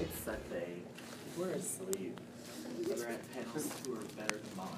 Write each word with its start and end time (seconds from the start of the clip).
it's 0.00 0.18
Sunday. 0.20 0.74
We're 1.36 1.50
asleep. 1.50 2.20
Other 2.92 3.08
at 3.08 3.32
panels 3.32 3.70
who 3.86 3.94
are 3.94 3.98
better 4.16 4.36
than 4.38 4.56
mine. 4.56 4.68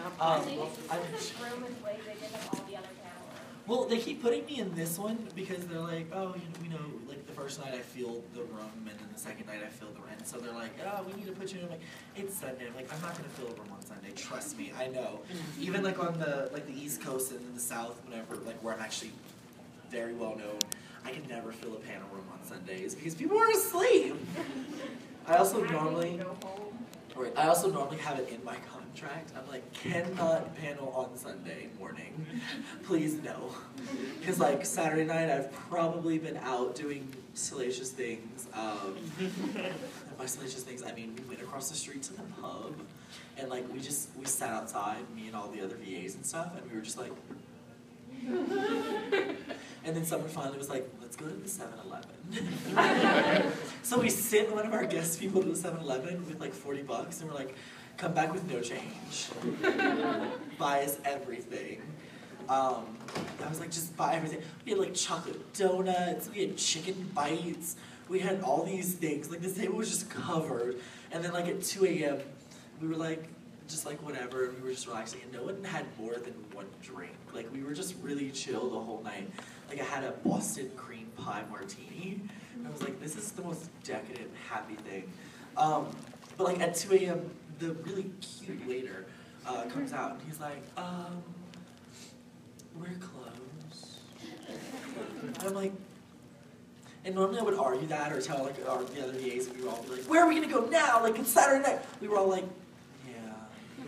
Um, 0.00 0.12
I 0.18 0.38
well, 0.56 0.70
I'm- 0.90 1.02
this 1.12 1.32
room 1.40 1.64
is 1.64 1.82
way 1.84 1.98
bigger 1.98 2.26
than 2.32 2.40
all 2.48 2.64
the 2.66 2.76
other 2.76 2.88
panels. 3.02 3.66
well, 3.66 3.84
they 3.84 3.98
keep 3.98 4.22
putting 4.22 4.46
me 4.46 4.58
in 4.60 4.74
this 4.74 4.98
one 4.98 5.28
because 5.34 5.66
they're 5.66 5.78
like, 5.78 6.06
oh, 6.12 6.34
you 6.34 6.40
know, 6.40 6.60
we 6.62 6.68
know, 6.68 6.98
like 7.08 7.26
the 7.26 7.32
first 7.32 7.60
night 7.60 7.74
I 7.74 7.80
feel 7.80 8.22
the 8.34 8.42
room, 8.42 8.70
and 8.88 8.98
then 8.98 9.08
the 9.12 9.18
second 9.20 9.46
night 9.46 9.60
I 9.64 9.68
feel 9.68 9.88
the 9.92 10.00
rent. 10.00 10.26
So 10.26 10.38
they're 10.38 10.54
like, 10.54 10.70
oh, 10.86 11.02
we 11.04 11.12
need 11.14 11.26
to 11.26 11.32
put 11.32 11.52
you 11.52 11.58
in. 11.58 11.64
I'm 11.66 11.70
like, 11.72 11.80
it's 12.16 12.34
Sunday. 12.38 12.66
I'm 12.66 12.74
like, 12.74 12.92
I'm 12.92 13.00
not 13.02 13.14
gonna 13.16 13.28
fill 13.30 13.48
a 13.48 13.54
room 13.60 13.72
on 13.72 13.82
Sunday. 13.84 14.10
Trust 14.16 14.56
me, 14.56 14.72
I 14.78 14.86
know. 14.88 15.20
Even 15.60 15.82
like 15.82 15.98
on 15.98 16.18
the 16.18 16.48
like 16.52 16.66
the 16.66 16.72
East 16.74 17.02
Coast 17.02 17.32
and 17.32 17.40
in 17.40 17.54
the 17.54 17.60
South, 17.60 18.00
whenever 18.08 18.36
like 18.36 18.62
where 18.64 18.74
I'm 18.74 18.80
actually 18.80 19.12
very 19.90 20.14
well 20.14 20.36
known, 20.36 20.58
I 21.04 21.10
can 21.10 21.26
never 21.28 21.52
fill 21.52 21.74
a 21.74 21.80
panel 21.80 22.08
room 22.12 22.24
on 22.32 22.44
Sundays 22.46 22.94
because 22.94 23.14
people 23.14 23.38
are 23.38 23.50
asleep. 23.50 24.14
I 25.26 25.36
also 25.36 25.64
I 25.64 25.70
normally. 25.70 26.10
need 26.10 26.18
to 26.18 26.24
go 26.24 26.36
home. 26.44 26.86
Right. 27.16 27.32
I 27.36 27.48
also 27.48 27.70
normally 27.70 27.98
have 27.98 28.18
it 28.18 28.30
in 28.30 28.42
my 28.44 28.56
contract. 28.72 29.32
I'm 29.36 29.46
like, 29.48 29.70
cannot 29.72 30.56
panel 30.56 30.92
on 30.96 31.16
Sunday 31.18 31.68
morning. 31.78 32.24
Please 32.84 33.14
no. 33.22 33.54
Because 34.20 34.38
like 34.38 34.64
Saturday 34.64 35.04
night, 35.04 35.28
I've 35.28 35.52
probably 35.52 36.18
been 36.18 36.36
out 36.38 36.76
doing 36.76 37.12
salacious 37.34 37.90
things. 37.90 38.46
Um, 38.54 38.96
and 39.18 40.16
by 40.16 40.26
salacious 40.26 40.62
things, 40.62 40.82
I 40.82 40.92
mean 40.92 41.16
we 41.18 41.24
went 41.28 41.42
across 41.42 41.68
the 41.68 41.76
street 41.76 42.02
to 42.04 42.12
the 42.14 42.22
pub, 42.40 42.74
and 43.36 43.50
like 43.50 43.70
we 43.72 43.80
just 43.80 44.08
we 44.16 44.24
sat 44.24 44.50
outside, 44.50 44.98
me 45.14 45.26
and 45.26 45.36
all 45.36 45.48
the 45.48 45.60
other 45.62 45.76
VAs 45.76 46.14
and 46.14 46.24
stuff, 46.24 46.52
and 46.56 46.70
we 46.70 46.76
were 46.76 46.82
just 46.82 46.98
like. 46.98 47.12
And 49.82 49.96
then 49.96 50.04
someone 50.04 50.28
finally 50.28 50.58
was 50.58 50.68
like, 50.68 50.86
let's 51.00 51.16
go 51.16 51.26
to 51.26 51.32
the 51.32 51.48
7 51.48 51.72
Eleven. 51.84 53.52
so 53.82 53.98
we 53.98 54.10
sent 54.10 54.52
one 54.54 54.66
of 54.66 54.74
our 54.74 54.84
guest 54.84 55.18
people 55.18 55.42
to 55.42 55.48
the 55.48 55.56
7 55.56 55.80
Eleven 55.80 56.24
with 56.26 56.38
like 56.38 56.52
40 56.52 56.82
bucks, 56.82 57.20
and 57.20 57.30
we're 57.30 57.34
like, 57.34 57.54
come 57.96 58.12
back 58.12 58.32
with 58.32 58.48
no 58.48 58.60
change. 58.60 59.28
buy 60.58 60.82
us 60.84 60.98
everything. 61.04 61.80
Um, 62.48 62.96
I 63.42 63.48
was 63.48 63.58
like, 63.58 63.70
just 63.70 63.96
buy 63.96 64.14
everything. 64.14 64.42
We 64.66 64.72
had 64.72 64.80
like 64.80 64.94
chocolate 64.94 65.54
donuts, 65.54 66.28
we 66.28 66.42
had 66.42 66.58
chicken 66.58 67.10
bites, 67.14 67.76
we 68.08 68.18
had 68.18 68.42
all 68.42 68.64
these 68.64 68.94
things. 68.94 69.30
Like, 69.30 69.40
this 69.40 69.56
table 69.56 69.76
was 69.76 69.88
just 69.88 70.10
covered. 70.10 70.76
And 71.10 71.24
then, 71.24 71.32
like, 71.32 71.46
at 71.46 71.62
2 71.62 71.86
a.m., 71.86 72.18
we 72.82 72.88
were 72.88 72.96
like, 72.96 73.24
just 73.70 73.86
like 73.86 74.02
whatever, 74.02 74.46
and 74.46 74.56
we 74.56 74.68
were 74.68 74.74
just 74.74 74.86
relaxing, 74.86 75.20
and 75.22 75.32
no 75.32 75.42
one 75.42 75.62
had 75.64 75.86
more 75.98 76.14
than 76.14 76.34
one 76.52 76.66
drink. 76.82 77.14
Like, 77.32 77.52
we 77.52 77.62
were 77.62 77.74
just 77.74 77.94
really 78.02 78.30
chill 78.30 78.68
the 78.70 78.80
whole 78.80 79.02
night. 79.02 79.30
Like, 79.68 79.80
I 79.80 79.84
had 79.84 80.04
a 80.04 80.12
Boston 80.12 80.70
cream 80.76 81.06
pie 81.16 81.42
martini. 81.50 82.20
And 82.56 82.66
I 82.66 82.70
was 82.70 82.82
like, 82.82 83.00
this 83.00 83.16
is 83.16 83.32
the 83.32 83.42
most 83.42 83.70
decadent, 83.84 84.30
happy 84.48 84.74
thing. 84.74 85.10
Um, 85.56 85.86
but, 86.36 86.44
like, 86.44 86.60
at 86.60 86.74
2 86.74 86.94
a.m., 86.94 87.30
the 87.58 87.72
really 87.72 88.10
cute 88.20 88.66
waiter 88.66 89.06
uh, 89.46 89.64
comes 89.64 89.92
out, 89.92 90.12
and 90.12 90.22
he's 90.22 90.40
like, 90.40 90.62
um, 90.76 91.22
we're 92.74 92.86
closed. 92.98 93.98
And 95.22 95.38
I'm 95.46 95.54
like, 95.54 95.72
and 97.04 97.14
normally 97.14 97.38
I 97.38 97.42
would 97.42 97.54
argue 97.54 97.86
that 97.88 98.12
or 98.12 98.20
tell 98.20 98.44
like 98.44 98.56
our, 98.68 98.82
the 98.84 99.02
other 99.02 99.12
VAs 99.12 99.46
and 99.46 99.56
we 99.56 99.64
were 99.64 99.70
all 99.70 99.84
like, 99.88 100.02
where 100.02 100.22
are 100.22 100.28
we 100.28 100.34
gonna 100.34 100.52
go 100.52 100.66
now? 100.66 101.02
Like 101.02 101.18
it's 101.18 101.30
Saturday 101.30 101.62
night. 101.62 101.80
We 102.00 102.08
were 102.08 102.18
all 102.18 102.28
like. 102.28 102.44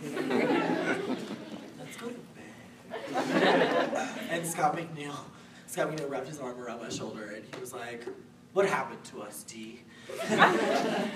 Let's 0.03 1.97
go 1.97 2.09
to 2.09 2.15
bed. 2.35 4.09
and 4.29 4.45
Scott 4.45 4.75
McNeil, 4.77 5.15
Scott 5.67 5.91
McNeil 5.91 6.09
wrapped 6.09 6.27
his 6.27 6.39
arm 6.39 6.59
around 6.59 6.81
my 6.81 6.89
shoulder 6.89 7.33
and 7.35 7.43
he 7.53 7.59
was 7.59 7.73
like, 7.73 8.05
what 8.53 8.67
happened 8.67 9.03
to 9.05 9.21
us, 9.21 9.43
D? 9.43 9.81
and 10.29 10.39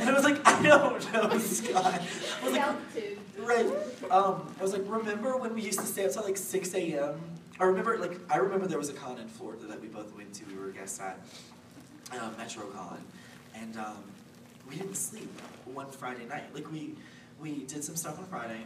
I 0.10 0.14
was 0.14 0.24
like, 0.24 0.40
I 0.48 0.62
don't 0.64 1.14
know, 1.14 1.38
Scott. 1.38 2.02
I 2.42 2.44
was 2.44 2.54
like, 2.54 2.76
Right. 3.38 3.66
Um, 4.10 4.54
I 4.60 4.64
was 4.64 4.74
like, 4.74 4.84
remember 4.88 5.38
when 5.38 5.54
we 5.54 5.62
used 5.62 5.80
to 5.80 5.86
stay 5.86 6.06
up 6.06 6.12
till 6.12 6.24
like 6.24 6.38
6 6.38 6.74
a.m.? 6.74 7.22
I 7.60 7.64
remember, 7.66 7.98
like, 7.98 8.20
I 8.30 8.38
remember 8.38 8.68
there 8.68 8.78
was 8.78 8.90
a 8.90 8.94
con 8.94 9.20
in 9.20 9.28
Florida 9.28 9.66
that 9.68 9.82
we 9.82 9.88
both 9.88 10.16
went 10.16 10.34
to. 10.36 10.46
We 10.46 10.56
were 10.58 10.70
guests 10.70 11.00
at 11.00 11.20
um, 12.20 12.34
MetroCon, 12.36 12.98
and 13.56 13.78
um, 13.78 14.04
we 14.70 14.76
didn't 14.76 14.96
sleep 14.96 15.30
one 15.66 15.90
Friday 15.90 16.26
night. 16.26 16.54
Like, 16.54 16.72
we 16.72 16.96
we 17.40 17.64
did 17.66 17.84
some 17.84 17.96
stuff 17.96 18.20
on 18.20 18.26
Friday. 18.26 18.64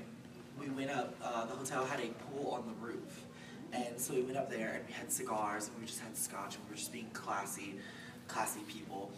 We 0.61 0.69
went 0.69 0.91
up. 0.91 1.15
Uh, 1.23 1.45
the 1.45 1.53
hotel 1.53 1.85
had 1.85 1.99
a 1.99 2.07
pool 2.23 2.51
on 2.51 2.63
the 2.67 2.85
roof, 2.85 3.25
and 3.73 3.99
so 3.99 4.13
we 4.13 4.21
went 4.21 4.37
up 4.37 4.49
there 4.49 4.73
and 4.75 4.85
we 4.85 4.93
had 4.93 5.11
cigars 5.11 5.67
and 5.67 5.79
we 5.79 5.87
just 5.87 5.99
had 5.99 6.15
scotch 6.15 6.55
and 6.55 6.63
we 6.65 6.71
were 6.71 6.77
just 6.77 6.93
being 6.93 7.09
classy, 7.13 7.75
classy 8.27 8.59
people. 8.67 9.11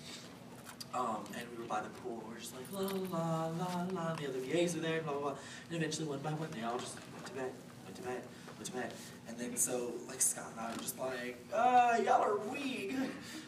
Um, 0.94 1.24
and 1.38 1.46
we 1.52 1.64
were 1.64 1.68
by 1.68 1.82
the 1.82 1.90
pool, 1.90 2.20
and 2.20 2.28
we 2.28 2.34
were 2.36 2.40
just 2.40 2.54
like, 2.56 2.72
la 2.72 2.82
la 3.18 3.48
la 3.48 3.86
la, 3.94 4.10
and 4.12 4.20
the 4.20 4.30
other 4.30 4.40
VAs 4.40 4.76
were 4.76 4.82
there, 4.82 5.02
blah, 5.02 5.14
blah, 5.14 5.22
blah. 5.22 5.36
And 5.70 5.78
eventually, 5.78 6.08
one 6.08 6.20
by 6.20 6.32
one, 6.34 6.50
they 6.52 6.64
all 6.64 6.78
just 6.78 6.96
went 7.14 7.26
to 7.26 7.34
bed, 7.34 7.52
went 7.84 7.96
to 7.96 8.04
bed, 8.04 8.22
went 8.56 8.66
to 8.66 8.72
bed. 8.74 8.94
And 9.28 9.38
then 9.38 9.58
so, 9.58 9.92
like, 10.08 10.22
Scott 10.22 10.52
and 10.52 10.60
I 10.68 10.72
were 10.72 10.78
just 10.78 11.00
like, 11.00 11.44
uh, 11.52 11.98
y'all 12.06 12.22
are 12.22 12.38
weak. 12.38 12.96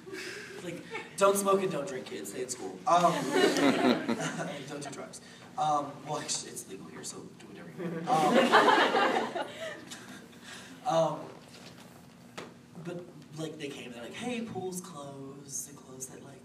like, 0.64 0.82
don't 1.18 1.38
smoke 1.38 1.62
and 1.62 1.72
don't 1.72 1.88
drink, 1.88 2.06
kids, 2.06 2.32
stay 2.32 2.42
in 2.42 2.50
school. 2.50 2.80
Um, 2.88 3.14
don't 4.68 4.82
do 4.82 4.90
drugs. 4.90 5.22
Um, 5.58 5.92
well, 6.08 6.20
actually, 6.20 6.52
it's 6.52 6.68
legal 6.70 6.88
here, 6.88 7.04
so 7.04 7.18
do 7.40 7.46
whatever 7.48 7.70
you 7.78 8.08
want. 8.08 9.48
Um, 10.88 10.96
um, 10.96 11.20
but, 12.84 13.04
like, 13.40 13.58
they 13.58 13.70
came, 13.70 13.92
they're 13.92 14.04
like, 14.04 14.14
hey, 14.14 14.42
pool's 14.42 14.82
closed, 14.82 15.68
they 15.68 15.74
closed 15.76 16.14
at, 16.14 16.24
like, 16.24 16.36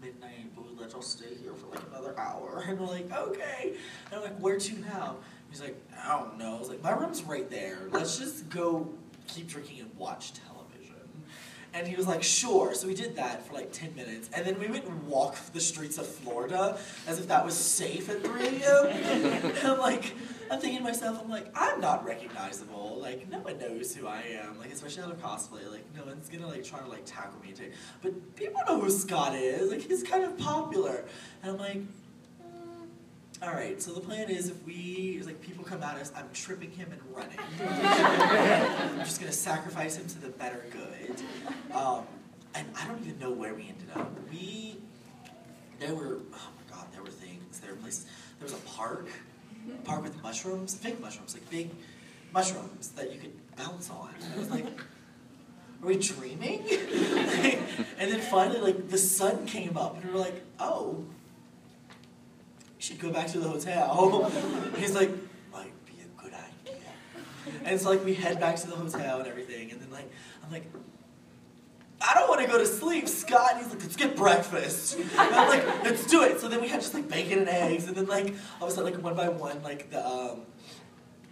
midnight, 0.00 0.54
but 0.54 0.64
we 0.70 0.78
let 0.78 0.92
y'all 0.92 1.02
stay 1.02 1.34
here 1.42 1.52
for 1.54 1.74
like 1.74 1.84
another 1.90 2.18
hour. 2.18 2.64
And 2.68 2.78
we're 2.78 2.86
like, 2.86 3.12
okay. 3.12 3.74
And 4.06 4.14
I'm 4.14 4.22
like, 4.22 4.38
where 4.38 4.58
to 4.58 4.78
now? 4.80 5.16
He's 5.50 5.60
like, 5.60 5.76
I 6.04 6.18
don't 6.18 6.38
know. 6.38 6.56
I 6.56 6.58
was 6.58 6.68
like, 6.68 6.82
my 6.82 6.92
room's 6.92 7.22
right 7.22 7.48
there. 7.50 7.78
Let's 7.90 8.18
just 8.18 8.48
go 8.50 8.92
keep 9.26 9.48
drinking 9.48 9.80
and 9.80 9.90
watch 9.96 10.32
television. 10.34 10.57
And 11.74 11.86
he 11.86 11.94
was 11.96 12.06
like, 12.06 12.22
sure. 12.22 12.74
So 12.74 12.86
we 12.88 12.94
did 12.94 13.16
that 13.16 13.46
for 13.46 13.52
like 13.54 13.72
10 13.72 13.94
minutes. 13.94 14.30
And 14.34 14.44
then 14.46 14.58
we 14.58 14.68
went 14.68 14.86
and 14.86 15.06
walked 15.06 15.52
the 15.52 15.60
streets 15.60 15.98
of 15.98 16.06
Florida 16.06 16.78
as 17.06 17.18
if 17.20 17.28
that 17.28 17.44
was 17.44 17.54
safe 17.56 18.08
at 18.08 18.22
3 18.24 18.46
a.m. 18.62 19.52
I'm 19.64 19.78
like, 19.78 20.14
I'm 20.50 20.58
thinking 20.60 20.78
to 20.78 20.84
myself, 20.84 21.20
I'm 21.22 21.28
like, 21.28 21.46
I'm 21.54 21.78
not 21.80 22.06
recognizable. 22.06 22.98
Like, 23.00 23.28
no 23.30 23.38
one 23.40 23.58
knows 23.58 23.94
who 23.94 24.06
I 24.06 24.22
am. 24.42 24.58
Like, 24.58 24.72
especially 24.72 25.02
out 25.02 25.10
of 25.12 25.20
cosplay. 25.22 25.70
Like, 25.70 25.84
no 25.94 26.04
one's 26.04 26.28
gonna 26.30 26.46
like 26.48 26.64
try 26.64 26.80
to 26.80 26.88
like 26.88 27.02
tackle 27.04 27.38
me. 27.44 27.52
take- 27.52 27.72
But 28.02 28.34
people 28.34 28.62
know 28.66 28.80
who 28.80 28.90
Scott 28.90 29.34
is. 29.34 29.70
Like, 29.70 29.82
he's 29.82 30.02
kind 30.02 30.24
of 30.24 30.38
popular. 30.38 31.04
And 31.42 31.52
I'm 31.52 31.58
like, 31.58 31.76
mm, 31.82 33.42
all 33.42 33.50
right. 33.52 33.80
So 33.80 33.92
the 33.92 34.00
plan 34.00 34.30
is, 34.30 34.48
if 34.48 34.64
we 34.64 35.22
like 35.26 35.40
people 35.42 35.64
come 35.64 35.82
at 35.82 35.96
us, 35.96 36.10
I'm 36.16 36.28
tripping 36.32 36.70
him 36.70 36.88
and 36.92 37.00
running. 37.14 37.38
I'm 37.60 38.98
just 39.00 39.20
gonna 39.20 39.32
sacrifice 39.32 39.96
him 39.96 40.06
to 40.06 40.18
the 40.18 40.28
better 40.30 40.64
good. 40.72 40.87
Um, 41.74 42.04
and 42.54 42.66
I 42.76 42.86
don't 42.86 43.00
even 43.06 43.18
know 43.18 43.30
where 43.30 43.54
we 43.54 43.62
ended 43.62 43.90
up. 43.94 44.10
We 44.30 44.76
there 45.78 45.94
were 45.94 46.18
oh 46.32 46.48
my 46.56 46.76
god, 46.76 46.86
there 46.92 47.02
were 47.02 47.08
things. 47.08 47.60
There 47.60 47.70
were 47.70 47.76
places. 47.76 48.06
There 48.38 48.46
was 48.46 48.52
a 48.52 48.64
park, 48.66 49.08
a 49.68 49.86
park 49.86 50.02
with 50.02 50.22
mushrooms, 50.22 50.74
big 50.74 51.00
mushrooms, 51.00 51.34
like 51.34 51.48
big 51.50 51.70
mushrooms 52.32 52.90
that 52.90 53.12
you 53.12 53.20
could 53.20 53.32
bounce 53.56 53.90
on. 53.90 54.10
And 54.22 54.34
I 54.34 54.38
was 54.38 54.50
like, 54.50 54.66
are 54.66 55.86
we 55.86 55.96
dreaming? 55.96 56.64
and 57.98 58.12
then 58.12 58.20
finally, 58.20 58.60
like 58.60 58.88
the 58.88 58.98
sun 58.98 59.46
came 59.46 59.76
up, 59.76 59.96
and 59.96 60.04
we 60.04 60.10
were 60.12 60.18
like, 60.18 60.42
oh, 60.58 61.04
we 62.76 62.82
should 62.82 62.98
go 62.98 63.10
back 63.10 63.28
to 63.28 63.38
the 63.38 63.48
hotel. 63.48 64.30
He's 64.76 64.94
like, 64.94 65.10
might 65.52 65.86
be 65.86 65.94
a 66.02 66.22
good 66.22 66.32
idea. 66.32 66.82
And 67.64 67.80
so 67.80 67.90
like 67.90 68.04
we 68.04 68.14
head 68.14 68.40
back 68.40 68.56
to 68.56 68.66
the 68.66 68.76
hotel 68.76 69.18
and 69.18 69.28
everything, 69.28 69.70
and 69.70 69.80
then 69.80 69.90
like 69.90 70.10
I'm 70.44 70.50
like, 70.50 70.64
I 72.00 72.14
don't 72.14 72.28
want 72.28 72.40
to 72.42 72.46
go 72.46 72.58
to 72.58 72.66
sleep, 72.66 73.08
Scott. 73.08 73.54
And 73.54 73.62
he's 73.62 73.72
like, 73.72 73.82
let's 73.82 73.96
get 73.96 74.16
breakfast. 74.16 74.98
And 74.98 75.10
I'm 75.18 75.48
like, 75.48 75.84
let's 75.84 76.06
do 76.06 76.22
it. 76.22 76.40
So 76.40 76.48
then 76.48 76.60
we 76.60 76.68
had 76.68 76.80
just 76.80 76.94
like 76.94 77.08
bacon 77.08 77.40
and 77.40 77.48
eggs, 77.48 77.86
and 77.86 77.96
then 77.96 78.06
like 78.06 78.34
all 78.60 78.68
of 78.68 78.72
a 78.72 78.76
sudden, 78.76 78.92
like 78.92 79.02
one 79.02 79.14
by 79.14 79.28
one, 79.28 79.62
like 79.62 79.90
the 79.90 80.06
um, 80.06 80.42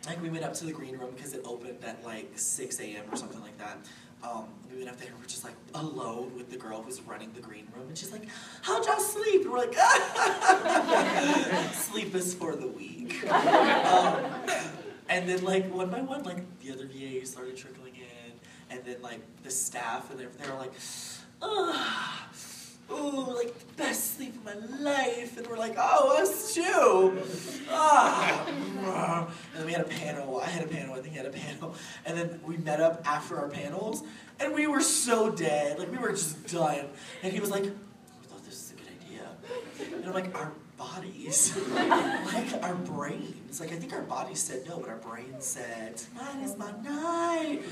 like 0.06 0.22
we 0.22 0.28
went 0.28 0.44
up 0.44 0.54
to 0.54 0.64
the 0.64 0.72
green 0.72 0.96
room 0.98 1.12
because 1.14 1.32
it 1.34 1.42
opened 1.44 1.78
at 1.84 2.04
like 2.04 2.30
6 2.36 2.80
a.m. 2.80 3.04
or 3.10 3.16
something 3.16 3.40
like 3.40 3.56
that. 3.58 3.78
Um, 4.22 4.46
we 4.70 4.78
went 4.78 4.88
up 4.90 4.96
there 4.98 5.08
and 5.08 5.18
we're 5.18 5.26
just 5.26 5.44
like 5.44 5.54
alone 5.74 6.32
with 6.36 6.50
the 6.50 6.56
girl 6.56 6.82
who's 6.82 7.00
running 7.02 7.32
the 7.32 7.40
green 7.40 7.68
room, 7.74 7.86
and 7.88 7.96
she's 7.96 8.10
like, 8.10 8.26
"How'd 8.62 8.84
y'all 8.86 8.98
sleep?" 8.98 9.42
And 9.42 9.52
we're 9.52 9.58
like, 9.58 9.74
"Sleep 11.74 12.14
is 12.14 12.34
for 12.34 12.56
the 12.56 12.66
weak." 12.66 13.24
Um, 13.30 14.24
and 15.08 15.28
then 15.28 15.44
like 15.44 15.72
one 15.72 15.90
by 15.90 16.00
one, 16.00 16.24
like 16.24 16.38
the 16.60 16.72
other 16.72 16.86
VAs 16.86 17.30
started 17.30 17.56
trickling 17.56 17.85
in, 17.85 17.85
and 18.70 18.84
then 18.84 19.02
like 19.02 19.20
the 19.42 19.50
staff 19.50 20.10
and 20.10 20.18
they 20.18 20.24
they 20.24 20.50
were 20.50 20.58
like, 20.58 20.72
oh, 21.42 22.26
Ooh, 22.90 23.34
like 23.34 23.58
the 23.58 23.74
best 23.76 24.16
sleep 24.16 24.34
of 24.36 24.44
my 24.44 24.54
life, 24.78 25.36
and 25.36 25.46
we're 25.48 25.58
like, 25.58 25.74
oh, 25.76 26.22
us 26.22 26.54
too. 26.54 27.20
Ah, 27.68 28.46
and 28.46 29.28
then 29.56 29.66
we 29.66 29.72
had 29.72 29.80
a 29.80 29.88
panel. 29.88 30.40
I 30.40 30.46
had 30.46 30.64
a 30.64 30.68
panel. 30.68 30.94
I 30.94 31.00
think 31.00 31.08
he 31.08 31.16
had 31.16 31.26
a 31.26 31.30
panel, 31.30 31.74
and 32.04 32.16
then 32.16 32.40
we 32.44 32.56
met 32.58 32.80
up 32.80 33.02
after 33.04 33.38
our 33.38 33.48
panels, 33.48 34.04
and 34.38 34.54
we 34.54 34.68
were 34.68 34.80
so 34.80 35.30
dead, 35.30 35.80
like 35.80 35.90
we 35.90 35.98
were 35.98 36.10
just 36.10 36.46
done. 36.46 36.86
And 37.24 37.32
he 37.32 37.40
was 37.40 37.50
like, 37.50 37.64
I 37.64 38.26
thought 38.28 38.44
this 38.44 38.54
was 38.54 38.72
a 38.72 38.74
good 38.76 38.92
idea. 39.02 39.96
And 39.96 40.06
I'm 40.06 40.14
like, 40.14 40.38
our 40.38 40.52
bodies, 40.76 41.56
like 41.74 42.62
our 42.62 42.74
brains, 42.76 43.35
like 43.60 43.72
I 43.72 43.76
think 43.76 43.92
our 43.92 44.02
bodies 44.02 44.40
said 44.40 44.66
no, 44.68 44.78
but 44.78 44.88
our 44.88 44.96
brains 44.96 45.44
said, 45.44 45.96
tonight 45.96 46.42
is 46.44 46.56
my 46.56 46.70
night. 46.82 47.62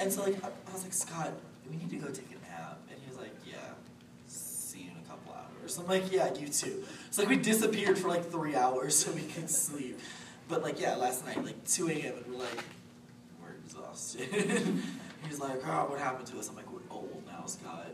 And 0.00 0.12
so 0.12 0.22
like, 0.22 0.42
I 0.44 0.48
I 0.48 0.72
was 0.72 0.82
like, 0.82 0.92
Scott, 0.92 1.32
we 1.70 1.76
need 1.76 1.90
to 1.90 1.96
go 1.96 2.08
take 2.08 2.30
a 2.30 2.50
nap. 2.50 2.80
And 2.90 2.98
he 3.00 3.08
was 3.08 3.18
like, 3.18 3.34
yeah, 3.46 3.56
see 4.26 4.80
you 4.80 4.90
in 4.90 4.96
a 4.96 5.08
couple 5.08 5.34
hours. 5.34 5.78
I'm 5.78 5.86
like, 5.86 6.12
yeah, 6.12 6.32
you 6.34 6.48
too. 6.48 6.84
It's 7.08 7.18
like 7.18 7.28
we 7.28 7.36
disappeared 7.36 7.98
for 7.98 8.08
like 8.08 8.30
three 8.30 8.54
hours 8.54 8.96
so 8.96 9.12
we 9.12 9.22
could 9.22 9.50
sleep. 9.50 9.98
But 10.48 10.62
like, 10.62 10.80
yeah, 10.80 10.96
last 10.96 11.24
night, 11.24 11.42
like 11.44 11.64
2 11.66 11.88
a.m. 11.88 12.14
and 12.16 12.26
we're 12.34 12.40
like, 12.40 12.64
we're 13.40 13.54
exhausted. 13.64 14.28
He's 15.28 15.40
like, 15.40 15.60
oh, 15.66 15.86
what 15.88 15.98
happened 15.98 16.26
to 16.28 16.38
us? 16.38 16.48
I'm 16.48 16.56
like, 16.56 16.70
we're 16.72 16.80
old 16.90 17.22
now, 17.26 17.46
Scott. 17.46 17.92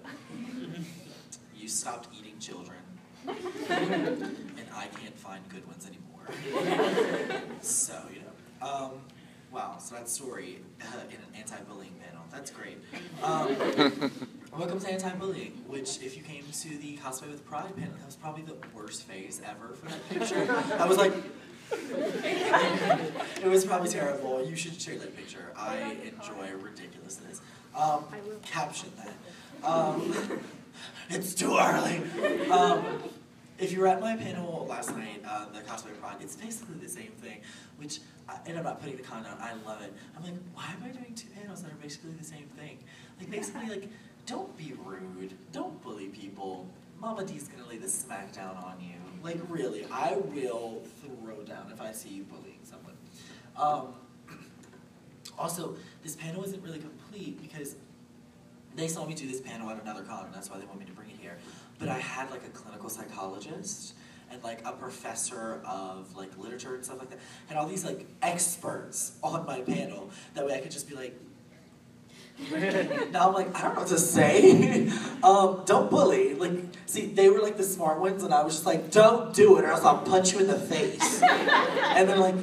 You 1.56 1.68
stopped 1.68 2.08
eating 2.18 2.38
children. 2.38 2.78
and 3.28 4.66
I 4.74 4.86
can't 4.86 5.16
find 5.16 5.46
good 5.50 5.66
ones 5.66 5.86
anymore. 5.86 6.07
So, 7.60 7.94
you 8.12 8.20
know. 8.20 8.66
Um, 8.66 8.90
wow, 9.52 9.76
so 9.78 9.94
that 9.94 10.08
story 10.08 10.60
uh, 10.80 11.00
in 11.08 11.16
an 11.16 11.34
anti-bullying 11.36 11.94
panel. 11.94 12.24
That's 12.30 12.50
great. 12.50 12.78
Um, 13.22 13.56
welcome 14.56 14.80
to 14.80 14.90
anti-bullying, 14.90 15.64
which 15.66 16.02
if 16.02 16.16
you 16.16 16.22
came 16.22 16.44
to 16.44 16.68
the 16.78 16.96
Cosplay 16.98 17.30
with 17.30 17.46
Pride 17.46 17.74
panel, 17.76 17.94
that 17.98 18.06
was 18.06 18.16
probably 18.16 18.42
the 18.42 18.56
worst 18.74 19.04
phase 19.04 19.40
ever 19.44 19.74
for 19.74 19.86
that 19.86 20.08
picture. 20.08 20.46
I 20.78 20.86
was 20.86 20.98
like, 20.98 21.12
it 21.72 23.46
was 23.46 23.64
probably 23.64 23.88
terrible. 23.88 24.44
You 24.44 24.56
should 24.56 24.80
share 24.80 24.98
that 24.98 25.16
picture. 25.16 25.52
I 25.56 25.96
enjoy 26.04 26.52
ridiculousness. 26.60 27.40
Um, 27.76 28.04
caption 28.42 28.90
that. 28.96 29.68
Um, 29.68 30.14
it's 31.10 31.34
too 31.34 31.56
early. 31.58 32.02
Um, 32.50 33.02
if 33.58 33.72
you 33.72 33.80
were 33.80 33.88
at 33.88 34.00
my 34.00 34.16
panel 34.16 34.66
last 34.68 34.96
night, 34.96 35.22
uh, 35.26 35.46
the 35.52 35.60
cosplay 35.60 35.98
pride, 36.00 36.16
it's 36.20 36.36
basically 36.36 36.76
the 36.76 36.88
same 36.88 37.10
thing. 37.20 37.40
Which, 37.76 38.00
I, 38.28 38.38
and 38.46 38.56
I'm 38.56 38.64
not 38.64 38.80
putting 38.80 38.96
the 38.96 39.02
con 39.02 39.24
down. 39.24 39.36
I 39.40 39.54
love 39.66 39.82
it. 39.82 39.92
I'm 40.16 40.22
like, 40.22 40.34
why 40.54 40.66
am 40.66 40.84
I 40.84 40.88
doing 40.88 41.14
two 41.14 41.28
panels 41.40 41.62
that 41.62 41.72
are 41.72 41.76
basically 41.76 42.12
the 42.12 42.24
same 42.24 42.46
thing? 42.56 42.78
Like 43.18 43.30
basically, 43.30 43.68
like, 43.68 43.88
don't 44.26 44.56
be 44.56 44.74
rude. 44.84 45.34
Don't 45.52 45.82
bully 45.82 46.06
people. 46.08 46.68
Mama 47.00 47.24
D's 47.24 47.48
gonna 47.48 47.68
lay 47.68 47.78
the 47.78 47.88
smack 47.88 48.32
down 48.32 48.56
on 48.56 48.76
you. 48.80 48.94
Like 49.22 49.40
really, 49.48 49.86
I 49.90 50.16
will 50.34 50.82
throw 51.02 51.42
down 51.42 51.70
if 51.72 51.80
I 51.80 51.92
see 51.92 52.10
you 52.10 52.24
bullying 52.24 52.60
someone. 52.62 52.94
Um, 53.56 53.94
also, 55.38 55.76
this 56.02 56.14
panel 56.14 56.44
isn't 56.44 56.62
really 56.62 56.78
complete 56.78 57.40
because 57.40 57.74
they 58.76 58.86
saw 58.86 59.04
me 59.04 59.14
do 59.14 59.26
this 59.26 59.40
panel 59.40 59.68
at 59.70 59.82
another 59.82 60.02
con, 60.02 60.26
and 60.26 60.34
that's 60.34 60.50
why 60.50 60.58
they 60.58 60.66
want 60.66 60.78
me 60.78 60.86
to 60.86 60.92
bring 60.92 61.10
it 61.10 61.16
here. 61.20 61.38
But 61.78 61.88
I 61.88 61.98
had 61.98 62.30
like 62.30 62.44
a 62.44 62.50
clinical 62.50 62.88
psychologist 62.88 63.94
and 64.30 64.42
like 64.42 64.60
a 64.64 64.72
professor 64.72 65.60
of 65.66 66.14
like 66.16 66.36
literature 66.38 66.74
and 66.74 66.84
stuff 66.84 66.98
like 66.98 67.10
that, 67.10 67.18
and 67.48 67.58
all 67.58 67.66
these 67.66 67.84
like 67.84 68.06
experts 68.22 69.12
on 69.22 69.46
my 69.46 69.60
panel. 69.60 70.10
That 70.34 70.46
way 70.46 70.54
I 70.54 70.60
could 70.60 70.72
just 70.72 70.88
be 70.88 70.94
like. 70.94 71.18
now 73.10 73.28
I'm 73.28 73.34
like, 73.34 73.52
I 73.56 73.62
don't 73.62 73.74
know 73.74 73.80
what 73.80 73.88
to 73.88 73.98
say. 73.98 74.88
um, 75.24 75.62
don't 75.66 75.90
bully. 75.90 76.34
Like, 76.34 76.52
see, 76.86 77.06
they 77.06 77.28
were 77.30 77.40
like 77.40 77.56
the 77.56 77.64
smart 77.64 77.98
ones, 77.98 78.22
and 78.22 78.32
I 78.32 78.44
was 78.44 78.54
just 78.54 78.66
like, 78.66 78.92
don't 78.92 79.34
do 79.34 79.58
it, 79.58 79.64
or 79.64 79.72
else 79.72 79.84
I'll 79.84 79.98
punch 79.98 80.34
you 80.34 80.38
in 80.38 80.46
the 80.46 80.58
face. 80.58 81.20
and 81.28 82.08
they're 82.08 82.16
like, 82.16 82.36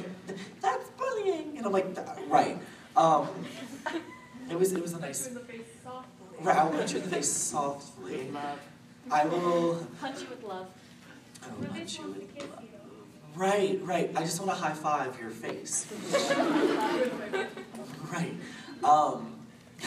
that's 0.60 0.90
bullying, 0.90 1.56
and 1.56 1.64
I'm 1.64 1.72
like, 1.72 1.86
right. 2.28 2.58
Um, 2.94 3.28
it 4.50 4.58
was 4.58 4.72
it 4.72 4.82
was 4.82 4.92
a 4.92 5.00
nice. 5.00 5.28
Right, 6.40 6.56
I'll 6.56 6.70
punch 6.70 6.92
you 6.92 6.98
in 6.98 7.04
the 7.04 7.10
face 7.10 7.32
softly. 7.32 8.30
I 9.10 9.24
will. 9.24 9.86
Punch 10.00 10.22
you 10.22 10.28
with 10.28 10.42
love. 10.42 10.68
I 11.42 11.48
will 11.60 11.66
punch 11.68 11.98
you 11.98 12.06
with 12.08 12.38
love. 12.40 12.64
Right, 13.34 13.78
right. 13.82 14.10
I 14.16 14.22
just 14.22 14.40
want 14.40 14.50
to 14.50 14.56
high 14.56 14.72
five 14.72 15.20
your 15.20 15.30
face. 15.30 15.86
right. 18.10 18.32
Um, 18.82 19.34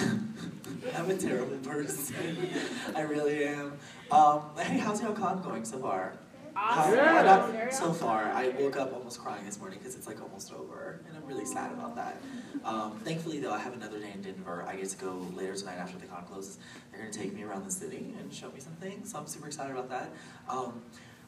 I'm 0.95 1.09
a 1.09 1.17
terrible 1.17 1.57
person. 1.57 2.49
I 2.95 3.01
really 3.01 3.43
am. 3.45 3.73
Um, 4.11 4.43
hey, 4.57 4.77
how's 4.77 5.01
your 5.01 5.13
con 5.13 5.41
going 5.41 5.65
so 5.65 5.79
far? 5.79 6.13
How- 6.59 6.81
Awesome. 6.81 6.99
I 6.99 7.23
got- 7.23 7.73
so 7.73 7.93
far, 7.93 8.25
I 8.25 8.49
woke 8.49 8.75
up 8.77 8.93
almost 8.93 9.19
crying 9.19 9.45
this 9.45 9.59
morning 9.59 9.79
because 9.79 9.95
it's 9.95 10.07
like 10.07 10.21
almost 10.21 10.51
over, 10.51 10.99
and 11.07 11.15
I'm 11.15 11.25
really 11.25 11.45
sad 11.45 11.71
about 11.71 11.95
that. 11.95 12.21
Um, 12.65 12.99
thankfully, 13.03 13.39
though, 13.39 13.53
I 13.53 13.59
have 13.59 13.73
another 13.73 13.97
day 13.99 14.11
in 14.13 14.21
Denver. 14.21 14.65
I 14.67 14.75
get 14.75 14.89
to 14.89 14.97
go 14.97 15.25
later 15.35 15.55
tonight 15.55 15.77
after 15.77 15.97
the 15.97 16.05
con 16.07 16.25
closes. 16.25 16.57
They're 16.91 16.99
gonna 16.99 17.13
take 17.13 17.33
me 17.33 17.43
around 17.43 17.65
the 17.65 17.71
city 17.71 18.13
and 18.19 18.33
show 18.33 18.47
me 18.51 18.59
some 18.59 18.73
things, 18.73 19.11
so 19.11 19.19
I'm 19.19 19.27
super 19.27 19.47
excited 19.47 19.71
about 19.71 19.89
that. 19.89 20.09
Um, 20.49 20.81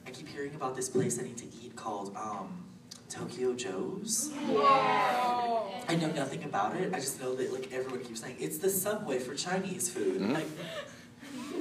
I 0.05 0.09
keep 0.11 0.27
hearing 0.27 0.53
about 0.53 0.75
this 0.75 0.89
place 0.89 1.17
I 1.17 1.23
need 1.23 1.37
to 1.37 1.45
eat 1.63 1.75
called 1.77 2.13
um, 2.17 2.65
Tokyo 3.07 3.53
Joe's. 3.53 4.31
Wow. 4.49 5.71
I 5.87 5.95
know 5.95 6.11
nothing 6.11 6.43
about 6.43 6.75
it. 6.75 6.93
I 6.93 6.99
just 6.99 7.21
know 7.21 7.35
that 7.35 7.53
like 7.53 7.71
everyone 7.71 8.03
keeps 8.03 8.19
saying 8.21 8.35
it's 8.39 8.57
the 8.57 8.69
subway 8.69 9.19
for 9.19 9.33
Chinese 9.35 9.89
food. 9.89 10.19
Mhm. 10.21 10.33
Like, 10.33 10.47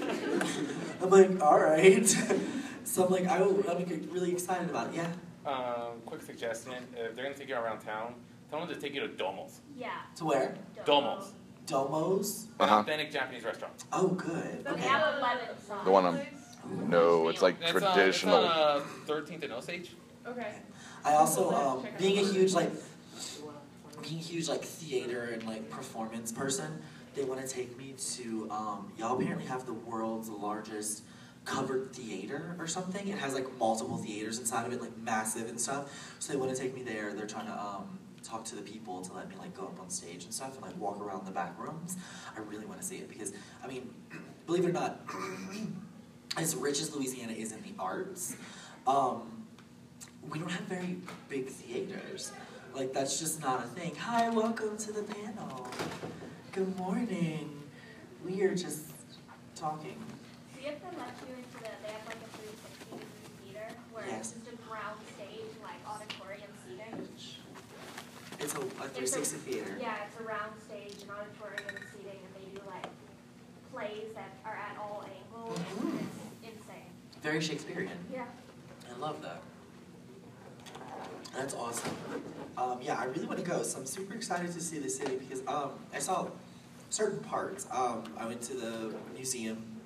I'm 1.03 1.11
like, 1.11 1.41
all 1.43 1.59
right. 1.61 2.17
so 2.91 3.05
I'm 3.07 3.13
like, 3.13 3.27
I, 3.27 3.41
will- 3.41 3.65
I'm 3.71 3.79
like, 3.79 3.89
really 4.11 4.33
excited 4.33 4.69
about 4.69 4.89
it. 4.89 4.97
Yeah. 4.97 5.07
Um, 5.51 6.01
quick 6.05 6.23
suggestion, 6.23 6.75
if 6.97 7.15
they're 7.15 7.25
gonna 7.25 7.37
take 7.37 7.49
you 7.49 7.55
around 7.57 7.81
town, 7.81 8.15
tell 8.51 8.61
them 8.61 8.69
to 8.69 8.75
take 8.81 8.95
you 8.95 9.01
to 9.01 9.09
Domos. 9.09 9.61
Yeah. 9.77 9.91
To 10.17 10.25
where? 10.27 10.55
Domos. 10.85 11.33
Domos. 11.67 12.47
Uh-huh. 12.59 12.77
authentic 12.81 13.11
Japanese 13.13 13.45
restaurant. 13.45 13.85
Oh, 13.93 14.09
good. 14.09 14.65
They 14.65 14.71
Okay. 14.71 14.81
have 14.89 15.17
eleven 15.19 15.47
songs. 15.67 15.85
The 15.85 15.91
one 15.91 16.05
on- 16.07 16.21
No, 16.89 17.29
it's 17.29 17.41
like 17.43 17.57
It's, 17.63 17.69
uh, 17.75 17.79
traditional. 17.95 18.45
It's 18.45 18.55
on 18.55 18.81
uh, 18.83 18.85
13th 19.07 19.45
and 19.45 19.53
Osage. 19.53 19.93
Okay. 20.27 20.57
I 21.05 21.15
also, 21.15 21.51
um, 21.53 21.87
being 21.99 22.19
a 22.19 22.29
huge 22.29 22.53
like, 22.53 22.71
being 24.03 24.19
a 24.19 24.23
huge 24.23 24.49
like 24.49 24.63
theater 24.63 25.31
and 25.33 25.43
like 25.45 25.71
performance 25.71 26.33
person, 26.33 26.83
they 27.15 27.25
want 27.25 27.41
to 27.41 27.49
take 27.49 27.79
me 27.79 27.95
to. 28.15 28.49
Um, 28.51 28.93
y'all 28.99 29.17
apparently 29.19 29.47
have 29.47 29.65
the 29.65 29.73
world's 29.73 30.29
largest 30.29 31.03
covered 31.51 31.93
theater 31.93 32.55
or 32.59 32.67
something. 32.69 33.09
It 33.09 33.19
has 33.19 33.35
like 33.35 33.47
multiple 33.59 33.97
theaters 33.97 34.39
inside 34.39 34.67
of 34.67 34.73
it, 34.73 34.81
like 34.81 34.97
massive 34.99 35.49
and 35.49 35.61
stuff. 35.61 36.15
So 36.21 36.33
they 36.33 36.39
want 36.39 36.55
to 36.55 36.61
take 36.61 36.75
me 36.75 36.83
there. 36.83 37.13
They're 37.13 37.27
trying 37.27 37.47
to 37.47 37.53
um, 37.53 37.99
talk 38.23 38.45
to 38.47 38.55
the 38.55 38.63
people 38.63 39.03
to 39.03 39.13
let 39.13 39.29
me 39.29 39.35
like 39.37 39.55
go 39.55 39.65
up 39.65 39.81
on 39.81 39.91
stage 39.91 40.25
and 40.25 40.33
stuff 40.33 40.55
and 40.55 40.63
like 40.63 40.79
walk 40.79 41.01
around 41.01 41.27
the 41.27 41.33
back 41.33 41.59
rooms. 41.59 41.97
I 42.37 42.41
really 42.41 42.67
want 42.67 42.81
to 42.81 42.87
see 42.87 42.99
it 42.99 43.09
because 43.09 43.33
I 43.65 43.67
mean, 43.67 43.93
believe 44.47 44.65
it 44.65 44.69
or 44.69 44.73
not, 44.73 45.01
as 46.37 46.55
rich 46.55 46.81
as 46.81 46.95
Louisiana 46.95 47.33
is 47.33 47.53
in 47.53 47.63
the 47.63 47.75
arts. 47.79 48.37
Um, 48.87 49.45
we 50.31 50.39
don't 50.39 50.51
have 50.51 50.63
very 50.63 50.99
big 51.29 51.49
theaters. 51.49 52.31
Like 52.75 52.93
that's 52.93 53.19
just 53.19 53.41
not 53.41 53.65
a 53.65 53.69
thing. 53.69 53.97
Hi, 53.97 54.29
welcome 54.29 54.77
to 54.79 54.93
the 54.93 55.03
panel. 55.03 55.69
Good 56.53 56.77
morning. 56.77 57.61
We 58.25 58.43
are 58.43 58.55
just 58.55 58.85
talking. 59.57 59.97
See 60.61 60.67
if 60.69 60.77
they 60.77 60.93
let 61.01 61.17
you 61.25 61.33
into 61.41 61.57
the, 61.65 61.73
they 61.81 61.89
have 61.97 62.05
like 62.05 62.21
a 62.21 62.29
three 62.37 62.53
sixty 62.53 62.85
degree 62.93 63.09
theater 63.49 63.69
where 63.97 64.05
Yes. 64.05 64.37
it's 64.37 64.45
just 64.45 64.53
a 64.53 64.57
ground 64.69 65.01
stage, 65.17 65.49
like 65.65 65.81
auditorium 65.89 66.53
seating. 66.69 67.09
It's 68.39 68.53
a, 68.53 68.61
a 68.61 68.89
360 68.93 69.37
theater. 69.41 69.73
Yeah, 69.81 70.05
it's 70.05 70.21
a 70.21 70.23
round 70.23 70.53
stage 70.61 71.01
and 71.01 71.11
auditorium 71.17 71.81
seating 71.97 72.21
and 72.21 72.33
they 72.37 72.53
do 72.53 72.61
like 72.69 72.93
plays 73.73 74.13
that 74.15 74.37
are 74.45 74.53
at 74.57 74.77
all 74.77 75.01
angles. 75.09 75.59
Mhm. 75.81 76.05
It's 76.45 76.61
insane. 76.61 76.93
Very 77.23 77.41
Shakespearean. 77.41 77.97
Yeah. 78.13 78.25
I 78.93 78.99
love 78.99 79.23
that. 79.23 79.41
That's 81.33 81.55
awesome. 81.55 81.97
Um, 82.59 82.81
yeah, 82.83 82.99
I 83.01 83.05
really 83.05 83.25
want 83.25 83.39
to 83.39 83.45
go, 83.47 83.63
so 83.63 83.79
I'm 83.79 83.87
super 83.87 84.13
excited 84.13 84.53
to 84.53 84.61
see 84.61 84.79
the 84.79 84.91
city 84.91 85.17
because 85.17 85.41
um, 85.47 85.71
I 85.95 86.01
saw 86.01 86.29
certain 86.91 87.21
parts. 87.21 87.67
Um, 87.71 88.05
I 88.19 88.27
went 88.27 88.43
to 88.43 88.55
the 88.55 88.95
museum 89.15 89.80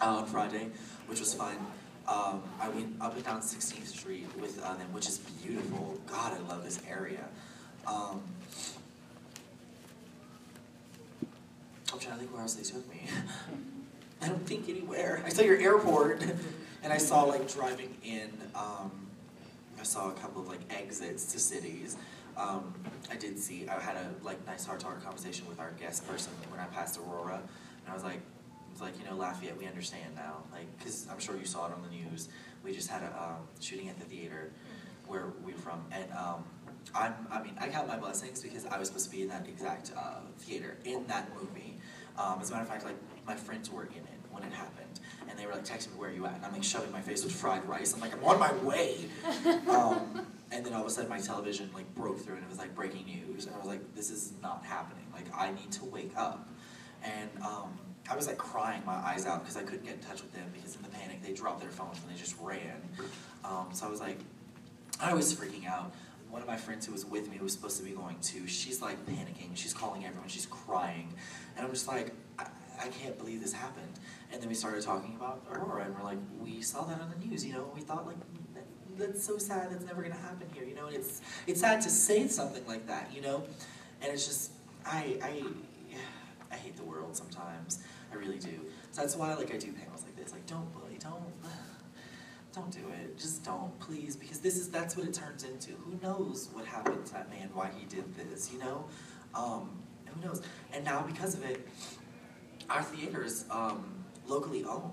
uh, 0.00 0.16
on 0.16 0.26
Friday, 0.26 0.68
which 1.06 1.20
was 1.20 1.34
fun. 1.34 1.56
Um, 2.06 2.42
I 2.60 2.68
went 2.68 3.00
up 3.00 3.14
and 3.14 3.24
down 3.24 3.40
16th 3.40 3.86
Street 3.86 4.26
with 4.38 4.62
uh, 4.62 4.74
them, 4.74 4.92
which 4.92 5.08
is 5.08 5.18
beautiful. 5.18 5.98
God, 6.06 6.34
I 6.34 6.48
love 6.48 6.64
this 6.64 6.80
area. 6.88 7.24
Um, 7.86 8.22
I'm 11.92 11.98
trying 11.98 12.14
to 12.14 12.18
think 12.20 12.32
where 12.32 12.42
else 12.42 12.54
they 12.54 12.62
took 12.62 12.88
me. 12.90 13.02
I 14.22 14.28
don't 14.28 14.46
think 14.46 14.68
anywhere. 14.68 15.22
I 15.24 15.28
saw 15.28 15.42
your 15.42 15.58
airport, 15.58 16.22
and 16.82 16.92
I 16.92 16.98
saw 16.98 17.22
like 17.22 17.50
driving 17.52 17.96
in. 18.04 18.30
Um, 18.54 18.90
I 19.78 19.82
saw 19.82 20.10
a 20.10 20.14
couple 20.14 20.42
of 20.42 20.48
like 20.48 20.60
exits 20.70 21.32
to 21.32 21.38
cities. 21.38 21.96
Um, 22.36 22.74
I 23.10 23.16
did 23.16 23.38
see. 23.38 23.68
I 23.68 23.80
had 23.80 23.96
a 23.96 24.10
like 24.24 24.44
nice 24.46 24.66
heart-to-heart 24.66 25.04
conversation 25.04 25.46
with 25.46 25.60
our 25.60 25.72
guest 25.72 26.06
person 26.08 26.32
when 26.50 26.60
I 26.60 26.64
passed 26.64 26.98
Aurora, 26.98 27.36
and 27.36 27.90
I 27.90 27.94
was 27.94 28.02
like, 28.02 28.20
like, 28.80 28.98
you 28.98 29.04
know, 29.04 29.16
Lafayette, 29.16 29.56
we 29.56 29.66
understand 29.66 30.14
now. 30.14 30.42
Like, 30.52 30.66
because 30.78 31.06
I'm 31.10 31.18
sure 31.18 31.36
you 31.36 31.44
saw 31.44 31.66
it 31.66 31.72
on 31.72 31.82
the 31.82 31.88
news. 31.88 32.28
We 32.62 32.72
just 32.72 32.88
had 32.88 33.02
a 33.02 33.22
um, 33.22 33.48
shooting 33.60 33.88
at 33.88 33.98
the 33.98 34.04
theater 34.04 34.50
where 35.06 35.26
we're 35.44 35.56
from, 35.56 35.84
and 35.92 36.10
um, 36.12 36.44
I'm. 36.94 37.14
I 37.30 37.42
mean, 37.42 37.52
I 37.60 37.68
count 37.68 37.88
my 37.88 37.96
blessings 37.96 38.42
because 38.42 38.64
I 38.66 38.78
was 38.78 38.88
supposed 38.88 39.10
to 39.10 39.10
be 39.14 39.22
in 39.22 39.28
that 39.28 39.46
exact 39.46 39.92
uh, 39.96 40.20
theater 40.38 40.76
in 40.84 41.06
that 41.08 41.30
movie. 41.34 41.76
Um, 42.18 42.38
as 42.40 42.50
a 42.50 42.52
matter 42.52 42.64
of 42.64 42.70
fact, 42.70 42.84
like 42.84 42.96
my 43.26 43.34
friends 43.34 43.70
were 43.70 43.84
in 43.84 43.98
it 43.98 44.20
when 44.30 44.42
it 44.42 44.52
happened, 44.52 45.00
and 45.28 45.38
they 45.38 45.46
were 45.46 45.52
like 45.52 45.64
texting 45.64 45.92
me, 45.92 45.98
"Where 45.98 46.10
are 46.10 46.12
you 46.12 46.24
at?" 46.26 46.36
And 46.36 46.44
I'm 46.44 46.52
like 46.52 46.64
shoving 46.64 46.90
my 46.90 47.00
face 47.02 47.22
with 47.22 47.34
fried 47.34 47.68
rice. 47.68 47.92
I'm 47.92 48.00
like, 48.00 48.14
"I'm 48.14 48.24
on 48.24 48.38
my 48.38 48.52
way." 48.64 48.96
Um, 49.68 50.26
and 50.52 50.64
then 50.64 50.72
all 50.72 50.82
of 50.82 50.86
a 50.86 50.90
sudden, 50.90 51.10
my 51.10 51.18
television 51.18 51.68
like 51.74 51.92
broke 51.94 52.20
through, 52.20 52.36
and 52.36 52.44
it 52.44 52.48
was 52.48 52.58
like 52.58 52.74
breaking 52.74 53.06
news, 53.06 53.46
and 53.46 53.54
I 53.54 53.58
was 53.58 53.66
like, 53.66 53.94
"This 53.94 54.10
is 54.10 54.32
not 54.40 54.64
happening. 54.64 55.04
Like, 55.12 55.26
I 55.36 55.50
need 55.50 55.70
to 55.72 55.84
wake 55.84 56.12
up." 56.16 56.48
And 57.02 57.30
um, 57.42 57.78
I 58.10 58.16
was 58.16 58.26
like 58.26 58.36
crying 58.38 58.82
my 58.84 58.94
eyes 58.94 59.26
out 59.26 59.40
because 59.42 59.56
I 59.56 59.62
couldn't 59.62 59.84
get 59.84 59.94
in 59.94 60.00
touch 60.00 60.20
with 60.22 60.32
them 60.32 60.44
because 60.52 60.76
in 60.76 60.82
the 60.82 60.88
panic 60.88 61.22
they 61.22 61.32
dropped 61.32 61.60
their 61.60 61.70
phones 61.70 61.98
and 62.00 62.14
they 62.14 62.18
just 62.18 62.36
ran. 62.40 62.80
Um, 63.44 63.68
so 63.72 63.86
I 63.86 63.90
was 63.90 64.00
like, 64.00 64.18
I 65.00 65.14
was 65.14 65.34
freaking 65.34 65.66
out. 65.66 65.92
One 66.30 66.42
of 66.42 66.48
my 66.48 66.56
friends 66.56 66.84
who 66.86 66.92
was 66.92 67.04
with 67.06 67.30
me 67.30 67.36
who 67.36 67.44
was 67.44 67.52
supposed 67.52 67.76
to 67.78 67.82
be 67.84 67.92
going 67.92 68.16
to, 68.20 68.46
she's 68.46 68.82
like 68.82 69.04
panicking. 69.06 69.50
She's 69.54 69.72
calling 69.72 70.04
everyone. 70.04 70.28
She's 70.28 70.46
crying, 70.46 71.12
and 71.56 71.64
I'm 71.64 71.72
just 71.72 71.86
like, 71.86 72.12
I, 72.38 72.46
I 72.82 72.88
can't 72.88 73.16
believe 73.16 73.40
this 73.40 73.52
happened. 73.52 73.86
And 74.32 74.42
then 74.42 74.48
we 74.48 74.54
started 74.54 74.82
talking 74.82 75.14
about 75.16 75.44
Aurora, 75.52 75.84
and 75.84 75.94
we're 75.96 76.02
like, 76.02 76.18
we 76.42 76.60
saw 76.60 76.82
that 76.84 77.00
on 77.00 77.08
the 77.18 77.24
news. 77.26 77.44
You 77.46 77.52
know, 77.52 77.70
we 77.74 77.80
thought 77.82 78.04
like. 78.06 78.16
that- 78.54 78.64
That's 78.98 79.24
so 79.24 79.38
sad. 79.38 79.70
That's 79.72 79.84
never 79.86 80.02
gonna 80.02 80.14
happen 80.16 80.48
here. 80.54 80.64
You 80.64 80.74
know, 80.74 80.86
and 80.86 80.96
it's 80.96 81.20
it's 81.46 81.60
sad 81.60 81.80
to 81.82 81.88
say 81.90 82.26
something 82.28 82.66
like 82.66 82.86
that. 82.88 83.12
You 83.14 83.22
know, 83.22 83.44
and 84.02 84.12
it's 84.12 84.26
just 84.26 84.50
I 84.84 85.18
I 85.22 85.42
hate 86.64 86.76
the 86.76 86.84
world 86.84 87.16
sometimes. 87.16 87.82
I 88.12 88.16
really 88.16 88.38
do. 88.38 88.60
So 88.92 89.02
that's 89.02 89.16
why 89.16 89.34
like 89.34 89.52
I 89.54 89.58
do 89.58 89.72
panels 89.72 90.02
like 90.02 90.16
this. 90.16 90.32
Like 90.32 90.46
don't 90.46 90.72
bully, 90.72 90.98
don't 90.98 91.22
don't 92.54 92.70
do 92.70 92.88
it. 92.90 93.18
Just 93.18 93.44
don't, 93.44 93.76
please, 93.80 94.16
because 94.16 94.38
this 94.38 94.56
is 94.56 94.70
that's 94.70 94.96
what 94.96 95.06
it 95.06 95.14
turns 95.14 95.44
into. 95.44 95.72
Who 95.72 95.98
knows 96.02 96.48
what 96.52 96.64
happened 96.64 97.04
to 97.06 97.12
that 97.14 97.30
man? 97.30 97.50
Why 97.52 97.70
he 97.76 97.86
did 97.86 98.14
this? 98.14 98.52
You 98.52 98.60
know, 98.60 98.84
um, 99.34 99.70
who 100.06 100.26
knows? 100.26 100.42
And 100.72 100.84
now 100.84 101.02
because 101.02 101.34
of 101.34 101.44
it, 101.44 101.66
our 102.70 102.82
theater 102.82 103.24
is 103.24 103.44
um, 103.50 103.84
locally 104.26 104.64
owned. 104.64 104.92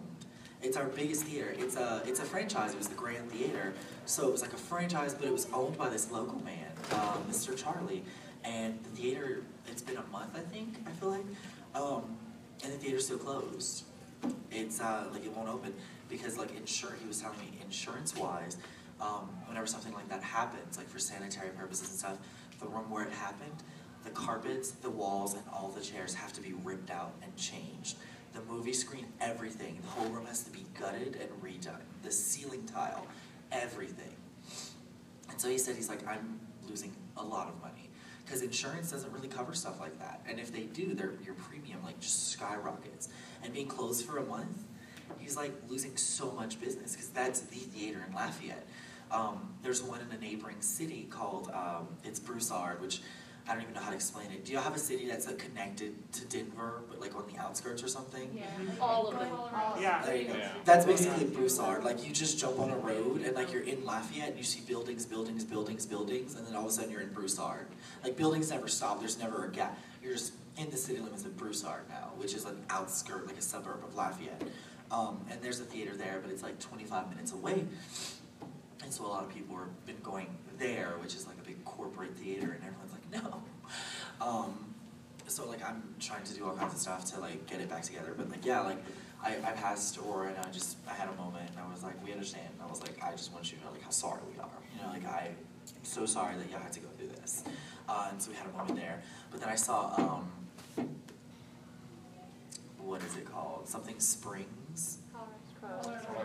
It's 0.61 0.77
our 0.77 0.85
biggest 0.85 1.23
theater. 1.23 1.55
It's 1.57 1.75
a 1.75 2.03
it's 2.05 2.19
a 2.19 2.23
franchise. 2.23 2.73
It 2.73 2.77
was 2.77 2.87
the 2.87 2.95
Grand 2.95 3.31
Theater, 3.31 3.73
so 4.05 4.27
it 4.27 4.31
was 4.31 4.41
like 4.41 4.53
a 4.53 4.57
franchise, 4.57 5.13
but 5.13 5.25
it 5.25 5.31
was 5.31 5.47
owned 5.53 5.77
by 5.77 5.89
this 5.89 6.11
local 6.11 6.39
man, 6.43 6.67
uh, 6.91 7.17
Mr. 7.29 7.55
Charlie. 7.55 8.03
And 8.43 8.79
the 8.83 8.89
theater, 8.89 9.43
it's 9.67 9.81
been 9.81 9.97
a 9.97 10.05
month, 10.11 10.35
I 10.35 10.39
think. 10.39 10.77
I 10.87 10.91
feel 10.91 11.09
like, 11.09 11.25
um, 11.75 12.17
and 12.63 12.73
the 12.73 12.77
theater's 12.77 13.05
still 13.05 13.17
closed. 13.17 13.83
It's 14.51 14.79
uh, 14.79 15.07
like 15.11 15.25
it 15.25 15.35
won't 15.35 15.49
open 15.49 15.73
because 16.09 16.37
like 16.37 16.55
insure. 16.55 16.95
He 16.99 17.07
was 17.07 17.21
telling 17.21 17.39
me 17.39 17.51
insurance 17.63 18.15
wise, 18.15 18.57
um, 18.99 19.29
whenever 19.47 19.65
something 19.65 19.93
like 19.93 20.09
that 20.09 20.21
happens, 20.21 20.77
like 20.77 20.87
for 20.87 20.99
sanitary 20.99 21.49
purposes 21.49 21.89
and 21.89 21.99
stuff, 21.99 22.17
the 22.59 22.67
room 22.67 22.89
where 22.89 23.03
it 23.03 23.13
happened, 23.13 23.63
the 24.03 24.11
carpets, 24.11 24.71
the 24.71 24.89
walls, 24.89 25.33
and 25.33 25.43
all 25.51 25.69
the 25.69 25.81
chairs 25.81 26.13
have 26.13 26.33
to 26.33 26.41
be 26.41 26.53
ripped 26.63 26.91
out 26.91 27.13
and 27.23 27.35
changed. 27.35 27.97
The 28.33 28.41
movie 28.41 28.73
screen, 28.73 29.07
everything, 29.19 29.79
the 29.81 29.89
whole 29.89 30.09
room 30.09 30.25
has 30.25 30.43
to 30.43 30.51
be 30.51 30.65
gutted 30.79 31.17
and 31.19 31.29
redone. 31.41 31.81
The 32.03 32.11
ceiling 32.11 32.65
tile, 32.65 33.05
everything. 33.51 34.15
And 35.29 35.39
so 35.39 35.49
he 35.49 35.57
said, 35.57 35.75
he's 35.75 35.89
like, 35.89 36.07
I'm 36.07 36.39
losing 36.69 36.93
a 37.17 37.23
lot 37.23 37.49
of 37.49 37.59
money 37.61 37.80
because 38.31 38.43
insurance 38.43 38.91
doesn't 38.91 39.11
really 39.11 39.27
cover 39.27 39.53
stuff 39.53 39.77
like 39.81 39.99
that. 39.99 40.21
And 40.25 40.39
if 40.39 40.53
they 40.53 40.61
do, 40.61 40.93
their 40.93 41.11
your 41.25 41.33
premium 41.33 41.83
like 41.83 41.99
just 41.99 42.29
skyrockets. 42.29 43.09
And 43.43 43.53
being 43.53 43.67
closed 43.67 44.05
for 44.05 44.19
a 44.19 44.23
month, 44.23 44.63
he's 45.19 45.35
like 45.35 45.51
losing 45.67 45.97
so 45.97 46.31
much 46.31 46.61
business 46.61 46.93
because 46.93 47.09
that's 47.09 47.41
the 47.41 47.57
theater 47.57 48.05
in 48.07 48.15
Lafayette. 48.15 48.65
Um, 49.11 49.53
there's 49.63 49.83
one 49.83 49.99
in 49.99 50.15
a 50.15 50.21
neighboring 50.21 50.61
city 50.61 51.07
called 51.09 51.51
um, 51.53 51.89
it's 52.05 52.21
Broussard, 52.21 52.79
which 52.79 53.01
I 53.49 53.53
don't 53.53 53.63
even 53.63 53.73
know 53.73 53.81
how 53.81 53.89
to 53.89 53.95
explain 53.95 54.31
it. 54.31 54.45
Do 54.45 54.53
y'all 54.53 54.61
have 54.61 54.75
a 54.75 54.79
city 54.79 55.07
that's 55.07 55.27
like, 55.27 55.39
connected 55.39 55.93
to 56.13 56.25
Denver, 56.25 56.83
but 56.87 57.01
like 57.01 57.15
on 57.15 57.25
the 57.33 57.37
outskirts 57.37 57.83
or 57.83 57.87
something? 57.87 58.29
Yeah. 58.33 58.45
All 58.79 59.07
of 59.07 59.19
them. 59.19 59.29
Yeah. 59.81 60.03
There 60.05 60.15
you 60.15 60.27
go. 60.27 60.35
Yeah. 60.35 60.51
That's 60.63 60.85
basically 60.85 61.25
Broussard. 61.25 61.83
Like 61.83 62.07
you 62.07 62.13
just 62.13 62.39
jump 62.39 62.59
on 62.59 62.69
a 62.69 62.77
road 62.77 63.23
and 63.23 63.35
like 63.35 63.51
you're 63.51 63.63
in 63.63 63.83
Lafayette 63.83 64.29
and 64.29 64.37
you 64.37 64.43
see 64.43 64.61
buildings, 64.61 65.05
buildings, 65.05 65.43
buildings, 65.43 65.85
buildings, 65.85 66.35
and 66.35 66.47
then 66.47 66.55
all 66.55 66.65
of 66.65 66.69
a 66.69 66.71
sudden 66.71 66.91
you're 66.91 67.01
in 67.01 67.11
Broussard. 67.11 67.65
Like 68.03 68.17
buildings 68.17 68.49
never 68.49 68.67
stop. 68.67 68.99
There's 68.99 69.19
never 69.19 69.45
a 69.45 69.51
gap. 69.51 69.77
You're 70.01 70.13
just 70.13 70.33
in 70.57 70.69
the 70.69 70.77
city 70.77 70.99
limits 70.99 71.23
of 71.25 71.37
Broussard 71.37 71.87
now, 71.89 72.11
which 72.17 72.33
is 72.33 72.45
an 72.45 72.57
outskirt, 72.69 73.27
like 73.27 73.37
a 73.37 73.41
suburb 73.41 73.83
of 73.83 73.95
Lafayette. 73.95 74.43
Um, 74.91 75.21
and 75.29 75.41
there's 75.41 75.59
a 75.59 75.63
theater 75.63 75.95
there, 75.95 76.19
but 76.21 76.31
it's 76.31 76.43
like 76.43 76.59
25 76.59 77.09
minutes 77.09 77.31
away. 77.31 77.65
And 78.83 78.91
so 78.91 79.05
a 79.05 79.07
lot 79.07 79.23
of 79.23 79.33
people 79.33 79.55
have 79.57 79.85
been 79.85 79.99
going 80.03 80.27
there, 80.57 80.95
which 81.01 81.15
is 81.15 81.27
like 81.27 81.37
a 81.41 81.45
big 81.45 81.63
corporate 81.63 82.15
theater, 82.17 82.51
and 82.51 82.63
everyone's 82.63 82.91
like, 82.91 83.23
no. 83.23 83.41
Um, 84.19 84.71
so 85.27 85.47
like 85.47 85.67
I'm 85.67 85.81
trying 85.99 86.23
to 86.23 86.33
do 86.33 86.45
all 86.45 86.55
kinds 86.55 86.73
of 86.73 86.79
stuff 86.79 87.05
to 87.13 87.19
like 87.19 87.47
get 87.47 87.61
it 87.61 87.69
back 87.69 87.83
together. 87.83 88.13
But 88.15 88.29
like 88.29 88.45
yeah, 88.45 88.61
like 88.61 88.83
I, 89.23 89.35
I 89.37 89.51
passed 89.53 89.97
or 90.03 90.27
and 90.27 90.37
I 90.37 90.49
just 90.51 90.77
I 90.87 90.93
had 90.93 91.07
a 91.09 91.13
moment 91.13 91.49
and 91.49 91.59
I 91.59 91.71
was 91.71 91.83
like, 91.83 92.03
we 92.05 92.11
understand. 92.11 92.47
And 92.53 92.61
I 92.61 92.69
was 92.69 92.81
like, 92.81 93.01
I 93.03 93.11
just 93.11 93.31
want 93.33 93.51
you 93.51 93.57
to 93.57 93.65
know 93.65 93.71
like 93.71 93.81
how 93.81 93.89
sorry 93.89 94.19
we 94.31 94.39
are. 94.39 94.49
You 94.75 94.83
know, 94.83 94.89
like 94.89 95.05
I'm 95.05 95.35
so 95.91 96.05
sorry 96.05 96.35
that 96.37 96.49
y'all 96.49 96.61
had 96.61 96.71
to 96.71 96.79
go 96.79 96.87
through 96.97 97.09
this. 97.09 97.43
Uh, 97.89 98.07
and 98.11 98.21
so 98.21 98.31
we 98.31 98.37
had 98.37 98.47
a 98.47 98.57
moment 98.57 98.77
there. 98.77 99.01
But 99.29 99.41
then 99.41 99.49
I 99.49 99.55
saw 99.55 99.93
um 99.97 100.31
what 102.77 103.01
is 103.03 103.15
it 103.17 103.25
called? 103.25 103.67
Something 103.67 103.99
Springs. 103.99 104.97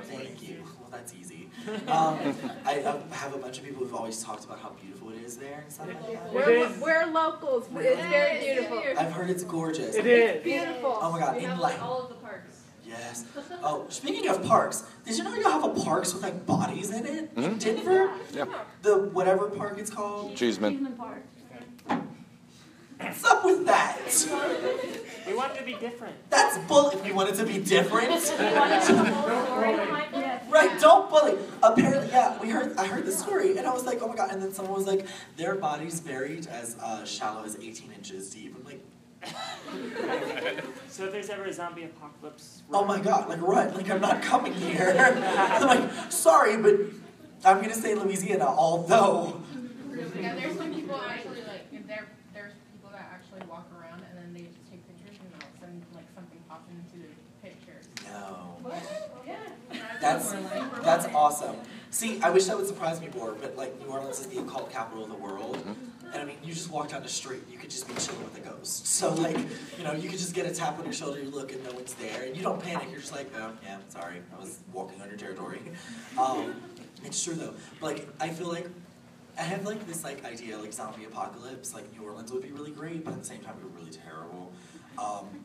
Thank 0.09 0.49
you. 0.49 0.63
Well, 0.81 0.91
that's 0.91 1.13
easy. 1.15 1.51
Um, 1.89 2.19
I, 2.65 2.81
I 2.81 3.15
have 3.15 3.35
a 3.35 3.39
bunch 3.39 3.59
of 3.59 3.65
people 3.65 3.83
who've 3.83 3.95
always 3.95 4.23
talked 4.23 4.45
about 4.45 4.61
how 4.61 4.71
beautiful 4.71 5.11
it 5.11 5.23
is 5.25 5.37
there 5.37 5.61
and 5.63 5.73
stuff 5.73 5.89
like 5.89 6.13
that. 6.13 6.33
We're, 6.33 6.69
we're 6.81 7.07
locals. 7.13 7.69
It's 7.75 8.01
very 8.01 8.41
beautiful. 8.41 8.83
I've 8.99 9.13
heard 9.13 9.29
it's 9.29 9.45
gorgeous. 9.45 9.95
It 9.95 10.07
is. 10.07 10.43
Beautiful. 10.43 10.99
Oh 11.03 11.13
my 11.13 11.19
god, 11.19 11.37
We 11.37 11.45
in 11.45 11.51
have 11.51 11.59
like 11.59 11.79
yes. 12.87 13.25
Oh, 13.63 13.87
speaking 13.89 14.29
of 14.29 14.45
parks, 14.45 14.85
did 15.05 15.17
you 15.19 15.25
know 15.25 15.35
you 15.35 15.43
have 15.45 15.65
a 15.65 15.69
parks 15.71 16.13
with 16.15 16.23
like 16.23 16.47
bodies 16.47 16.91
in 16.91 17.05
it 17.07 17.31
in 17.37 17.43
Mhm. 17.45 17.59
Denver? 17.61 18.11
Yeah. 18.33 18.45
The 18.83 18.97
whatever 18.99 19.49
park 19.51 19.79
it's 19.79 19.91
called. 19.91 20.37
Cheeseman. 20.37 20.95
Park. 20.97 21.23
What's 22.99 23.25
up 23.25 23.45
with 23.45 23.67
that? 23.67 23.99
We 25.27 25.35
want 25.35 25.55
it 25.55 25.59
to 25.59 25.65
be 25.65 25.75
different. 25.75 26.15
That's 26.31 26.57
bull. 26.67 26.91
If 26.91 27.05
you 27.07 27.15
want 27.15 27.29
it 27.29 27.35
to 27.37 27.45
be 27.45 27.59
different, 27.59 28.09
right? 30.51 30.79
Don't 30.81 31.11
bully. 31.11 31.37
Apparently, 31.63 32.09
yeah. 32.09 32.41
We 32.41 32.49
heard. 32.51 32.77
I 32.79 32.87
heard 32.87 33.05
the 33.05 33.13
story, 33.13 33.57
and 33.59 33.67
I 33.67 33.73
was 33.73 33.85
like, 33.85 34.01
oh 34.01 34.09
my 34.09 34.15
god. 34.17 34.31
And 34.31 34.41
then 34.43 34.53
someone 34.53 34.75
was 34.75 34.87
like, 34.87 35.07
their 35.37 35.55
bodies 35.57 36.01
buried 36.01 36.47
as 36.47 36.77
uh, 36.83 37.05
shallow 37.05 37.45
as 37.45 37.57
18 37.57 37.93
inches 37.93 38.31
deep. 38.31 38.55
I'm 38.57 38.65
like, 38.65 38.83
So 40.89 41.05
if 41.05 41.13
there's 41.13 41.29
ever 41.29 41.45
a 41.45 41.53
zombie 41.53 41.85
apocalypse, 41.85 42.63
oh 42.73 42.85
my 42.85 42.99
god, 42.99 43.29
like 43.29 43.43
run, 43.43 43.75
like 43.75 43.91
I'm 43.91 44.01
not 44.01 44.23
coming 44.23 44.55
here. 44.55 44.95
I'm 44.99 45.63
like, 45.67 46.13
sorry, 46.13 46.57
but 46.57 46.75
I'm 47.45 47.61
gonna 47.61 47.75
say 47.75 47.95
Louisiana, 47.95 48.47
although. 48.47 49.43
Yeah, 50.19 50.35
there's 50.35 50.57
some 50.57 50.73
people 50.73 50.97
actually 50.97 51.43
like 51.43 51.71
there 51.87 52.07
there's 52.33 52.53
people 52.73 52.91
that 52.93 53.11
actually 53.13 53.47
walk 53.47 53.67
around 53.79 54.03
and 54.09 54.17
then 54.17 54.33
they 54.33 54.49
just 54.49 54.71
take 54.71 54.87
pictures 54.89 55.19
and 55.21 55.31
all 55.35 55.49
of 55.49 55.55
a 55.55 55.61
sudden 55.61 55.85
like 55.95 56.07
something 56.15 56.39
pops 56.49 56.71
into 56.71 57.07
the 57.07 57.49
picture. 57.49 57.81
No. 58.07 58.73
Yeah. 59.27 59.37
That's 60.01 60.33
that's 60.83 61.07
awesome. 61.15 61.57
See, 61.91 62.21
I 62.23 62.31
wish 62.31 62.45
that 62.47 62.57
would 62.57 62.67
surprise 62.67 63.01
me 63.01 63.09
more, 63.15 63.33
but 63.33 63.57
like 63.57 63.79
New 63.81 63.87
Orleans 63.87 64.21
is 64.21 64.27
the 64.27 64.41
occult 64.41 64.71
capital 64.73 65.05
of 65.05 65.11
the 65.11 65.17
world, 65.17 65.57
mm-hmm. 65.57 65.73
And 66.13 66.23
I 66.23 66.25
mean, 66.25 66.37
you 66.43 66.53
just 66.53 66.71
walk 66.71 66.91
down 66.91 67.03
the 67.03 67.09
street, 67.09 67.43
you 67.51 67.59
could 67.59 67.71
just 67.71 67.89
be 67.89 67.95
chilling 67.95 68.23
with 68.25 68.37
a 68.37 68.41
ghost. 68.41 68.87
So 68.87 69.13
like, 69.15 69.37
you 69.79 69.85
know, 69.85 69.93
you 69.93 70.09
could 70.09 70.19
just 70.19 70.35
get 70.35 70.47
a 70.47 70.55
tap 70.55 70.79
on 70.79 70.85
your 70.85 70.95
shoulder, 70.95 71.21
you 71.21 71.31
look, 71.31 71.53
and 71.53 71.63
no 71.65 71.73
one's 71.73 71.95
there, 71.95 72.25
and 72.25 72.37
you 72.37 72.43
don't 72.43 72.63
panic. 72.63 72.89
You're 72.91 73.01
just 73.01 73.13
like, 73.13 73.31
oh 73.37 73.53
yeah, 73.63 73.79
sorry, 73.89 74.17
I 74.37 74.41
was 74.41 74.61
walking 74.73 75.01
on 75.01 75.09
your 75.09 75.19
territory. 75.19 75.61
Um, 76.19 76.55
it's 77.05 77.23
true 77.23 77.35
though. 77.35 77.55
But 77.81 77.95
like, 77.95 78.09
I 78.21 78.29
feel 78.29 78.49
like 78.49 78.69
I 79.39 79.43
have 79.43 79.67
like 79.67 79.87
this 79.87 80.05
like 80.05 80.25
idea, 80.25 80.59
like 80.59 80.73
zombie 80.73 81.05
apocalypse, 81.05 81.75
like 81.75 81.93
New 81.93 82.05
Orleans 82.05 82.33
would 82.33 82.43
be 82.43 82.53
really 82.53 82.71
great, 82.71 83.05
but 83.05 83.13
at 83.13 83.21
the 83.21 83.27
same 83.27 83.41
time, 83.41 83.55
it 83.59 83.65
would 83.65 83.75
be 83.75 83.81
really 83.81 83.93
terrible. 83.93 84.53
Um, 84.99 85.45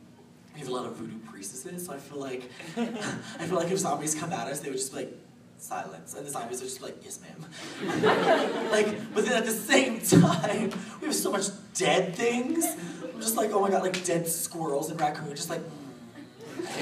we 0.54 0.60
have 0.60 0.68
a 0.68 0.72
lot 0.72 0.86
of 0.86 0.96
voodoo 0.96 1.18
priestesses, 1.30 1.86
so 1.86 1.92
I 1.92 1.98
feel 1.98 2.18
like 2.18 2.50
I 2.76 3.46
feel 3.46 3.56
like 3.56 3.70
if 3.70 3.78
zombies 3.78 4.14
come 4.14 4.32
at 4.32 4.48
us, 4.48 4.60
they 4.60 4.68
would 4.70 4.78
just 4.78 4.92
be 4.92 5.00
like 5.00 5.18
silence, 5.62 6.14
and 6.14 6.26
the 6.26 6.30
zombies 6.30 6.60
are 6.60 6.64
just 6.64 6.82
like, 6.82 6.96
yes, 7.02 7.20
ma'am. 7.20 8.70
like, 8.70 9.14
but 9.14 9.24
then 9.24 9.34
at 9.34 9.46
the 9.46 9.52
same 9.52 10.00
time, 10.00 10.70
we 11.00 11.06
have 11.06 11.14
so 11.14 11.30
much 11.30 11.46
dead 11.74 12.14
things. 12.14 12.64
I'm 13.02 13.20
just 13.20 13.36
like, 13.36 13.50
oh 13.52 13.60
my 13.60 13.70
god, 13.70 13.82
like 13.82 14.04
dead 14.04 14.26
squirrels 14.26 14.90
and 14.90 15.00
raccoons, 15.00 15.34
just 15.34 15.50
like, 15.50 15.62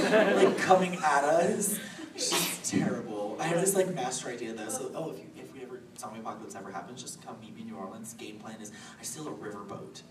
like 0.08 0.58
coming 0.58 0.94
at 0.96 1.24
us. 1.24 1.78
It's 2.14 2.70
terrible. 2.70 3.36
I 3.40 3.44
have 3.44 3.60
this 3.60 3.74
like 3.74 3.94
master 3.94 4.28
idea 4.28 4.52
though. 4.52 4.68
So, 4.68 4.90
oh, 4.94 5.10
if 5.12 5.18
you, 5.18 5.24
if 5.36 5.54
we 5.54 5.62
ever 5.62 5.80
zombie 5.98 6.20
apocalypse 6.20 6.54
ever 6.54 6.70
happens, 6.70 7.02
just 7.02 7.24
come 7.24 7.40
meet 7.40 7.54
me 7.54 7.62
in 7.62 7.68
New 7.68 7.76
Orleans. 7.76 8.12
Game 8.14 8.38
plan 8.38 8.60
is 8.60 8.72
I 8.98 9.02
steal 9.02 9.28
a 9.28 9.32
riverboat, 9.32 10.02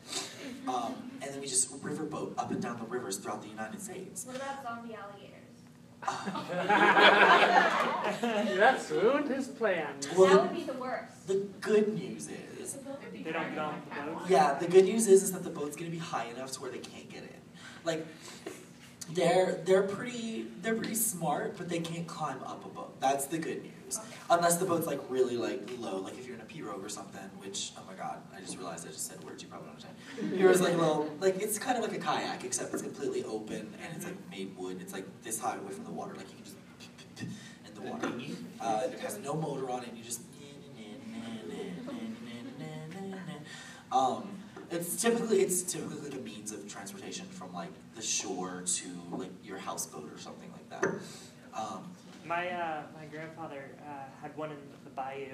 um, 0.67 0.95
and 1.21 1.31
then 1.31 1.39
we 1.39 1.47
just 1.47 1.71
riverboat 1.83 2.37
up 2.37 2.51
and 2.51 2.61
down 2.61 2.79
the 2.79 2.85
rivers 2.85 3.17
throughout 3.17 3.41
the 3.41 3.49
United 3.49 3.81
States. 3.81 4.25
What 4.25 4.37
about 4.37 4.63
zombie 4.63 4.95
alligators? 4.95 5.38
That's 8.21 8.89
ruined 8.91 9.29
his 9.29 9.47
plans. 9.47 10.07
Well, 10.15 10.27
That 10.27 10.41
would 10.43 10.55
be 10.55 10.63
the 10.63 10.73
worst. 10.73 11.27
The 11.27 11.45
good 11.61 11.93
news 11.93 12.29
is, 12.29 12.77
They 13.13 13.31
don't 13.31 13.49
get 13.51 13.59
on 13.59 13.81
the 14.05 14.11
boat. 14.13 14.21
yeah, 14.29 14.53
the 14.59 14.67
good 14.67 14.85
news 14.85 15.07
is, 15.07 15.23
is 15.23 15.31
that 15.33 15.43
the 15.43 15.49
boat's 15.49 15.75
gonna 15.75 15.89
be 15.91 15.97
high 15.97 16.25
enough 16.25 16.51
to 16.53 16.61
where 16.61 16.71
they 16.71 16.79
can't 16.79 17.09
get 17.09 17.23
in. 17.23 17.29
Like, 17.83 18.05
They're 19.13 19.59
they're 19.65 19.83
pretty 19.83 20.47
they're 20.61 20.75
pretty 20.75 20.95
smart, 20.95 21.57
but 21.57 21.69
they 21.69 21.79
can't 21.79 22.07
climb 22.07 22.41
up 22.43 22.65
a 22.65 22.69
boat. 22.69 22.99
That's 22.99 23.25
the 23.25 23.37
good 23.37 23.63
news. 23.63 23.99
Unless 24.29 24.57
the 24.57 24.65
boat's 24.65 24.85
like 24.85 24.99
really 25.09 25.35
like 25.35 25.67
low, 25.79 25.97
like 25.97 26.17
if 26.17 26.27
you're 26.27 26.35
in 26.35 26.41
a 26.41 26.45
pirogue 26.45 26.83
or 26.83 26.89
something, 26.89 27.21
which 27.39 27.71
oh 27.77 27.81
my 27.87 27.95
god, 27.95 28.21
I 28.35 28.39
just 28.39 28.57
realized 28.57 28.87
I 28.87 28.91
just 28.91 29.07
said 29.07 29.23
words 29.23 29.41
you 29.41 29.49
probably 29.49 29.69
don't 29.69 29.75
understand. 29.75 30.39
Pirogue's 30.39 30.61
like 30.61 30.73
a 30.73 30.77
little 30.77 31.09
like 31.19 31.41
it's 31.41 31.57
kind 31.57 31.77
of 31.77 31.83
like 31.83 31.97
a 31.97 32.01
kayak, 32.01 32.43
except 32.43 32.73
it's 32.73 32.83
completely 32.83 33.23
open 33.23 33.73
and 33.83 33.95
it's 33.95 34.05
like 34.05 34.15
made 34.29 34.55
wood. 34.55 34.79
It's 34.79 34.93
like 34.93 35.05
this 35.23 35.39
high 35.39 35.57
away 35.57 35.71
from 35.71 35.85
the 35.85 35.91
water, 35.91 36.13
like 36.15 36.29
you 36.29 36.35
can 36.35 36.45
just 36.45 36.57
in 37.67 37.73
the 37.73 37.91
water. 37.91 38.11
Uh, 38.61 38.81
it 38.93 38.99
has 38.99 39.17
no 39.19 39.33
motor 39.33 39.69
on 39.69 39.83
it. 39.83 39.89
You 39.95 40.03
just 40.03 40.21
um, 43.91 44.38
it's 44.71 45.01
typically 45.01 45.41
it's 45.41 45.61
typically 45.63 46.11
a 46.17 46.21
means 46.21 46.51
of 46.51 46.67
transportation 46.71 47.25
from 47.27 47.53
like 47.53 47.69
the 47.95 48.01
shore 48.01 48.63
to 48.65 48.87
like 49.11 49.31
your 49.43 49.57
houseboat 49.57 50.11
or 50.13 50.17
something 50.19 50.49
like 50.51 50.69
that. 50.81 50.89
Um, 51.57 51.91
My 52.25 52.49
uh, 52.49 52.83
my 52.97 53.05
grandfather 53.05 53.63
uh, 53.87 53.91
had 54.21 54.35
one 54.37 54.51
in 54.51 54.57
the 54.83 54.89
bayou. 54.91 55.33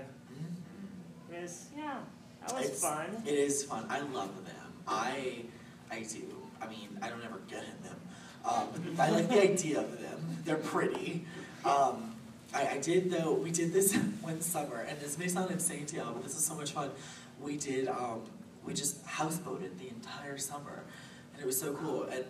It 1.34 1.42
was 1.42 1.65
yeah, 1.77 1.98
that 2.42 2.54
was 2.56 2.65
It's- 2.65 2.82
fun. 2.82 3.08
It 3.25 3.34
is 3.34 3.63
fun. 3.63 3.86
I 3.89 4.00
love 4.01 4.34
them. 4.46 4.74
I 4.88 5.44
I 5.92 6.00
do. 6.04 6.24
I 6.62 6.68
mean, 6.68 6.98
I 7.01 7.10
don't 7.10 7.24
ever 7.24 7.39
get 7.50 7.63
in 7.63 7.84
them. 7.84 8.00
Um, 8.46 8.96
I 9.00 9.10
like 9.10 9.27
the 9.27 9.42
idea 9.42 9.80
of 9.80 10.00
them. 10.00 10.38
They're 10.46 10.56
pretty. 10.56 11.25
Um, 11.65 12.15
I, 12.54 12.68
I 12.75 12.77
did 12.77 13.12
though. 13.12 13.34
We 13.34 13.51
did 13.51 13.74
this 13.74 13.94
one 14.22 14.39
summer, 14.42 14.86
and 14.88 15.00
this 15.00 15.18
may 15.18 15.27
sound 15.27 15.51
insane 15.51 15.86
to 15.88 15.96
y'all, 15.98 16.13
but 16.13 16.24
this 16.24 16.36
is 16.38 16.46
so 16.46 16.56
much 16.56 16.72
fun. 16.72 16.92
We 17.42 17.58
did. 17.58 17.88
Um, 17.89 18.22
we 18.65 18.74
just 18.74 19.05
houseboated 19.05 19.77
the 19.77 19.88
entire 19.89 20.38
summer, 20.38 20.84
and 21.34 21.41
it 21.41 21.45
was 21.45 21.60
so 21.60 21.74
cool. 21.74 22.03
And 22.03 22.25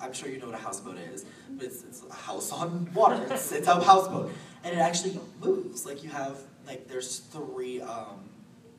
I'm 0.00 0.12
sure 0.12 0.28
you 0.28 0.38
know 0.38 0.46
what 0.46 0.54
a 0.54 0.58
houseboat 0.58 0.96
is, 0.98 1.24
but 1.50 1.66
it's, 1.66 1.82
it's 1.84 2.02
a 2.08 2.14
house 2.14 2.52
on 2.52 2.88
water. 2.94 3.24
It's, 3.30 3.52
it's 3.52 3.68
a 3.68 3.82
houseboat, 3.82 4.32
and 4.64 4.74
it 4.74 4.78
actually 4.78 5.18
moves. 5.40 5.84
Like 5.84 6.02
you 6.02 6.10
have 6.10 6.38
like 6.66 6.88
there's 6.88 7.18
three. 7.18 7.80
Um, 7.80 8.28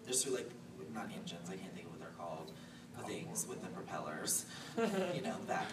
there's 0.04 0.24
three 0.24 0.34
like 0.34 0.50
not 0.94 1.10
engines. 1.16 1.50
I 1.50 1.56
can't 1.56 1.74
think 1.74 1.86
of 1.86 1.92
what 1.92 2.00
they're 2.00 2.18
called. 2.18 2.52
The 2.98 3.04
things 3.06 3.48
with 3.48 3.62
the 3.62 3.68
propellers. 3.70 4.46
you 4.78 5.22
know 5.22 5.36
that. 5.48 5.66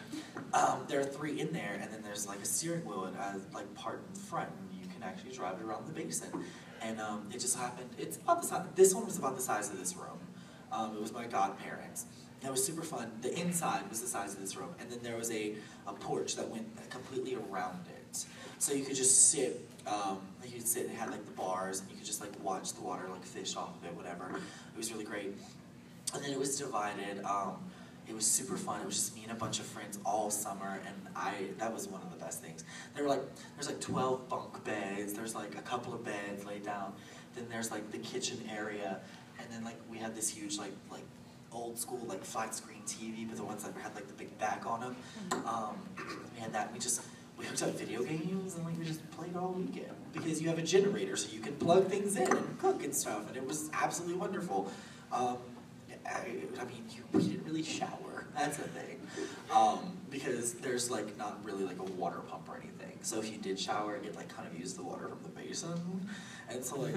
Um, 0.54 0.84
there 0.88 1.00
are 1.00 1.04
three 1.04 1.40
in 1.40 1.52
there, 1.52 1.78
and 1.80 1.92
then 1.92 2.02
there's 2.02 2.26
like 2.26 2.40
a 2.40 2.46
steering 2.46 2.84
wheel 2.84 3.04
and 3.04 3.16
uh, 3.16 3.32
like 3.52 3.72
part 3.74 4.02
in 4.08 4.20
front, 4.20 4.48
and 4.50 4.80
you 4.80 4.88
can 4.88 5.02
actually 5.02 5.32
drive 5.32 5.60
it 5.60 5.64
around 5.64 5.86
the 5.86 5.92
basin. 5.92 6.28
And 6.82 6.98
um, 6.98 7.28
it 7.30 7.40
just 7.40 7.58
happened. 7.58 7.90
It's 7.98 8.16
about 8.16 8.40
the 8.40 8.48
size. 8.48 8.66
This 8.74 8.94
one 8.94 9.04
was 9.04 9.18
about 9.18 9.36
the 9.36 9.42
size 9.42 9.68
of 9.70 9.78
this 9.78 9.94
room. 9.96 10.18
Um, 10.72 10.96
it 10.96 11.00
was 11.00 11.12
my 11.12 11.26
godparents. 11.26 12.06
That 12.42 12.50
was 12.50 12.64
super 12.64 12.82
fun. 12.82 13.12
The 13.20 13.38
inside 13.38 13.88
was 13.90 14.00
the 14.00 14.06
size 14.06 14.32
of 14.32 14.40
this 14.40 14.56
room, 14.56 14.70
and 14.80 14.90
then 14.90 15.00
there 15.02 15.16
was 15.16 15.30
a, 15.30 15.54
a 15.86 15.92
porch 15.92 16.36
that 16.36 16.48
went 16.48 16.66
completely 16.90 17.36
around 17.36 17.84
it. 17.88 18.24
So 18.58 18.72
you 18.72 18.84
could 18.84 18.96
just 18.96 19.30
sit. 19.30 19.68
Um, 19.86 20.18
like 20.40 20.50
you 20.50 20.58
could 20.58 20.68
sit. 20.68 20.86
It 20.86 20.90
had 20.90 21.10
like 21.10 21.24
the 21.26 21.32
bars, 21.32 21.80
and 21.80 21.90
you 21.90 21.96
could 21.96 22.06
just 22.06 22.20
like 22.20 22.32
watch 22.42 22.72
the 22.72 22.82
water 22.82 23.08
like 23.10 23.24
fish 23.24 23.56
off 23.56 23.76
of 23.76 23.84
it, 23.84 23.94
whatever. 23.94 24.30
It 24.36 24.76
was 24.76 24.92
really 24.92 25.04
great. 25.04 25.34
And 26.14 26.24
then 26.24 26.30
it 26.32 26.38
was 26.38 26.58
divided. 26.58 27.22
Um, 27.24 27.56
it 28.08 28.14
was 28.14 28.26
super 28.26 28.56
fun. 28.56 28.80
It 28.80 28.86
was 28.86 28.96
just 28.96 29.14
me 29.14 29.22
and 29.22 29.32
a 29.32 29.36
bunch 29.36 29.60
of 29.60 29.66
friends 29.66 29.98
all 30.04 30.30
summer, 30.30 30.80
and 30.86 30.96
I 31.14 31.32
that 31.58 31.72
was 31.72 31.88
one 31.88 32.02
of 32.02 32.10
the 32.10 32.18
best 32.18 32.42
things. 32.42 32.64
There 32.94 33.04
were 33.04 33.10
like 33.10 33.22
there's 33.54 33.68
like 33.68 33.80
twelve 33.80 34.28
bunk 34.28 34.64
beds. 34.64 35.12
There's 35.12 35.34
like 35.34 35.54
a 35.56 35.62
couple 35.62 35.94
of 35.94 36.04
beds 36.04 36.44
laid 36.44 36.64
down. 36.64 36.92
Then 37.36 37.46
there's 37.48 37.70
like 37.70 37.92
the 37.92 37.98
kitchen 37.98 38.38
area, 38.50 38.98
and 39.42 39.52
then 39.52 39.64
like 39.64 39.76
we 39.90 39.98
had 39.98 40.14
this 40.14 40.28
huge 40.28 40.58
like 40.58 40.72
like 40.90 41.04
old 41.52 41.78
school 41.78 42.00
like 42.06 42.24
flat 42.24 42.54
screen 42.54 42.82
TV, 42.86 43.26
but 43.28 43.36
the 43.36 43.44
ones 43.44 43.64
that 43.64 43.74
had 43.80 43.94
like 43.94 44.06
the 44.06 44.14
big 44.14 44.36
back 44.38 44.64
on 44.66 44.80
them. 44.80 44.96
Um, 45.46 45.76
we 46.34 46.40
had 46.40 46.52
that. 46.52 46.72
We 46.72 46.78
just 46.78 47.02
we 47.38 47.46
hooked 47.46 47.62
up 47.62 47.70
video 47.70 48.02
games 48.02 48.54
and 48.54 48.64
like 48.64 48.78
we 48.78 48.84
just 48.84 49.08
played 49.12 49.34
all 49.36 49.52
weekend 49.52 49.94
because 50.12 50.40
you 50.42 50.48
have 50.48 50.58
a 50.58 50.62
generator, 50.62 51.16
so 51.16 51.32
you 51.32 51.40
can 51.40 51.54
plug 51.54 51.86
things 51.86 52.16
in 52.16 52.30
and 52.30 52.58
cook 52.58 52.84
and 52.84 52.94
stuff, 52.94 53.28
and 53.28 53.36
it 53.36 53.46
was 53.46 53.70
absolutely 53.72 54.18
wonderful. 54.18 54.70
Um, 55.12 55.38
I, 56.06 56.20
I 56.60 56.64
mean, 56.64 56.84
you, 56.90 57.02
we 57.12 57.22
didn't 57.22 57.44
really 57.44 57.62
shower. 57.62 58.26
That's 58.36 58.56
the 58.56 58.68
thing, 58.68 59.00
um, 59.52 59.96
because 60.10 60.54
there's 60.54 60.90
like 60.90 61.16
not 61.18 61.44
really 61.44 61.64
like 61.64 61.78
a 61.78 61.84
water 61.84 62.20
pump 62.20 62.48
or 62.48 62.56
anything. 62.56 62.98
So 63.02 63.18
if 63.18 63.30
you 63.30 63.38
did 63.38 63.58
shower, 63.58 63.98
you'd 64.02 64.16
like 64.16 64.28
kind 64.28 64.46
of 64.48 64.58
use 64.58 64.74
the 64.74 64.82
water 64.82 65.08
from 65.08 65.22
the 65.22 65.28
basin, 65.28 66.08
and 66.52 66.64
so 66.64 66.80
like 66.80 66.94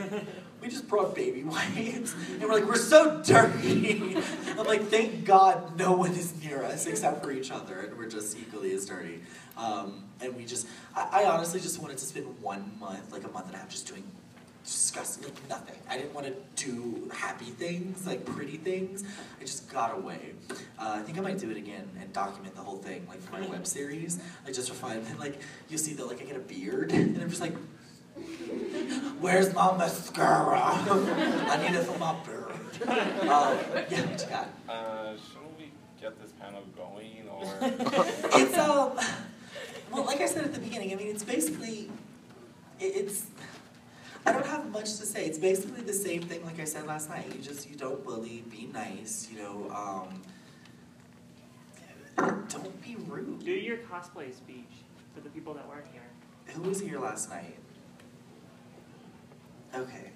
we 0.62 0.68
just 0.68 0.88
brought 0.88 1.16
baby 1.16 1.44
wipes, 1.44 2.16
and 2.32 2.42
we're 2.44 2.54
like, 2.54 2.66
we're 2.66 2.76
so 2.76 3.22
dirty. 3.22 4.18
I'm 4.58 4.66
like, 4.66 4.84
thank 4.84 5.26
God 5.26 5.78
no 5.78 5.94
one 5.94 6.12
is 6.12 6.34
near 6.44 6.64
us 6.64 6.88
except 6.88 7.24
for 7.24 7.32
each 7.32 7.52
other, 7.52 7.82
and 7.82 7.98
we're 7.98 8.10
just 8.10 8.38
equally 8.38 8.74
as 8.74 8.86
dirty. 8.86 9.20
Um, 9.58 10.06
and 10.22 10.36
we 10.36 10.46
just, 10.46 10.68
I, 10.96 11.24
I 11.24 11.26
honestly 11.26 11.60
just 11.60 11.80
wanted 11.82 11.98
to 11.98 12.06
spend 12.06 12.26
one 12.42 12.72
month, 12.80 13.12
like 13.12 13.24
a 13.24 13.28
month 13.28 13.48
and 13.48 13.56
a 13.56 13.58
half, 13.58 13.70
just 13.70 13.88
doing 13.88 14.04
disgusting, 14.64 15.26
like 15.26 15.50
nothing. 15.50 15.76
I 15.90 15.98
didn't 15.98 16.14
want 16.14 16.28
to 16.28 16.66
do 16.66 17.12
happy 17.14 17.46
things, 17.46 18.08
like 18.08 18.26
pretty 18.26 18.58
things. 18.58 19.04
I 19.40 19.44
just 19.44 19.70
got 19.70 19.94
away. 19.98 20.34
Uh, 20.80 20.96
I 20.96 21.02
think 21.02 21.18
I 21.18 21.22
might 21.22 21.38
do 21.38 21.52
it 21.52 21.58
again 21.58 21.90
and 22.00 22.12
document 22.14 22.56
the 22.56 22.62
whole 22.62 22.78
thing, 22.78 23.06
like 23.10 23.22
for 23.22 23.34
my 23.34 23.46
web 23.46 23.68
series, 23.68 24.20
like 24.46 24.54
just 24.54 24.72
fun. 24.72 25.04
And 25.10 25.20
like 25.20 25.40
you 25.70 25.78
see 25.78 25.94
that, 25.96 26.08
like 26.08 26.22
I 26.22 26.26
get 26.26 26.38
a 26.38 26.40
beard, 26.40 26.94
and 26.94 27.22
I'm 27.22 27.30
just 27.30 27.42
like, 27.42 27.54
where's 29.20 29.54
my 29.54 29.76
mascara? 29.78 30.60
I 30.62 31.58
need 31.66 31.76
it 31.76 31.84
for 31.84 31.98
my 31.98 32.16
beard. 32.26 32.44
Um, 32.82 32.90
yeah, 32.90 33.56
what 33.72 33.92
you 33.92 34.28
got? 34.28 34.50
Uh, 34.68 35.14
shouldn't 35.16 35.58
we 35.58 35.72
get 36.02 36.20
this 36.22 36.32
panel 36.34 36.64
going 36.76 37.28
or? 37.30 37.44
It's 38.40 38.58
um, 38.58 39.00
well, 39.92 40.06
like 40.06 40.22
I 40.22 40.26
said 40.26 40.46
at 40.46 40.54
the 40.54 40.60
beginning. 40.60 40.92
I 40.92 40.96
mean, 40.96 41.08
it's 41.08 41.24
basically, 41.24 41.90
it's. 42.80 43.28
I 44.26 44.32
don't 44.32 44.46
have 44.46 44.70
much 44.72 44.86
to 44.98 45.06
say. 45.06 45.26
It's 45.26 45.38
basically 45.38 45.82
the 45.82 45.94
same 45.94 46.22
thing 46.24 46.44
like 46.46 46.60
I 46.60 46.64
said 46.64 46.88
last 46.88 47.10
night. 47.10 47.26
You 47.36 47.42
just 47.42 47.70
you 47.70 47.76
don't 47.76 48.04
bully, 48.04 48.44
be 48.50 48.70
nice. 48.74 49.30
You 49.32 49.44
know, 49.44 49.72
um, 49.72 50.22
don't 52.50 52.82
be 52.84 52.96
rude. 53.08 53.44
Do 53.44 53.52
your 53.52 53.78
cosplay 53.78 54.34
speech 54.34 54.74
for 55.14 55.22
the 55.22 55.30
people 55.30 55.54
that 55.54 55.68
weren't 55.68 55.88
here. 55.92 56.02
Who 56.56 56.64
was 56.64 56.82
here 56.82 57.00
last 57.00 57.30
night? 57.30 57.58
Okay. 59.76 60.12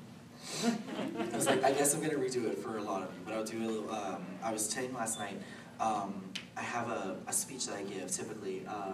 I 1.32 1.36
was 1.36 1.48
like, 1.48 1.64
I 1.64 1.72
guess 1.72 1.96
I'm 1.96 2.02
gonna 2.02 2.14
redo 2.14 2.46
it 2.50 2.60
for 2.60 2.78
a 2.78 2.84
lot 2.84 3.02
of 3.02 3.10
you, 3.10 3.22
but 3.26 3.34
I'll 3.34 3.44
do 3.44 3.58
a 3.58 3.66
little. 3.68 3.92
Um, 3.92 4.26
I 4.44 4.52
was 4.52 4.68
saying 4.68 4.94
last 4.94 5.20
night. 5.20 5.42
Um, 5.80 6.24
I 6.56 6.62
have 6.62 6.90
a, 6.90 7.18
a 7.28 7.34
speech 7.34 7.68
that 7.68 7.76
I 7.76 7.84
give 7.84 8.12
typically 8.12 8.64
uh, 8.68 8.94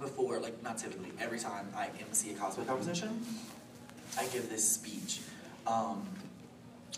before, 0.00 0.38
like 0.38 0.62
not 0.62 0.78
typically, 0.78 1.12
every 1.20 1.38
time 1.38 1.68
I 1.76 1.90
MC 2.00 2.32
a 2.32 2.34
cosplay 2.34 2.66
competition, 2.66 3.24
I 4.18 4.26
give 4.26 4.48
this 4.48 4.68
speech, 4.68 5.20
um, 5.66 6.06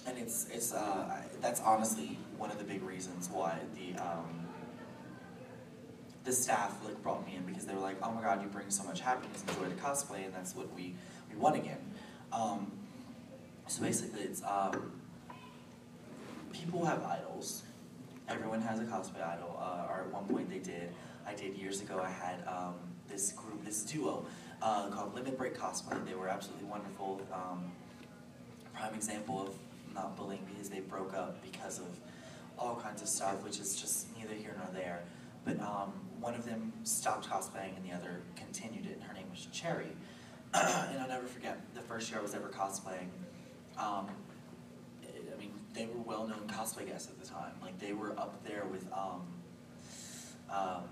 and 0.07 0.17
it's 0.17 0.47
it's 0.53 0.73
uh, 0.73 1.23
that's 1.41 1.61
honestly 1.61 2.19
one 2.39 2.51
of 2.51 2.59
the 2.59 2.65
big 2.65 2.83
reasons 2.83 3.29
why 3.33 3.59
the 3.75 4.01
um, 4.01 4.47
the 6.25 6.33
staff 6.33 6.79
like 6.85 7.01
brought 7.03 7.27
me 7.27 7.35
in 7.37 7.45
because 7.45 7.67
they 7.67 7.75
were 7.75 7.81
like, 7.81 7.97
oh 8.03 8.13
my 8.13 8.23
god, 8.23 8.43
you 8.43 8.49
bring 8.49 8.71
so 8.71 8.85
much 8.85 9.01
happiness 9.01 9.43
and 9.47 9.57
joy 9.57 9.65
to 9.65 9.75
cosplay, 9.83 10.25
and 10.25 10.35
that's 10.35 10.55
what 10.55 10.73
we 10.75 10.95
we 11.35 11.41
want 11.41 11.57
again. 11.57 11.79
Um, 12.33 12.71
so 13.67 13.83
basically, 13.83 14.23
it's 14.23 14.43
um, 14.43 14.93
people 16.53 16.85
have 16.85 17.03
idols. 17.05 17.63
Everyone 18.29 18.61
has 18.63 18.81
a 18.81 18.85
cosplay 18.85 19.27
idol, 19.27 19.59
uh, 19.61 19.91
or 19.91 20.01
at 20.01 20.13
one 20.13 20.25
point 20.27 20.49
they 20.49 20.59
did. 20.59 20.91
I 21.27 21.35
did 21.35 21.57
years 21.57 21.81
ago. 21.81 22.01
I 22.03 22.11
had 22.11 22.47
um, 22.47 22.75
this 23.09 23.33
group, 23.33 23.65
this 23.65 23.83
duo, 23.83 24.25
uh, 24.63 24.89
called 24.89 25.15
Limit 25.15 25.37
Break 25.37 25.57
Cosplay. 25.59 26.05
They 26.07 26.15
were 26.15 26.29
absolutely 26.29 26.67
wonderful. 26.67 27.21
Um, 27.33 27.73
prime 28.75 28.95
example 28.95 29.41
of 29.41 29.55
not 29.95 30.17
bullying 30.17 30.45
because 30.53 30.69
they 30.69 30.81
broke 30.81 31.15
up 31.15 31.43
because 31.43 31.79
of 31.79 31.87
all 32.59 32.77
kinds 32.77 33.03
of 33.03 33.09
stuff, 33.09 33.43
which 33.45 33.59
is 33.59 33.81
just 33.81 34.07
neither 34.17 34.35
here 34.35 34.55
nor 34.59 34.69
there. 34.75 35.03
But 35.45 35.61
um, 35.61 35.93
one 36.21 36.35
of 36.35 36.45
them 36.45 36.73
stopped 36.85 37.29
cosplaying 37.29 37.77
and 37.77 37.85
the 37.85 37.95
other 37.95 38.23
continued 38.37 38.87
it. 38.87 38.95
and 38.95 39.03
Her 39.03 39.15
name 39.15 39.27
was 39.31 39.47
Cherry. 39.53 39.93
and 40.91 41.01
I'll 41.01 41.09
never 41.09 41.27
forget 41.27 41.59
the 41.75 41.81
first 41.81 42.11
year 42.11 42.21
I 42.21 42.23
was 42.23 42.35
ever 42.35 42.49
cosplaying. 42.49 43.09
Um, 43.79 44.09
it- 45.03 45.33
I 45.35 45.39
mean, 45.41 45.53
they 45.75 45.87
were 45.87 46.01
well-known 46.03 46.47
cosplay 46.47 46.87
guests 46.87 47.11
at 47.11 47.21
the 47.21 47.27
time. 47.27 47.53
Like 47.61 47.79
they 47.81 47.93
were 47.93 48.13
up 48.19 48.45
there 48.47 48.65
with 48.71 48.87
um, 48.93 49.23
um, 50.51 50.83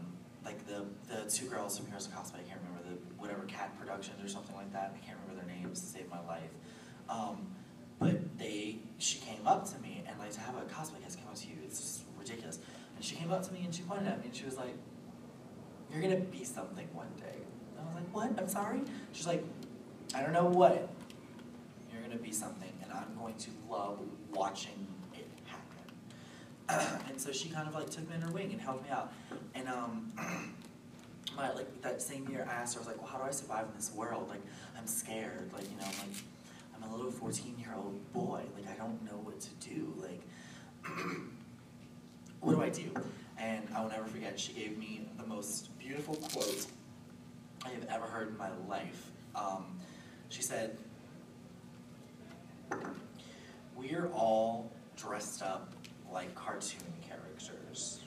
like 0.44 0.66
the 0.66 0.84
the 1.08 1.30
two 1.30 1.46
girls 1.46 1.78
from 1.78 1.86
Heroes 1.86 2.06
of 2.06 2.12
Cosplay. 2.14 2.40
I 2.40 2.42
can't 2.48 2.60
remember 2.66 2.88
the 2.90 2.96
whatever 3.20 3.42
Cat 3.44 3.78
Productions 3.78 4.22
or 4.22 4.28
something 4.28 4.56
like 4.56 4.72
that. 4.72 4.94
I 4.96 5.06
can't 5.06 5.18
remember 5.22 5.46
their 5.46 5.56
names 5.56 5.80
to 5.80 5.86
save 5.86 6.08
my 6.10 6.20
life. 6.26 6.50
Um, 7.08 7.46
but 8.00 8.36
they, 8.38 8.78
she 8.98 9.18
came 9.20 9.46
up 9.46 9.70
to 9.72 9.78
me 9.80 10.02
and 10.08 10.18
like 10.18 10.32
to 10.32 10.40
have 10.40 10.56
a 10.56 10.62
cosplay 10.62 11.00
guest 11.02 11.18
come 11.20 11.28
up 11.28 11.36
to 11.36 11.46
you, 11.46 11.54
it's 11.64 12.02
ridiculous. 12.18 12.58
And 12.96 13.04
she 13.04 13.14
came 13.14 13.30
up 13.30 13.46
to 13.46 13.52
me 13.52 13.60
and 13.64 13.72
she 13.72 13.82
pointed 13.82 14.08
at 14.08 14.18
me 14.18 14.26
and 14.26 14.34
she 14.34 14.44
was 14.44 14.56
like, 14.56 14.74
"You're 15.92 16.02
gonna 16.02 16.16
be 16.16 16.42
something 16.42 16.88
one 16.92 17.12
day." 17.20 17.38
I 17.82 17.94
was 17.94 17.94
like, 18.02 18.14
"What? 18.14 18.38
I'm 18.38 18.48
sorry." 18.48 18.82
She's 19.12 19.26
like, 19.26 19.44
"I 20.14 20.22
don't 20.22 20.32
know 20.32 20.46
what. 20.46 20.88
You're 21.92 22.02
gonna 22.02 22.16
be 22.16 22.32
something, 22.32 22.72
and 22.82 22.92
I'm 22.92 23.14
going 23.18 23.34
to 23.36 23.50
love 23.68 24.00
watching 24.32 24.86
it 25.14 25.26
happen." 25.46 27.02
and 27.08 27.20
so 27.20 27.32
she 27.32 27.48
kind 27.48 27.68
of 27.68 27.74
like 27.74 27.90
took 27.90 28.08
me 28.08 28.16
in 28.16 28.22
her 28.22 28.30
wing 28.30 28.52
and 28.52 28.60
helped 28.60 28.84
me 28.84 28.90
out. 28.90 29.12
And 29.54 29.68
um, 29.68 30.12
my 31.36 31.52
like 31.52 31.82
that 31.82 32.02
same 32.02 32.28
year, 32.28 32.46
I 32.48 32.54
asked 32.54 32.74
her, 32.74 32.80
I 32.80 32.82
was 32.82 32.88
like, 32.88 32.98
well, 32.98 33.10
how 33.10 33.18
do 33.18 33.24
I 33.24 33.30
survive 33.30 33.66
in 33.66 33.74
this 33.74 33.92
world? 33.94 34.28
Like, 34.28 34.42
I'm 34.76 34.86
scared. 34.86 35.50
Like, 35.52 35.64
you 35.64 35.76
know, 35.76 35.84
I'm 35.84 36.08
like, 36.08 36.22
I'm 36.76 36.90
a 36.90 36.94
little 36.96 37.10
14 37.10 37.58
year 37.58 37.74
old 37.76 38.12
boy. 38.12 38.42
Like, 38.54 38.68
I 38.70 38.74
don't 38.76 39.02
know 39.04 39.18
what 39.22 39.40
to 39.40 39.50
do. 39.60 39.94
Like, 40.00 40.20
what 42.40 42.54
do 42.54 42.62
I 42.62 42.68
do? 42.68 42.90
And 43.38 43.66
I 43.74 43.82
will 43.82 43.90
never 43.90 44.06
forget. 44.06 44.38
She 44.38 44.52
gave 44.52 44.78
me 44.78 45.08
the 45.18 45.26
most 45.26 45.76
beautiful 45.78 46.14
quote 46.14 46.66
I 47.64 47.68
have 47.70 47.86
ever 47.88 48.06
heard 48.06 48.28
in 48.28 48.36
my 48.36 48.50
life. 48.68 49.10
Um, 49.34 49.78
she 50.28 50.42
said, 50.42 50.76
"We're 53.76 54.08
all 54.12 54.70
dressed 54.96 55.42
up 55.42 55.72
like 56.12 56.34
cartoon 56.34 56.92
characters. 57.06 58.00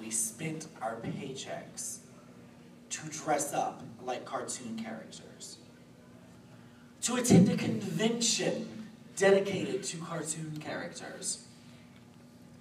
We 0.00 0.10
spent 0.10 0.66
our 0.82 0.96
paychecks 0.96 1.98
to 2.90 3.08
dress 3.08 3.52
up 3.52 3.82
like 4.02 4.24
cartoon 4.24 4.78
characters, 4.78 5.58
to 7.02 7.16
attend 7.16 7.48
a 7.48 7.56
convention 7.56 8.88
dedicated 9.16 9.82
to 9.84 9.96
cartoon 9.98 10.58
characters, 10.60 11.46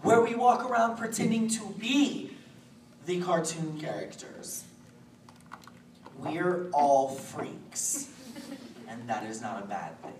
where 0.01 0.21
we 0.21 0.35
walk 0.35 0.69
around 0.69 0.97
pretending 0.97 1.47
to 1.49 1.65
be 1.79 2.31
the 3.05 3.21
cartoon 3.21 3.79
characters. 3.79 4.63
We're 6.23 6.69
all 6.71 7.09
freaks, 7.09 8.09
and 8.87 9.07
that 9.09 9.25
is 9.25 9.41
not 9.41 9.63
a 9.63 9.65
bad 9.65 10.01
thing. 10.01 10.13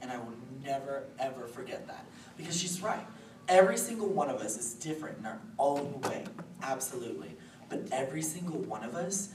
And 0.00 0.10
I 0.10 0.18
will 0.18 0.34
never, 0.64 1.04
ever 1.18 1.46
forget 1.46 1.86
that. 1.88 2.06
Because 2.36 2.58
she's 2.60 2.80
right. 2.82 3.04
Every 3.48 3.76
single 3.78 4.08
one 4.08 4.28
of 4.28 4.40
us 4.40 4.56
is 4.56 4.74
different 4.74 5.18
in 5.18 5.26
our 5.26 5.40
own 5.58 6.00
way. 6.02 6.24
Absolutely. 6.62 7.36
But 7.68 7.88
every 7.90 8.22
single 8.22 8.58
one 8.60 8.84
of 8.84 8.94
us 8.94 9.30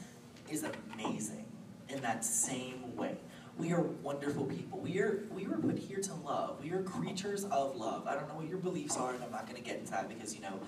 is 0.49 0.65
amazing 0.93 1.45
in 1.89 2.01
that 2.01 2.23
same 2.23 2.95
way. 2.95 3.17
We 3.57 3.73
are 3.73 3.81
wonderful 3.81 4.45
people. 4.45 4.79
We 4.79 4.99
are 4.99 5.23
we 5.31 5.47
were 5.47 5.57
put 5.57 5.77
here 5.77 5.99
to 5.99 6.13
love. 6.13 6.63
We 6.63 6.71
are 6.71 6.81
creatures 6.83 7.43
of 7.45 7.75
love. 7.75 8.07
I 8.07 8.15
don't 8.15 8.27
know 8.29 8.35
what 8.35 8.47
your 8.47 8.57
beliefs 8.57 8.97
are, 8.97 9.13
and 9.13 9.23
I'm 9.23 9.31
not 9.31 9.45
to 9.61 9.61
get 9.61 9.79
into 9.79 9.91
that 9.91 10.07
because 10.07 10.33
you 10.33 10.41
know, 10.41 10.59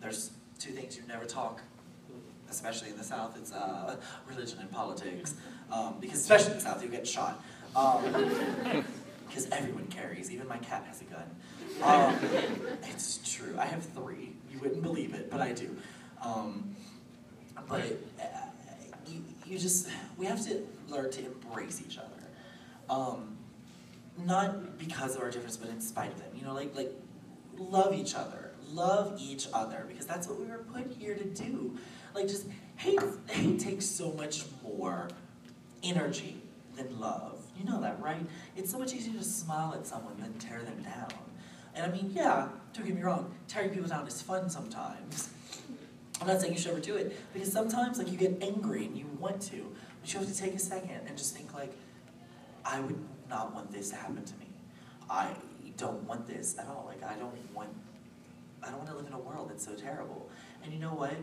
there's 0.00 0.32
two 0.58 0.72
things 0.72 0.96
you 0.96 1.02
never 1.08 1.24
talk, 1.24 1.60
especially 2.52 2.90
in 2.90 2.96
the 2.96 3.04
South. 3.04 3.36
It's 3.36 3.52
uh, 3.52 3.96
religion 4.28 4.58
and 4.60 4.70
politics, 4.70 5.34
um, 5.72 5.96
because 6.00 6.20
especially 6.20 6.52
in 6.52 6.58
the 6.58 6.62
South, 6.62 6.82
you 6.82 6.88
get 6.88 7.06
shot. 7.06 7.42
Um, 7.74 8.84
because 9.26 9.48
everyone 9.50 9.86
carries. 9.86 10.30
Even 10.30 10.46
my 10.46 10.58
cat 10.58 10.84
has 10.86 11.00
a 11.00 11.04
gun. 11.04 11.24
Um, 11.82 12.14
it's 12.82 13.18
true. 13.24 13.56
I 13.58 13.64
have 13.64 13.82
three. 13.82 14.34
You 14.52 14.58
wouldn't 14.60 14.82
believe 14.82 15.14
it, 15.14 15.30
but 15.30 15.40
I 15.40 15.52
do. 15.52 15.74
Um, 16.22 16.76
but 17.66 17.80
uh, 18.20 18.24
you, 19.06 19.24
you 19.46 19.58
just 19.58 19.88
we 20.18 20.26
have 20.26 20.44
to 20.46 20.66
learn 20.88 21.10
to 21.12 21.24
embrace 21.24 21.82
each 21.84 21.98
other. 21.98 22.08
Um, 22.90 23.38
not 24.18 24.78
because 24.78 25.16
of 25.16 25.22
our 25.22 25.30
difference, 25.30 25.56
but 25.56 25.70
in 25.70 25.80
spite 25.80 26.12
of 26.12 26.18
them. 26.18 26.30
You 26.36 26.44
know, 26.44 26.52
like 26.52 26.76
like 26.76 26.92
love 27.56 27.94
each 27.94 28.14
other, 28.14 28.50
love 28.70 29.16
each 29.18 29.48
other, 29.54 29.86
because 29.88 30.06
that's 30.06 30.28
what 30.28 30.38
we 30.38 30.46
were 30.46 30.58
put 30.58 30.92
here 30.98 31.14
to 31.14 31.24
do. 31.24 31.78
Like 32.14 32.28
just 32.28 32.46
hate 32.76 33.00
hate 33.28 33.58
takes 33.58 33.86
so 33.86 34.12
much 34.12 34.44
more 34.62 35.08
energy 35.82 36.36
than 36.76 37.00
love. 37.00 37.40
You 37.58 37.64
know 37.64 37.80
that, 37.80 38.00
right? 38.00 38.24
It's 38.56 38.70
so 38.70 38.78
much 38.78 38.94
easier 38.94 39.14
to 39.18 39.24
smile 39.24 39.74
at 39.74 39.86
someone 39.86 40.16
than 40.18 40.32
tear 40.34 40.62
them 40.62 40.82
down. 40.82 41.12
And 41.74 41.90
I 41.90 41.94
mean, 41.94 42.10
yeah, 42.14 42.48
don't 42.74 42.86
get 42.86 42.94
me 42.94 43.02
wrong, 43.02 43.34
tearing 43.48 43.70
people 43.70 43.88
down 43.88 44.06
is 44.06 44.20
fun 44.20 44.50
sometimes. 44.50 45.30
I'm 46.20 46.26
not 46.26 46.40
saying 46.40 46.52
you 46.52 46.58
should 46.58 46.72
ever 46.72 46.80
do 46.80 46.96
it, 46.96 47.18
because 47.32 47.50
sometimes 47.50 47.98
like 47.98 48.10
you 48.10 48.16
get 48.16 48.42
angry 48.42 48.84
and 48.84 48.96
you 48.96 49.06
want 49.18 49.40
to, 49.42 49.74
but 50.00 50.12
you 50.12 50.20
have 50.20 50.28
to 50.28 50.36
take 50.36 50.54
a 50.54 50.58
second 50.58 51.00
and 51.06 51.16
just 51.16 51.34
think 51.34 51.52
like, 51.54 51.72
I 52.64 52.80
would 52.80 52.98
not 53.28 53.54
want 53.54 53.72
this 53.72 53.90
to 53.90 53.96
happen 53.96 54.24
to 54.24 54.34
me. 54.36 54.46
I 55.10 55.34
don't 55.76 56.02
want 56.04 56.26
this 56.26 56.56
at 56.58 56.66
all. 56.68 56.84
Like 56.86 57.02
I 57.02 57.18
don't 57.18 57.54
want 57.54 57.70
I 58.62 58.68
don't 58.68 58.78
want 58.78 58.90
to 58.90 58.96
live 58.96 59.06
in 59.06 59.12
a 59.12 59.18
world 59.18 59.50
that's 59.50 59.64
so 59.64 59.74
terrible. 59.74 60.30
And 60.62 60.72
you 60.72 60.78
know 60.78 60.94
what? 60.94 61.14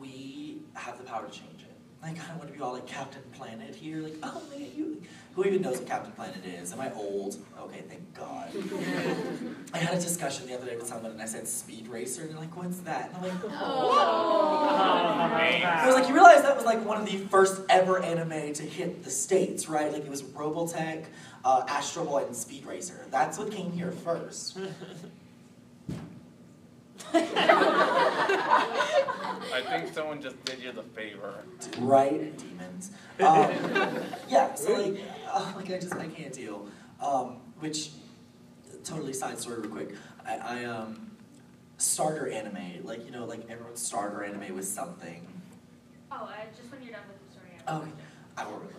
We 0.00 0.58
have 0.74 0.98
the 0.98 1.04
power 1.04 1.26
to 1.26 1.30
change 1.30 1.62
it. 1.62 1.76
Like 2.02 2.22
I 2.22 2.28
don't 2.28 2.38
want 2.38 2.50
to 2.50 2.56
be 2.56 2.62
all 2.62 2.72
like 2.72 2.86
Captain 2.86 3.22
Planet 3.32 3.74
here, 3.74 4.00
like, 4.00 4.14
oh 4.22 4.42
man, 4.50 4.68
you 4.76 5.02
who 5.34 5.44
even 5.44 5.60
knows 5.60 5.78
what 5.78 5.86
Captain 5.86 6.12
Planet 6.12 6.44
is? 6.46 6.72
Am 6.72 6.80
I 6.80 6.92
old? 6.94 7.36
Okay, 7.60 7.82
thank 7.88 8.14
God. 8.14 8.48
I 9.74 9.78
had 9.78 9.98
a 9.98 10.00
discussion 10.00 10.46
the 10.46 10.54
other 10.54 10.64
day 10.64 10.76
with 10.76 10.86
someone 10.86 11.10
and 11.10 11.20
I 11.20 11.26
said 11.26 11.46
Speed 11.46 11.88
Racer, 11.88 12.22
and 12.22 12.30
they're 12.30 12.38
like, 12.38 12.56
what's 12.56 12.78
that? 12.80 13.08
And 13.08 13.16
I'm 13.16 13.22
like, 13.22 13.44
oh. 13.44 13.98
I 15.64 15.86
was 15.86 15.94
like, 15.94 16.08
you 16.08 16.14
realize 16.14 16.42
that 16.42 16.56
was 16.56 16.64
like 16.64 16.84
one 16.86 17.00
of 17.00 17.06
the 17.06 17.18
first 17.18 17.60
ever 17.68 18.02
anime 18.02 18.54
to 18.54 18.62
hit 18.62 19.04
the 19.04 19.10
States, 19.10 19.68
right? 19.68 19.92
Like 19.92 20.04
it 20.04 20.10
was 20.10 20.22
Robotech, 20.22 21.04
uh, 21.44 21.64
Astro 21.68 22.04
Boy, 22.04 22.24
and 22.24 22.34
Speed 22.34 22.64
Racer. 22.64 23.06
That's 23.10 23.36
what 23.36 23.50
came 23.50 23.72
here 23.72 23.90
first. 23.90 24.58
I 29.52 29.62
think 29.68 29.94
someone 29.94 30.20
just 30.20 30.42
did 30.44 30.60
you 30.60 30.72
the 30.72 30.82
favor. 30.82 31.44
right? 31.78 32.36
Demons. 32.36 32.90
Um, 33.20 33.50
yeah, 34.28 34.54
so 34.54 34.72
like, 34.74 35.00
uh, 35.32 35.52
like 35.56 35.70
I 35.70 35.78
just 35.78 35.94
I 35.94 36.08
can't 36.08 36.32
deal. 36.32 36.68
Um, 37.00 37.40
which 37.60 37.90
totally 38.84 39.12
side 39.12 39.38
story 39.38 39.60
real 39.60 39.70
quick. 39.70 39.94
I, 40.24 40.36
I 40.36 40.64
um 40.64 41.10
starter 41.78 42.28
anime, 42.30 42.84
like 42.84 43.04
you 43.04 43.10
know, 43.10 43.24
like 43.24 43.48
everyone's 43.48 43.82
starter 43.82 44.22
anime 44.24 44.54
was 44.54 44.70
something. 44.70 45.26
Oh, 46.10 46.24
uh, 46.24 46.28
just 46.56 46.70
when 46.70 46.82
you're 46.82 46.92
done 46.92 47.02
with 47.08 47.26
the 47.26 47.32
story. 47.32 47.50
Oh, 47.68 47.78
okay. 47.78 47.90
I 48.36 48.44
will 48.44 48.52
remember. 48.54 48.74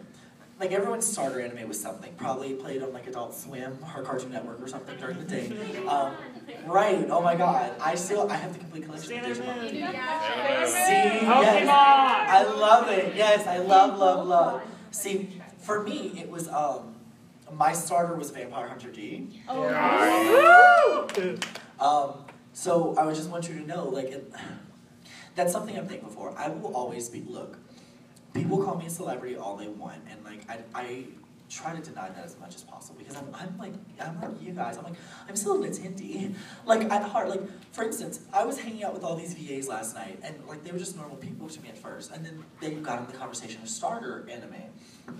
Like 0.59 0.71
everyone's 0.71 1.05
starter 1.05 1.39
anime 1.39 1.67
was 1.67 1.79
something. 1.79 2.13
Probably 2.15 2.53
played 2.53 2.81
on 2.81 2.91
like 2.91 3.05
Adult 3.07 3.35
Swim 3.35 3.77
or 3.95 4.01
Cartoon 4.01 4.31
Network 4.31 4.61
or 4.61 4.67
something 4.67 4.97
during 4.97 5.19
the 5.19 5.25
day. 5.25 5.51
Um, 5.87 6.13
right. 6.65 7.07
Oh 7.09 7.21
my 7.21 7.35
God. 7.35 7.73
I 7.79 7.95
still 7.95 8.29
I 8.29 8.35
have 8.35 8.51
the 8.53 8.59
complete 8.59 8.85
collection 8.85 9.19
of 9.19 9.25
Digimon. 9.25 9.69
See, 9.69 9.79
yes. 9.79 11.67
I 11.69 12.43
love 12.43 12.89
it. 12.89 13.15
Yes, 13.15 13.47
I 13.47 13.59
love, 13.59 13.97
love, 13.97 14.27
love. 14.27 14.61
See, 14.91 15.41
for 15.59 15.83
me, 15.83 16.13
it 16.17 16.29
was 16.29 16.49
um, 16.49 16.95
my 17.53 17.71
starter 17.73 18.15
was 18.15 18.31
Vampire 18.31 18.67
Hunter 18.67 18.91
D. 18.91 19.41
Oh. 19.47 21.07
Um, 21.79 22.25
so 22.53 22.95
I 22.97 23.05
would 23.05 23.15
just 23.15 23.29
want 23.29 23.47
you 23.47 23.55
to 23.59 23.65
know, 23.65 23.87
like, 23.87 24.07
it, 24.07 24.33
that's 25.35 25.51
something 25.51 25.77
I'm 25.77 25.87
thankful 25.87 26.09
for. 26.09 26.37
I 26.37 26.49
will 26.49 26.75
always 26.75 27.09
be. 27.09 27.21
Look, 27.21 27.57
people 28.37 28.63
call 28.63 28.77
me 28.77 28.85
a 28.85 28.89
celebrity 28.89 29.35
all 29.35 29.55
they 29.55 29.67
want, 29.67 30.01
and 30.09 30.23
like, 30.23 30.49
I, 30.49 30.59
I 30.73 31.03
try 31.49 31.73
to 31.73 31.81
deny 31.81 32.09
that 32.09 32.25
as 32.25 32.37
much 32.39 32.55
as 32.55 32.63
possible 32.63 32.97
because 32.99 33.15
I'm, 33.15 33.27
I'm 33.33 33.57
like, 33.57 33.73
I'm 34.01 34.19
like 34.21 34.41
you 34.41 34.51
guys. 34.51 34.77
I'm 34.77 34.83
like, 34.83 34.95
I'm 35.29 35.35
still 35.35 35.61
an 35.63 35.69
attendee. 35.69 36.35
Like 36.65 36.91
at 36.91 37.03
heart, 37.03 37.29
like 37.29 37.41
for 37.71 37.83
instance, 37.83 38.19
I 38.33 38.45
was 38.45 38.59
hanging 38.59 38.83
out 38.83 38.93
with 38.93 39.03
all 39.03 39.15
these 39.15 39.33
VAs 39.33 39.67
last 39.67 39.95
night, 39.95 40.19
and 40.23 40.35
like 40.47 40.63
they 40.63 40.71
were 40.71 40.79
just 40.79 40.95
normal 40.95 41.17
people 41.17 41.47
to 41.49 41.61
me 41.61 41.69
at 41.69 41.77
first, 41.77 42.11
and 42.11 42.25
then 42.25 42.43
they 42.61 42.71
got 42.71 42.99
into 42.99 43.11
the 43.11 43.17
conversation 43.17 43.61
of 43.61 43.69
starter 43.69 44.27
anime, 44.29 44.55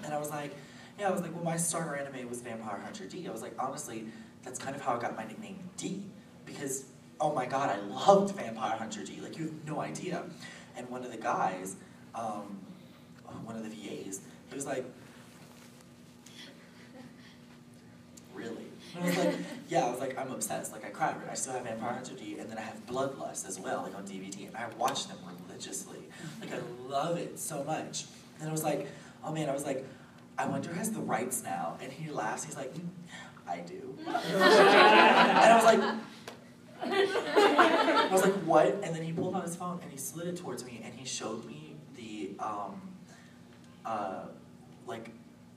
and 0.04 0.14
I 0.14 0.18
was 0.18 0.30
like, 0.30 0.54
yeah, 1.00 1.08
I 1.08 1.12
was 1.12 1.22
like, 1.22 1.34
well, 1.34 1.44
my 1.44 1.58
starter 1.58 1.96
anime 1.96 2.28
was 2.30 2.42
Vampire 2.42 2.80
Hunter 2.84 3.06
D. 3.06 3.28
I 3.28 3.32
was 3.32 3.42
like, 3.42 3.54
honestly, 3.60 4.06
that's 4.44 4.60
kind 4.60 4.76
of 4.76 4.82
how 4.82 4.96
I 4.96 5.00
got 5.00 5.16
my 5.16 5.26
nickname 5.26 5.60
D, 5.78 6.04
because 6.46 6.86
oh 7.20 7.34
my 7.34 7.46
god, 7.46 7.70
I 7.70 7.80
loved 7.88 8.36
Vampire 8.36 8.78
Hunter 8.78 9.04
D. 9.04 9.20
Like 9.22 9.38
you 9.38 9.46
have 9.46 9.66
no 9.66 9.82
idea. 9.82 10.24
And 10.76 10.88
one 10.90 11.04
of 11.04 11.12
the 11.12 11.18
guys, 11.18 11.76
um, 12.14 12.60
one 13.44 13.56
of 13.56 13.64
the 13.64 13.70
VAs, 13.70 14.22
he 14.50 14.56
was 14.56 14.66
like, 14.66 14.86
really? 18.34 18.68
And 18.96 19.04
I 19.04 19.08
was 19.08 19.18
like, 19.18 19.36
yeah, 19.70 19.86
I 19.86 19.90
was 19.90 20.00
like, 20.00 20.18
I'm 20.18 20.32
obsessed. 20.32 20.72
Like 20.72 20.86
I 20.86 20.90
cried. 20.90 21.16
I 21.30 21.34
still 21.34 21.54
have 21.54 21.64
Vampire 21.64 21.94
Hunter 21.94 22.14
D, 22.16 22.38
and 22.40 22.50
then 22.50 22.58
I 22.58 22.62
have 22.62 22.86
Bloodlust 22.86 23.48
as 23.48 23.60
well, 23.60 23.84
like 23.84 23.96
on 23.96 24.06
DVD, 24.06 24.48
and 24.48 24.56
I 24.56 24.68
watch 24.78 25.08
them 25.08 25.18
religiously. 25.48 26.00
Like 26.40 26.54
I 26.54 26.60
love 26.88 27.18
it 27.18 27.40
so 27.40 27.64
much. 27.64 28.06
And 28.40 28.48
I 28.48 28.52
was 28.52 28.64
like, 28.64 28.88
oh 29.24 29.32
man, 29.32 29.50
I 29.50 29.54
was 29.54 29.66
like, 29.66 29.86
I 30.38 30.48
wonder 30.48 30.70
who 30.70 30.76
has 30.76 30.92
the 30.92 31.00
rights 31.00 31.44
now. 31.44 31.78
And 31.82 31.92
he 31.92 32.12
laughs. 32.12 32.44
He's 32.44 32.56
like, 32.56 32.74
"Mm, 32.74 32.88
I 33.48 33.60
do. 33.62 33.98
and 34.06 34.16
I 34.16 35.56
was 35.56 35.66
like. 35.66 35.96
I 36.80 38.10
was 38.12 38.22
like, 38.22 38.36
what? 38.46 38.68
And 38.84 38.96
then 38.96 39.02
he 39.02 39.12
pulled 39.12 39.36
out 39.36 39.44
his 39.44 39.56
phone 39.56 39.80
and 39.82 39.92
he 39.92 39.98
slid 39.98 40.28
it 40.28 40.38
towards 40.38 40.64
me 40.64 40.80
and 40.84 40.94
he 40.94 41.06
showed 41.06 41.44
me 41.46 41.76
the 41.96 42.32
um, 42.40 42.87
uh, 43.88 44.26
like 44.86 45.12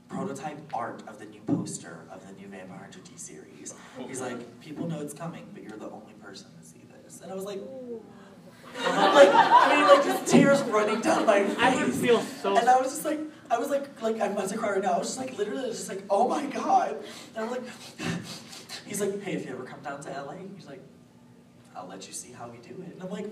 prototype 0.08 0.58
art 0.72 1.02
of 1.06 1.18
the 1.18 1.26
new 1.26 1.40
poster 1.42 2.06
of 2.10 2.26
the 2.26 2.32
new 2.34 2.48
Vampire 2.48 2.78
Hunter 2.78 3.00
D 3.00 3.12
series. 3.16 3.74
He's 4.06 4.20
like, 4.20 4.60
people 4.60 4.88
know 4.88 5.00
it's 5.00 5.14
coming, 5.14 5.46
but 5.52 5.62
you're 5.62 5.78
the 5.78 5.90
only 5.90 6.14
person 6.14 6.46
to 6.58 6.66
see 6.66 6.82
this. 7.02 7.20
And 7.20 7.30
I 7.30 7.34
was 7.34 7.44
like, 7.44 7.60
like 8.78 9.28
I 9.32 9.74
mean, 9.74 9.88
like 9.88 10.04
just 10.04 10.30
tears 10.30 10.62
running 10.62 11.00
down 11.00 11.26
my 11.26 11.44
face. 11.44 11.56
I 11.58 11.84
would 11.84 11.94
feel 11.94 12.20
so. 12.20 12.56
And 12.56 12.68
I 12.68 12.80
was 12.80 12.88
just 12.88 13.04
like, 13.04 13.20
I 13.50 13.58
was 13.58 13.68
like, 13.68 14.00
like 14.00 14.20
I'm 14.20 14.32
about 14.32 14.48
to 14.48 14.58
cry 14.58 14.72
right 14.72 14.82
now. 14.82 14.92
I 14.92 14.98
was 14.98 15.08
just 15.08 15.18
like, 15.18 15.36
literally, 15.36 15.70
just 15.70 15.88
like, 15.88 16.04
oh 16.08 16.28
my 16.28 16.46
god. 16.46 16.96
And 17.34 17.44
I'm 17.44 17.50
like, 17.50 17.62
he's 18.86 19.00
like, 19.00 19.22
hey, 19.22 19.34
if 19.34 19.44
you 19.44 19.52
ever 19.52 19.64
come 19.64 19.80
down 19.80 20.00
to 20.02 20.10
LA, 20.10 20.34
he's 20.54 20.66
like, 20.66 20.80
I'll 21.74 21.88
let 21.88 22.06
you 22.06 22.12
see 22.12 22.32
how 22.32 22.48
we 22.48 22.58
do 22.58 22.80
it. 22.82 22.94
And 22.94 23.02
I'm 23.02 23.10
like, 23.10 23.26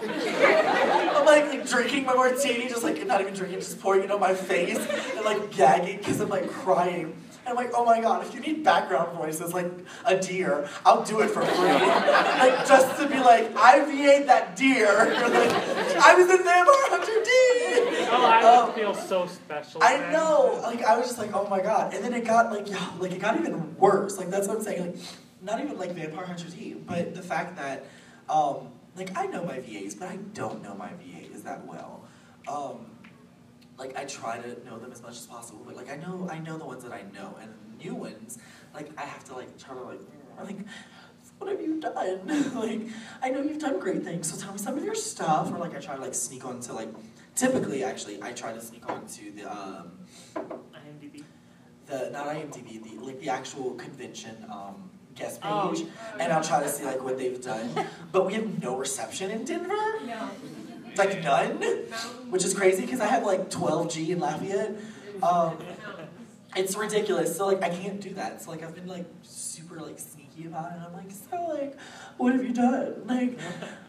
I'm 0.00 1.26
like, 1.26 1.46
like 1.48 1.68
drinking 1.68 2.04
my 2.04 2.14
martini, 2.14 2.68
just 2.68 2.82
like 2.82 3.04
not 3.06 3.20
even 3.20 3.34
drinking, 3.34 3.60
just 3.60 3.80
pouring 3.80 4.02
it 4.04 4.10
on 4.10 4.20
my 4.20 4.34
face 4.34 4.78
and 4.78 5.24
like 5.24 5.50
gagging 5.52 5.98
because 5.98 6.20
I'm 6.20 6.28
like 6.28 6.48
crying. 6.50 7.14
And 7.46 7.56
I'm 7.58 7.64
like, 7.64 7.72
oh 7.74 7.84
my 7.84 8.00
god, 8.00 8.26
if 8.26 8.34
you 8.34 8.40
need 8.40 8.62
background 8.62 9.16
voices 9.16 9.52
like 9.54 9.70
a 10.04 10.16
deer, 10.18 10.68
I'll 10.84 11.02
do 11.02 11.20
it 11.20 11.28
for 11.30 11.42
free. 11.42 11.68
like 11.68 12.66
just 12.66 13.00
to 13.00 13.08
be 13.08 13.18
like, 13.18 13.54
I 13.56 13.80
VA'd 13.84 14.28
that 14.28 14.54
deer. 14.56 14.86
You're 14.86 15.28
like, 15.30 15.50
I 15.96 16.14
was 16.14 16.28
in 16.30 16.44
Vampire 16.44 16.88
Hunter 16.90 17.24
D. 17.24 18.08
Oh, 18.10 18.24
I 18.26 18.42
Um, 18.42 18.72
feel 18.74 18.94
so 18.94 19.26
special. 19.26 19.82
I 19.82 19.98
man. 19.98 20.12
know. 20.12 20.60
Like 20.62 20.82
I 20.84 20.96
was 20.98 21.06
just 21.06 21.18
like, 21.18 21.34
oh 21.34 21.48
my 21.48 21.60
god. 21.60 21.94
And 21.94 22.04
then 22.04 22.12
it 22.14 22.24
got 22.24 22.52
like, 22.52 22.68
yeah, 22.68 22.90
like 22.98 23.12
it 23.12 23.18
got 23.20 23.38
even 23.38 23.76
worse. 23.76 24.18
Like 24.18 24.30
that's 24.30 24.46
what 24.48 24.58
I'm 24.58 24.62
saying. 24.62 24.80
Like, 24.92 24.96
not 25.40 25.60
even 25.60 25.78
like 25.78 25.92
Vampire 25.92 26.26
Hunter 26.26 26.48
D, 26.50 26.74
but 26.74 27.14
the 27.14 27.22
fact 27.22 27.56
that, 27.56 27.84
um, 28.28 28.68
like 28.98 29.16
I 29.16 29.26
know 29.26 29.44
my 29.44 29.60
VAs, 29.60 29.94
but 29.94 30.08
I 30.08 30.16
don't 30.34 30.62
know 30.62 30.74
my 30.74 30.90
VAs 31.00 31.42
that 31.42 31.64
well. 31.66 32.04
Um, 32.48 32.86
like 33.78 33.96
I 33.96 34.04
try 34.04 34.38
to 34.38 34.64
know 34.66 34.78
them 34.78 34.90
as 34.90 35.02
much 35.02 35.12
as 35.12 35.26
possible, 35.26 35.62
but 35.64 35.76
like 35.76 35.90
I 35.90 35.96
know 35.96 36.28
I 36.30 36.38
know 36.38 36.58
the 36.58 36.64
ones 36.64 36.82
that 36.82 36.92
I 36.92 37.02
know, 37.14 37.36
and 37.40 37.54
new 37.82 37.94
ones, 37.94 38.38
like 38.74 38.90
I 38.98 39.02
have 39.02 39.24
to 39.26 39.34
like 39.34 39.56
try 39.58 39.74
to 39.74 39.82
like, 39.82 40.00
like. 40.42 40.58
What 41.38 41.52
have 41.52 41.60
you 41.60 41.78
done? 41.78 42.26
like, 42.56 42.80
I 43.22 43.30
know 43.30 43.40
you've 43.40 43.60
done 43.60 43.78
great 43.78 44.02
things, 44.02 44.28
so 44.28 44.36
tell 44.36 44.50
me 44.50 44.58
some 44.58 44.76
of 44.76 44.84
your 44.84 44.96
stuff. 44.96 45.52
Or 45.52 45.58
like, 45.58 45.72
I 45.72 45.78
try 45.78 45.94
to 45.94 46.00
like 46.00 46.14
sneak 46.14 46.44
onto 46.44 46.72
like, 46.72 46.88
typically 47.36 47.84
actually, 47.84 48.20
I 48.20 48.32
try 48.32 48.52
to 48.52 48.60
sneak 48.60 48.90
onto 48.90 49.30
the 49.32 49.44
um, 49.44 49.92
IMDb. 50.34 51.22
the 51.86 52.10
not 52.10 52.26
IMDb, 52.26 52.82
the 52.82 53.04
like 53.04 53.20
the 53.20 53.28
actual 53.28 53.74
convention 53.74 54.46
um, 54.50 54.90
guest 55.18 55.40
page, 55.40 55.50
Oh. 55.50 55.86
and 56.20 56.32
I'll 56.32 56.42
try 56.42 56.62
to 56.62 56.68
see 56.68 56.84
like 56.84 57.02
what 57.02 57.18
they've 57.18 57.40
done. 57.40 57.70
But 58.12 58.26
we 58.26 58.34
have 58.34 58.62
no 58.62 58.76
reception 58.76 59.30
in 59.30 59.44
Denver, 59.44 59.74
No. 60.06 60.30
like 60.96 61.22
none, 61.22 61.56
which 62.30 62.44
is 62.44 62.54
crazy 62.54 62.82
because 62.84 63.00
I 63.00 63.06
have 63.06 63.24
like 63.24 63.50
12G 63.50 64.10
in 64.10 64.20
Lafayette. 64.20 64.72
Um, 65.22 65.58
it's 66.56 66.76
ridiculous. 66.76 67.36
So 67.36 67.46
like 67.46 67.62
I 67.62 67.68
can't 67.70 68.00
do 68.00 68.14
that. 68.14 68.42
So 68.42 68.50
like 68.50 68.62
I've 68.62 68.74
been 68.74 68.86
like 68.86 69.06
super 69.22 69.80
like 69.80 69.98
sneaky 69.98 70.46
about 70.46 70.72
it. 70.72 70.78
I'm 70.86 70.92
like, 70.94 71.10
so 71.10 71.36
like, 71.48 71.76
what 72.16 72.32
have 72.32 72.44
you 72.44 72.52
done? 72.54 73.02
Like, 73.06 73.38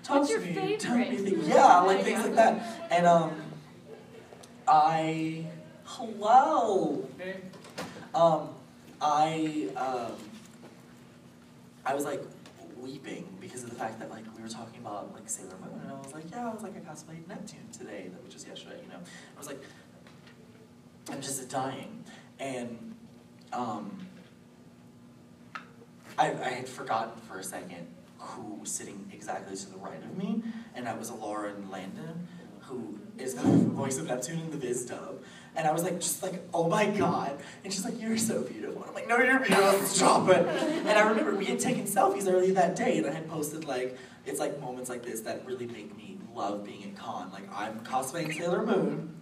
talk 0.03 0.17
What's 0.19 0.29
to 0.33 0.33
your 0.33 0.65
me. 0.65 0.77
Tell 0.77 0.97
me 0.97 1.15
things. 1.17 1.47
Yeah, 1.47 1.79
like 1.81 2.03
things 2.03 2.23
like 2.23 2.35
that. 2.35 2.87
And 2.91 3.05
um, 3.07 3.31
I 4.67 5.45
hello. 5.85 7.07
Um, 8.13 8.49
I 9.01 9.69
um, 9.77 10.11
I 11.85 11.93
was 11.93 12.05
like 12.05 12.21
weeping 12.77 13.27
because 13.39 13.63
of 13.63 13.69
the 13.69 13.75
fact 13.75 13.99
that 13.99 14.09
like 14.09 14.23
we 14.35 14.41
were 14.41 14.49
talking 14.49 14.79
about 14.79 15.13
like 15.13 15.29
Sailor 15.29 15.55
Moon, 15.61 15.81
and 15.81 15.91
I 15.91 15.95
was 15.95 16.13
like, 16.13 16.29
yeah, 16.31 16.49
I 16.49 16.53
was 16.53 16.63
like 16.63 16.75
I 16.75 16.79
cosplayed 16.79 17.27
Neptune 17.27 17.69
today, 17.71 18.09
that 18.11 18.23
was 18.23 18.33
just 18.33 18.47
yesterday, 18.47 18.79
you 18.83 18.89
know. 18.89 18.99
I 18.99 19.37
was 19.37 19.47
like, 19.47 19.61
I'm 21.11 21.21
just 21.21 21.49
dying, 21.49 22.03
and 22.39 22.95
um, 23.53 24.07
I 26.17 26.31
I 26.31 26.49
had 26.49 26.69
forgotten 26.69 27.19
for 27.21 27.39
a 27.39 27.43
second 27.43 27.87
who 28.17 28.55
was 28.55 28.71
sitting 28.71 29.09
exactly 29.13 29.55
to 29.55 29.69
the 29.71 29.77
right 29.77 30.03
of 30.03 30.17
me, 30.17 30.43
and 30.75 30.85
that 30.85 30.97
was 30.99 31.11
Lauren 31.11 31.69
Landa, 31.71 32.15
who 32.61 32.99
is 33.17 33.35
the 33.35 33.41
voice 33.43 33.97
of 33.97 34.07
Neptune 34.07 34.39
in 34.39 34.51
the 34.51 34.57
Viz 34.57 34.85
dub. 34.85 35.21
And 35.59 35.67
I 35.67 35.73
was 35.73 35.83
like, 35.83 35.99
just 35.99 36.23
like, 36.23 36.41
oh 36.53 36.69
my 36.69 36.85
god. 36.85 37.37
And 37.65 37.73
she's 37.73 37.83
like, 37.83 37.99
you're 37.99 38.17
so 38.17 38.43
beautiful. 38.43 38.81
And 38.81 38.91
I'm 38.91 38.95
like, 38.95 39.09
no, 39.09 39.17
you're 39.17 39.39
beautiful. 39.39 39.73
Stop 39.85 40.29
it. 40.29 40.47
And 40.47 40.87
I 40.87 41.09
remember 41.09 41.35
we 41.35 41.47
had 41.47 41.59
taken 41.59 41.83
selfies 41.83 42.31
earlier 42.31 42.53
that 42.53 42.77
day, 42.77 42.97
and 42.97 43.05
I 43.05 43.11
had 43.11 43.29
posted 43.29 43.65
like, 43.65 43.97
it's 44.25 44.39
like 44.39 44.61
moments 44.61 44.89
like 44.89 45.03
this 45.03 45.19
that 45.21 45.45
really 45.45 45.67
make 45.67 45.97
me 45.97 46.17
love 46.33 46.63
being 46.63 46.85
at 46.85 46.95
con. 46.95 47.29
Like 47.33 47.43
I'm 47.53 47.81
cosplaying 47.81 48.33
Sailor 48.33 48.65
Moon, 48.65 49.13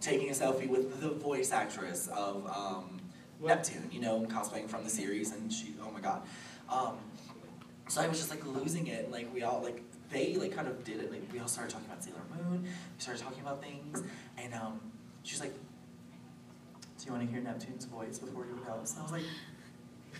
taking 0.00 0.28
a 0.28 0.32
selfie 0.32 0.68
with 0.68 1.00
the 1.00 1.08
voice 1.10 1.50
actress 1.50 2.08
of 2.16 2.46
um, 2.46 3.00
Neptune. 3.40 3.88
You 3.90 4.00
know, 4.00 4.20
cosplaying 4.30 4.68
from 4.68 4.84
the 4.84 4.90
series, 4.90 5.32
and 5.32 5.52
she, 5.52 5.74
oh 5.82 5.90
my 5.90 6.00
god. 6.00 6.22
Um, 6.68 6.98
so 7.88 8.00
I 8.00 8.06
was 8.06 8.18
just 8.18 8.30
like 8.30 8.46
losing 8.46 8.86
it. 8.86 9.06
And 9.06 9.12
like 9.12 9.34
we 9.34 9.42
all 9.42 9.60
like 9.60 9.82
they 10.12 10.36
like 10.36 10.54
kind 10.54 10.68
of 10.68 10.84
did 10.84 11.00
it. 11.00 11.10
Like 11.10 11.24
we 11.32 11.40
all 11.40 11.48
started 11.48 11.72
talking 11.72 11.86
about 11.86 12.04
Sailor 12.04 12.22
Moon. 12.36 12.62
We 12.62 12.68
started 12.98 13.24
talking 13.24 13.40
about 13.40 13.60
things, 13.60 14.04
and 14.38 14.54
um, 14.54 14.78
she 15.24 15.34
was 15.34 15.40
like, 15.40 15.54
"Do 17.00 17.06
you 17.06 17.12
want 17.12 17.26
to 17.26 17.32
hear 17.32 17.42
Neptune's 17.42 17.86
voice 17.86 18.18
before 18.18 18.44
you 18.44 18.60
go?" 18.64 18.80
So 18.84 19.00
I 19.00 19.02
was 19.02 19.12
like, 19.12 19.22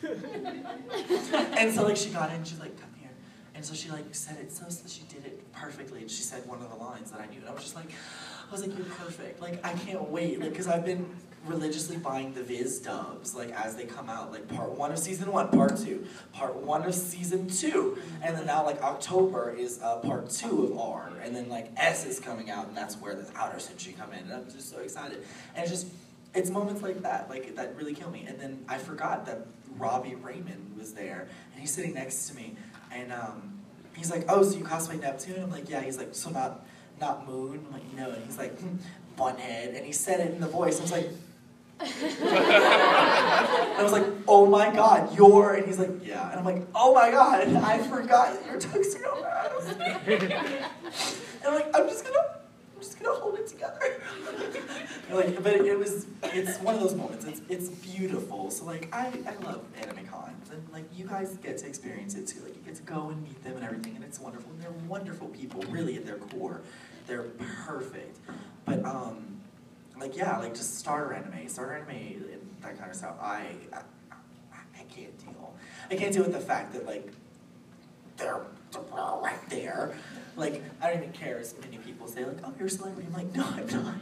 and 1.59 1.75
so 1.75 1.85
like 1.85 1.97
she 1.97 2.11
got 2.11 2.33
in. 2.33 2.45
She's 2.45 2.61
like, 2.61 2.81
"Come 2.81 2.95
here," 2.99 3.11
and 3.55 3.65
so 3.65 3.75
she 3.75 3.91
like 3.91 4.15
said 4.15 4.39
it 4.39 4.51
so 4.53 4.69
so 4.69 4.89
she 4.89 5.03
did 5.03 5.27
it 5.27 5.53
perfectly. 5.53 6.01
And 6.01 6.11
she 6.11 6.23
said 6.23 6.47
one 6.47 6.63
of 6.63 6.71
the 6.71 6.77
lines 6.77 7.11
that 7.11 7.21
I 7.21 7.27
knew, 7.27 7.41
and 7.41 7.49
I 7.49 7.53
was 7.53 7.63
just 7.63 7.75
like, 7.75 7.91
I 8.49 8.53
was 8.53 8.67
like, 8.67 8.77
"You're 8.77 8.87
perfect." 8.87 9.41
Like 9.41 9.65
I 9.65 9.73
can't 9.75 10.09
wait. 10.11 10.41
Like 10.41 10.51
because 10.51 10.69
I've 10.69 10.85
been 10.85 11.07
religiously 11.47 11.97
buying 11.97 12.35
the 12.35 12.43
Viz 12.43 12.81
dubs 12.81 13.35
like 13.35 13.51
as 13.53 13.75
they 13.75 13.85
come 13.85 14.11
out, 14.11 14.31
like 14.31 14.47
part 14.49 14.71
one 14.73 14.93
of 14.93 14.99
season 14.99 15.33
one, 15.33 15.49
part 15.49 15.77
two, 15.79 16.07
part 16.33 16.55
one 16.57 16.83
of 16.83 16.95
season 16.95 17.49
two, 17.49 17.99
and 18.23 18.37
then 18.37 18.47
now 18.47 18.65
like 18.65 18.83
October 18.83 19.51
is 19.51 19.81
uh, 19.83 19.97
part 19.97 20.31
two 20.31 20.65
of 20.65 20.79
R, 20.79 21.13
and 21.23 21.35
then 21.35 21.49
like 21.49 21.71
S 21.77 22.05
is 22.05 22.21
coming 22.21 22.51
out, 22.51 22.69
and 22.69 22.77
that's 22.77 22.97
where 22.97 23.15
the 23.15 23.27
outer 23.37 23.59
senshi 23.59 23.97
come 23.97 24.13
in, 24.13 24.21
and 24.21 24.33
I'm 24.33 24.45
just 24.45 24.71
so 24.71 24.79
excited, 24.79 25.25
and 25.55 25.63
it's 25.63 25.71
just 25.71 25.93
it's 26.35 26.51
moments 26.51 26.83
like 26.83 27.03
that 27.03 27.29
like 27.29 27.57
that 27.57 27.77
really 27.77 27.95
kill 27.95 28.11
me, 28.11 28.25
and 28.27 28.39
then 28.39 28.65
I 28.69 28.79
forgot 28.79 29.27
that 29.27 29.47
Robbie 29.77 30.11
Daymond 30.11 30.77
was 30.79 30.93
there, 30.95 31.29
and 31.53 31.61
he's 31.61 31.71
sitting 31.71 31.95
next 31.95 32.29
to 32.29 32.37
me, 32.37 32.57
and 32.93 33.13
um, 33.13 33.61
he's 33.97 34.11
like, 34.11 34.25
oh, 34.29 34.43
so 34.43 34.57
you 34.57 34.65
cosplay 34.65 35.01
Neptune? 35.01 35.43
I'm 35.43 35.51
like, 35.51 35.69
yeah. 35.69 35.81
He's 35.81 35.99
like, 35.99 36.15
so 36.15 36.31
not 36.31 36.67
not 37.01 37.27
Moon? 37.27 37.65
I'm 37.67 37.73
like, 37.73 37.93
no, 37.95 38.11
and 38.11 38.25
he's 38.25 38.39
like, 38.39 38.59
hmm, 38.59 38.77
Bunhead, 39.17 39.77
and 39.77 39.85
he 39.85 39.93
said 39.93 40.21
it 40.21 40.33
in 40.33 40.41
the 40.41 40.49
voice. 40.49 40.79
I 40.79 40.83
was 40.83 40.93
like. 40.93 41.09
I 41.83 43.79
was 43.83 43.91
like, 43.91 44.05
oh 44.29 44.45
my 44.45 44.71
god, 44.71 45.17
you're, 45.17 45.55
and 45.55 45.67
he's 45.67 45.79
like, 45.79 45.89
yeah. 46.05 46.29
And 46.31 46.39
I'm 46.39 46.45
like, 46.45 46.67
oh 46.75 46.93
my 46.93 47.11
god, 47.11 47.49
I 47.57 47.79
forgot 47.79 48.37
you're 48.45 48.61
tuxedo 48.61 49.19
mask. 49.23 49.79
and 50.07 50.35
I'm 51.47 51.55
like, 51.55 51.71
I'm 51.75 51.89
just 51.89 52.05
gonna, 52.05 52.19
I'm 52.81 52.87
just 52.87 52.99
gonna 52.99 53.15
hold 53.21 53.39
it 53.39 53.47
together. 53.47 53.79
Like, 55.11 55.43
but 55.43 55.55
it 55.55 55.77
was, 55.77 56.07
it's 56.23 56.59
one 56.59 56.77
of 56.77 56.81
those 56.81 56.95
moments. 56.95 57.25
It's, 57.25 57.41
it's 57.49 57.69
beautiful. 57.69 58.49
So 58.53 58.65
like, 58.65 58.89
I, 58.95 59.07
I 59.27 59.45
love 59.45 59.65
anime 59.83 60.07
cons, 60.07 60.51
and 60.53 60.63
like, 60.73 60.85
you 60.97 61.05
guys 61.05 61.37
get 61.43 61.59
to 61.59 61.67
experience 61.67 62.15
it 62.15 62.29
too. 62.29 62.41
Like, 62.45 62.55
you 62.55 62.63
get 62.63 62.77
to 62.77 62.83
go 62.83 63.09
and 63.09 63.21
meet 63.21 63.43
them 63.43 63.57
and 63.57 63.65
everything, 63.65 63.97
and 63.97 64.05
it's 64.05 64.21
wonderful. 64.21 64.53
And 64.53 64.63
they're 64.63 64.87
wonderful 64.87 65.27
people, 65.29 65.63
really, 65.63 65.97
at 65.97 66.07
their 66.07 66.19
core. 66.19 66.61
They're 67.09 67.25
perfect. 67.67 68.19
But 68.65 68.85
um, 68.85 69.41
like 69.99 70.17
yeah, 70.17 70.39
like 70.39 70.55
just 70.55 70.79
starter 70.79 71.13
anime, 71.13 71.49
starter 71.49 71.75
anime, 71.75 72.25
that 72.63 72.79
kind 72.79 72.91
of 72.91 72.97
stuff. 72.97 73.17
I, 73.21 73.49
I, 73.73 73.81
I 74.53 74.83
can't 74.95 75.19
deal. 75.19 75.55
I 75.91 75.97
can't 75.97 76.13
deal 76.13 76.23
with 76.23 76.33
the 76.33 76.41
fact 76.41 76.73
that 76.75 76.87
like 76.87 77.11
they're, 78.17 78.43
they're 78.71 78.83
right 78.93 79.51
there. 79.51 79.97
Like 80.37 80.63
I 80.81 80.89
don't 80.89 81.03
even 81.03 81.13
care 81.13 81.39
as 81.39 81.55
many 81.61 81.79
people 81.79 82.07
say 82.09 82.25
like, 82.25 82.39
oh, 82.45 82.53
you're 82.59 82.69
a 82.69 82.71
celebrity. 82.71 83.09
I'm 83.09 83.15
like, 83.15 83.35
no, 83.35 83.45
I'm 83.45 83.67
not. 83.67 83.95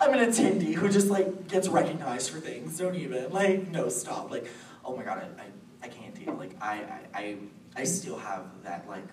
I'm 0.00 0.12
an 0.12 0.28
attendee 0.30 0.74
who 0.74 0.88
just 0.88 1.08
like 1.08 1.48
gets 1.48 1.68
recognized 1.68 2.30
for 2.30 2.40
things. 2.40 2.78
Don't 2.78 2.94
even 2.94 3.30
like 3.32 3.68
no 3.68 3.88
stop. 3.88 4.30
Like 4.30 4.46
oh 4.84 4.96
my 4.96 5.02
god, 5.02 5.18
I, 5.18 5.42
I, 5.42 5.46
I 5.82 5.88
can't 5.88 6.14
deal. 6.14 6.34
Like 6.34 6.56
I, 6.60 6.74
I 6.74 7.00
I 7.14 7.36
I 7.76 7.84
still 7.84 8.18
have 8.18 8.44
that 8.62 8.88
like 8.88 9.04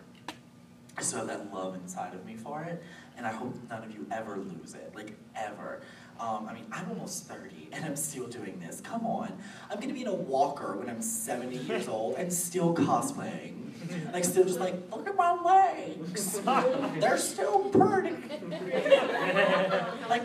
I 0.98 1.02
still 1.02 1.20
have 1.20 1.28
that 1.28 1.54
love 1.54 1.76
inside 1.76 2.14
of 2.14 2.26
me 2.26 2.36
for 2.36 2.64
it, 2.64 2.82
and 3.18 3.26
I 3.26 3.32
hope 3.32 3.56
none 3.70 3.84
of 3.84 3.92
you 3.92 4.06
ever 4.12 4.38
lose 4.38 4.76
it, 4.76 4.94
like 4.96 5.18
ever. 5.36 5.82
Um, 6.20 6.48
I 6.50 6.54
mean, 6.54 6.66
I'm 6.72 6.90
almost 6.90 7.28
30 7.28 7.70
and 7.72 7.84
I'm 7.86 7.96
still 7.96 8.28
doing 8.28 8.60
this. 8.60 8.82
Come 8.82 9.06
on. 9.06 9.34
I'm 9.70 9.80
gonna 9.80 9.94
be 9.94 10.02
in 10.02 10.08
a 10.08 10.14
walker 10.14 10.76
when 10.78 10.90
I'm 10.90 11.02
70 11.02 11.58
years 11.58 11.88
old 11.96 12.16
and 12.16 12.32
still 12.32 12.74
cosplaying. 12.74 13.60
Like, 14.14 14.24
still 14.24 14.46
just 14.46 14.60
like, 14.60 14.76
look 14.92 15.08
at 15.08 15.16
my 15.16 15.34
legs. 15.34 16.40
They're 17.00 17.18
still 17.18 17.70
pretty. 17.70 18.16
Like, 20.10 20.24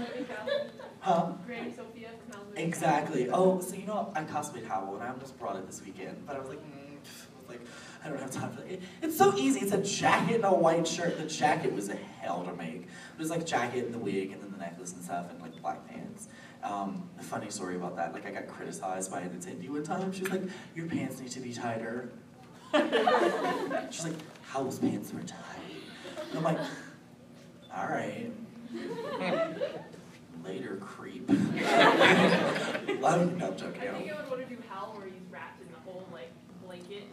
huh? 1.01 1.33
Granny 1.47 1.73
Sophia 1.73 2.11
from 2.31 2.41
Malibu. 2.41 2.57
Exactly. 2.59 3.29
Oh, 3.31 3.61
so 3.61 3.75
you 3.75 3.87
know, 3.87 4.13
I 4.15 4.23
cosplayed 4.23 4.67
Howl 4.67 4.95
and 4.95 5.03
I 5.03 5.09
almost 5.09 5.37
brought 5.39 5.57
it 5.57 5.67
this 5.67 5.83
weekend, 5.85 6.25
but 6.27 6.37
I 6.37 6.39
was 6.39 6.49
like, 6.49 6.61
mm, 6.61 6.97
I 6.97 7.41
was 7.41 7.49
like, 7.49 7.61
I 8.05 8.09
don't 8.09 8.21
have 8.21 8.31
time 8.31 8.51
for 8.51 8.63
that. 8.63 8.71
It, 8.71 8.83
it's 9.03 9.17
so 9.17 9.37
easy. 9.37 9.61
It's 9.61 9.73
a 9.73 9.83
jacket 9.83 10.37
and 10.37 10.45
a 10.45 10.53
white 10.53 10.87
shirt. 10.87 11.19
The 11.19 11.27
jacket 11.27 11.73
was 11.73 11.89
a 11.89 11.97
hell 11.97 12.45
to 12.45 12.53
make. 12.55 12.83
It 12.83 13.19
was 13.19 13.31
like 13.31 13.47
jacket 13.47 13.85
and 13.85 13.95
the 13.95 13.99
wig 13.99 14.33
and 14.33 14.43
then 14.43 14.53
the 14.53 14.59
necklace 14.59 14.93
and 14.93 15.03
stuff 15.03 15.31
and 15.31 15.41
like 15.41 15.61
black 15.61 15.87
pants. 15.89 16.29
Um, 16.63 17.09
a 17.19 17.23
funny 17.23 17.51
story 17.51 17.77
about 17.77 17.97
that. 17.97 18.13
Like 18.13 18.27
I 18.27 18.31
got 18.31 18.49
criticized 18.49 19.11
by 19.11 19.21
an 19.21 19.31
attendee 19.31 19.69
one 19.69 19.85
time. 19.85 20.13
She 20.13 20.23
was 20.23 20.31
like, 20.31 20.43
"Your 20.75 20.87
pants 20.87 21.21
need 21.21 21.31
to 21.31 21.41
be 21.41 21.53
tighter." 21.53 22.11
She's 23.91 24.05
like, 24.05 24.17
"Howl's 24.43 24.79
pants 24.79 25.13
were 25.13 25.21
tight." 25.21 25.39
And 26.31 26.39
I'm 26.39 26.45
like, 26.45 26.59
"All 27.75 27.87
right." 27.87 28.33
Later, 30.45 30.77
creep. 30.77 31.29
Love, 33.01 33.37
no, 33.37 33.47
I'm 33.47 33.57
joking. 33.57 33.83
I 33.83 33.99
think 33.99 34.13
I 34.13 34.21
would 34.21 34.31
want 34.31 34.49
to 34.49 34.55
do 34.55 34.63
Howl 34.69 34.95
where 34.97 35.07
he's 35.07 35.31
wrapped 35.31 35.61
in 35.61 35.69
the 35.73 35.79
whole 35.85 36.07
like 36.13 36.31
blanket 36.65 37.05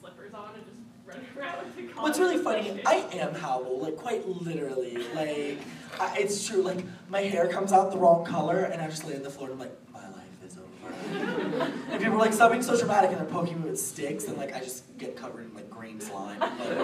slippers 0.00 0.29
on 0.40 0.54
and 0.54 0.64
just 0.64 0.80
run 1.06 1.18
around 1.38 1.64
with 1.64 1.76
the. 1.76 2.00
What's 2.00 2.18
really 2.18 2.38
funny, 2.38 2.80
I 2.86 2.94
am 3.12 3.34
Howl, 3.34 3.78
like 3.80 3.96
quite 3.96 4.26
literally. 4.28 4.96
Like, 5.14 5.58
I, 6.00 6.16
it's 6.18 6.46
true. 6.46 6.62
Like, 6.62 6.84
my 7.08 7.20
hair 7.20 7.48
comes 7.48 7.72
out 7.72 7.90
the 7.90 7.98
wrong 7.98 8.24
color, 8.24 8.60
and 8.64 8.80
I 8.80 8.86
just 8.88 9.04
lay 9.06 9.16
on 9.16 9.22
the 9.22 9.30
floor 9.30 9.50
and 9.50 9.60
I'm 9.60 9.68
like, 9.68 9.76
my 9.92 10.08
life 10.08 10.44
is 10.46 10.56
over. 10.58 10.94
and 11.90 11.98
people 12.00 12.14
are 12.14 12.18
like, 12.18 12.32
stop 12.32 12.50
being 12.52 12.62
so 12.62 12.76
dramatic, 12.78 13.10
and 13.10 13.18
they're 13.20 13.26
poking 13.26 13.62
me 13.62 13.70
with 13.70 13.80
sticks, 13.80 14.24
and 14.26 14.36
like, 14.36 14.54
I 14.54 14.60
just 14.60 14.96
get 14.98 15.16
covered 15.16 15.44
in 15.46 15.54
like 15.54 15.68
green 15.70 16.00
slime. 16.00 16.42
I'm 16.42 16.58
like, 16.58 16.78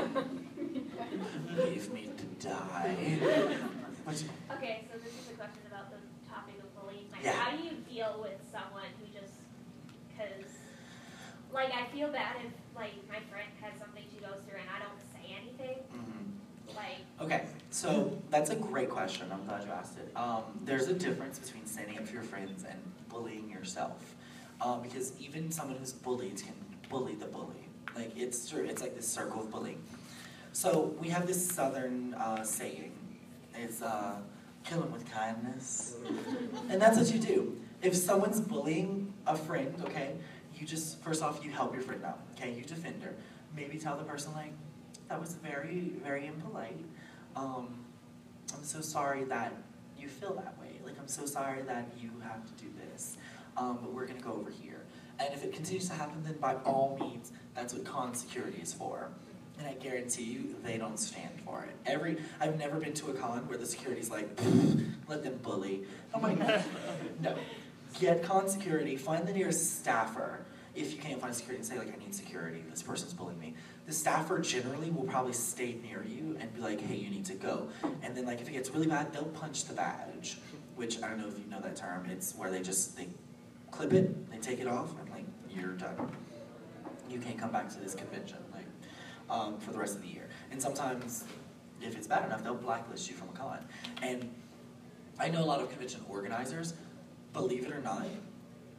leave 1.57 1.93
me 1.93 2.11
to 2.17 2.47
die. 2.47 2.97
Okay, 4.53 4.85
so 4.93 4.99
this 4.99 5.13
is 5.13 5.31
a 5.31 5.35
question 5.35 5.63
about 5.69 5.91
the 5.91 5.97
topic 6.31 6.55
of 6.63 6.75
bullying. 6.81 7.07
Like, 7.11 7.25
Yeah. 7.25 7.33
how 7.33 7.57
do 7.57 7.63
you 7.63 7.73
deal 7.91 8.19
with 8.21 8.39
someone 8.53 8.85
who 9.01 9.07
just, 9.19 9.33
cause, 10.17 10.51
like, 11.53 11.73
I 11.75 11.87
feel 11.87 12.09
bad 12.13 12.37
if, 12.45 12.53
like, 12.77 12.93
my 13.09 13.21
friend 13.31 13.49
has 13.63 13.79
something 13.81 14.03
she 14.13 14.21
goes 14.21 14.41
through 14.47 14.61
and 14.61 14.71
I 14.71 14.79
don't 14.85 15.01
say 15.13 15.35
anything, 15.41 15.83
mhm. 15.93 16.75
like, 16.77 16.99
Okay, 17.21 17.47
so 17.71 18.17
that's 18.31 18.51
a 18.51 18.57
great 18.57 18.91
question. 18.91 19.27
I'm 19.33 19.45
glad 19.47 19.65
you 19.65 19.73
asked 19.73 19.99
it. 19.99 20.11
Um, 20.17 20.43
there's 20.65 20.89
a 20.89 20.95
difference 20.95 21.39
between 21.39 21.67
standing 21.67 21.99
up 21.99 22.07
for 22.07 22.15
your 22.15 22.23
friends 22.23 22.65
and 22.69 22.79
bullying 23.09 23.51
yourself. 23.51 24.15
Um, 24.61 24.83
because 24.83 25.13
even 25.19 25.51
someone 25.51 25.77
who's 25.79 25.93
bullied 25.93 26.37
can 26.43 26.55
bully 26.89 27.15
the 27.15 27.27
bully. 27.27 27.69
Like 27.95 28.13
it's 28.17 28.49
true. 28.49 28.65
It's 28.65 28.83
like 28.83 28.95
this 28.95 29.09
circle 29.09 29.41
of 29.41 29.51
bullying. 29.51 29.83
So 30.53 30.95
we 31.01 31.09
have 31.09 31.27
this 31.27 31.51
southern 31.51 32.15
uh, 32.15 32.43
saying. 32.45 32.93
It's 33.55 33.83
uh, 33.83 34.17
kill 34.65 34.83
him 34.83 34.93
with 34.93 35.11
kindness, 35.11 35.97
and 36.71 36.81
that's 36.81 36.99
what 36.99 37.11
you 37.13 37.19
do. 37.19 37.57
If 37.83 37.95
someone's 37.95 38.41
bullying 38.41 39.13
a 39.27 39.37
friend, 39.37 39.75
okay, 39.87 40.13
you 40.57 40.67
just 40.67 41.01
first 41.03 41.23
off 41.23 41.45
you 41.45 41.51
help 41.51 41.73
your 41.75 41.83
friend 41.83 42.05
out. 42.05 42.21
Okay, 42.37 42.53
you 42.53 42.65
defend 42.65 43.03
her. 43.03 43.15
Maybe 43.55 43.79
tell 43.79 43.97
the 43.97 44.05
person 44.05 44.33
like, 44.35 44.53
that 45.09 45.21
was 45.21 45.35
very, 45.35 45.93
very 46.03 46.27
impolite. 46.27 46.85
Um, 47.35 47.85
I'm 48.55 48.65
so 48.65 48.81
sorry 48.81 49.25
that 49.25 49.53
you 49.99 50.09
feel 50.09 50.35
that 50.35 50.59
way. 50.61 50.81
Like, 50.85 50.99
I'm 50.99 51.09
so 51.09 51.27
sorry 51.27 51.63
that 51.63 51.89
you 52.01 52.11
have 52.23 52.45
to 52.45 52.65
do 52.65 52.71
this. 52.91 53.17
Um, 53.57 53.79
but 53.81 53.93
we're 53.93 54.07
gonna 54.07 54.21
go 54.21 54.33
over 54.33 54.51
here. 54.51 54.83
And 55.19 55.33
if 55.33 55.45
it 55.45 55.53
continues 55.53 55.89
to 55.89 55.95
happen, 55.95 56.23
then 56.25 56.37
by 56.39 56.55
all 56.65 56.99
means, 57.01 57.33
that's 57.55 57.73
what 57.73 57.85
con 57.85 58.15
security 58.15 58.61
is 58.61 58.73
for. 58.73 59.09
And 59.59 59.67
I 59.67 59.73
guarantee 59.73 60.25
you, 60.25 60.57
they 60.63 60.77
don't 60.77 60.99
stand 60.99 61.41
for 61.43 61.65
it. 61.65 61.75
Every, 61.87 62.19
I've 62.41 62.59
never 62.59 62.79
been 62.79 62.93
to 62.95 63.11
a 63.11 63.15
con 63.15 63.49
where 63.49 63.57
the 63.57 63.65
security's 63.65 64.11
like, 64.11 64.29
let 65.09 65.23
them 65.23 65.39
bully. 65.43 65.85
I'm 66.15 66.21
like, 66.21 66.39
no. 67.23 67.37
Get 67.99 68.23
con 68.23 68.49
security, 68.49 68.97
find 68.97 69.27
the 69.27 69.33
nearest 69.33 69.81
staffer. 69.81 70.45
If 70.75 70.93
you 70.93 70.99
can't 70.99 71.21
find 71.21 71.35
security 71.35 71.61
and 71.61 71.67
say 71.67 71.79
like, 71.79 71.95
I 71.95 71.99
need 71.99 72.15
security, 72.15 72.63
this 72.69 72.83
person's 72.83 73.15
bullying 73.15 73.39
me. 73.39 73.55
The 73.87 73.93
staffer 73.93 74.39
generally 74.41 74.91
will 74.91 75.05
probably 75.05 75.33
stay 75.33 75.77
near 75.83 76.05
you 76.05 76.37
and 76.39 76.53
be 76.55 76.61
like, 76.61 76.81
hey, 76.81 76.97
you 76.97 77.09
need 77.09 77.25
to 77.27 77.35
go. 77.35 77.69
And 78.03 78.15
then 78.15 78.27
like, 78.27 78.43
if 78.43 78.49
it 78.49 78.53
gets 78.53 78.71
really 78.71 78.87
bad, 78.87 79.13
they'll 79.13 79.25
punch 79.25 79.65
the 79.65 79.73
badge, 79.73 80.37
which 80.75 81.03
I 81.03 81.09
don't 81.09 81.19
know 81.19 81.29
if 81.29 81.39
you 81.39 81.47
know 81.51 81.61
that 81.61 81.77
term. 81.77 82.07
It's 82.11 82.35
where 82.35 82.51
they 82.51 82.61
just, 82.61 82.97
they 82.97 83.09
clip 83.71 83.95
it, 83.95 84.31
they 84.31 84.39
take 84.39 84.61
it 84.61 84.67
off, 84.67 84.91
and 85.01 85.09
like, 85.11 85.25
you're 85.49 85.73
done. 85.73 86.11
You 87.09 87.19
can't 87.19 87.39
come 87.39 87.51
back 87.51 87.71
to 87.71 87.79
this 87.79 87.95
convention, 87.95 88.39
like, 88.53 88.67
um, 89.31 89.59
for 89.59 89.73
the 89.73 89.79
rest 89.79 89.97
of 89.97 90.03
the 90.03 90.09
year. 90.09 90.29
And 90.51 90.61
sometimes, 90.61 91.25
if 91.81 91.97
it's 91.97 92.07
bad 92.07 92.27
enough, 92.27 92.43
they'll 92.43 92.55
blacklist 92.55 93.09
you 93.09 93.17
from 93.17 93.29
a 93.31 93.33
con. 93.33 93.65
And 94.03 94.29
I 95.19 95.29
know 95.29 95.43
a 95.43 95.47
lot 95.47 95.61
of 95.61 95.71
convention 95.71 96.03
organizers, 96.09 96.75
believe 97.37 97.67
it 97.67 97.73
or 97.73 97.83
not, 97.83 98.07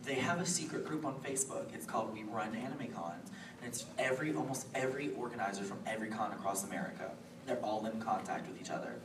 they 0.04 0.16
have 0.16 0.42
a 0.42 0.46
secret 0.46 0.84
group 0.84 1.06
on 1.06 1.14
Facebook. 1.22 1.74
It's 1.76 1.86
called 1.86 2.12
We 2.12 2.24
Run 2.24 2.56
Anime 2.56 2.92
Cons. 2.92 3.30
And 3.62 3.68
it's 3.68 3.86
every, 4.00 4.34
almost 4.34 4.66
every 4.74 5.14
organizer 5.14 5.64
from 5.64 5.78
every 5.86 6.10
con 6.10 6.32
across 6.32 6.64
America. 6.64 7.12
They're 7.46 7.64
all 7.64 7.86
in 7.86 8.02
contact 8.02 8.48
with 8.48 8.60
each 8.60 8.72
other. 8.72 8.96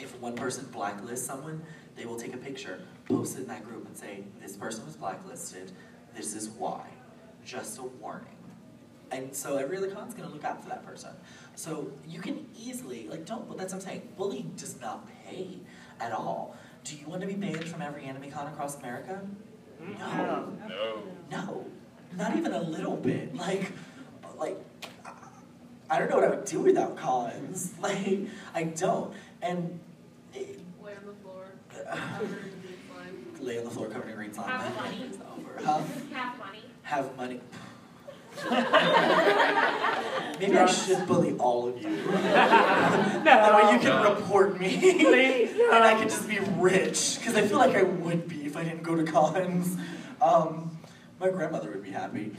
If 0.00 0.18
one 0.20 0.34
person 0.34 0.64
blacklists 0.72 1.18
someone, 1.18 1.62
they 1.94 2.04
will 2.04 2.16
take 2.16 2.34
a 2.34 2.38
picture, 2.38 2.80
post 3.08 3.36
it 3.36 3.42
in 3.42 3.46
that 3.46 3.64
group 3.64 3.86
and 3.86 3.96
say, 3.96 4.24
this 4.40 4.56
person 4.56 4.84
was 4.84 4.96
blacklisted, 4.96 5.70
this 6.16 6.34
is 6.34 6.48
why. 6.48 6.84
Just 7.44 7.78
a 7.78 7.82
warning. 7.82 8.26
And 9.12 9.34
so 9.34 9.56
every 9.56 9.76
other 9.76 9.90
con's 9.90 10.14
gonna 10.14 10.30
look 10.30 10.44
out 10.44 10.62
for 10.62 10.68
that 10.68 10.84
person. 10.84 11.10
So 11.54 11.92
you 12.06 12.20
can 12.20 12.44
easily, 12.58 13.08
like, 13.08 13.24
don't, 13.24 13.56
that's 13.56 13.72
what 13.72 13.82
I'm 13.82 13.88
saying, 13.88 14.08
bullying 14.16 14.52
does 14.56 14.80
not 14.80 15.08
pay 15.24 15.58
at 16.00 16.12
all. 16.12 16.56
Do 16.88 16.96
you 16.96 17.06
want 17.06 17.20
to 17.20 17.26
be 17.26 17.34
banned 17.34 17.64
from 17.66 17.82
every 17.82 18.04
anime 18.04 18.30
con 18.30 18.46
across 18.46 18.78
America? 18.78 19.20
No. 19.98 20.48
No. 20.66 21.02
No, 21.30 21.66
not 22.16 22.34
even 22.34 22.52
a 22.52 22.62
little 22.62 22.96
bit. 22.96 23.34
Like, 23.38 23.72
like, 24.38 24.56
I- 25.04 25.12
I 25.90 25.98
don't 25.98 26.08
know 26.08 26.16
what 26.16 26.24
I 26.24 26.30
would 26.30 26.46
do 26.46 26.60
without 26.60 26.96
Collins. 26.96 27.74
Like, 27.82 28.20
I 28.54 28.62
don't. 28.64 29.12
And 29.42 29.78
it, 30.32 30.60
Lay 30.82 30.94
on 30.96 31.04
the 31.04 31.12
floor, 31.22 31.44
uh, 31.90 31.96
covered 31.96 32.40
green 32.40 32.78
slime. 32.90 33.46
lay 33.46 33.58
on 33.58 33.64
the 33.64 33.70
floor 33.70 33.88
covered 33.88 34.08
in 34.08 34.16
green 34.16 34.32
slime. 34.32 34.48
Have 34.48 34.74
money. 34.76 35.10
Over. 35.36 35.62
Huh? 35.62 35.82
have 36.14 36.38
money. 36.38 36.62
Have 36.84 37.16
money. 37.18 37.40
Maybe 40.40 40.56
I 40.56 40.66
should 40.66 41.06
bully 41.06 41.34
all 41.38 41.68
of 41.68 41.82
you. 41.82 41.88
no, 42.06 42.12
that 43.24 43.54
way 43.54 43.72
you 43.72 43.80
can 43.80 44.14
report 44.14 44.58
me. 44.60 44.78
Please, 44.78 45.50
and 45.72 45.84
I 45.84 45.98
could 45.98 46.08
just 46.08 46.28
be 46.28 46.38
rich. 46.56 47.18
Because 47.18 47.34
I 47.34 47.42
feel 47.46 47.58
like 47.58 47.74
I 47.74 47.82
would 47.82 48.28
be 48.28 48.46
if 48.46 48.56
I 48.56 48.62
didn't 48.62 48.84
go 48.84 48.94
to 48.94 49.04
cons. 49.04 49.76
Um, 50.22 50.78
my 51.18 51.30
grandmother 51.30 51.70
would 51.70 51.82
be 51.82 51.90
happy. 51.90 52.32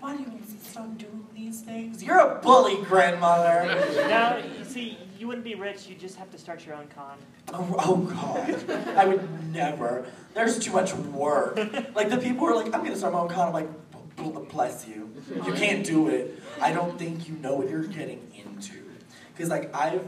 Why 0.00 0.16
do 0.16 0.22
you 0.22 0.32
stop 0.62 0.98
doing 0.98 1.26
these 1.34 1.62
things? 1.62 2.02
You're 2.02 2.18
a 2.18 2.34
bully, 2.40 2.82
grandmother. 2.84 3.64
Now, 4.08 4.36
you 4.36 4.64
see, 4.64 4.98
you 5.18 5.26
wouldn't 5.26 5.44
be 5.44 5.54
rich. 5.54 5.86
You'd 5.86 6.00
just 6.00 6.16
have 6.16 6.30
to 6.32 6.38
start 6.38 6.66
your 6.66 6.74
own 6.74 6.88
con. 6.94 7.16
Oh, 7.54 7.74
oh 7.78 7.96
God, 7.96 8.96
I 8.98 9.06
would 9.06 9.52
never. 9.52 10.04
There's 10.34 10.58
too 10.58 10.72
much 10.72 10.92
work. 10.94 11.56
Like 11.94 12.10
the 12.10 12.18
people 12.18 12.40
who 12.40 12.46
are 12.48 12.56
like, 12.62 12.74
I'm 12.74 12.82
gonna 12.84 12.96
start 12.96 13.12
my 13.14 13.20
own 13.20 13.28
con. 13.28 13.46
I'm 13.48 13.52
like, 13.54 13.70
"B- 13.70 13.78
b- 13.91 13.91
bless 14.30 14.86
you. 14.86 15.10
You 15.34 15.52
can't 15.52 15.84
do 15.84 16.08
it. 16.08 16.42
I 16.60 16.72
don't 16.72 16.98
think 16.98 17.28
you 17.28 17.34
know 17.36 17.54
what 17.54 17.68
you're 17.68 17.84
getting 17.84 18.20
into. 18.34 18.82
Because 19.32 19.50
like 19.50 19.74
I've 19.74 20.04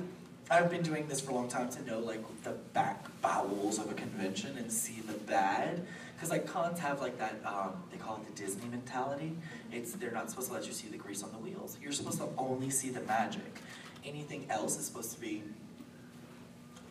I've 0.50 0.70
been 0.70 0.82
doing 0.82 1.08
this 1.08 1.20
for 1.20 1.30
a 1.30 1.34
long 1.34 1.48
time 1.48 1.70
to 1.70 1.84
know 1.86 1.98
like 1.98 2.22
the 2.42 2.52
back 2.72 3.06
bowels 3.22 3.78
of 3.78 3.90
a 3.90 3.94
convention 3.94 4.56
and 4.58 4.70
see 4.70 5.00
the 5.00 5.14
bad. 5.14 5.86
Because 6.14 6.30
like 6.30 6.46
cons 6.46 6.78
have 6.80 7.00
like 7.00 7.18
that 7.18 7.40
um, 7.44 7.82
they 7.90 7.96
call 7.96 8.16
it 8.16 8.26
the 8.26 8.42
Disney 8.42 8.68
mentality. 8.68 9.36
It's 9.72 9.92
they're 9.92 10.10
not 10.10 10.30
supposed 10.30 10.48
to 10.48 10.54
let 10.54 10.66
you 10.66 10.72
see 10.72 10.88
the 10.88 10.98
grease 10.98 11.22
on 11.22 11.32
the 11.32 11.38
wheels. 11.38 11.78
You're 11.82 11.92
supposed 11.92 12.18
to 12.18 12.28
only 12.36 12.70
see 12.70 12.90
the 12.90 13.00
magic. 13.00 13.60
Anything 14.04 14.46
else 14.50 14.78
is 14.78 14.86
supposed 14.86 15.12
to 15.12 15.20
be 15.20 15.42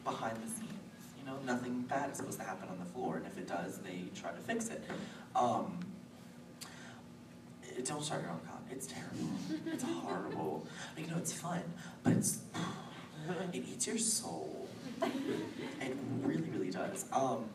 behind 0.03 0.38
the 0.38 0.47
scenes. 0.47 0.73
You 1.19 1.25
know, 1.25 1.38
nothing 1.45 1.81
bad 1.83 2.12
is 2.12 2.17
supposed 2.17 2.39
to 2.39 2.45
happen 2.45 2.67
on 2.69 2.79
the 2.79 2.86
floor, 2.86 3.17
and 3.17 3.25
if 3.25 3.38
it 3.38 3.47
does, 3.47 3.77
they 3.77 4.05
try 4.19 4.31
to 4.31 4.39
fix 4.39 4.69
it. 4.69 4.83
Um, 5.36 5.79
don't 7.81 8.03
start 8.03 8.21
your 8.21 8.31
own 8.31 8.39
con. 8.45 8.62
It's 8.69 8.88
terrible. 8.88 9.29
It's 9.67 9.83
horrible. 9.83 10.67
Like, 10.95 11.05
you 11.05 11.12
know, 11.12 11.17
it's 11.17 11.33
fun, 11.33 11.63
but 12.03 12.13
it's 12.13 12.39
it 13.53 13.63
eats 13.67 13.88
your 13.88 13.97
soul. 13.97 14.67
It 15.01 15.97
really, 16.21 16.49
really 16.49 16.69
does. 16.69 17.05
Um, 17.12 17.45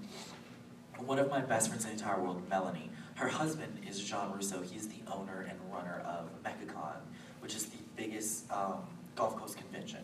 one 0.98 1.18
of 1.18 1.30
my 1.30 1.40
best 1.40 1.68
friends 1.68 1.84
in 1.84 1.90
the 1.90 1.96
entire 1.96 2.20
world, 2.20 2.42
Melanie, 2.48 2.90
her 3.14 3.28
husband 3.28 3.78
is 3.88 4.00
Jean 4.00 4.32
Russo. 4.32 4.62
He's 4.62 4.88
the 4.88 5.00
owner 5.12 5.46
and 5.48 5.58
runner 5.72 6.02
of 6.06 6.30
MechaCon, 6.42 6.96
which 7.40 7.54
is 7.54 7.66
the 7.66 7.78
biggest 7.96 8.50
um, 8.50 8.78
Gulf 9.16 9.36
Coast 9.36 9.56
convention 9.56 10.00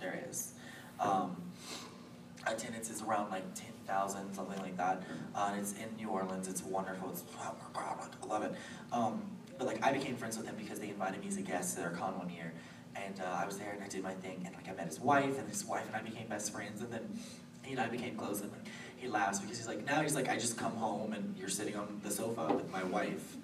there 0.00 0.22
is. 0.28 0.54
Um, 1.00 1.36
attendance 2.46 2.90
is 2.90 3.02
around 3.02 3.30
like 3.30 3.42
10,000, 3.54 4.34
something 4.34 4.58
like 4.60 4.76
that. 4.76 5.02
Uh, 5.34 5.54
it's 5.58 5.72
in 5.72 5.94
New 5.96 6.08
Orleans. 6.08 6.48
It's 6.48 6.62
wonderful. 6.62 7.10
It's, 7.10 7.24
oh 7.40 7.54
my 7.74 7.80
God, 7.80 7.98
I 8.22 8.26
love 8.26 8.42
it. 8.42 8.52
Um, 8.92 9.22
but 9.62 9.74
like 9.74 9.84
I 9.84 9.92
became 9.92 10.16
friends 10.16 10.36
with 10.36 10.46
him 10.46 10.56
because 10.58 10.80
they 10.80 10.88
invited 10.88 11.20
me 11.20 11.28
as 11.28 11.36
a 11.36 11.42
guest 11.42 11.74
to 11.74 11.82
their 11.82 11.90
con 11.90 12.18
one 12.18 12.30
year. 12.30 12.52
And 12.96 13.20
uh, 13.20 13.40
I 13.40 13.46
was 13.46 13.58
there 13.58 13.70
and 13.72 13.82
I 13.82 13.88
did 13.88 14.02
my 14.02 14.12
thing. 14.14 14.42
And 14.44 14.54
like 14.56 14.68
I 14.68 14.72
met 14.72 14.86
his 14.86 14.98
wife 14.98 15.38
and 15.38 15.48
his 15.48 15.64
wife 15.64 15.86
and 15.86 15.94
I 15.94 16.02
became 16.02 16.26
best 16.26 16.52
friends. 16.52 16.80
And 16.80 16.92
then 16.92 17.18
he 17.62 17.72
and 17.72 17.80
I 17.80 17.86
became 17.86 18.16
close. 18.16 18.40
And 18.40 18.50
like, 18.50 18.66
he 18.96 19.08
laughs 19.08 19.38
because 19.38 19.58
he's 19.58 19.68
like, 19.68 19.86
now 19.86 20.02
he's 20.02 20.14
like, 20.14 20.28
I 20.28 20.34
just 20.36 20.56
come 20.56 20.72
home 20.72 21.12
and 21.12 21.36
you're 21.38 21.48
sitting 21.48 21.76
on 21.76 22.00
the 22.02 22.10
sofa 22.10 22.52
with 22.52 22.70
my 22.70 22.82
wife. 22.82 23.36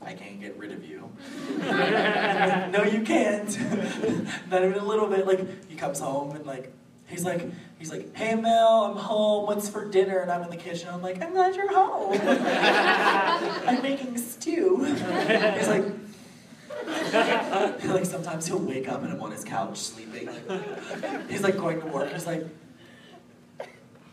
I 0.00 0.14
can't 0.14 0.40
get 0.40 0.56
rid 0.56 0.70
of 0.70 0.84
you. 0.84 1.10
no, 1.58 2.84
you 2.84 3.02
can't. 3.02 3.58
Not 4.50 4.64
even 4.64 4.78
a 4.78 4.84
little 4.84 5.08
bit. 5.08 5.26
Like 5.26 5.68
he 5.68 5.74
comes 5.74 5.98
home 5.98 6.36
and 6.36 6.46
like 6.46 6.72
he's 7.08 7.24
like 7.24 7.42
he's 7.78 7.90
like, 7.90 8.14
hey 8.14 8.34
Mel, 8.34 8.84
I'm 8.84 8.96
home. 8.96 9.46
What's 9.46 9.68
for 9.68 9.84
dinner? 9.88 10.18
And 10.18 10.30
I'm 10.30 10.42
in 10.42 10.50
the 10.50 10.56
kitchen. 10.56 10.88
I'm 10.90 11.02
like, 11.02 11.22
I'm 11.22 11.32
glad 11.32 11.56
you're 11.56 11.72
home. 11.72 12.18
I'm 12.22 13.82
making 13.82 14.16
stew. 14.18 14.84
He's 14.84 15.68
like. 15.68 15.84
like 17.12 18.04
sometimes 18.04 18.46
he'll 18.46 18.58
wake 18.58 18.88
up 18.88 19.02
and 19.02 19.12
I'm 19.12 19.20
on 19.20 19.30
his 19.30 19.44
couch 19.44 19.78
sleeping. 19.78 20.28
He's 21.28 21.42
like 21.42 21.56
going 21.56 21.80
to 21.80 21.86
work. 21.86 22.12
He's 22.12 22.26
like, 22.26 22.46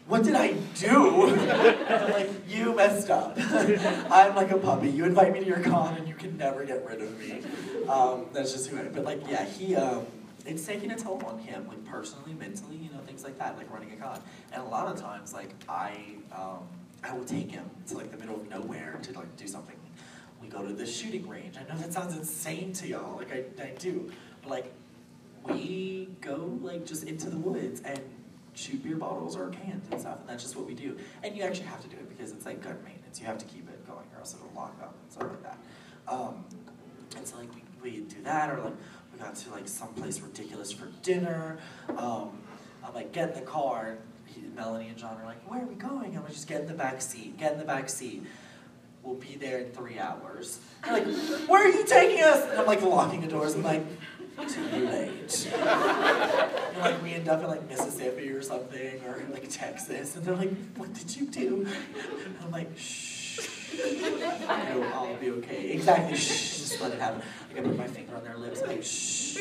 what 0.08 0.24
did 0.24 0.36
I 0.36 0.54
do? 0.76 1.30
I'm 1.30 2.12
like, 2.12 2.30
you 2.48 2.76
messed 2.76 3.10
up. 3.10 3.38
I'm 3.38 4.36
like 4.36 4.52
a 4.52 4.58
puppy. 4.58 4.90
You 4.90 5.06
invite 5.06 5.34
me 5.34 5.40
to 5.40 5.46
your 5.46 5.62
con 5.62 5.96
and 5.96 6.08
you 6.08 6.14
can 6.16 6.38
never 6.38 6.64
get 6.66 6.86
rid 6.86 7.02
of 7.02 7.18
me. 7.20 7.42
Um, 7.88 8.26
that's 8.34 8.52
just 8.52 8.70
who 8.70 8.78
I 8.78 8.82
am. 8.82 8.94
But 8.94 9.04
like, 9.04 9.22
yeah, 9.28 9.46
he, 9.46 9.76
um, 9.76 10.06
it's 10.46 10.66
taking 10.66 10.92
a 10.92 10.96
toll 10.96 11.22
on 11.26 11.40
him, 11.40 11.68
like 11.68 11.84
personally, 11.86 12.34
mentally, 12.34 12.78
you 12.78 12.92
know, 12.92 13.00
things 13.06 13.24
like 13.24 13.38
that, 13.40 13.58
like 13.58 13.72
running 13.72 13.92
a 13.92 13.96
con. 13.96 14.22
And 14.54 14.62
a 14.62 14.66
lot 14.66 14.88
of 14.88 15.00
times, 15.00 15.34
like, 15.34 15.54
I, 15.68 15.98
um, 16.32 16.60
I 17.04 17.14
will 17.14 17.26
take 17.26 17.52
him 17.52 17.70
to 17.88 17.98
like 17.98 18.12
the 18.12 18.18
middle 18.18 18.36
of 18.36 18.50
nowhere 18.50 19.00
to 19.04 19.14
like 19.14 19.36
do 19.38 19.48
something. 19.48 19.76
We 20.42 20.48
go 20.48 20.66
to 20.66 20.74
the 20.74 20.86
shooting 20.86 21.28
range. 21.28 21.56
I 21.58 21.72
know 21.72 21.80
that 21.80 21.94
sounds 21.94 22.16
insane 22.16 22.74
to 22.74 22.88
y'all, 22.88 23.18
like 23.18 23.32
I, 23.32 23.64
I 23.64 23.72
do. 23.78 24.12
But 24.42 24.50
like, 24.52 24.74
we 25.44 26.10
go 26.22 26.58
like 26.62 26.86
just 26.86 27.04
into 27.04 27.30
the 27.30 27.38
woods 27.38 27.82
and 27.82 28.00
shoot 28.54 28.84
beer 28.84 28.96
bottles 28.96 29.36
or 29.36 29.50
cans 29.50 29.86
and 29.92 30.00
stuff, 30.00 30.20
and 30.22 30.30
that's 30.30 30.44
just 30.44 30.56
what 30.56 30.66
we 30.66 30.74
do. 30.74 30.98
And 31.24 31.36
you 31.36 31.44
actually 31.44 31.68
have 31.68 31.82
to 31.82 31.88
do 31.88 31.98
it 31.98 32.10
because 32.10 32.32
it's 32.32 32.46
like 32.46 32.62
gun 32.62 32.78
maintenance. 32.84 33.20
You 33.20 33.26
have 33.26 33.38
to 33.40 33.46
keep 33.46 33.68
it 33.70 33.88
going, 33.88 34.06
or 34.14 34.20
else 34.20 34.36
it'll 34.36 34.52
lock 34.56 34.78
up 34.82 34.96
and 35.02 35.12
stuff 35.12 35.30
like 35.30 35.44
that. 35.44 35.58
Um, 36.08 36.46
and 37.18 37.28
so 37.28 37.38
like 37.38 37.50
we, 37.54 37.92
we 37.92 38.00
do 38.02 38.22
that, 38.24 38.50
or 38.50 38.62
like 38.62 38.74
we 39.16 39.24
got 39.24 39.36
to 39.36 39.50
like 39.52 39.68
someplace 39.68 40.20
ridiculous 40.20 40.72
for 40.72 40.88
dinner. 41.02 41.58
Um, 41.98 42.42
I'm 42.84 42.94
like, 42.94 43.12
get 43.12 43.30
in 43.30 43.36
the 43.36 43.46
car. 43.46 43.98
He, 44.26 44.42
Melanie 44.56 44.90
and 44.90 44.98
John 44.98 45.18
are 45.22 45.26
like, 45.26 45.50
where 45.50 45.64
are 45.64 45.66
we 45.66 45.76
going? 45.76 46.16
I'm 46.18 46.24
like, 46.24 46.34
just 46.34 46.48
get 46.48 46.62
in 46.62 46.68
the 46.68 46.74
back 46.74 47.02
seat. 47.02 47.38
Get 47.38 47.54
in 47.54 47.60
the 47.60 47.66
back 47.66 47.90
seat. 47.90 48.24
We'll 49.04 49.16
be 49.16 49.36
there 49.36 49.60
in 49.60 49.72
three 49.72 50.00
hours. 50.00 50.60
They're 50.84 50.94
like, 50.94 51.06
where 51.48 51.66
are 51.66 51.72
you 51.72 51.86
taking 51.86 52.24
us? 52.24 52.44
And 52.50 52.60
I'm 52.60 52.66
like 52.66 52.82
locking 52.82 53.22
the 53.22 53.28
doors. 53.28 53.54
I'm 53.54 53.64
like, 53.64 53.86
too 54.50 54.64
late. 54.64 55.48
And, 55.54 56.78
like 56.80 57.02
we 57.02 57.14
end 57.14 57.30
up 57.30 57.42
in 57.42 57.48
like 57.48 57.70
Mississippi 57.70 58.30
or 58.30 58.42
something, 58.42 59.02
or 59.06 59.24
like 59.32 59.50
Texas, 59.50 60.16
and 60.16 60.26
they're 60.26 60.36
like, 60.36 60.52
"What 60.76 60.94
did 60.94 61.16
you 61.16 61.28
do?" 61.28 61.66
And 61.66 62.36
I'm 62.44 62.52
like, 62.52 62.78
"Shh, 62.78 63.15
it'll 63.38 64.94
all 64.94 65.16
be 65.16 65.32
okay." 65.32 65.72
Exactly, 65.72 66.18
shh, 66.18 66.58
just 66.58 66.82
let 66.82 66.92
it 66.92 67.00
happen. 67.00 67.22
Like 67.50 67.60
I 67.60 67.68
put 67.68 67.78
my 67.78 67.88
finger 67.88 68.16
on 68.16 68.24
their 68.24 68.38
lips, 68.38 68.62
like 68.62 68.84
shh. 68.84 69.38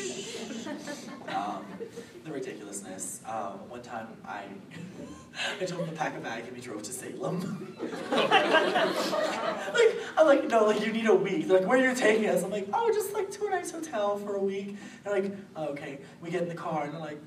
Um, 1.29 1.65
the 2.25 2.33
ridiculousness. 2.33 3.21
Um, 3.27 3.69
one 3.69 3.83
time 3.83 4.09
I, 4.27 4.45
I 5.61 5.65
told 5.65 5.83
them 5.83 5.91
to 5.91 5.97
pack 5.97 6.17
a 6.17 6.21
bag 6.21 6.45
and 6.47 6.55
we 6.55 6.61
drove 6.61 6.83
to 6.83 6.93
Salem. 6.93 7.77
like 8.11 8.31
I'm 10.17 10.27
like, 10.27 10.49
no, 10.49 10.67
like 10.67 10.85
you 10.85 10.93
need 10.93 11.07
a 11.07 11.15
week. 11.15 11.49
They're 11.49 11.61
like, 11.61 11.69
where 11.69 11.79
are 11.79 11.91
you 11.91 11.95
taking 11.95 12.29
us? 12.29 12.43
I'm 12.43 12.51
like, 12.51 12.69
oh, 12.73 12.91
just 12.93 13.13
like 13.13 13.31
to 13.33 13.47
a 13.47 13.51
nice 13.51 13.71
hotel 13.71 14.17
for 14.19 14.37
a 14.37 14.41
week. 14.43 14.77
They're 15.03 15.15
like, 15.15 15.33
oh, 15.57 15.69
okay. 15.69 16.01
We 16.21 16.31
get 16.31 16.43
in 16.43 16.49
the 16.49 16.55
car 16.55 16.85
and 16.85 16.95
they're 16.95 17.01
like, 17.01 17.21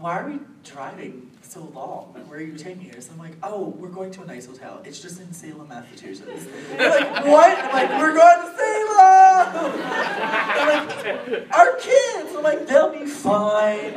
why 0.00 0.20
are 0.20 0.28
we 0.28 0.38
driving 0.64 1.30
so 1.42 1.60
long? 1.74 2.14
Where 2.28 2.38
are 2.38 2.42
you 2.42 2.56
taking 2.56 2.94
us? 2.94 3.10
I'm 3.10 3.18
like, 3.18 3.32
oh, 3.42 3.74
we're 3.78 3.88
going 3.88 4.10
to 4.12 4.22
a 4.22 4.26
nice 4.26 4.46
hotel. 4.46 4.80
It's 4.84 5.00
just 5.00 5.20
in 5.20 5.32
Salem, 5.32 5.68
Massachusetts. 5.68 6.46
They're 6.76 6.90
like, 6.90 7.24
what? 7.26 7.58
I'm 7.58 7.72
like, 7.72 7.90
we're 7.98 8.14
going 8.14 8.40
to 8.40 8.56
Salem. 8.56 9.80
Like, 10.68 11.52
our 11.52 11.76
kids. 11.76 12.34
I'm 12.36 12.42
like, 12.42 12.66
they'll 12.66 12.92
be 12.92 13.06
fine. 13.06 13.94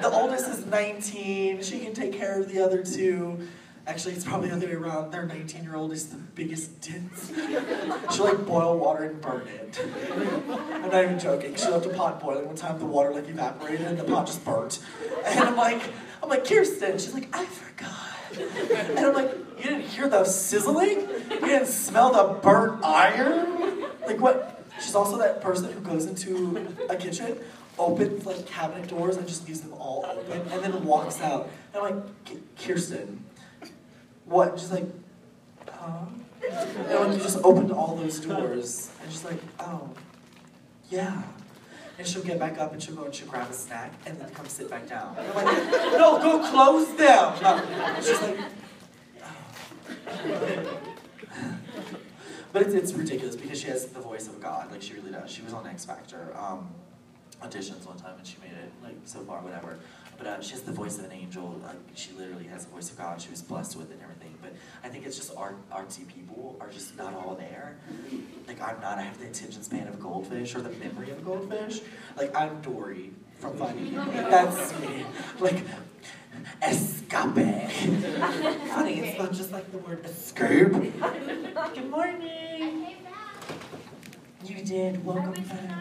The 0.00 0.10
oldest 0.10 0.48
is 0.48 0.66
19. 0.66 1.62
She 1.62 1.78
can 1.80 1.94
take 1.94 2.12
care 2.12 2.40
of 2.40 2.50
the 2.52 2.60
other 2.60 2.82
two. 2.82 3.46
Actually, 3.86 4.14
it's 4.14 4.24
probably 4.24 4.48
the 4.48 4.56
other 4.56 4.66
way 4.66 4.72
around. 4.72 5.10
Their 5.10 5.26
19 5.26 5.62
year 5.62 5.76
old 5.76 5.92
is 5.92 6.06
the 6.06 6.16
biggest 6.16 6.80
ditz. 6.80 7.32
She'll 8.14 8.24
like 8.24 8.46
boil 8.46 8.78
water 8.78 9.04
and 9.04 9.20
burn 9.20 9.46
it. 9.46 9.78
I'm 10.72 10.90
not 10.90 11.04
even 11.04 11.18
joking. 11.18 11.54
She 11.54 11.68
left 11.68 11.84
a 11.84 11.90
pot 11.90 12.18
boiling 12.20 12.46
one 12.46 12.56
time, 12.56 12.78
the 12.78 12.86
water 12.86 13.12
like 13.12 13.28
evaporated 13.28 13.86
and 13.86 13.98
the 13.98 14.04
pot 14.04 14.26
just 14.26 14.42
burnt. 14.44 14.80
And 15.26 15.40
I'm 15.40 15.56
like, 15.56 15.82
I'm 16.22 16.30
like, 16.30 16.46
Kirsten. 16.46 16.92
She's 16.92 17.12
like, 17.12 17.28
I 17.36 17.44
forgot. 17.44 18.88
And 18.88 18.98
I'm 18.98 19.14
like, 19.14 19.32
you 19.58 19.64
didn't 19.64 19.82
hear 19.82 20.08
the 20.08 20.24
sizzling? 20.24 21.00
You 21.30 21.40
didn't 21.40 21.66
smell 21.66 22.12
the 22.12 22.40
burnt 22.40 22.82
iron? 22.82 23.84
Like 24.06 24.18
what? 24.18 24.62
She's 24.80 24.94
also 24.94 25.18
that 25.18 25.40
person 25.40 25.70
who 25.70 25.80
goes 25.80 26.06
into 26.06 26.74
a 26.88 26.96
kitchen, 26.96 27.38
opens 27.78 28.26
like 28.26 28.46
cabinet 28.46 28.88
doors 28.88 29.16
and 29.16 29.28
just 29.28 29.46
leaves 29.46 29.60
them 29.60 29.72
all 29.74 30.04
open, 30.04 30.40
and 30.50 30.62
then 30.62 30.84
walks 30.84 31.20
out. 31.20 31.48
And 31.72 31.82
I'm 31.82 31.96
like, 31.96 32.58
Kirsten, 32.58 33.24
what? 34.24 34.50
And 34.50 34.60
she's 34.60 34.70
like, 34.70 34.86
huh? 35.70 36.06
And 36.50 37.00
when 37.00 37.12
you 37.12 37.18
just 37.18 37.38
opened 37.42 37.72
all 37.72 37.96
those 37.96 38.20
doors, 38.20 38.90
and 39.02 39.10
she's 39.10 39.24
like, 39.24 39.38
oh, 39.60 39.90
yeah. 40.90 41.22
And 41.96 42.06
she'll 42.06 42.24
get 42.24 42.38
back 42.38 42.58
up 42.58 42.72
and 42.72 42.82
she'll 42.82 42.96
go 42.96 43.04
and 43.04 43.14
she'll 43.14 43.28
grab 43.28 43.48
a 43.48 43.52
snack 43.52 43.92
and 44.04 44.20
then 44.20 44.28
come 44.30 44.46
sit 44.46 44.68
back 44.68 44.88
down. 44.88 45.14
And 45.16 45.28
I'm 45.28 45.34
like, 45.34 45.70
no, 45.92 46.18
go 46.20 46.50
close 46.50 46.92
them. 46.96 47.34
And 47.44 48.04
she's 48.04 48.20
like, 48.20 48.38
oh. 49.22 50.80
But 52.52 52.62
it's, 52.62 52.74
it's 52.74 52.92
ridiculous 52.92 53.34
because 53.36 53.60
she 53.60 53.66
has 53.68 53.86
the 53.86 54.00
voice 54.00 54.28
of 54.28 54.40
God, 54.40 54.70
like 54.70 54.82
she 54.82 54.94
really 54.94 55.10
does. 55.10 55.30
She 55.30 55.42
was 55.42 55.52
on 55.52 55.66
X 55.66 55.84
Factor 55.84 56.32
um, 56.38 56.68
auditions 57.42 57.84
one 57.86 57.96
time 57.96 58.14
and 58.16 58.26
she 58.26 58.36
made 58.40 58.52
it 58.52 58.72
like 58.82 58.94
so 59.04 59.20
far, 59.20 59.40
whatever. 59.40 59.78
But 60.16 60.26
uh, 60.26 60.40
she 60.40 60.52
has 60.52 60.62
the 60.62 60.72
voice 60.72 60.98
of 60.98 61.04
an 61.04 61.12
angel. 61.12 61.60
Like 61.62 61.76
she 61.94 62.12
literally 62.12 62.46
has 62.46 62.64
the 62.64 62.72
voice 62.72 62.90
of 62.90 62.98
God. 62.98 63.20
She 63.20 63.30
was 63.30 63.42
blessed 63.42 63.76
with 63.76 63.90
it 63.90 63.94
and 63.94 64.02
everything. 64.02 64.34
But 64.40 64.54
I 64.82 64.88
think 64.88 65.06
it's 65.06 65.16
just 65.16 65.36
art, 65.36 65.56
artsy 65.70 66.06
people 66.06 66.56
are 66.60 66.70
just 66.70 66.96
not 66.96 67.14
all 67.14 67.34
there. 67.34 67.76
Like 68.46 68.60
I'm 68.60 68.80
not. 68.80 68.98
I 68.98 69.02
have 69.02 69.18
the 69.18 69.26
attention 69.26 69.62
span 69.62 69.88
of 69.88 69.94
a 69.94 69.98
goldfish 69.98 70.54
or 70.54 70.60
the 70.60 70.70
memory 70.70 71.10
of 71.10 71.18
a 71.18 71.22
goldfish. 71.22 71.80
Like 72.16 72.34
I'm 72.36 72.60
Dory 72.60 73.10
from 73.38 73.56
Finding 73.56 73.94
Nemo. 73.94 74.12
That's 74.12 74.78
me. 74.80 75.06
Like 75.40 75.62
escape. 76.62 77.00
Funny, 77.14 79.00
it's 79.00 79.18
not 79.18 79.32
just 79.32 79.52
like 79.52 79.70
the 79.72 79.78
word 79.78 80.04
escape. 80.04 80.72
Good 80.72 81.90
morning. 81.90 82.20
came 82.20 83.04
back. 83.04 83.54
You 84.44 84.64
did. 84.64 85.04
Welcome 85.04 85.32
back. 85.32 85.42
Yesterday. 85.42 85.74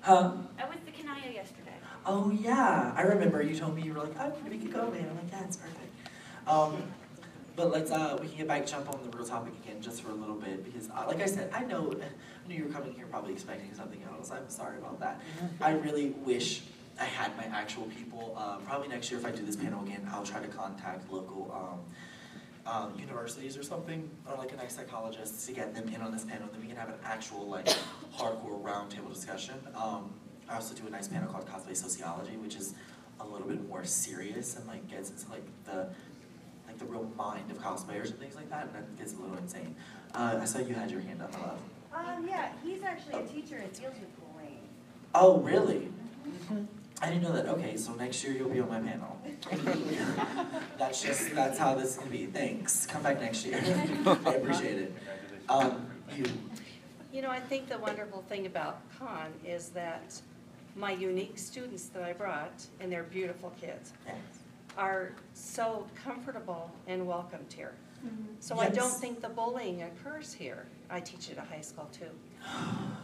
Huh? 0.00 0.32
I 0.58 0.68
went 0.68 0.84
to 0.86 0.92
Kanaya 0.92 1.32
yesterday. 1.32 1.74
Oh 2.10 2.30
yeah, 2.30 2.94
I 2.96 3.02
remember 3.02 3.42
you 3.42 3.54
told 3.54 3.76
me 3.76 3.82
you 3.82 3.92
were 3.92 4.00
like, 4.00 4.18
oh, 4.18 4.32
we 4.48 4.56
could 4.56 4.72
go, 4.72 4.90
man. 4.90 5.06
I'm 5.10 5.16
like, 5.16 5.30
yeah, 5.30 5.44
it's 5.44 5.58
perfect. 5.58 5.94
Um, 6.46 6.82
but 7.54 7.70
let's 7.70 7.90
uh, 7.90 8.16
we 8.18 8.28
can 8.28 8.38
get 8.38 8.48
back 8.48 8.66
jump 8.66 8.88
on 8.88 8.98
the 9.02 9.14
real 9.14 9.26
topic 9.26 9.52
again 9.62 9.82
just 9.82 10.00
for 10.00 10.10
a 10.10 10.14
little 10.14 10.36
bit 10.36 10.64
because, 10.64 10.88
uh, 10.88 11.04
like 11.06 11.20
I 11.20 11.26
said, 11.26 11.50
I 11.52 11.64
know 11.64 11.92
I 11.92 12.48
knew 12.48 12.54
you 12.54 12.64
were 12.64 12.70
coming 12.70 12.94
here 12.94 13.04
probably 13.10 13.34
expecting 13.34 13.74
something 13.74 14.02
else. 14.04 14.30
I'm 14.30 14.48
sorry 14.48 14.78
about 14.78 14.98
that. 15.00 15.20
I 15.60 15.72
really 15.72 16.10
wish 16.24 16.62
I 16.98 17.04
had 17.04 17.36
my 17.36 17.44
actual 17.44 17.84
people. 17.84 18.34
Uh, 18.38 18.56
probably 18.64 18.88
next 18.88 19.10
year 19.10 19.20
if 19.20 19.26
I 19.26 19.30
do 19.30 19.44
this 19.44 19.56
panel 19.56 19.84
again, 19.84 20.08
I'll 20.10 20.24
try 20.24 20.40
to 20.40 20.48
contact 20.48 21.12
local. 21.12 21.54
Um, 21.54 21.80
um, 22.66 22.92
universities 22.98 23.56
or 23.56 23.62
something, 23.62 24.10
or 24.28 24.36
like 24.36 24.52
a 24.52 24.56
nice 24.56 24.74
psychologist 24.74 25.46
to 25.46 25.52
get 25.52 25.74
them 25.74 25.88
in 25.88 26.02
on 26.02 26.12
this 26.12 26.24
panel, 26.24 26.48
then 26.52 26.60
we 26.60 26.66
can 26.66 26.76
have 26.76 26.90
an 26.90 26.96
actual 27.02 27.48
like 27.48 27.64
hardcore 28.14 28.62
roundtable 28.62 29.10
discussion. 29.10 29.54
Um, 29.74 30.12
I 30.48 30.54
also 30.54 30.74
do 30.74 30.86
a 30.86 30.90
nice 30.90 31.08
panel 31.08 31.30
called 31.30 31.46
Cosplay 31.46 31.76
Sociology, 31.76 32.36
which 32.36 32.56
is 32.56 32.74
a 33.20 33.26
little 33.26 33.46
bit 33.46 33.68
more 33.68 33.84
serious 33.84 34.56
and 34.56 34.66
like 34.66 34.88
gets 34.88 35.10
into 35.10 35.30
like 35.30 35.44
the 35.64 35.88
like 36.66 36.78
the 36.78 36.84
real 36.86 37.10
mind 37.16 37.50
of 37.50 37.58
cosplayers 37.58 38.10
and 38.10 38.18
things 38.18 38.34
like 38.34 38.48
that, 38.50 38.64
and 38.66 38.74
that 38.74 38.98
gets 38.98 39.14
a 39.14 39.16
little 39.16 39.36
insane. 39.36 39.74
Uh, 40.14 40.38
I 40.40 40.44
saw 40.44 40.58
you 40.58 40.74
had 40.74 40.90
your 40.90 41.00
hand 41.00 41.22
up, 41.22 41.34
hello. 41.34 41.54
Um, 41.94 42.28
yeah, 42.28 42.52
he's 42.62 42.82
actually 42.82 43.22
a 43.22 43.26
teacher 43.26 43.56
and 43.56 43.72
deals 43.72 43.94
with 43.98 44.10
bullying. 44.20 44.60
Oh, 45.14 45.38
really? 45.38 45.88
I 47.00 47.06
didn't 47.08 47.22
know 47.22 47.32
that. 47.32 47.46
Okay, 47.46 47.76
so 47.76 47.94
next 47.94 48.22
year 48.24 48.34
you'll 48.34 48.50
be 48.50 48.60
on 48.60 48.68
my 48.68 48.80
panel. 48.80 49.18
that's 50.78 51.02
just 51.02 51.34
that's 51.34 51.58
how 51.58 51.74
this 51.74 51.90
is 51.90 51.96
gonna 51.96 52.10
be. 52.10 52.26
Thanks. 52.26 52.86
Come 52.86 53.02
back 53.02 53.20
next 53.20 53.44
year. 53.46 53.60
I 54.06 54.34
appreciate 54.34 54.78
it. 54.78 54.94
Um, 55.48 55.86
you. 56.16 56.24
You 57.12 57.22
know, 57.22 57.30
I 57.30 57.40
think 57.40 57.68
the 57.68 57.78
wonderful 57.78 58.22
thing 58.28 58.46
about 58.46 58.80
Con 58.98 59.32
is 59.44 59.70
that 59.70 60.20
my 60.78 60.92
unique 60.92 61.38
students 61.38 61.88
that 61.88 62.02
I 62.02 62.12
brought, 62.12 62.64
and 62.80 62.90
they're 62.90 63.02
beautiful 63.02 63.52
kids, 63.60 63.92
are 64.76 65.12
so 65.34 65.86
comfortable 66.04 66.70
and 66.86 67.06
welcomed 67.06 67.52
here. 67.52 67.74
Mm-hmm. 68.06 68.34
So 68.38 68.58
I 68.60 68.68
don't 68.68 68.92
think 68.92 69.20
the 69.20 69.28
bullying 69.28 69.82
occurs 69.82 70.32
here. 70.32 70.66
I 70.88 71.00
teach 71.00 71.30
at 71.30 71.38
a 71.38 71.40
high 71.40 71.60
school 71.60 71.88
too. 71.92 72.10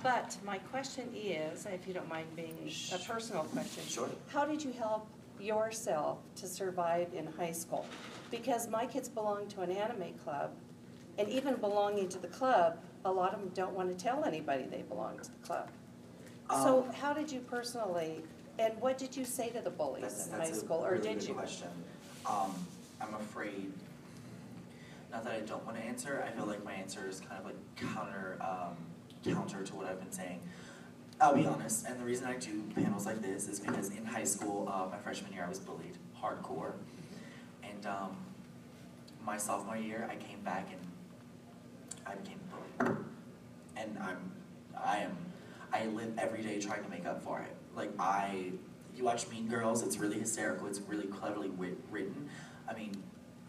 But 0.03 0.37
my 0.45 0.59
question 0.59 1.09
is, 1.15 1.65
if 1.65 1.89
you 1.89 1.95
don't 1.95 2.09
mind 2.11 2.27
being 2.37 2.71
a 2.93 2.99
personal 2.99 3.45
question. 3.45 3.83
Sure. 3.89 4.11
How 4.29 4.45
did 4.45 4.63
you 4.63 4.71
help 4.71 5.09
yourself 5.41 6.19
to 6.37 6.47
survive 6.47 7.09
in 7.15 7.27
high 7.27 7.53
school? 7.53 7.87
Because 8.31 8.69
my 8.69 8.85
kids 8.85 9.09
belong 9.09 9.47
to 9.49 9.63
an 9.63 9.71
anime 9.71 10.13
club, 10.23 10.51
and 11.17 11.27
even 11.31 11.55
belonging 11.57 12.11
to 12.11 12.19
the 12.19 12.29
club, 12.29 12.79
a 13.07 13.11
lot 13.11 13.33
of 13.33 13.41
them 13.41 13.51
don't 13.55 13.73
want 13.73 13.97
to 13.97 14.05
tell 14.05 14.25
anybody 14.25 14.65
they 14.65 14.83
belong 14.83 15.19
to 15.21 15.31
the 15.31 15.47
club. 15.47 15.71
So 16.51 16.85
Um, 16.85 16.93
how 16.93 17.13
did 17.15 17.31
you 17.33 17.41
personally, 17.41 18.23
and 18.59 18.79
what 18.81 18.99
did 18.99 19.17
you 19.17 19.25
say 19.25 19.51
to 19.51 19.61
the 19.61 19.71
bullies 19.71 20.03
That's, 20.03 20.27
in 20.27 20.33
high 20.33 20.39
that's 20.47 20.59
a 20.59 20.61
school, 20.61 20.85
or 20.85 20.93
really 20.93 21.03
did 21.03 21.19
good 21.21 21.29
you? 21.29 21.35
question. 21.35 21.69
Um, 22.27 22.55
I'm 23.01 23.15
afraid, 23.15 23.73
not 25.11 25.25
that 25.25 25.33
I 25.33 25.41
don't 25.41 25.65
want 25.65 25.79
to 25.79 25.85
answer, 25.85 26.25
I 26.27 26.31
feel 26.37 26.47
like 26.47 26.65
my 26.65 26.73
answer 26.75 27.09
is 27.09 27.21
kind 27.21 27.39
of 27.39 27.45
like 27.47 27.57
counter, 27.77 28.37
um, 28.41 28.77
counter 29.25 29.63
to 29.65 29.75
what 29.75 29.87
I've 29.87 30.01
been 30.01 30.13
saying. 30.13 30.41
I'll 31.21 31.35
be 31.35 31.47
honest, 31.47 31.87
and 31.87 31.99
the 32.01 32.05
reason 32.05 32.27
I 32.27 32.37
do 32.37 32.63
panels 32.75 33.07
like 33.07 33.23
this 33.23 33.49
is 33.49 33.61
because 33.61 33.91
in 33.91 34.05
high 34.05 34.25
school, 34.25 34.69
uh, 34.69 34.87
my 34.91 34.99
freshman 34.99 35.33
year, 35.33 35.45
I 35.45 35.49
was 35.49 35.61
bullied 35.61 35.97
hardcore. 36.21 36.73
And 37.63 37.85
And 37.85 37.87
um, 37.87 38.17
my 39.25 39.37
sophomore 39.37 39.77
year, 39.77 40.09
I 40.11 40.17
came 40.17 40.41
back 40.41 40.69
and 40.73 40.81
I 42.07 42.15
became 42.15 42.39
a 42.81 42.85
bully. 42.85 42.97
And 43.77 43.99
I'm, 43.99 44.33
I 44.79 44.99
am, 44.99 45.17
I 45.75 45.87
live 45.87 46.13
every 46.19 46.43
day 46.43 46.61
trying 46.61 46.85
to 46.85 46.89
make 46.89 47.05
up 47.05 47.23
for 47.23 47.41
it. 47.41 47.55
Like 47.75 47.91
I, 47.99 48.53
you 48.97 49.05
watch 49.05 49.29
Mean 49.29 49.49
Girls, 49.49 49.83
it's 49.83 49.99
really 49.99 50.19
hysterical, 50.19 50.69
it's 50.69 50.81
really 50.81 51.07
cleverly 51.07 51.51
writ- 51.51 51.79
written. 51.91 52.29
I 52.69 52.75
mean, 52.75 53.03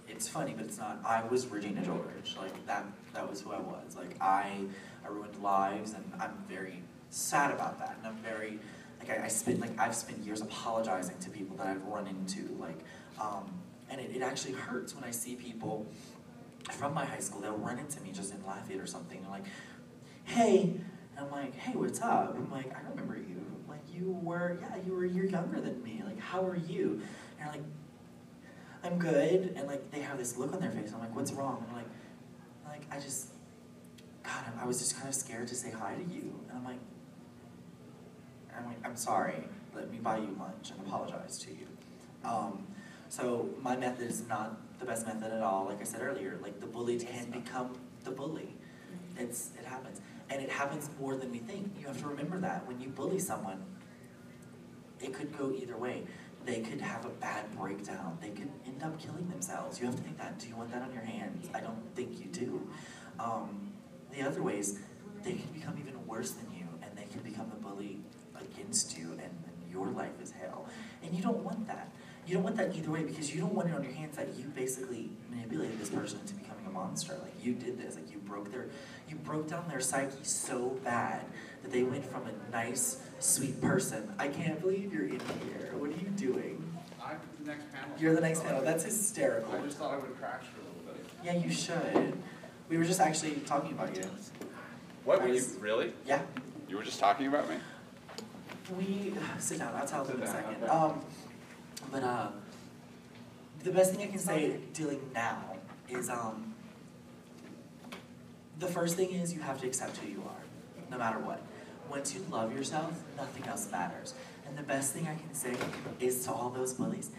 it's 0.08 0.28
funny, 0.28 0.54
but 0.58 0.66
it's 0.66 0.80
not. 0.80 1.00
I 1.06 1.24
was 1.24 1.46
Regina 1.46 1.84
George, 1.84 2.36
like 2.38 2.66
that. 2.66 2.86
That 3.14 3.30
was 3.30 3.42
who 3.42 3.52
I 3.52 3.60
was. 3.60 3.96
Like 3.96 4.16
I, 4.20 4.58
I 5.06 5.08
ruined 5.08 5.38
lives, 5.42 5.94
and 5.94 6.04
I'm 6.20 6.34
very 6.50 6.82
sad 7.12 7.52
about 7.52 7.78
that. 7.80 7.98
And 8.00 8.08
I'm 8.08 8.18
very, 8.24 8.60
like 9.00 9.10
I, 9.20 9.26
I 9.26 9.28
spent 9.28 9.60
like 9.60 9.80
I've 9.80 9.96
spent 9.96 10.24
years 10.24 10.42
apologizing 10.42 11.20
to 11.20 11.30
people 11.30 11.56
that 11.58 11.68
I've 11.68 11.86
run 11.86 12.08
into, 12.08 12.56
like, 12.60 12.80
um, 13.22 13.52
and 13.90 14.02
it, 14.02 14.12
it 14.16 14.22
actually 14.24 14.54
hurts 14.54 14.96
when 14.96 15.04
I 15.04 15.12
see 15.12 15.36
people 15.36 15.86
from 16.72 16.94
my 16.96 17.06
high 17.06 17.20
school. 17.20 17.42
They'll 17.42 17.58
run 17.58 17.78
into 17.78 18.02
me 18.02 18.12
just 18.12 18.34
in 18.34 18.44
Lafayette 18.46 18.82
or 18.82 18.88
something, 18.88 19.20
and 19.20 19.30
like, 19.30 19.46
hey, 20.24 20.74
and 21.18 21.26
I'm 21.26 21.32
like, 21.32 21.56
hey, 21.56 21.74
what's 21.74 22.02
up? 22.02 22.36
I'm 22.36 22.52
like, 22.52 22.76
I 22.76 22.90
remember 22.90 23.16
you. 23.16 23.44
Like 23.68 23.82
you 23.94 24.20
were, 24.22 24.58
yeah, 24.62 24.76
you 24.86 24.94
were 24.94 25.06
a 25.06 25.10
year 25.10 25.26
younger 25.26 25.62
than 25.62 25.82
me. 25.84 26.02
Like 26.06 26.20
how 26.20 26.46
are 26.46 26.56
you? 26.56 27.02
And 27.40 27.48
they're 27.48 27.52
like, 27.52 27.64
I'm 28.84 29.00
good. 29.00 29.54
And 29.56 29.68
like 29.68 29.92
they 29.92 30.02
have 30.02 30.18
this 30.18 30.38
look 30.38 30.54
on 30.54 30.60
their 30.60 30.72
face. 30.72 30.92
I'm 30.94 31.00
like, 31.00 31.16
what's 31.16 31.32
wrong? 31.32 31.58
And 31.68 31.70
I'm 31.70 31.76
like, 31.76 31.90
like 32.68 32.96
I 32.96 33.00
just, 33.00 33.30
God, 34.24 34.44
I 34.60 34.66
was 34.66 34.80
just 34.80 34.96
kind 34.96 35.08
of 35.08 35.16
scared 35.16 35.48
to 35.48 35.56
say 35.56 35.72
hi 35.72 35.96
to 35.96 36.14
you. 36.14 36.40
And 36.50 36.58
I'm 36.58 36.66
like, 36.66 36.80
I'm 38.58 38.66
like, 38.66 38.78
I'm 38.86 38.96
sorry. 38.96 39.44
Let 39.74 39.92
me 39.92 39.98
buy 39.98 40.18
you 40.18 40.36
lunch 40.40 40.72
and 40.72 40.80
apologize 40.88 41.38
to 41.40 41.52
you. 41.52 41.68
Um, 42.24 42.66
so 43.10 43.50
my 43.62 43.76
method 43.76 44.10
is 44.10 44.28
not 44.28 44.58
the 44.80 44.86
best 44.86 45.06
method 45.06 45.32
at 45.32 45.42
all. 45.42 45.66
Like 45.66 45.82
I 45.82 45.84
said 45.84 46.02
earlier, 46.02 46.38
like 46.42 46.60
the 46.60 46.66
bully 46.66 46.98
can 46.98 47.30
become 47.30 47.78
the 48.04 48.12
bully. 48.12 48.56
It's 49.18 49.52
it 49.60 49.66
happens, 49.66 50.02
and 50.30 50.42
it 50.42 50.50
happens 50.50 50.90
more 51.00 51.16
than 51.16 51.32
we 51.32 51.40
think. 51.40 51.76
You 51.80 51.88
have 51.88 52.00
to 52.02 52.08
remember 52.08 52.40
that 52.40 52.68
when 52.68 52.80
you 52.80 52.90
bully 52.90 53.20
someone, 53.20 53.64
it 55.02 55.14
could 55.14 55.38
go 55.38 55.52
either 55.52 55.78
way. 55.78 56.04
They 56.46 56.62
could 56.62 56.82
have 56.82 57.06
a 57.06 57.10
bad 57.10 57.56
breakdown. 57.58 58.18
They 58.22 58.30
could 58.30 58.50
end 58.66 58.84
up 58.84 59.00
killing 59.00 59.28
themselves. 59.30 59.80
You 59.80 59.88
have 59.88 59.96
to 59.96 60.02
think 60.02 60.18
that. 60.18 60.38
Do 60.40 60.48
you 60.48 60.56
want 60.56 60.72
that 60.72 60.82
on 60.82 60.94
your 60.94 61.04
hands? 61.04 61.50
I 61.54 61.60
don't 61.60 61.96
think 61.96 62.20
you 62.20 62.26
do. 62.26 62.68
Um, 63.20 63.72
the 64.12 64.22
other 64.22 64.44
ways, 64.44 64.80
they 65.24 65.34
can 65.34 65.52
become 65.54 65.78
even 65.80 66.06
worse 66.06 66.32
than 66.32 66.52
you, 66.52 66.68
and 66.84 66.96
they 66.96 67.06
can 67.12 67.22
become 67.22 67.50
the 67.50 67.56
bully 67.56 68.00
against 68.40 68.98
you, 68.98 69.12
and, 69.12 69.22
and 69.22 69.72
your 69.72 69.88
life 69.88 70.22
is 70.22 70.32
hell. 70.32 70.68
And 71.04 71.16
you 71.16 71.24
don't 71.24 71.44
want 71.44 71.68
that. 71.68 71.92
You 72.28 72.36
don't 72.36 72.44
want 72.44 72.58
that 72.58 72.76
either 72.76 72.90
way 72.90 73.04
because 73.04 73.34
you 73.34 73.42
don't 73.42 73.54
want 73.54 73.70
it 73.70 73.76
on 73.76 73.84
your 73.84 73.94
hands 73.94 74.16
that 74.18 74.36
you 74.36 74.46
basically 74.46 75.12
manipulated 75.30 75.80
this 75.80 75.90
person 75.90 76.20
into 76.20 76.34
becoming 76.34 76.66
a 76.66 76.72
monster. 76.72 77.14
Like 77.22 77.34
you 77.44 77.54
did 77.54 77.80
this. 77.80 77.96
Like 77.96 78.12
you 78.12 78.18
broke 78.18 78.52
their, 78.52 78.68
you 79.16 79.22
broke 79.24 79.48
down 79.48 79.66
their 79.70 79.80
psyche 79.80 80.24
so 80.24 80.78
bad 80.84 81.22
that 81.64 81.72
they 81.72 81.84
went 81.84 82.06
from 82.06 82.24
a 82.28 82.52
nice, 82.52 83.02
sweet 83.20 83.62
person. 83.62 84.14
I 84.20 84.28
can't 84.28 84.60
believe 84.60 84.94
you're 84.94 85.08
in 85.08 85.20
here. 85.20 85.74
What 85.78 85.90
are 85.90 85.94
you 85.94 86.10
doing? 86.18 86.62
I'm 87.02 87.18
the 87.40 87.52
next 87.52 87.72
panel. 87.72 87.90
You're 87.98 88.14
the 88.14 88.22
next 88.22 88.44
panel. 88.44 88.62
That's 88.62 88.84
hysterical. 88.84 89.56
I 89.56 89.62
just 89.62 89.78
thought 89.78 89.94
I 89.94 89.98
would 89.98 90.18
crash 90.20 90.44
for 90.44 90.60
a 90.60 90.66
little 90.66 90.94
bit. 90.94 91.06
Yeah, 91.24 91.36
you 91.36 91.52
should. 91.52 92.18
We 92.68 92.78
were 92.78 92.84
just 92.84 93.00
actually 93.00 93.36
talking 93.46 93.72
about 93.72 93.96
you. 93.96 94.04
What, 95.06 95.22
I 95.22 95.28
were 95.28 95.34
you, 95.34 95.44
really? 95.60 95.94
Yeah. 96.06 96.22
You 96.68 96.78
were 96.78 96.84
just 96.84 97.00
talking 97.00 97.28
about 97.28 97.48
me? 97.50 97.56
We 98.78 99.14
sit 99.40 99.60
down. 99.60 99.74
I'll 99.76 99.88
tell 99.88 100.04
them 100.04 100.18
in 100.18 100.24
a 100.24 100.28
second. 100.28 100.56
okay. 100.64 100.68
Um, 100.68 101.00
but 101.92 102.04
uh, 102.04 102.28
the 103.64 103.72
best 103.72 103.94
thing 103.94 104.08
I 104.08 104.12
can 104.12 104.20
say 104.20 104.58
dealing 104.74 105.00
now 105.14 105.58
is 105.88 106.10
um, 106.10 106.55
the 108.60 108.68
first 108.68 108.96
thing 108.96 109.12
is 109.12 109.34
you 109.34 109.42
have 109.42 109.60
to 109.62 109.68
accept 109.68 109.98
who 109.98 110.08
you 110.10 110.24
are, 110.26 110.44
no 110.92 110.98
matter 110.98 111.20
what. 111.20 111.42
Once 111.90 112.14
you 112.14 112.26
love 112.32 112.56
yourself, 112.56 113.04
nothing 113.18 113.46
else 113.48 113.70
matters. 113.72 114.14
And 114.48 114.58
the 114.58 114.64
best 114.64 114.94
thing 114.94 115.08
I 115.08 115.16
can 115.16 115.34
say 115.34 115.56
is 116.00 116.24
to 116.26 116.32
all 116.32 116.50
those 116.50 116.74
bullies, 116.74 117.12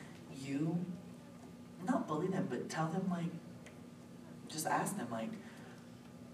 you 0.42 0.84
not 1.86 2.08
bully 2.08 2.28
them, 2.28 2.46
but 2.50 2.68
tell 2.68 2.88
them 2.88 3.08
like, 3.10 3.30
just 4.48 4.66
ask 4.66 4.96
them 4.96 5.08
like, 5.10 5.30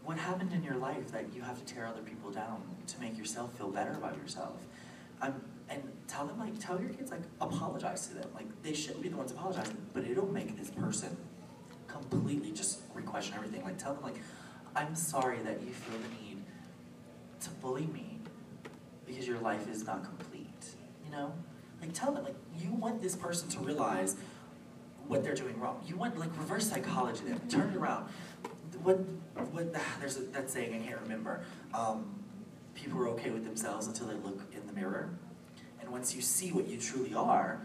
what 0.05 0.19
happened 0.19 0.53
in 0.53 0.63
your 0.63 0.77
life 0.77 1.13
that 1.13 1.33
you 1.35 1.43
have 1.43 1.65
to 1.65 1.75
tear 1.75 1.87
other 1.87 2.03
people 2.03 2.31
down 2.31 2.63
to 2.87 3.01
make 3.01 3.17
yourself 3.17 3.57
feel 3.57 3.69
better 3.69 3.93
about 3.93 4.17
yourself? 4.17 4.57
Um, 5.21 5.41
and 5.69 5.83
tell 6.09 6.27
them 6.27 6.39
like, 6.39 6.59
tell 6.59 6.81
your 6.81 6.91
kids 6.91 7.11
like, 7.11 7.23
apologize 7.41 8.09
to 8.09 8.15
them. 8.15 8.29
Like 8.35 8.47
they 8.63 8.75
shouldn't 8.75 9.03
be 9.03 9.09
the 9.09 9.17
ones 9.17 9.33
apologizing, 9.33 9.77
but 9.93 10.05
it'll 10.05 10.33
make 10.33 10.59
this 10.59 10.71
person 10.71 11.17
completely 11.87 12.51
just 12.53 12.81
re-question 12.95 13.35
everything. 13.37 13.63
Like 13.63 13.79
tell 13.79 13.95
them 13.95 14.03
like, 14.03 14.17
I'm 14.75 14.95
sorry 14.95 15.39
that 15.41 15.63
you 15.63 15.73
feel 15.73 15.99
the 15.99 16.09
need 16.25 16.43
to 17.41 17.51
bully 17.51 17.87
me 17.87 18.19
because 19.07 19.27
your 19.27 19.39
life 19.39 19.69
is 19.71 19.85
not 19.85 20.05
complete. 20.05 20.47
You 21.05 21.13
know, 21.13 21.33
like 21.81 21.93
tell 21.93 22.13
them 22.13 22.25
like 22.25 22.37
you 22.59 22.73
want 22.73 23.03
this 23.03 23.15
person 23.15 23.49
to 23.51 23.59
realize 23.61 24.17
what 25.07 25.23
they're 25.23 25.35
doing 25.35 25.59
wrong. 25.61 25.83
You 25.87 25.97
want 25.97 26.19
like 26.19 26.31
reverse 26.39 26.69
psychology 26.71 27.25
them. 27.25 27.41
Turn 27.49 27.71
it 27.71 27.77
around. 27.77 28.09
What 28.83 28.99
what 29.51 29.75
there's 30.01 30.17
a, 30.17 30.23
that 30.23 30.51
saying 30.51 30.75
I 30.75 30.87
can't 30.87 31.01
remember. 31.01 31.45
Um, 31.75 32.23
people 32.75 32.99
are 33.01 33.09
okay 33.11 33.31
with 33.31 33.45
themselves 33.45 33.87
until 33.87 34.07
they 34.07 34.15
look 34.15 34.41
in 34.55 34.67
the 34.67 34.73
mirror, 34.73 35.11
and 35.81 35.91
once 35.91 36.15
you 36.15 36.23
see 36.23 36.53
what 36.53 36.67
you 36.67 36.79
truly 36.79 37.15
are, 37.15 37.61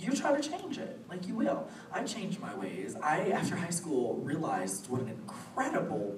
you 0.00 0.12
try 0.12 0.38
to 0.38 0.48
change 0.48 0.78
it. 0.78 1.00
Like 1.08 1.26
you 1.26 1.34
will. 1.34 1.68
I 1.92 2.04
changed 2.04 2.40
my 2.40 2.54
ways. 2.54 2.96
I 3.02 3.30
after 3.30 3.56
high 3.56 3.70
school 3.70 4.16
realized 4.16 4.88
what 4.88 5.02
an 5.02 5.08
incredible 5.08 6.16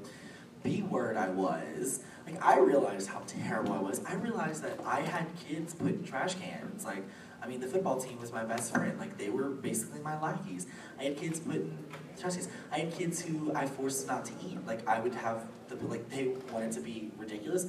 B 0.63 0.83
word 0.83 1.17
I 1.17 1.31
was. 1.31 2.01
Like 2.27 2.43
I 2.45 2.59
realized 2.59 3.09
how 3.09 3.23
terrible 3.27 3.73
I 3.73 3.79
was. 3.79 4.05
I 4.05 4.15
realized 4.15 4.63
that 4.65 4.79
I 4.85 5.01
had 5.01 5.27
kids 5.49 5.75
put 5.75 5.89
in 5.89 6.05
trash 6.05 6.35
cans. 6.35 6.85
Like 6.85 7.05
I 7.43 7.47
mean, 7.47 7.61
the 7.61 7.67
football 7.67 7.99
team 7.99 8.21
was 8.21 8.33
my 8.33 8.45
best 8.45 8.73
friend. 8.75 8.99
Like 8.99 9.17
they 9.17 9.31
were 9.31 9.49
basically 9.49 10.01
my 10.01 10.21
lackeys. 10.21 10.67
I 10.99 11.05
had 11.05 11.17
kids 11.17 11.41
put 11.41 11.57
in 11.57 11.79
trash 12.19 12.35
cans. 12.35 12.49
I 12.71 12.81
had 12.81 12.93
kids 12.93 13.23
who 13.23 13.53
I 13.55 13.67
forced 13.67 14.07
not 14.07 14.25
to 14.27 14.33
eat. 14.47 14.59
Like 14.67 14.87
I 14.87 15.01
would 15.01 15.15
have 15.15 15.45
the 15.69 15.77
like 15.87 16.09
they 16.11 16.35
wanted 16.53 16.73
to 16.73 16.81
be 16.81 17.11
ridiculous. 17.17 17.67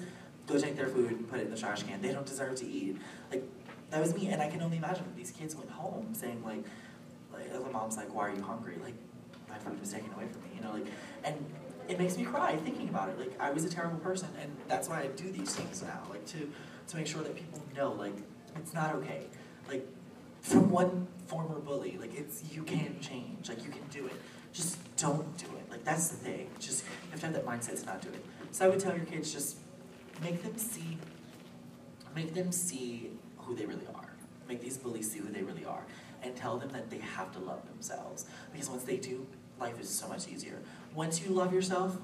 Go 0.48 0.60
take 0.60 0.76
their 0.76 0.88
food 0.88 1.12
and 1.12 1.30
put 1.30 1.40
it 1.40 1.46
in 1.46 1.52
the 1.52 1.58
trash 1.58 1.84
can. 1.84 2.02
They 2.02 2.12
don't 2.12 2.26
deserve 2.26 2.56
to 2.56 2.68
eat. 2.68 2.98
Like 3.30 3.44
that 3.92 4.02
was 4.02 4.16
me, 4.16 4.28
and 4.30 4.42
I 4.42 4.48
can 4.48 4.62
only 4.62 4.78
imagine 4.78 5.04
that 5.04 5.16
these 5.16 5.32
kids 5.32 5.56
went 5.56 5.70
home 5.70 6.14
saying 6.14 6.42
like, 6.44 6.64
like 7.32 7.52
the 7.52 7.60
mom's 7.72 7.98
like, 7.98 8.14
"Why 8.14 8.30
are 8.30 8.36
you 8.36 8.42
hungry?" 8.42 8.78
Like 8.84 8.96
my 9.50 9.58
food 9.58 9.80
was 9.80 9.92
taken 9.92 10.12
away 10.14 10.26
from 10.32 10.42
me. 10.44 10.50
You 10.56 10.62
know, 10.64 10.72
like 10.74 10.88
and 11.24 11.36
it 11.88 12.00
makes 12.00 12.18
me 12.18 12.24
cry 12.24 12.56
thinking 12.56 12.90
about 12.90 13.10
it. 13.10 13.20
Like 13.20 13.40
I 13.40 13.52
was 13.52 13.66
a 13.66 13.70
terrible 13.70 14.00
person, 14.00 14.30
and 14.42 14.52
that's 14.68 14.88
why 14.90 15.02
I 15.02 15.08
do 15.08 15.30
these 15.32 15.54
things 15.54 15.84
now. 15.84 16.02
Like 16.10 16.26
to 16.28 16.50
to 16.88 16.98
make 16.98 17.08
sure 17.08 17.22
that 17.22 17.36
people 17.36 17.62
know 17.76 17.92
like 17.92 18.16
it's 18.56 18.74
not 18.74 18.96
okay. 18.96 19.28
Like 19.68 19.86
from 20.42 20.70
one 20.70 21.08
former 21.28 21.60
bully, 21.60 21.98
like 22.00 22.16
it's 22.16 22.44
you 22.52 22.64
can 22.64 23.00
change. 23.02 23.50
Like 23.50 23.64
you 23.64 23.72
can 23.72 23.84
do 23.92 24.08
it. 24.08 24.16
Just 24.54 24.78
don't 24.96 25.38
do 25.38 25.48
it. 25.58 25.70
Like 25.70 25.84
that's 25.84 26.08
the 26.10 26.18
thing. 26.18 26.50
Just 26.60 26.84
you 26.84 27.12
have 27.12 27.20
to 27.20 27.26
have 27.28 27.36
that 27.36 27.46
mindset 27.46 27.80
to 27.82 27.86
not 27.86 28.02
do 28.02 28.10
it. 28.10 28.24
So 28.52 28.66
I 28.66 28.70
would 28.70 28.80
tell 28.80 28.96
your 28.96 29.06
kids 29.06 29.34
just 29.34 29.58
make 30.22 30.44
them 30.44 30.58
see, 30.58 30.98
make 32.16 32.34
them 32.34 32.52
see 32.52 33.12
who 33.52 33.58
they 33.58 33.66
really 33.66 33.88
are. 33.94 34.10
Make 34.48 34.62
these 34.62 34.78
bullies 34.78 35.12
see 35.12 35.20
who 35.20 35.30
they 35.30 35.44
really 35.44 35.66
are, 35.66 35.84
and 36.24 36.36
tell 36.36 36.58
them 36.58 36.70
that 36.70 36.90
they 36.90 37.00
have 37.00 37.32
to 37.34 37.40
love 37.40 37.66
themselves. 37.68 38.26
Because 38.52 38.70
once 38.70 38.84
they 38.84 38.98
do, 38.98 39.26
life 39.60 39.80
is 39.80 39.90
so 39.90 40.08
much 40.08 40.28
easier. 40.28 40.60
Once 40.96 41.22
you 41.22 41.32
love 41.32 41.54
yourself, 41.54 41.98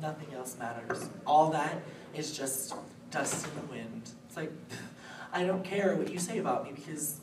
nothing 0.00 0.34
else 0.34 0.56
matters. 0.58 1.08
All 1.26 1.50
that 1.50 1.82
is 2.14 2.36
just 2.36 2.74
dust 3.10 3.46
in 3.46 3.54
the 3.54 3.72
wind. 3.72 4.10
It's 4.26 4.36
like, 4.36 4.52
I 5.32 5.44
don't 5.44 5.64
care 5.64 5.96
what 5.96 6.10
you 6.10 6.18
say 6.18 6.38
about 6.38 6.64
me 6.64 6.72
because 6.74 7.20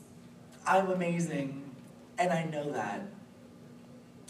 I'm 0.66 0.90
amazing 0.90 1.62
and 2.18 2.32
I 2.32 2.44
know 2.44 2.70
that. 2.72 3.02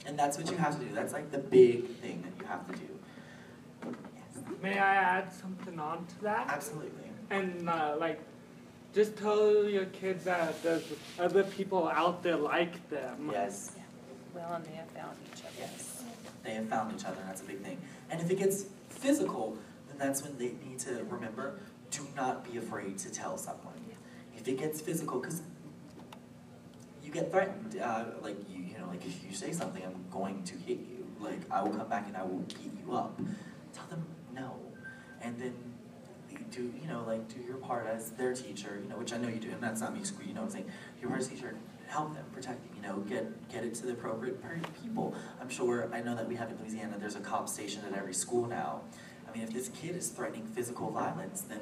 And 0.06 0.18
that's 0.18 0.36
what 0.36 0.50
you 0.50 0.56
have 0.56 0.78
to 0.78 0.84
do. 0.84 0.94
That's 0.94 1.12
like 1.14 1.30
the 1.30 1.38
big 1.38 1.86
thing 1.96 2.22
that 2.22 2.42
you 2.42 2.46
have 2.46 2.66
to 2.70 2.78
do. 2.78 3.94
Yes. 4.14 4.44
May 4.62 4.78
I 4.78 4.94
add 4.96 5.32
something 5.32 5.78
on 5.78 6.04
to 6.06 6.22
that? 6.22 6.46
Absolutely. 6.48 7.10
And 7.30 7.68
uh, 7.68 7.96
like, 7.98 8.20
just 8.94 9.16
tell 9.16 9.68
your 9.68 9.86
kids 9.86 10.24
that 10.24 10.62
there's 10.62 10.84
other 11.18 11.42
people 11.42 11.88
out 11.88 12.22
there 12.22 12.36
like 12.36 12.88
them. 12.90 13.30
Yes. 13.32 13.72
Well, 14.34 14.52
and 14.54 14.64
they 14.64 14.72
have 14.72 14.88
found 14.90 15.16
each 15.32 15.40
other. 15.40 15.52
Yes. 15.58 16.04
They 16.42 16.54
have 16.54 16.68
found 16.68 16.94
each 16.94 17.04
other, 17.04 17.16
and 17.20 17.28
that's 17.28 17.42
a 17.42 17.44
big 17.44 17.60
thing. 17.60 17.78
And 18.10 18.20
if 18.20 18.30
it 18.30 18.38
gets 18.38 18.66
physical, 18.88 19.56
then 19.88 19.98
that's 19.98 20.22
when 20.22 20.36
they 20.38 20.52
need 20.66 20.78
to 20.80 21.04
remember 21.10 21.58
do 21.90 22.06
not 22.16 22.50
be 22.50 22.58
afraid 22.58 22.98
to 22.98 23.10
tell 23.10 23.38
someone. 23.38 23.74
If 24.36 24.48
it 24.48 24.58
gets 24.58 24.80
physical, 24.80 25.20
because 25.20 25.40
you 27.02 27.10
get 27.10 27.30
threatened, 27.30 27.80
uh, 27.80 28.04
like 28.20 28.36
you, 28.50 28.62
you 28.62 28.78
know, 28.78 28.86
like 28.88 29.06
if 29.06 29.24
you 29.24 29.32
say 29.32 29.52
something, 29.52 29.82
I'm 29.82 30.04
going 30.10 30.42
to 30.44 30.54
hit 30.56 30.78
you. 30.78 31.06
Like 31.20 31.40
I 31.50 31.62
will 31.62 31.70
come 31.70 31.88
back 31.88 32.06
and 32.06 32.16
I 32.16 32.22
will 32.22 32.40
beat 32.40 32.72
you 32.84 32.94
up. 32.94 33.18
Tell 33.72 33.86
them 33.86 34.04
no, 34.34 34.56
and 35.22 35.38
then 35.38 35.54
do 36.54 36.72
you 36.80 36.88
know 36.88 37.04
like 37.06 37.28
do 37.28 37.40
your 37.40 37.56
part 37.56 37.86
as 37.86 38.10
their 38.12 38.34
teacher, 38.34 38.78
you 38.82 38.88
know, 38.88 38.96
which 38.96 39.12
I 39.12 39.16
know 39.16 39.28
you 39.28 39.40
do, 39.40 39.50
and 39.50 39.62
that's 39.62 39.80
not 39.80 39.92
me 39.94 40.00
you 40.26 40.34
know, 40.34 40.42
what 40.42 40.46
I'm 40.46 40.50
saying 40.50 40.70
your 41.00 41.10
part 41.10 41.20
as 41.20 41.28
teacher, 41.28 41.54
help 41.88 42.14
them, 42.14 42.24
protect 42.32 42.62
them, 42.62 42.70
you 42.76 42.88
know, 42.88 42.98
get 43.00 43.48
get 43.48 43.64
it 43.64 43.74
to 43.76 43.86
the 43.86 43.92
appropriate 43.92 44.40
people. 44.82 45.14
I'm 45.40 45.48
sure 45.48 45.88
I 45.92 46.00
know 46.00 46.14
that 46.14 46.28
we 46.28 46.36
have 46.36 46.50
in 46.50 46.58
Louisiana. 46.58 46.96
There's 46.98 47.16
a 47.16 47.20
cop 47.20 47.48
station 47.48 47.82
at 47.90 47.96
every 47.96 48.14
school 48.14 48.46
now. 48.46 48.82
I 49.28 49.36
mean, 49.36 49.42
if 49.42 49.52
this 49.52 49.68
kid 49.68 49.96
is 49.96 50.08
threatening 50.08 50.46
physical 50.46 50.90
violence, 50.90 51.42
then 51.42 51.60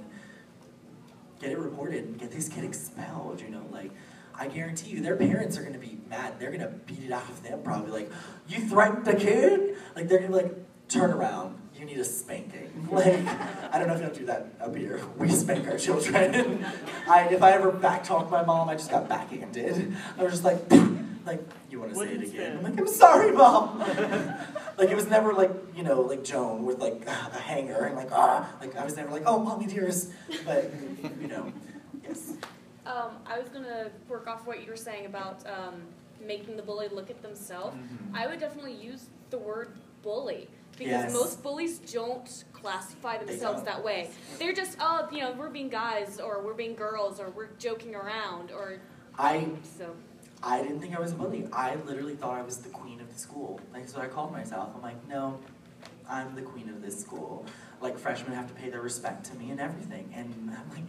get 1.40 1.52
it 1.52 1.58
reported 1.58 2.04
and 2.04 2.18
get 2.18 2.30
this 2.30 2.48
kid 2.48 2.64
expelled. 2.64 3.40
You 3.40 3.50
know, 3.50 3.64
like 3.70 3.92
I 4.34 4.48
guarantee 4.48 4.90
you, 4.90 5.00
their 5.00 5.16
parents 5.16 5.56
are 5.56 5.62
gonna 5.62 5.78
be 5.78 5.98
mad. 6.08 6.38
They're 6.38 6.52
gonna 6.52 6.74
beat 6.86 7.04
it 7.04 7.12
out 7.12 7.28
of 7.28 7.42
them. 7.42 7.62
Probably 7.62 7.90
like, 7.90 8.12
you 8.48 8.60
threatened 8.60 9.04
the 9.04 9.14
kid. 9.14 9.76
Like 9.96 10.08
they're 10.08 10.18
gonna 10.18 10.36
be 10.36 10.42
like, 10.42 10.88
turn 10.88 11.10
around. 11.10 11.61
You 11.82 11.88
need 11.88 11.98
a 11.98 12.04
spanking. 12.04 12.68
Like 12.92 13.26
I 13.72 13.78
don't 13.78 13.88
know 13.88 13.94
if 13.94 14.00
you 14.00 14.06
will 14.06 14.14
do 14.14 14.26
that 14.26 14.46
up 14.60 14.76
here. 14.76 15.00
We 15.16 15.30
spank 15.30 15.66
our 15.66 15.78
children. 15.78 16.64
I 17.08 17.22
if 17.30 17.42
I 17.42 17.52
ever 17.52 17.72
backtalked 17.72 18.30
my 18.30 18.44
mom, 18.44 18.68
I 18.68 18.74
just 18.74 18.90
got 18.90 19.08
backhanded. 19.08 19.96
I 20.16 20.22
was 20.22 20.32
just 20.32 20.44
like, 20.44 20.58
like 21.26 21.42
you 21.70 21.80
want 21.80 21.92
to 21.92 21.98
say 21.98 22.12
it 22.12 22.22
again? 22.22 22.30
say. 22.30 22.52
I'm 22.52 22.62
like, 22.62 22.78
I'm 22.78 22.86
sorry, 22.86 23.32
mom. 23.32 23.78
like 24.78 24.90
it 24.90 24.94
was 24.94 25.08
never 25.08 25.32
like 25.32 25.50
you 25.74 25.82
know 25.82 26.02
like 26.02 26.22
Joan 26.22 26.64
with 26.64 26.78
like 26.78 27.04
a 27.06 27.10
hanger 27.10 27.86
and 27.86 27.96
like 27.96 28.12
ah 28.12 28.48
like 28.60 28.76
I 28.76 28.84
was 28.84 28.94
never 28.94 29.10
like 29.10 29.24
oh 29.26 29.40
mommy 29.40 29.66
dearest. 29.66 30.12
But 30.44 30.70
you 31.20 31.26
know, 31.26 31.52
yes. 32.04 32.34
Um, 32.86 33.10
I 33.26 33.40
was 33.40 33.48
gonna 33.48 33.90
work 34.08 34.28
off 34.28 34.46
what 34.46 34.62
you 34.62 34.70
were 34.70 34.76
saying 34.76 35.06
about 35.06 35.44
um, 35.48 35.82
making 36.24 36.56
the 36.56 36.62
bully 36.62 36.88
look 36.92 37.10
at 37.10 37.22
themselves. 37.22 37.74
Mhm. 37.76 38.14
I 38.14 38.28
would 38.28 38.38
definitely 38.38 38.74
use 38.74 39.06
the 39.30 39.38
word 39.38 39.72
bully 40.02 40.48
because 40.84 41.04
Yes. 41.04 41.12
most 41.12 41.42
bullies 41.42 41.78
don't 41.78 42.44
classify 42.52 43.18
themselves 43.18 43.62
that 43.64 43.82
way. 43.84 44.10
They're 44.38 44.52
just, 44.52 44.76
oh, 44.80 45.08
you 45.12 45.20
know, 45.20 45.32
we're 45.32 45.48
being 45.50 45.68
guys 45.68 46.20
or 46.20 46.42
we're 46.42 46.54
being 46.54 46.74
girls 46.74 47.20
or 47.20 47.30
we're 47.30 47.50
joking 47.58 47.94
around 47.94 48.50
or 48.50 48.80
I 49.18 49.48
so. 49.78 49.94
I 50.42 50.60
didn't 50.62 50.80
think 50.80 50.96
I 50.96 51.00
was 51.00 51.12
a 51.12 51.14
bully. 51.14 51.46
I 51.52 51.76
literally 51.86 52.14
thought 52.16 52.36
I 52.36 52.42
was 52.42 52.58
the 52.58 52.70
queen 52.70 53.00
of 53.00 53.12
the 53.12 53.18
school. 53.18 53.60
Like, 53.72 53.88
so 53.88 54.00
I 54.00 54.08
called 54.08 54.32
myself. 54.32 54.70
I'm 54.74 54.82
like, 54.82 55.06
no, 55.08 55.38
I'm 56.08 56.34
the 56.34 56.42
queen 56.42 56.68
of 56.68 56.82
this 56.82 56.98
school. 56.98 57.46
Like, 57.80 57.96
freshmen 57.96 58.34
have 58.34 58.48
to 58.48 58.54
pay 58.54 58.68
their 58.68 58.80
respect 58.80 59.24
to 59.26 59.36
me 59.36 59.50
and 59.50 59.60
everything. 59.60 60.12
And 60.14 60.34
I'm 60.56 60.70
like, 60.70 60.88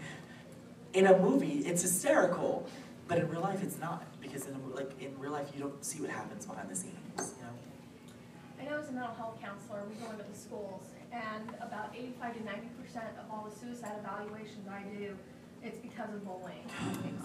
in 0.94 1.06
a 1.06 1.18
movie, 1.20 1.60
it's 1.66 1.84
hysterical, 1.84 2.68
but 3.08 3.20
in 3.20 3.30
real 3.30 3.42
life, 3.42 3.62
it's 3.62 3.78
not 3.80 4.04
because 4.22 4.48
in 4.48 4.56
a, 4.56 4.76
like 4.76 4.90
in 5.00 5.18
real 5.20 5.32
life, 5.32 5.50
you 5.54 5.60
don't 5.62 5.84
see 5.86 6.02
what 6.02 6.10
happens 6.10 6.46
behind 6.48 6.70
the 6.70 6.76
scenes. 6.76 6.98
I 8.64 8.70
know 8.70 8.80
as 8.80 8.88
a 8.90 8.94
mental 8.94 9.14
health 9.16 9.40
counselor, 9.42 9.84
we 9.90 9.96
go 9.96 10.10
into 10.12 10.24
the 10.24 10.38
schools, 10.38 10.84
and 11.12 11.50
about 11.60 11.94
eighty-five 11.98 12.38
to 12.38 12.44
ninety 12.46 12.70
percent 12.82 13.12
of 13.20 13.30
all 13.30 13.50
the 13.50 13.54
suicide 13.54 13.92
evaluations 14.00 14.68
I 14.72 14.84
do, 14.84 15.18
it's 15.62 15.80
because 15.80 16.10
of 16.14 16.24
bullying. 16.24 16.64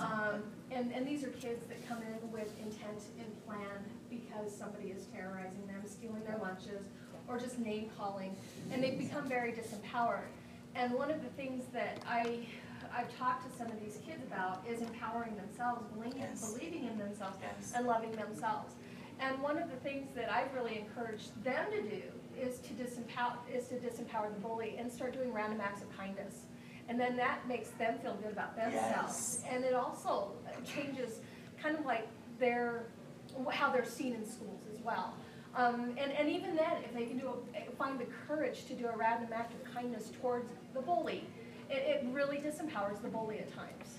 Um, 0.00 0.42
and, 0.72 0.92
and 0.92 1.06
these 1.06 1.22
are 1.22 1.30
kids 1.30 1.64
that 1.68 1.86
come 1.88 1.98
in 2.02 2.32
with 2.32 2.50
intent 2.58 3.02
and 3.20 3.46
plan 3.46 3.78
because 4.10 4.54
somebody 4.54 4.88
is 4.88 5.06
terrorizing 5.14 5.64
them, 5.68 5.82
stealing 5.86 6.24
their 6.26 6.38
lunches, 6.38 6.86
or 7.28 7.38
just 7.38 7.58
name 7.60 7.88
calling, 7.96 8.34
and 8.72 8.82
they 8.82 8.92
become 8.92 9.28
very 9.28 9.52
disempowered. 9.52 10.26
And 10.74 10.92
one 10.94 11.10
of 11.10 11.22
the 11.22 11.30
things 11.30 11.64
that 11.72 12.00
I, 12.08 12.46
I've 12.92 13.16
talked 13.16 13.48
to 13.50 13.56
some 13.56 13.68
of 13.68 13.80
these 13.80 13.98
kids 14.04 14.24
about 14.26 14.64
is 14.68 14.80
empowering 14.80 15.36
themselves, 15.36 15.84
believing, 15.94 16.18
Yes. 16.20 16.52
believing 16.52 16.84
in 16.86 16.98
themselves, 16.98 17.36
Yes. 17.40 17.72
and 17.76 17.86
loving 17.86 18.10
themselves. 18.12 18.74
And 19.20 19.40
one 19.42 19.58
of 19.58 19.68
the 19.70 19.76
things 19.76 20.08
that 20.14 20.30
I've 20.30 20.52
really 20.54 20.78
encouraged 20.78 21.42
them 21.42 21.66
to 21.72 21.82
do 21.82 22.02
is 22.40 22.58
to 22.60 22.72
disempower, 22.74 23.36
is 23.52 23.66
to 23.68 23.74
disempower 23.74 24.32
the 24.32 24.40
bully 24.40 24.76
and 24.78 24.90
start 24.90 25.12
doing 25.12 25.32
random 25.32 25.60
acts 25.60 25.82
of 25.82 25.96
kindness. 25.96 26.46
And 26.88 26.98
then 26.98 27.16
that 27.16 27.46
makes 27.48 27.70
them 27.70 27.98
feel 27.98 28.14
good 28.22 28.32
about 28.32 28.56
themselves. 28.56 29.42
And 29.50 29.64
it 29.64 29.74
also 29.74 30.32
changes 30.64 31.20
kind 31.62 31.76
of 31.76 31.84
like 31.84 32.06
their, 32.38 32.84
how 33.50 33.70
they're 33.70 33.84
seen 33.84 34.14
in 34.14 34.24
schools 34.24 34.62
as 34.72 34.80
well. 34.82 35.14
Um, 35.54 35.94
and, 35.98 36.12
and 36.12 36.28
even 36.28 36.54
then, 36.54 36.84
if 36.84 36.94
they 36.94 37.04
can 37.04 37.18
do, 37.18 37.34
a, 37.54 37.70
find 37.76 37.98
the 37.98 38.06
courage 38.26 38.64
to 38.66 38.74
do 38.74 38.86
a 38.86 38.96
random 38.96 39.30
act 39.34 39.52
of 39.54 39.74
kindness 39.74 40.10
towards 40.20 40.50
the 40.72 40.80
bully, 40.80 41.24
it, 41.68 41.74
it 41.74 42.06
really 42.12 42.36
disempowers 42.36 43.02
the 43.02 43.08
bully 43.08 43.40
at 43.40 43.52
times. 43.54 43.97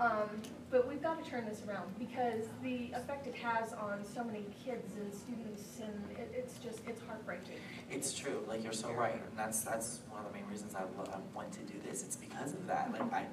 Um, 0.00 0.30
but 0.70 0.88
we've 0.88 1.02
got 1.02 1.22
to 1.22 1.30
turn 1.30 1.44
this 1.46 1.62
around 1.68 1.92
because 1.98 2.46
the 2.62 2.90
effect 2.94 3.26
it 3.26 3.34
has 3.34 3.74
on 3.74 4.02
so 4.02 4.24
many 4.24 4.46
kids 4.64 4.94
and 4.96 5.12
students, 5.12 5.78
and 5.82 6.18
it, 6.18 6.32
it's 6.34 6.58
just, 6.58 6.80
it's 6.86 7.02
heartbreaking. 7.06 7.56
It's 7.90 8.14
true, 8.14 8.42
like 8.48 8.64
you're 8.64 8.72
so 8.72 8.90
right, 8.92 9.14
and 9.14 9.36
that's 9.36 9.62
that's 9.62 10.00
one 10.10 10.24
of 10.24 10.32
the 10.32 10.38
main 10.38 10.48
reasons 10.48 10.74
I, 10.74 10.82
lo- 10.96 11.10
I 11.12 11.18
want 11.36 11.52
to 11.52 11.60
do 11.60 11.74
this. 11.86 12.02
It's 12.02 12.16
because 12.16 12.54
of 12.54 12.66
that. 12.66 12.90
Like 12.92 13.12
I, 13.12 13.26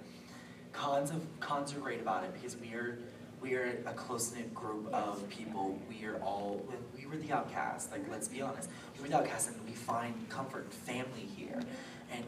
cons 0.73 1.11
of 1.11 1.25
cons 1.39 1.73
are 1.73 1.79
great 1.79 2.01
about 2.01 2.25
it 2.25 2.33
because 2.33 2.57
we 2.57 2.73
are 2.73 2.97
we 3.41 3.55
are 3.55 3.79
a 3.85 3.93
close 3.93 4.33
knit 4.35 4.53
group 4.53 4.91
of 4.93 5.27
people. 5.29 5.79
We 5.87 6.05
are 6.05 6.17
all 6.17 6.65
we 6.97 7.05
were 7.05 7.15
the 7.17 7.31
outcasts. 7.31 7.91
Like 7.91 8.09
let's 8.11 8.27
be 8.27 8.41
honest, 8.41 8.69
we 8.97 9.03
were 9.03 9.09
the 9.09 9.17
outcasts, 9.17 9.47
and 9.47 9.55
we 9.65 9.71
find 9.71 10.27
comfort 10.27 10.63
and 10.63 10.73
family 10.73 11.29
here. 11.37 11.61
And 12.11 12.25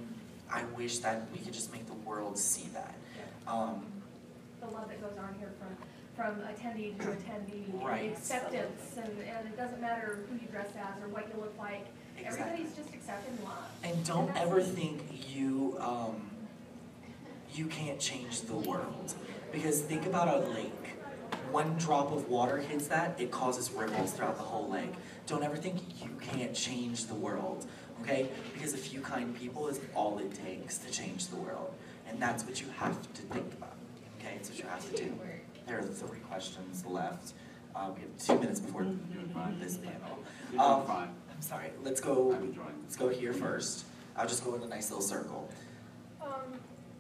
I 0.49 0.63
wish 0.77 0.99
that 0.99 1.27
we 1.33 1.39
could 1.39 1.53
just 1.53 1.73
make 1.73 1.87
the 1.87 1.93
world 2.07 2.37
see 2.37 2.69
that. 2.73 2.95
Um, 3.47 3.83
The 4.62 4.68
love 4.68 4.88
that 4.89 5.01
goes 5.01 5.18
on 5.18 5.36
here 5.39 5.51
from, 5.60 5.76
from 6.16 6.41
attendee 6.43 6.97
to 6.99 7.05
attendee, 7.05 7.72
and 7.72 7.84
Right. 7.84 8.12
the 8.12 8.18
acceptance, 8.18 8.97
and, 8.97 9.12
and 9.20 9.47
it 9.47 9.57
doesn't 9.57 9.80
matter 9.82 10.20
who 10.30 10.36
you 10.36 10.47
dress 10.51 10.68
as 10.78 11.01
or 11.01 11.07
what 11.07 11.28
you 11.34 11.39
look 11.39 11.57
like. 11.57 11.88
Exactly. 12.18 12.43
Everybody's 12.43 12.76
just 12.76 12.93
accepted 12.93 13.32
and 13.34 13.43
loved. 13.45 13.57
And 13.84 14.05
don't 14.05 14.36
ever 14.36 14.62
think 14.62 15.01
you 15.34 15.78
um, 15.80 16.30
you 17.53 17.66
can't 17.68 17.99
change 17.99 18.41
the 18.41 18.55
world. 18.55 19.14
Because 19.51 19.82
think 19.82 20.05
about 20.05 20.28
a 20.28 20.39
lake. 20.49 20.72
One 21.51 21.76
drop 21.78 22.12
of 22.12 22.30
water 22.30 22.57
hits 22.57 22.88
that, 22.88 23.20
it 23.20 23.32
causes 23.32 23.72
ripples 23.72 24.12
throughout 24.14 24.38
the 24.38 24.43
whole 24.43 24.70
lake. 24.70 24.93
Don't 25.26 25.43
ever 25.43 25.55
think 25.55 25.80
you 26.03 26.10
can't 26.22 26.53
change 26.53 27.05
the 27.07 27.16
world, 27.16 27.66
okay? 28.01 28.30
Because 28.53 28.74
a 28.74 28.78
few 28.78 29.01
kind 29.01 29.36
people 29.36 29.68
is 29.68 29.80
all 29.95 30.20
it 30.20 30.32
takes 30.45 30.78
to 30.80 30.91
change 30.91 31.28
the 31.28 31.38
world. 31.38 31.74
And 32.07 32.22
that's 32.22 32.43
what 32.43 32.62
you 32.62 32.68
have 32.78 33.01
to 33.14 33.22
think 33.24 33.51
about, 33.53 33.68
okay? 34.39 34.49
It's 34.49 34.49
what 34.49 34.59
you 34.59 34.65
have 34.69 34.95
to 34.95 35.03
do. 35.03 35.13
There 35.67 35.79
are 35.79 35.83
three 35.83 36.19
questions 36.19 36.85
left. 36.85 37.33
Uh, 37.75 37.91
we 37.95 38.01
have 38.01 38.17
two 38.17 38.39
minutes 38.39 38.59
before 38.59 38.85
this 39.59 39.77
panel. 39.77 40.19
Um. 40.57 41.09
I'm 41.39 41.43
sorry, 41.43 41.69
let's 41.85 42.01
go, 42.01 42.37
let's 42.83 42.97
go 42.97 43.07
here 43.07 43.31
first. 43.31 43.85
I'll 44.17 44.27
just 44.27 44.43
go 44.43 44.55
in 44.55 44.61
a 44.63 44.67
nice 44.67 44.89
little 44.89 45.01
circle. 45.01 45.47
Um, 46.21 46.59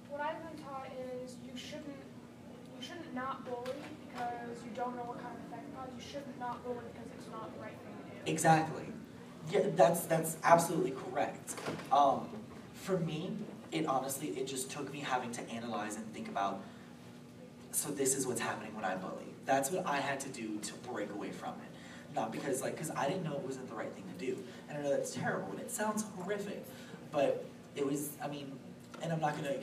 what 0.09 0.21
I've 0.21 0.37
been 0.47 0.63
taught 0.63 0.87
is 1.21 1.35
you 1.43 1.51
shouldn't 1.57 1.87
you 1.87 2.81
shouldn't 2.81 3.13
not 3.13 3.43
bully 3.43 3.75
because 4.07 4.63
you 4.63 4.71
don't 4.77 4.95
know 4.95 5.03
what 5.03 5.21
kind 5.21 5.35
of 5.35 5.51
effect 5.51 5.67
it 5.67 5.75
causes. 5.75 5.93
You 5.97 6.11
shouldn't 6.11 6.39
not 6.39 6.63
bully 6.63 6.85
because 6.93 7.09
it's 7.17 7.29
not 7.29 7.53
the 7.53 7.59
right 7.59 7.73
thing 7.83 7.93
to 8.11 8.25
do. 8.25 8.31
Exactly. 8.31 8.85
Yeah, 9.51 9.65
that's 9.75 10.01
that's 10.05 10.37
absolutely 10.45 10.91
correct. 10.91 11.55
Um, 11.91 12.29
for 12.71 12.97
me, 12.99 13.33
it 13.73 13.87
honestly 13.87 14.29
it 14.29 14.47
just 14.47 14.71
took 14.71 14.93
me 14.93 14.99
having 15.01 15.33
to 15.33 15.41
analyze 15.49 15.97
and 15.97 16.13
think 16.13 16.29
about. 16.29 16.61
So 17.71 17.89
this 17.89 18.15
is 18.15 18.25
what's 18.27 18.41
happening 18.41 18.75
when 18.75 18.85
I 18.85 18.95
bully. 18.95 19.33
That's 19.45 19.71
what 19.71 19.85
I 19.85 19.97
had 19.97 20.19
to 20.21 20.29
do 20.29 20.59
to 20.59 20.73
break 20.89 21.11
away 21.11 21.31
from 21.31 21.53
it. 21.53 22.15
Not 22.15 22.31
because 22.31 22.61
like 22.61 22.73
because 22.73 22.91
I 22.91 23.07
didn't 23.07 23.23
know 23.23 23.33
it 23.33 23.41
wasn't 23.41 23.69
the 23.69 23.75
right 23.75 23.91
thing 23.93 24.05
to 24.17 24.25
do, 24.25 24.37
and 24.67 24.77
I 24.77 24.81
know 24.81 24.89
that's 24.89 25.11
terrible 25.13 25.51
and 25.51 25.59
it 25.59 25.71
sounds 25.71 26.05
horrific, 26.17 26.65
but 27.11 27.45
it 27.75 27.85
was. 27.85 28.09
I 28.21 28.27
mean, 28.27 28.51
and 29.01 29.13
I'm 29.13 29.19
not 29.19 29.35
gonna 29.35 29.55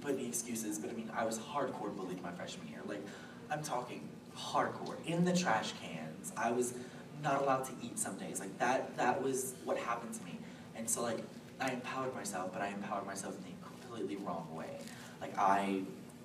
put 0.00 0.14
any 0.14 0.28
excuses, 0.28 0.78
but 0.78 0.90
I 0.90 0.92
mean 0.92 1.10
I 1.16 1.24
was 1.24 1.38
hardcore 1.38 1.94
bullied 1.96 2.22
my 2.22 2.30
freshman 2.32 2.68
year. 2.68 2.80
Like 2.86 3.04
I'm 3.50 3.62
talking 3.62 4.06
hardcore 4.36 4.96
in 5.06 5.24
the 5.24 5.34
trash 5.34 5.72
cans. 5.82 6.32
I 6.36 6.50
was 6.50 6.74
not 7.22 7.42
allowed 7.42 7.64
to 7.64 7.72
eat 7.82 7.98
some 7.98 8.16
days. 8.16 8.40
Like 8.40 8.56
that 8.58 8.96
that 8.96 9.22
was 9.22 9.54
what 9.64 9.78
happened 9.78 10.14
to 10.14 10.24
me. 10.24 10.38
And 10.76 10.88
so 10.88 11.02
like 11.02 11.18
I 11.60 11.70
empowered 11.70 12.14
myself, 12.14 12.52
but 12.52 12.62
I 12.62 12.68
empowered 12.68 13.06
myself 13.06 13.36
in 13.36 13.44
the 13.44 13.66
completely 13.66 14.16
wrong 14.16 14.46
way. 14.54 14.78
Like 15.20 15.36
I 15.36 15.82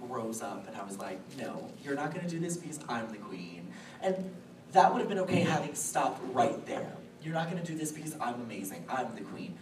rose 0.07 0.41
up 0.41 0.67
and 0.67 0.75
I 0.75 0.83
was 0.83 0.97
like, 0.97 1.19
no, 1.37 1.69
you're 1.83 1.95
not 1.95 2.13
gonna 2.13 2.29
do 2.29 2.39
this 2.39 2.57
because 2.57 2.79
I'm 2.87 3.11
the 3.11 3.17
queen. 3.17 3.67
And 4.01 4.31
that 4.71 4.91
would 4.91 4.99
have 4.99 5.09
been 5.09 5.19
okay 5.19 5.41
having 5.41 5.75
stopped 5.75 6.21
right 6.33 6.65
there. 6.65 6.91
You're 7.21 7.33
not 7.33 7.49
gonna 7.49 7.63
do 7.63 7.75
this 7.75 7.91
because 7.91 8.15
I'm 8.19 8.41
amazing, 8.41 8.85
I'm 8.89 9.13
the 9.15 9.21
queen. 9.21 9.55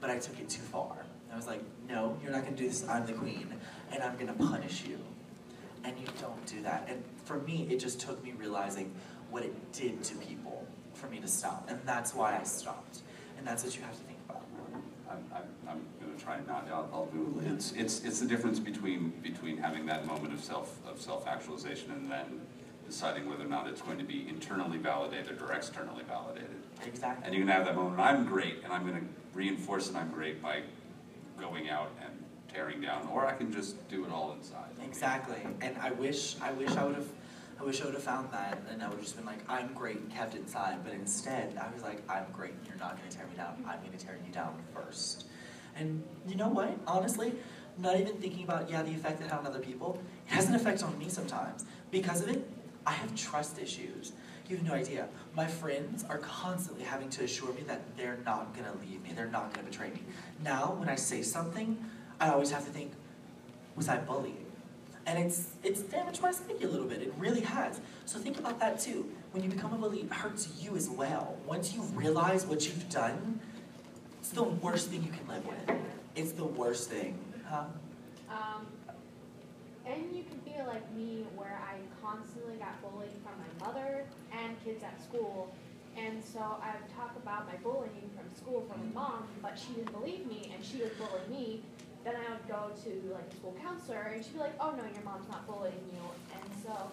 But 0.00 0.10
I 0.10 0.18
took 0.18 0.38
it 0.38 0.48
too 0.48 0.62
far. 0.62 0.96
I 1.32 1.36
was 1.36 1.46
like, 1.46 1.62
no, 1.88 2.18
you're 2.22 2.32
not 2.32 2.44
gonna 2.44 2.56
do 2.56 2.66
this, 2.66 2.86
I'm 2.88 3.06
the 3.06 3.12
queen, 3.12 3.52
and 3.92 4.02
I'm 4.02 4.16
gonna 4.16 4.32
punish 4.32 4.84
you. 4.86 4.98
And 5.84 5.98
you 5.98 6.06
don't 6.20 6.46
do 6.46 6.62
that. 6.62 6.86
And 6.88 7.02
for 7.24 7.38
me, 7.40 7.66
it 7.70 7.78
just 7.78 8.00
took 8.00 8.22
me 8.24 8.32
realizing 8.38 8.92
what 9.30 9.42
it 9.42 9.72
did 9.72 10.02
to 10.04 10.14
people 10.16 10.66
for 10.94 11.08
me 11.08 11.18
to 11.20 11.28
stop. 11.28 11.68
And 11.68 11.78
that's 11.84 12.14
why 12.14 12.38
I 12.38 12.42
stopped. 12.44 13.00
And 13.38 13.46
that's 13.46 13.64
what 13.64 13.76
you 13.76 13.82
have 13.82 13.92
to 13.92 14.02
think 14.04 14.18
about. 14.28 14.42
I'm, 15.10 15.24
I'm, 15.34 15.42
I'm 16.28 16.46
not, 16.46 16.68
I'll, 16.70 16.88
I'll 16.92 17.06
do, 17.06 17.40
it's, 17.46 17.72
it's, 17.72 18.04
it's 18.04 18.20
the 18.20 18.26
difference 18.26 18.58
between, 18.58 19.10
between 19.22 19.56
having 19.56 19.86
that 19.86 20.06
moment 20.06 20.34
of 20.34 20.42
self, 20.42 20.78
of 20.86 21.00
self-actualization 21.00 21.92
and 21.92 22.10
then 22.10 22.40
deciding 22.86 23.28
whether 23.28 23.44
or 23.44 23.48
not 23.48 23.66
it's 23.68 23.82
going 23.82 23.98
to 23.98 24.04
be 24.04 24.28
internally 24.28 24.78
validated 24.78 25.40
or 25.42 25.52
externally 25.52 26.04
validated. 26.04 26.56
Exactly. 26.84 27.24
And 27.24 27.34
you 27.34 27.40
can 27.40 27.48
have 27.48 27.64
that 27.64 27.74
moment, 27.74 28.00
I'm 28.00 28.26
great, 28.26 28.62
and 28.64 28.72
I'm 28.72 28.86
gonna 28.86 29.02
reinforce 29.34 29.88
that 29.88 29.98
I'm 29.98 30.10
great 30.10 30.42
by 30.42 30.62
going 31.38 31.68
out 31.68 31.90
and 32.02 32.12
tearing 32.52 32.80
down, 32.80 33.08
or 33.12 33.26
I 33.26 33.32
can 33.32 33.52
just 33.52 33.88
do 33.88 34.04
it 34.04 34.12
all 34.12 34.32
inside. 34.32 34.70
Exactly, 34.84 35.40
and 35.60 35.76
I 35.78 35.90
wish, 35.92 36.36
I 36.40 36.52
wish 36.52 36.70
I 36.70 36.84
would 36.84 36.94
have, 36.94 37.08
I 37.60 37.64
wish 37.64 37.82
I 37.82 37.86
would 37.86 37.94
have 37.94 38.02
found 38.02 38.30
that, 38.32 38.62
and 38.70 38.82
I 38.82 38.88
would 38.88 38.96
have 38.96 39.04
just 39.04 39.16
been 39.16 39.26
like, 39.26 39.40
I'm 39.48 39.72
great 39.74 39.96
and 39.96 40.10
kept 40.10 40.34
inside, 40.34 40.78
but 40.84 40.92
instead, 40.92 41.58
I 41.60 41.72
was 41.72 41.82
like, 41.82 42.02
I'm 42.08 42.26
great, 42.32 42.52
and 42.52 42.66
you're 42.66 42.76
not 42.76 42.96
gonna 42.96 43.10
tear 43.10 43.26
me 43.26 43.36
down, 43.36 43.64
I'm 43.66 43.80
gonna 43.84 43.98
tear 43.98 44.18
you 44.24 44.32
down 44.32 44.54
first. 44.74 45.25
And 45.78 46.02
you 46.26 46.36
know 46.36 46.48
what, 46.48 46.76
honestly, 46.86 47.32
not 47.78 48.00
even 48.00 48.16
thinking 48.16 48.44
about, 48.44 48.70
yeah, 48.70 48.82
the 48.82 48.92
effect 48.92 49.20
it 49.20 49.24
had 49.24 49.40
on 49.40 49.46
other 49.46 49.58
people, 49.58 50.00
it 50.26 50.32
has 50.32 50.48
an 50.48 50.54
effect 50.54 50.82
on 50.82 50.98
me 50.98 51.08
sometimes. 51.08 51.64
Because 51.90 52.22
of 52.22 52.28
it, 52.28 52.48
I 52.86 52.92
have 52.92 53.14
trust 53.14 53.58
issues. 53.58 54.12
You 54.48 54.56
have 54.56 54.64
no 54.64 54.74
idea. 54.74 55.08
My 55.34 55.46
friends 55.46 56.04
are 56.08 56.18
constantly 56.18 56.84
having 56.84 57.10
to 57.10 57.24
assure 57.24 57.52
me 57.52 57.62
that 57.66 57.96
they're 57.96 58.18
not 58.24 58.54
gonna 58.54 58.72
leave 58.80 59.02
me, 59.02 59.10
they're 59.14 59.26
not 59.26 59.52
gonna 59.52 59.66
betray 59.66 59.90
me. 59.90 60.02
Now, 60.42 60.76
when 60.78 60.88
I 60.88 60.94
say 60.94 61.22
something, 61.22 61.76
I 62.20 62.30
always 62.30 62.50
have 62.52 62.64
to 62.64 62.70
think, 62.70 62.92
was 63.74 63.88
I 63.88 63.98
bullying? 63.98 64.46
And 65.04 65.18
it's 65.18 65.50
it's 65.62 65.82
damaged 65.82 66.22
my 66.22 66.32
psyche 66.32 66.64
a 66.64 66.68
little 66.68 66.86
bit. 66.86 67.00
It 67.02 67.12
really 67.18 67.42
has. 67.42 67.80
So 68.06 68.18
think 68.18 68.38
about 68.38 68.58
that 68.60 68.80
too. 68.80 69.08
When 69.32 69.42
you 69.44 69.50
become 69.50 69.72
a 69.72 69.76
bully, 69.76 70.00
it 70.00 70.12
hurts 70.12 70.48
you 70.60 70.76
as 70.76 70.88
well. 70.88 71.36
Once 71.46 71.74
you 71.74 71.82
realize 71.94 72.44
what 72.46 72.66
you've 72.66 72.88
done, 72.88 73.40
it's 74.26 74.34
the 74.34 74.42
worst 74.42 74.90
thing 74.90 75.04
you 75.04 75.12
can 75.12 75.28
live 75.28 75.46
with. 75.46 75.78
It's 76.16 76.32
the 76.32 76.44
worst 76.44 76.90
thing. 76.90 77.16
Huh? 77.48 77.66
Um, 78.28 78.66
and 79.86 80.02
you 80.12 80.24
can 80.24 80.40
feel 80.40 80.66
like 80.66 80.82
me 80.96 81.24
where 81.36 81.62
I 81.62 81.78
constantly 82.04 82.56
got 82.56 82.74
bullied 82.82 83.14
from 83.22 83.38
my 83.38 83.66
mother 83.66 84.02
and 84.32 84.56
kids 84.64 84.82
at 84.82 85.00
school. 85.00 85.54
And 85.96 86.24
so 86.24 86.40
I 86.40 86.72
would 86.74 86.92
talk 86.96 87.14
about 87.22 87.46
my 87.46 87.54
bullying 87.62 88.10
from 88.18 88.26
school 88.36 88.66
from 88.68 88.88
my 88.88 89.00
mom, 89.00 89.28
but 89.40 89.56
she 89.56 89.74
didn't 89.74 89.92
believe 89.92 90.26
me 90.26 90.50
and 90.52 90.64
she 90.64 90.78
would 90.78 90.98
bully 90.98 91.22
me. 91.30 91.62
Then 92.02 92.16
I 92.16 92.32
would 92.32 92.48
go 92.48 92.72
to 92.82 93.14
like 93.14 93.30
a 93.30 93.36
school 93.36 93.56
counselor 93.62 94.10
and 94.12 94.24
she'd 94.24 94.32
be 94.34 94.40
like, 94.40 94.56
oh 94.58 94.72
no, 94.72 94.82
your 94.92 95.04
mom's 95.04 95.28
not 95.30 95.46
bullying 95.46 95.86
you. 95.94 96.02
And 96.34 96.50
so 96.64 96.90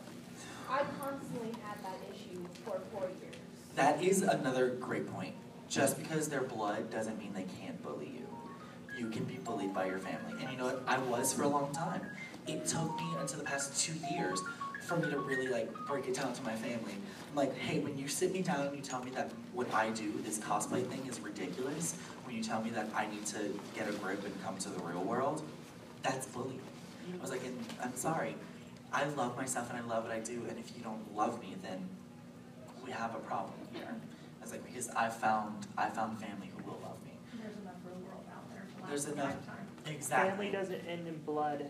I 0.70 0.84
constantly 1.02 1.50
had 1.66 1.82
that 1.82 1.98
issue 2.14 2.46
for 2.64 2.80
four 2.92 3.10
years. 3.10 3.36
That 3.74 4.04
is 4.04 4.22
another 4.22 4.70
great 4.70 5.12
point. 5.12 5.34
Just 5.70 5.98
because 5.98 6.28
they're 6.30 6.42
blood 6.42 6.92
doesn't 6.92 7.18
mean 7.18 7.34
they 7.34 7.46
can't 7.62 7.82
bully 7.84 8.06
you. 8.14 8.28
You 8.98 9.10
can 9.10 9.24
be 9.24 9.36
bullied 9.36 9.74
by 9.74 9.86
your 9.88 10.00
family. 10.00 10.40
And 10.40 10.52
you 10.52 10.58
know 10.58 10.66
what? 10.66 10.84
I 10.88 11.00
was 11.00 11.34
for 11.34 11.44
a 11.44 11.48
long 11.48 11.74
time. 11.74 12.02
It 12.48 12.66
took 12.66 12.96
me 12.98 13.08
until 13.20 13.40
the 13.40 13.46
past 13.46 13.80
two 13.80 13.94
years 14.14 14.42
for 14.84 14.98
me 14.98 15.10
to 15.10 15.18
really 15.18 15.48
like 15.48 15.74
break 15.88 16.08
it 16.08 16.16
down 16.16 16.34
to 16.34 16.44
my 16.44 16.54
family. 16.54 16.94
I'm 17.30 17.36
like, 17.36 17.58
hey, 17.58 17.80
when 17.80 17.98
you 17.98 18.08
sit 18.08 18.32
me 18.32 18.42
down 18.42 18.68
and 18.68 18.76
you 18.76 18.84
tell 18.84 19.04
me 19.04 19.12
that 19.12 19.32
what 19.54 19.74
I 19.74 19.90
do, 19.90 20.14
this 20.24 20.38
cosplay 20.40 20.86
thing 20.86 21.06
is 21.08 21.20
ridiculous, 21.22 21.96
when 22.26 22.36
you 22.36 22.44
tell 22.44 22.62
me 22.62 22.70
that 22.72 22.88
I 22.96 23.08
need 23.08 23.26
to 23.28 23.58
get 23.74 23.90
a 23.90 23.94
grip 23.94 24.24
and 24.24 24.44
come 24.44 24.58
to 24.58 24.70
the 24.70 24.80
real 24.84 25.04
world, 25.04 25.42
that's 26.04 26.26
bullying. 26.28 26.62
I 27.18 27.22
was 27.22 27.32
like, 27.32 27.44
and 27.46 27.58
I'm 27.82 27.96
sorry. 27.96 28.36
I 28.92 29.06
love 29.06 29.36
myself 29.36 29.70
and 29.72 29.80
I 29.80 29.82
love 29.88 30.04
what 30.04 30.14
I 30.14 30.20
do, 30.20 30.46
and 30.48 30.60
if 30.60 30.76
you 30.78 30.84
don't 30.84 31.16
love 31.16 31.42
me, 31.42 31.56
then 31.64 31.90
we 32.86 32.92
have 32.92 33.16
a 33.16 33.20
problem 33.20 33.56
here. 33.74 33.96
I 34.44 34.46
was 34.46 34.52
like, 34.52 34.66
because 34.66 34.90
I 34.90 35.08
found 35.08 35.66
I 35.78 35.88
found 35.88 36.20
family 36.20 36.52
who 36.54 36.64
will 36.70 36.78
love 36.84 37.02
me. 37.06 37.12
There's 37.42 37.56
enough 37.56 37.76
real 37.86 37.96
world 38.06 38.26
out 38.36 38.44
there 38.52 38.66
to 38.76 38.82
last 38.82 38.90
There's 38.90 39.08
a 39.08 39.14
enough 39.14 39.26
lifetime. 39.36 39.68
exactly. 39.86 40.30
Family 40.32 40.52
doesn't 40.52 40.82
end 40.86 41.08
in 41.08 41.18
blood. 41.20 41.70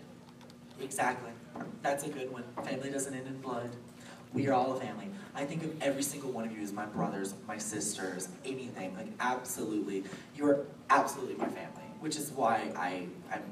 Exactly. 0.82 1.30
That's 1.84 2.03
a 2.03 2.09
good 2.09 2.34
one. 2.34 2.43
Family 2.63 2.89
doesn't 2.89 3.13
end 3.13 3.28
in 3.28 3.39
blood. 3.41 3.69
We 4.34 4.47
are 4.47 4.53
all 4.53 4.76
a 4.76 4.80
family. 4.80 5.09
I 5.36 5.45
think 5.45 5.61
of 5.63 5.80
every 5.84 6.01
single 6.01 6.32
one 6.32 6.45
of 6.45 6.51
you 6.51 6.63
as 6.63 6.74
my 6.74 6.88
brothers, 6.88 7.36
my 7.47 7.59
sisters, 7.59 8.30
anything. 8.43 8.95
Like 8.95 9.09
absolutely. 9.19 10.05
You're 10.36 10.65
absolutely 10.89 11.36
my 11.36 11.49
family. 11.49 11.84
Which 11.99 12.15
is 12.15 12.32
why 12.32 12.71
I 12.76 13.05
I'm 13.32 13.43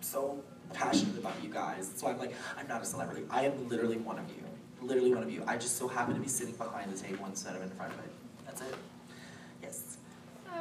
so 0.00 0.42
passionate 0.72 1.16
about 1.16 1.34
you 1.44 1.48
guys. 1.48 1.90
That's 1.90 2.02
why 2.02 2.10
I'm 2.10 2.18
like, 2.18 2.34
I'm 2.58 2.66
not 2.66 2.82
a 2.82 2.84
celebrity. 2.84 3.22
I 3.30 3.44
am 3.44 3.68
literally 3.68 3.98
one 3.98 4.18
of 4.18 4.28
you. 4.30 4.42
Literally 4.82 5.14
one 5.14 5.22
of 5.22 5.30
you. 5.30 5.44
I 5.46 5.56
just 5.56 5.76
so 5.76 5.86
happen 5.86 6.14
to 6.14 6.20
be 6.20 6.28
sitting 6.28 6.54
behind 6.54 6.92
the 6.92 6.98
table 7.00 7.24
instead 7.26 7.54
of 7.54 7.62
in 7.62 7.70
front 7.70 7.92
of 7.92 8.00
it. 8.00 8.10
That's 8.56 8.72
it. 8.72 8.78
Yes. 9.62 9.96
So 10.44 10.52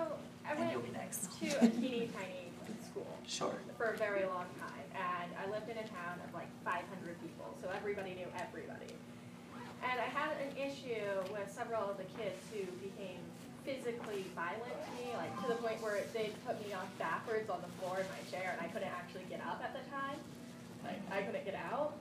I 0.46 0.52
And 0.52 0.60
went 0.60 0.72
you'll 0.72 0.82
be 0.82 0.92
next. 0.92 1.32
to 1.40 1.48
a 1.64 1.68
teeny 1.70 2.10
tiny 2.12 2.52
school 2.92 3.08
Sure. 3.28 3.56
for 3.78 3.92
a 3.92 3.98
very 3.98 4.26
long 4.26 4.46
time, 4.60 4.84
and 4.96 5.32
I 5.40 5.50
lived 5.50 5.70
in 5.70 5.78
a 5.78 5.88
town 5.88 6.20
of 6.28 6.34
like 6.34 6.48
500 6.64 6.84
people, 7.22 7.56
so 7.62 7.70
everybody 7.76 8.14
knew 8.16 8.28
everybody. 8.36 8.92
And 9.84 10.00
I 10.00 10.10
had 10.12 10.32
an 10.42 10.52
issue 10.58 11.06
with 11.32 11.48
several 11.52 11.84
of 11.90 11.98
the 11.98 12.08
kids 12.20 12.42
who 12.52 12.66
became 12.84 13.20
physically 13.64 14.26
violent 14.36 14.74
to 14.74 14.90
me, 14.98 15.14
like 15.16 15.32
to 15.42 15.48
the 15.48 15.56
point 15.62 15.82
where 15.82 16.02
they 16.14 16.32
put 16.46 16.60
me 16.66 16.74
off 16.74 16.90
backwards 17.00 17.50
on 17.50 17.62
the 17.62 17.72
floor 17.80 18.00
in 18.00 18.08
my 18.12 18.22
chair, 18.32 18.58
and 18.58 18.66
I 18.66 18.70
couldn't 18.72 18.92
actually 18.92 19.24
get 19.30 19.40
up 19.46 19.62
at 19.64 19.72
the 19.74 19.84
time. 19.90 20.20
Like 20.84 21.00
I 21.12 21.22
couldn't 21.24 21.46
get 21.46 21.56
out. 21.56 21.96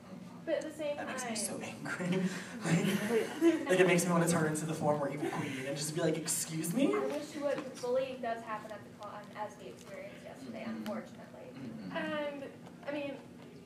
But 0.44 0.56
at 0.56 0.62
the 0.62 0.72
same 0.72 0.96
That 0.96 1.06
time, 1.06 1.16
makes 1.16 1.30
me 1.30 1.36
so 1.36 1.60
angry. 1.62 2.22
like, 2.64 3.68
like 3.68 3.80
it 3.80 3.86
makes 3.86 4.04
me 4.04 4.12
want 4.12 4.26
to 4.26 4.30
turn 4.30 4.46
into 4.46 4.66
the 4.66 4.74
former 4.74 5.10
evil 5.12 5.30
queen 5.30 5.52
and 5.66 5.76
just 5.76 5.94
be 5.94 6.02
like, 6.02 6.18
excuse 6.18 6.74
me? 6.74 6.94
I 6.94 6.98
wish 6.98 7.34
you 7.34 7.44
would, 7.44 7.80
bullying 7.80 8.20
does 8.20 8.42
happen 8.44 8.70
at 8.70 8.80
the 8.84 9.02
con, 9.02 9.20
as 9.36 9.52
we 9.62 9.70
experienced 9.70 10.16
yesterday, 10.24 10.64
mm-hmm. 10.68 10.76
unfortunately. 10.76 11.48
And 11.94 12.44
I 12.86 12.92
mean, 12.92 13.12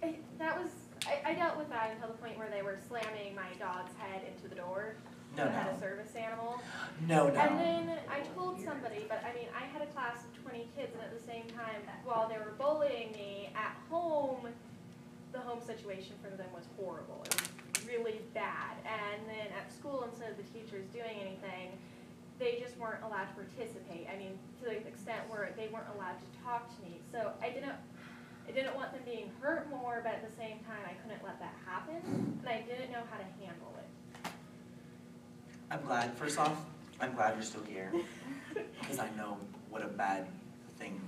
I, 0.02 0.14
that 0.38 0.62
was 0.62 0.70
I, 1.06 1.30
I 1.30 1.34
dealt 1.34 1.56
with 1.56 1.70
that 1.70 1.92
until 1.94 2.08
the 2.08 2.18
point 2.18 2.38
where 2.38 2.50
they 2.50 2.62
were 2.62 2.78
slamming 2.88 3.34
my 3.34 3.48
dog's 3.58 3.92
head 3.98 4.22
into 4.28 4.48
the 4.48 4.54
door. 4.54 4.96
No, 5.36 5.44
I 5.44 5.50
had 5.50 5.74
a 5.74 5.78
service 5.78 6.14
animal. 6.16 6.60
No, 7.06 7.28
no. 7.28 7.34
And 7.34 7.60
then 7.60 7.98
I 8.10 8.20
told 8.34 8.58
somebody, 8.64 9.04
but 9.08 9.22
I 9.24 9.32
mean, 9.38 9.48
I 9.54 9.64
had 9.66 9.82
a 9.82 9.86
class 9.92 10.24
of 10.24 10.42
20 10.42 10.68
kids, 10.76 10.92
and 10.94 11.02
at 11.02 11.16
the 11.16 11.24
same 11.24 11.44
time, 11.54 11.80
while 12.04 12.28
they 12.28 12.38
were 12.38 12.54
bullying 12.58 13.12
me 13.12 13.50
at 13.54 13.76
home, 13.90 14.48
the 15.32 15.40
home 15.40 15.60
situation 15.60 16.14
for 16.22 16.34
them 16.36 16.46
was 16.54 16.64
horrible. 16.76 17.22
It 17.26 17.34
was 17.34 17.86
really 17.86 18.20
bad. 18.34 18.76
And 18.84 19.22
then 19.28 19.48
at 19.56 19.72
school, 19.72 20.04
instead 20.08 20.30
of 20.30 20.36
the 20.36 20.48
teachers 20.52 20.86
doing 20.92 21.20
anything, 21.20 21.76
they 22.38 22.58
just 22.62 22.76
weren't 22.78 23.02
allowed 23.02 23.26
to 23.26 23.34
participate. 23.34 24.06
I 24.12 24.16
mean, 24.16 24.38
to 24.62 24.70
the 24.70 24.86
extent 24.86 25.28
where 25.28 25.52
they 25.56 25.68
weren't 25.72 25.90
allowed 25.94 26.16
to 26.16 26.28
talk 26.44 26.68
to 26.76 26.82
me. 26.82 27.00
So 27.10 27.32
I 27.42 27.50
didn't, 27.50 27.74
I 28.48 28.52
didn't 28.52 28.74
want 28.76 28.92
them 28.92 29.02
being 29.04 29.30
hurt 29.40 29.68
more, 29.70 30.00
but 30.02 30.14
at 30.14 30.22
the 30.22 30.34
same 30.36 30.58
time, 30.64 30.80
I 30.86 30.94
couldn't 31.02 31.22
let 31.24 31.38
that 31.40 31.54
happen, 31.66 32.00
and 32.06 32.48
I 32.48 32.62
didn't 32.62 32.92
know 32.92 33.02
how 33.10 33.18
to 33.18 33.28
handle 33.44 33.74
it. 33.76 34.30
I'm 35.70 35.82
glad, 35.82 36.14
first 36.14 36.38
off, 36.38 36.56
I'm 37.00 37.12
glad 37.14 37.34
you're 37.34 37.42
still 37.42 37.64
here. 37.64 37.92
Because 38.80 38.98
I 38.98 39.08
know 39.16 39.36
what 39.68 39.82
a 39.82 39.88
bad 39.88 40.26
thing 40.78 41.00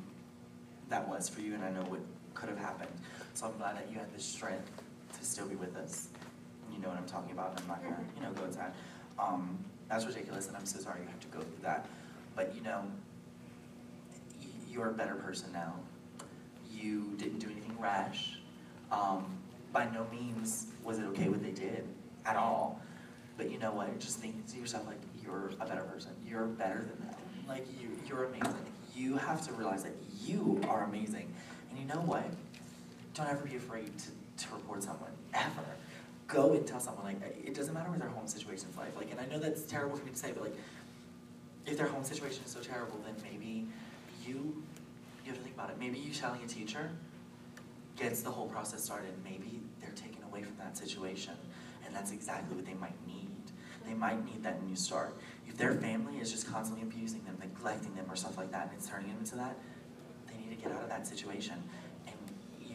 that 0.88 1.08
was 1.08 1.28
for 1.28 1.40
you 1.40 1.54
and 1.54 1.64
I 1.64 1.70
know 1.70 1.82
what 1.82 2.00
could 2.34 2.48
have 2.48 2.58
happened. 2.58 2.90
So 3.34 3.46
I'm 3.46 3.56
glad 3.58 3.76
that 3.76 3.88
you 3.90 3.98
had 3.98 4.12
the 4.14 4.20
strength 4.20 4.70
to 5.18 5.24
still 5.24 5.46
be 5.46 5.56
with 5.56 5.76
us. 5.76 6.08
You 6.72 6.78
know 6.80 6.88
what 6.88 6.98
I'm 6.98 7.06
talking 7.06 7.32
about, 7.32 7.60
I'm 7.60 7.68
not 7.68 7.82
gonna, 7.82 7.96
you 8.16 8.22
know, 8.22 8.32
go 8.32 8.44
into 8.44 8.58
that. 8.58 8.74
Um, 9.18 9.58
that's 9.88 10.06
ridiculous 10.06 10.48
and 10.48 10.56
I'm 10.56 10.66
so 10.66 10.78
sorry 10.78 11.00
you 11.00 11.08
have 11.08 11.20
to 11.20 11.28
go 11.28 11.40
through 11.40 11.62
that. 11.62 11.86
But 12.36 12.54
you 12.54 12.62
know, 12.62 12.84
you're 14.70 14.90
a 14.90 14.92
better 14.92 15.14
person 15.14 15.52
now. 15.52 15.74
You 16.70 17.14
didn't 17.18 17.38
do 17.38 17.46
anything 17.46 17.76
rash. 17.78 18.38
Um, 18.92 19.24
by 19.72 19.88
no 19.90 20.06
means 20.10 20.66
was 20.84 20.98
it 20.98 21.04
okay 21.06 21.28
what 21.28 21.42
they 21.42 21.50
did 21.52 21.84
at 22.24 22.36
all. 22.36 22.80
But 23.36 23.50
you 23.50 23.58
know 23.58 23.72
what? 23.72 23.98
Just 23.98 24.18
think 24.18 24.46
to 24.52 24.58
yourself 24.58 24.86
like 24.86 25.00
you're 25.22 25.52
a 25.60 25.66
better 25.66 25.82
person. 25.82 26.10
You're 26.26 26.46
better 26.46 26.78
than 26.78 27.06
them. 27.06 27.14
Like 27.48 27.66
you, 27.80 27.88
you're 28.06 28.24
amazing. 28.24 28.66
You 28.94 29.16
have 29.16 29.46
to 29.46 29.52
realize 29.52 29.82
that 29.84 29.94
you 30.22 30.60
are 30.68 30.84
amazing. 30.84 31.32
And 31.70 31.78
you 31.78 31.86
know 31.86 32.00
what? 32.00 32.24
Don't 33.20 33.28
ever 33.28 33.44
be 33.44 33.56
afraid 33.56 33.92
to, 33.98 34.46
to 34.46 34.54
report 34.54 34.82
someone 34.82 35.10
ever. 35.34 35.66
Go 36.26 36.54
and 36.54 36.66
tell 36.66 36.80
someone 36.80 37.04
like 37.04 37.16
uh, 37.22 37.28
it 37.44 37.54
doesn't 37.54 37.74
matter 37.74 37.90
what 37.90 37.98
their 37.98 38.08
home 38.08 38.26
situation's 38.26 38.78
like. 38.78 38.96
Like, 38.96 39.10
and 39.10 39.20
I 39.20 39.26
know 39.26 39.38
that's 39.38 39.62
terrible 39.62 39.98
for 39.98 40.06
me 40.06 40.12
to 40.12 40.16
say, 40.16 40.32
but 40.32 40.44
like, 40.44 40.56
if 41.66 41.76
their 41.76 41.88
home 41.88 42.02
situation 42.02 42.42
is 42.46 42.50
so 42.50 42.60
terrible, 42.60 42.98
then 43.04 43.14
maybe 43.22 43.66
you 44.26 44.62
you 45.22 45.32
have 45.32 45.36
to 45.36 45.42
think 45.42 45.54
about 45.54 45.68
it. 45.68 45.76
Maybe 45.78 45.98
you 45.98 46.14
telling 46.14 46.42
a 46.42 46.46
teacher 46.46 46.88
gets 47.94 48.22
the 48.22 48.30
whole 48.30 48.46
process 48.46 48.82
started. 48.82 49.12
Maybe 49.22 49.60
they're 49.82 49.90
taken 49.90 50.22
away 50.22 50.42
from 50.42 50.56
that 50.56 50.78
situation, 50.78 51.34
and 51.84 51.94
that's 51.94 52.12
exactly 52.12 52.56
what 52.56 52.64
they 52.64 52.74
might 52.74 52.96
need. 53.06 53.28
They 53.86 53.92
might 53.92 54.24
need 54.24 54.42
that 54.44 54.62
new 54.62 54.76
start. 54.76 55.14
If 55.46 55.58
their 55.58 55.74
family 55.74 56.20
is 56.20 56.32
just 56.32 56.50
constantly 56.50 56.84
abusing 56.84 57.22
them, 57.24 57.36
neglecting 57.38 57.94
them, 57.96 58.06
or 58.08 58.16
stuff 58.16 58.38
like 58.38 58.50
that, 58.52 58.68
and 58.68 58.78
it's 58.78 58.88
turning 58.88 59.08
them 59.08 59.18
into 59.18 59.36
that, 59.36 59.58
they 60.26 60.38
need 60.38 60.56
to 60.56 60.62
get 60.62 60.72
out 60.74 60.82
of 60.82 60.88
that 60.88 61.06
situation. 61.06 61.62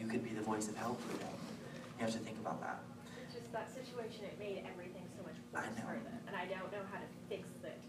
And 0.06 0.12
you 0.12 0.18
could 0.18 0.28
be 0.28 0.34
the 0.34 0.42
voice 0.42 0.68
of 0.68 0.76
help 0.76 1.00
for 1.00 1.16
them. 1.18 1.28
You 1.98 2.04
have 2.04 2.12
to 2.12 2.18
think 2.18 2.38
about 2.38 2.60
that. 2.60 2.80
It's 3.24 3.34
just 3.34 3.52
that 3.52 3.68
situation, 3.74 4.24
it 4.24 4.38
made 4.38 4.62
everything 4.70 5.02
so 5.16 5.22
much 5.24 5.34
I 5.54 5.66
worse 5.66 5.76
know. 5.76 5.82
for 5.82 6.04
them, 6.04 6.18
and 6.28 6.36
I 6.36 6.44
don't 6.44 6.70
know 6.70 6.86
how 6.92 6.98
to 6.98 7.06
fix 7.28 7.48
it. 7.64 7.80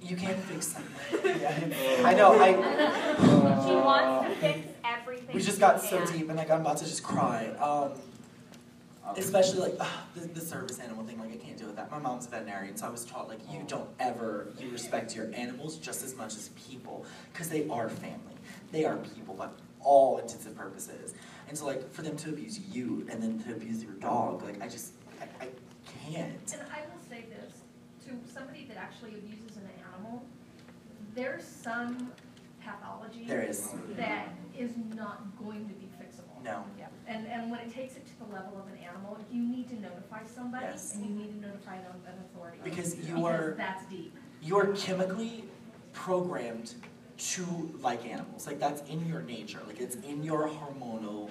You 0.00 0.16
can't 0.16 0.38
fix 0.44 0.68
something. 0.68 1.40
Yeah. 1.40 2.02
I 2.04 2.14
know. 2.14 2.40
I. 2.40 2.52
She 3.66 3.74
wants 3.74 4.28
to 4.28 4.40
fix 4.40 4.68
everything. 4.84 5.34
We 5.34 5.42
just 5.42 5.58
got 5.58 5.80
so 5.80 6.04
can. 6.04 6.16
deep, 6.16 6.28
and 6.28 6.38
like 6.38 6.50
I'm 6.50 6.60
about 6.60 6.76
to 6.78 6.84
just 6.84 7.02
cry. 7.02 7.46
Um, 7.60 7.92
especially 9.16 9.60
like 9.60 9.74
ugh, 9.80 9.88
the, 10.14 10.28
the 10.28 10.40
service 10.40 10.78
animal 10.78 11.04
thing. 11.04 11.18
Like 11.18 11.32
I 11.32 11.36
can't 11.36 11.56
deal 11.56 11.66
with 11.66 11.76
that. 11.76 11.90
My 11.90 11.98
mom's 11.98 12.26
a 12.26 12.30
veterinarian, 12.30 12.76
so 12.76 12.86
I 12.86 12.90
was 12.90 13.04
taught 13.04 13.28
like 13.28 13.40
you 13.50 13.64
don't 13.66 13.88
ever 13.98 14.48
you 14.60 14.70
respect 14.70 15.16
your 15.16 15.28
animals 15.34 15.76
just 15.76 16.04
as 16.04 16.14
much 16.14 16.36
as 16.36 16.50
people 16.50 17.04
because 17.32 17.48
they 17.48 17.68
are 17.68 17.88
family. 17.88 18.36
They 18.70 18.84
are 18.84 18.96
people, 18.98 19.34
but 19.34 19.58
all 19.80 20.18
intents 20.18 20.46
and 20.46 20.56
purposes. 20.56 21.14
And 21.48 21.56
so 21.56 21.66
like 21.66 21.90
for 21.92 22.02
them 22.02 22.16
to 22.18 22.30
abuse 22.30 22.58
you 22.72 23.06
and 23.10 23.22
then 23.22 23.38
to 23.44 23.52
abuse 23.52 23.82
your 23.82 23.94
dog, 23.94 24.42
like 24.42 24.60
I 24.62 24.68
just 24.68 24.92
I, 25.20 25.44
I 25.44 25.48
can't. 26.10 26.52
And 26.52 26.62
I 26.72 26.80
will 26.92 27.02
say 27.08 27.24
this, 27.30 27.52
to 28.06 28.32
somebody 28.32 28.64
that 28.68 28.76
actually 28.76 29.14
abuses 29.14 29.56
an 29.56 29.68
animal, 29.94 30.22
there's 31.14 31.44
some 31.44 32.12
pathology 32.62 33.24
There 33.26 33.42
is. 33.42 33.70
that 33.96 34.28
is 34.56 34.72
not 34.94 35.22
going 35.42 35.66
to 35.68 35.74
be 35.74 35.86
fixable. 36.00 36.42
No. 36.44 36.64
Yeah, 36.78 36.86
and, 37.06 37.26
and 37.26 37.50
when 37.50 37.60
it 37.60 37.72
takes 37.72 37.96
it 37.96 38.06
to 38.06 38.18
the 38.18 38.32
level 38.32 38.58
of 38.58 38.66
an 38.72 38.78
animal, 38.84 39.18
you 39.30 39.42
need 39.42 39.68
to 39.70 39.80
notify 39.80 40.20
somebody, 40.24 40.66
Yes. 40.66 40.94
and 40.94 41.04
you 41.06 41.14
need 41.14 41.40
to 41.40 41.46
notify 41.48 41.76
an 41.76 41.84
an 42.06 42.12
authority. 42.30 42.58
Because 42.62 42.94
you 43.08 43.24
are- 43.26 43.54
that's 43.56 43.84
deep. 43.86 44.14
You're 44.42 44.68
chemically 44.76 45.44
programmed 45.92 46.74
to 47.18 47.70
like 47.82 48.06
animals. 48.06 48.46
Like 48.46 48.58
that's 48.60 48.82
in 48.88 49.06
your 49.06 49.22
nature. 49.22 49.60
Like 49.66 49.80
it's 49.80 49.96
in 49.96 50.22
your 50.22 50.48
hormonal 50.48 51.30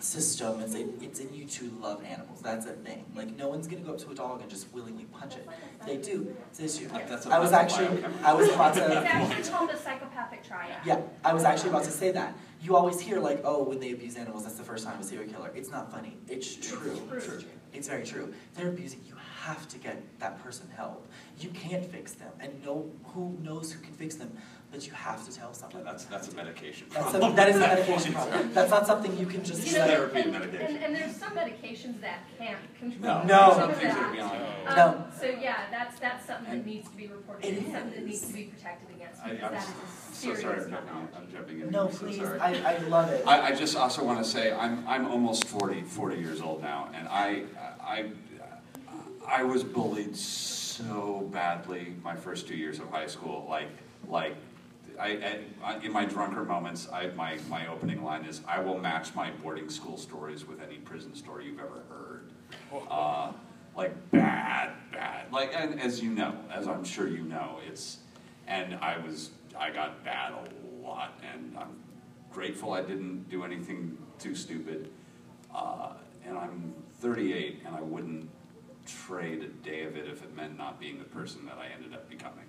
system. 0.00 0.60
It's 0.60 0.74
in, 0.74 0.94
it's 1.02 1.20
in 1.20 1.32
you 1.32 1.44
to 1.44 1.70
love 1.80 2.02
animals. 2.04 2.40
That's 2.40 2.66
a 2.66 2.72
thing. 2.72 3.04
Like 3.14 3.36
no 3.36 3.48
one's 3.48 3.66
gonna 3.66 3.82
go 3.82 3.92
up 3.92 3.98
to 3.98 4.10
a 4.10 4.14
dog 4.14 4.40
and 4.40 4.50
just 4.50 4.72
willingly 4.72 5.04
punch 5.04 5.36
it. 5.36 5.46
They 5.86 5.98
do. 5.98 6.34
It's 6.48 6.58
an 6.58 6.64
issue. 6.64 6.88
Like, 6.92 7.08
that's 7.08 7.26
a- 7.26 7.30
I 7.30 7.38
was 7.38 7.52
actually 7.52 8.02
I 8.24 8.32
was 8.32 8.48
about 8.50 8.76
It's 8.76 8.86
to 8.86 8.96
actually 9.06 9.52
called 9.52 9.70
the 9.70 9.76
psychopathic 9.76 10.42
triad. 10.42 10.78
Yeah, 10.84 11.00
I 11.24 11.32
was 11.32 11.44
actually 11.44 11.70
about 11.70 11.84
to 11.84 11.90
say 11.90 12.10
that. 12.12 12.36
You 12.62 12.76
always 12.76 13.00
hear 13.00 13.20
like, 13.20 13.40
oh, 13.44 13.62
when 13.62 13.80
they 13.80 13.92
abuse 13.92 14.16
animals, 14.16 14.44
that's 14.44 14.56
the 14.56 14.64
first 14.64 14.84
time 14.84 15.00
a 15.00 15.02
serial 15.02 15.32
killer. 15.32 15.50
It's 15.54 15.70
not 15.70 15.90
funny. 15.90 16.16
It's 16.28 16.54
true. 16.56 17.00
It's 17.12 17.24
true. 17.26 17.42
It's 17.72 17.88
very 17.88 18.04
true. 18.04 18.34
They're 18.54 18.68
abusing. 18.68 19.00
You 19.06 19.14
have 19.42 19.66
to 19.68 19.78
get 19.78 20.02
that 20.18 20.42
person 20.42 20.68
help. 20.76 21.06
You 21.38 21.50
can't 21.50 21.84
fix 21.84 22.12
them, 22.12 22.32
and 22.40 22.52
no, 22.64 22.90
who 23.04 23.38
knows 23.42 23.72
who 23.72 23.80
can 23.80 23.94
fix 23.94 24.16
them? 24.16 24.36
But 24.72 24.86
you 24.86 24.92
have 24.92 25.26
to 25.28 25.34
tell 25.36 25.52
someone. 25.52 25.82
That's, 25.84 26.04
that's 26.04 26.28
a 26.28 26.34
medication 26.36 26.86
That's 26.92 27.10
problem. 27.10 27.32
a, 27.32 27.36
that 27.36 27.48
is 27.48 27.56
a 27.56 27.58
medication 27.74 28.12
problem. 28.12 28.52
That's 28.52 28.70
not 28.70 28.86
something 28.86 29.16
you 29.18 29.26
can 29.26 29.42
just 29.42 29.66
You 29.66 29.72
know, 29.78 29.84
say. 29.86 29.94
Therapy 29.96 30.20
and, 30.20 30.32
medication. 30.32 30.66
and, 30.76 30.84
and 30.84 30.94
there's 30.94 31.16
some 31.16 31.32
medications 31.32 32.00
that 32.02 32.20
can't 32.38 32.58
control 32.78 33.02
No. 33.02 33.22
No. 33.24 33.50
some 33.50 33.60
Some 33.62 33.70
of 33.70 33.76
things 33.78 33.94
are 33.96 34.12
beyond. 34.12 34.40
Um, 34.68 34.76
No. 34.76 35.04
So 35.18 35.26
yeah, 35.26 35.62
that's, 35.72 35.98
that's 35.98 36.24
something 36.24 36.52
that 36.58 36.64
needs 36.66 36.88
to 36.88 36.96
be 36.96 37.08
reported, 37.08 37.46
It 37.46 37.58
and 37.58 37.72
something 37.72 37.90
that 37.90 37.98
is. 37.98 38.04
needs 38.06 38.26
to 38.28 38.32
be 38.32 38.44
protected 38.44 38.94
against, 38.96 39.20
I, 39.24 39.30
I'm 39.30 39.38
that 39.40 39.52
is 39.54 39.58
s- 39.58 39.68
a 39.68 40.14
so 40.14 40.34
sorry, 40.34 40.36
serious 40.40 40.64
I'm 40.66 40.70
jumping. 40.70 41.08
I'm 41.16 41.32
jumping 41.32 41.60
in. 41.62 41.70
No, 41.70 41.86
I'm 41.88 41.92
so 41.92 42.06
please. 42.06 42.16
sorry. 42.18 42.40
I, 42.40 42.74
I 42.74 42.78
love 42.78 43.10
it. 43.10 43.26
I, 43.26 43.40
I 43.48 43.54
just 43.56 43.76
also 43.76 44.04
want 44.04 44.18
to 44.18 44.24
say, 44.24 44.52
I'm, 44.52 44.86
I'm 44.86 45.06
almost 45.10 45.46
40, 45.48 45.82
40 45.82 46.16
years 46.16 46.40
old 46.40 46.62
now, 46.62 46.90
and 46.94 47.08
I, 47.08 47.42
I, 47.82 48.10
I 49.26 49.42
was 49.42 49.64
bullied 49.64 50.16
so 50.16 51.28
badly 51.32 51.94
my 52.04 52.14
first 52.14 52.46
two 52.46 52.56
years 52.56 52.78
of 52.78 52.88
high 52.90 53.08
school, 53.08 53.46
like, 53.48 53.68
like, 54.08 54.36
I, 55.00 55.40
I, 55.64 55.76
in 55.78 55.92
my 55.92 56.04
drunker 56.04 56.44
moments, 56.44 56.88
I, 56.92 57.06
my, 57.08 57.38
my 57.48 57.66
opening 57.68 58.04
line 58.04 58.24
is, 58.26 58.42
I 58.46 58.60
will 58.60 58.78
match 58.78 59.14
my 59.14 59.30
boarding 59.30 59.70
school 59.70 59.96
stories 59.96 60.46
with 60.46 60.60
any 60.60 60.76
prison 60.76 61.14
story 61.14 61.46
you've 61.46 61.58
ever 61.58 61.82
heard. 61.88 62.30
Uh, 62.90 63.32
like 63.76 64.10
bad, 64.10 64.72
bad, 64.92 65.32
like, 65.32 65.52
and 65.54 65.80
as 65.80 66.02
you 66.02 66.10
know, 66.10 66.34
as 66.52 66.68
I'm 66.68 66.84
sure 66.84 67.08
you 67.08 67.22
know, 67.22 67.58
it's, 67.66 67.98
and 68.46 68.74
I 68.74 68.98
was, 68.98 69.30
I 69.58 69.70
got 69.70 70.04
bad 70.04 70.32
a 70.32 70.86
lot, 70.86 71.18
and 71.32 71.56
I'm 71.56 71.76
grateful 72.30 72.72
I 72.72 72.82
didn't 72.82 73.30
do 73.30 73.44
anything 73.44 73.96
too 74.18 74.34
stupid. 74.34 74.90
Uh, 75.54 75.92
and 76.26 76.36
I'm 76.36 76.74
38, 77.00 77.62
and 77.64 77.74
I 77.74 77.80
wouldn't 77.80 78.28
trade 78.86 79.42
a 79.42 79.48
day 79.64 79.84
of 79.84 79.96
it 79.96 80.08
if 80.08 80.22
it 80.22 80.34
meant 80.36 80.58
not 80.58 80.78
being 80.78 80.98
the 80.98 81.04
person 81.04 81.46
that 81.46 81.58
I 81.58 81.68
ended 81.74 81.94
up 81.94 82.10
becoming. 82.10 82.44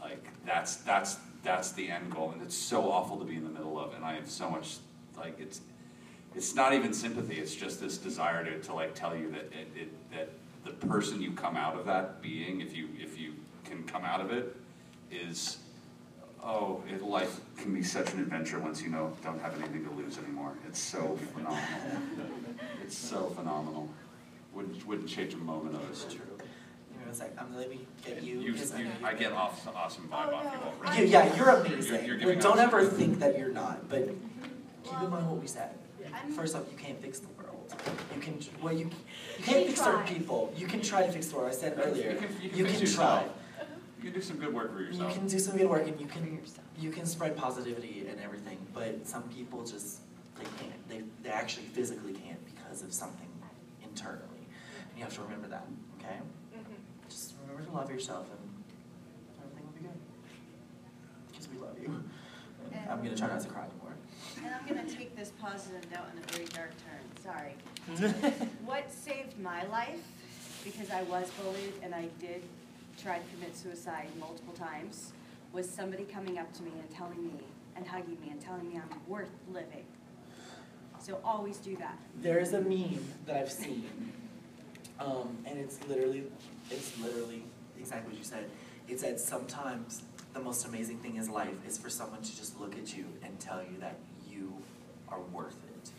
Like 0.00 0.26
that's 0.44 0.76
that's 0.76 1.16
that's 1.44 1.72
the 1.72 1.90
end 1.90 2.10
goal, 2.10 2.30
and 2.32 2.42
it's 2.42 2.56
so 2.56 2.90
awful 2.90 3.18
to 3.18 3.24
be 3.24 3.36
in 3.36 3.44
the 3.44 3.50
middle 3.50 3.78
of. 3.78 3.94
And 3.94 4.04
I 4.04 4.14
have 4.14 4.28
so 4.28 4.50
much 4.50 4.78
like 5.16 5.38
it's 5.38 5.60
it's 6.34 6.54
not 6.54 6.72
even 6.72 6.92
sympathy. 6.92 7.36
It's 7.36 7.54
just 7.54 7.80
this 7.80 7.98
desire 7.98 8.44
to, 8.44 8.58
to 8.58 8.74
like 8.74 8.94
tell 8.94 9.16
you 9.16 9.30
that 9.30 9.44
it, 9.52 9.68
it 9.76 10.10
that 10.12 10.30
the 10.64 10.70
person 10.86 11.22
you 11.22 11.32
come 11.32 11.56
out 11.56 11.78
of 11.78 11.86
that 11.86 12.20
being, 12.20 12.60
if 12.60 12.74
you 12.74 12.88
if 12.98 13.18
you 13.18 13.34
can 13.64 13.84
come 13.84 14.04
out 14.04 14.20
of 14.20 14.32
it, 14.32 14.56
is 15.12 15.58
oh, 16.42 16.82
it, 16.90 17.02
life 17.02 17.40
can 17.56 17.72
be 17.72 17.82
such 17.82 18.12
an 18.14 18.20
adventure 18.20 18.58
once 18.58 18.82
you 18.82 18.88
know 18.88 19.12
don't 19.22 19.40
have 19.40 19.54
anything 19.60 19.84
to 19.84 19.90
lose 19.92 20.18
anymore. 20.18 20.52
It's 20.66 20.80
so 20.80 21.18
phenomenal. 21.34 21.62
it's 22.82 22.96
so 22.96 23.26
phenomenal. 23.36 23.88
Wouldn't 24.52 24.86
wouldn't 24.86 25.08
change 25.08 25.34
a 25.34 25.38
moment 25.38 25.76
of 25.76 25.90
it. 25.90 26.18
True. 27.18 27.26
You 27.26 27.32
like 27.32 27.40
I'm 27.40 27.52
gonna 27.54 27.68
be 27.68 27.86
get 28.04 28.22
you. 28.22 28.40
You, 28.40 28.52
'cause 28.54 28.78
you, 28.78 28.86
I- 29.02 29.08
I 29.10 29.14
get 29.14 29.32
off, 29.32 29.66
awesome 29.74 30.04
vibe 30.08 30.28
Oh, 30.30 30.34
off 30.34 30.44
you 30.44 30.86
already. 30.88 31.02
You- 31.02 31.08
yeah, 31.08 31.36
you're 31.36 31.48
amazing. 31.48 32.04
You're- 32.06 32.20
you're 32.20 32.34
Like, 32.34 32.40
don't 32.42 32.58
us- 32.58 32.64
ever 32.66 32.84
think 32.84 33.18
that 33.20 33.38
you're 33.38 33.52
not. 33.52 33.88
But 33.88 34.08
keep 34.84 35.00
in 35.02 35.10
mind 35.10 35.28
what 35.30 35.40
we 35.40 35.46
said. 35.46 35.70
I'm- 36.12 36.32
First 36.32 36.54
off, 36.54 36.64
you 36.70 36.76
can't 36.78 37.00
fix 37.00 37.18
the 37.18 37.28
world. 37.28 37.74
You 38.14 38.20
can, 38.20 38.38
well, 38.62 38.72
you, 38.72 38.86
you 39.38 39.44
can't 39.44 39.66
fix 39.66 39.80
certain 39.80 40.04
people. 40.06 40.52
You 40.56 40.66
can 40.66 40.80
try 40.80 41.04
to 41.06 41.10
fix 41.12 41.26
the 41.28 41.36
world. 41.36 41.50
I 41.50 41.54
said 41.54 41.78
earlier. 41.78 42.12
You 42.12 42.16
can, 42.18 42.28
you 42.42 42.48
can 42.50 42.58
You 42.58 42.64
can 42.66 42.86
try. 42.86 43.24
You 43.98 44.10
can 44.10 44.12
do 44.12 44.20
some 44.22 44.36
good 44.38 44.52
work 44.54 44.72
for 44.74 44.82
yourself. 44.82 45.08
You 45.12 45.18
can 45.18 45.26
do 45.26 45.38
some 45.38 45.56
good 45.56 45.68
work 45.68 45.86
and 45.88 45.98
you 46.00 46.06
can 46.06 46.38
you 46.78 46.90
can 46.90 47.06
spread 47.06 47.36
positivity 47.36 48.06
and 48.08 48.20
everything, 48.20 48.58
but 48.74 49.06
some 49.06 49.22
people 49.24 49.64
just 49.64 50.00
they 50.38 50.44
can't. 50.58 50.88
They 50.88 51.02
they 51.22 51.30
actually 51.30 51.66
physically 51.66 52.12
can't 52.12 52.38
because 52.44 52.82
of 52.82 52.92
something 52.92 53.28
internally. 53.82 54.46
And 54.90 54.98
you 54.98 55.04
have 55.04 55.14
to 55.14 55.22
remember 55.22 55.48
that, 55.48 55.66
okay? 55.98 56.18
Remember 57.54 57.70
to 57.70 57.76
love 57.76 57.90
yourself 57.90 58.26
and 58.30 58.50
everything 59.40 59.66
will 59.66 59.72
be 59.72 59.80
good. 59.80 60.00
Because 61.30 61.48
we 61.48 61.58
love 61.58 61.76
you. 61.80 62.02
And 62.72 62.90
I'm 62.90 62.98
gonna 62.98 63.16
try 63.16 63.28
not 63.28 63.40
to 63.42 63.48
cry 63.48 63.62
anymore. 63.62 63.94
And 64.44 64.52
I'm 64.52 64.66
gonna 64.66 64.88
take 64.88 65.14
this 65.14 65.32
positive 65.40 65.88
note 65.92 66.06
in 66.12 66.18
a 66.22 66.32
very 66.32 66.46
dark 66.46 66.72
turn, 66.82 67.22
sorry. 67.22 67.54
What 68.64 68.92
saved 68.92 69.38
my 69.38 69.64
life, 69.66 70.00
because 70.64 70.90
I 70.90 71.02
was 71.02 71.30
bullied 71.42 71.74
and 71.82 71.94
I 71.94 72.08
did 72.18 72.42
try 73.00 73.18
to 73.18 73.24
commit 73.34 73.56
suicide 73.56 74.08
multiple 74.18 74.54
times, 74.54 75.12
was 75.52 75.70
somebody 75.70 76.04
coming 76.04 76.38
up 76.38 76.52
to 76.54 76.62
me 76.64 76.72
and 76.76 76.90
telling 76.90 77.24
me, 77.24 77.34
and 77.76 77.86
hugging 77.86 78.18
me 78.20 78.30
and 78.30 78.40
telling 78.40 78.68
me 78.68 78.76
I'm 78.76 79.00
worth 79.06 79.30
living. 79.52 79.84
So 80.98 81.20
always 81.24 81.58
do 81.58 81.76
that. 81.76 81.98
There 82.20 82.40
is 82.40 82.52
a 82.54 82.60
meme 82.60 83.04
that 83.26 83.36
I've 83.36 83.52
seen, 83.52 84.12
um, 84.98 85.36
and 85.44 85.58
it's 85.58 85.78
literally, 85.88 86.24
it's 86.70 86.98
literally 86.98 87.43
exactly 87.84 88.12
what 88.12 88.18
you 88.18 88.24
said. 88.24 88.48
It 88.88 89.00
said 89.00 89.20
sometimes 89.20 90.02
the 90.32 90.40
most 90.40 90.66
amazing 90.66 90.98
thing 90.98 91.16
in 91.16 91.30
life 91.30 91.54
is 91.66 91.78
for 91.78 91.90
someone 91.90 92.22
to 92.22 92.36
just 92.36 92.58
look 92.58 92.76
at 92.76 92.96
you 92.96 93.04
and 93.22 93.38
tell 93.38 93.60
you 93.60 93.78
that 93.80 93.98
you 94.28 94.52
are 95.08 95.20
worth 95.32 95.56
it. 95.68 95.90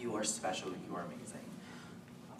You 0.00 0.16
are 0.16 0.24
special. 0.24 0.70
You 0.70 0.96
are 0.96 1.02
amazing. 1.02 1.44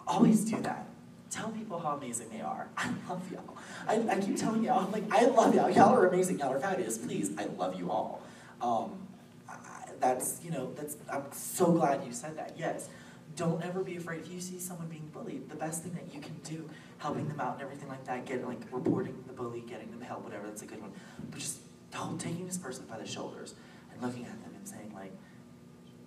Always 0.07 0.43
do 0.45 0.59
that. 0.61 0.87
Tell 1.29 1.49
people 1.49 1.79
how 1.79 1.95
amazing 1.95 2.29
they 2.29 2.41
are. 2.41 2.67
I 2.77 2.91
love 3.07 3.31
y'all. 3.31 3.57
I, 3.87 4.15
I 4.15 4.19
keep 4.19 4.35
telling 4.35 4.63
y'all, 4.63 4.85
I'm 4.85 4.91
like, 4.91 5.03
I 5.11 5.25
love 5.25 5.55
y'all. 5.55 5.69
Y'all 5.69 5.95
are 5.95 6.07
amazing. 6.07 6.39
Y'all 6.39 6.53
are 6.53 6.59
fabulous. 6.59 6.97
Please, 6.97 7.31
I 7.37 7.45
love 7.45 7.79
you 7.79 7.91
all. 7.91 8.21
Um, 8.61 9.07
I, 9.47 9.89
that's, 9.99 10.39
you 10.43 10.51
know, 10.51 10.73
that's, 10.75 10.97
I'm 11.11 11.23
so 11.31 11.71
glad 11.71 12.03
you 12.03 12.11
said 12.11 12.37
that. 12.37 12.55
Yes. 12.57 12.89
Don't 13.35 13.63
ever 13.63 13.83
be 13.83 13.95
afraid. 13.95 14.21
If 14.21 14.31
you 14.31 14.41
see 14.41 14.59
someone 14.59 14.87
being 14.87 15.09
bullied, 15.13 15.49
the 15.49 15.55
best 15.55 15.83
thing 15.83 15.93
that 15.93 16.13
you 16.13 16.19
can 16.21 16.35
do, 16.43 16.69
helping 16.97 17.27
them 17.27 17.39
out 17.39 17.53
and 17.53 17.61
everything 17.63 17.87
like 17.89 18.03
that, 18.05 18.25
getting, 18.25 18.45
like, 18.45 18.59
reporting 18.71 19.23
the 19.27 19.33
bully, 19.33 19.61
getting 19.61 19.89
them 19.91 20.01
help, 20.01 20.23
whatever, 20.23 20.47
that's 20.47 20.61
a 20.61 20.65
good 20.65 20.81
one. 20.81 20.91
But 21.29 21.39
just 21.39 21.59
hold, 21.93 22.19
taking 22.19 22.45
this 22.45 22.57
person 22.57 22.85
by 22.89 22.97
the 22.97 23.05
shoulders 23.07 23.55
and 23.93 24.01
looking 24.01 24.25
at 24.25 24.43
them 24.43 24.53
and 24.55 24.67
saying, 24.67 24.91
like, 24.93 25.13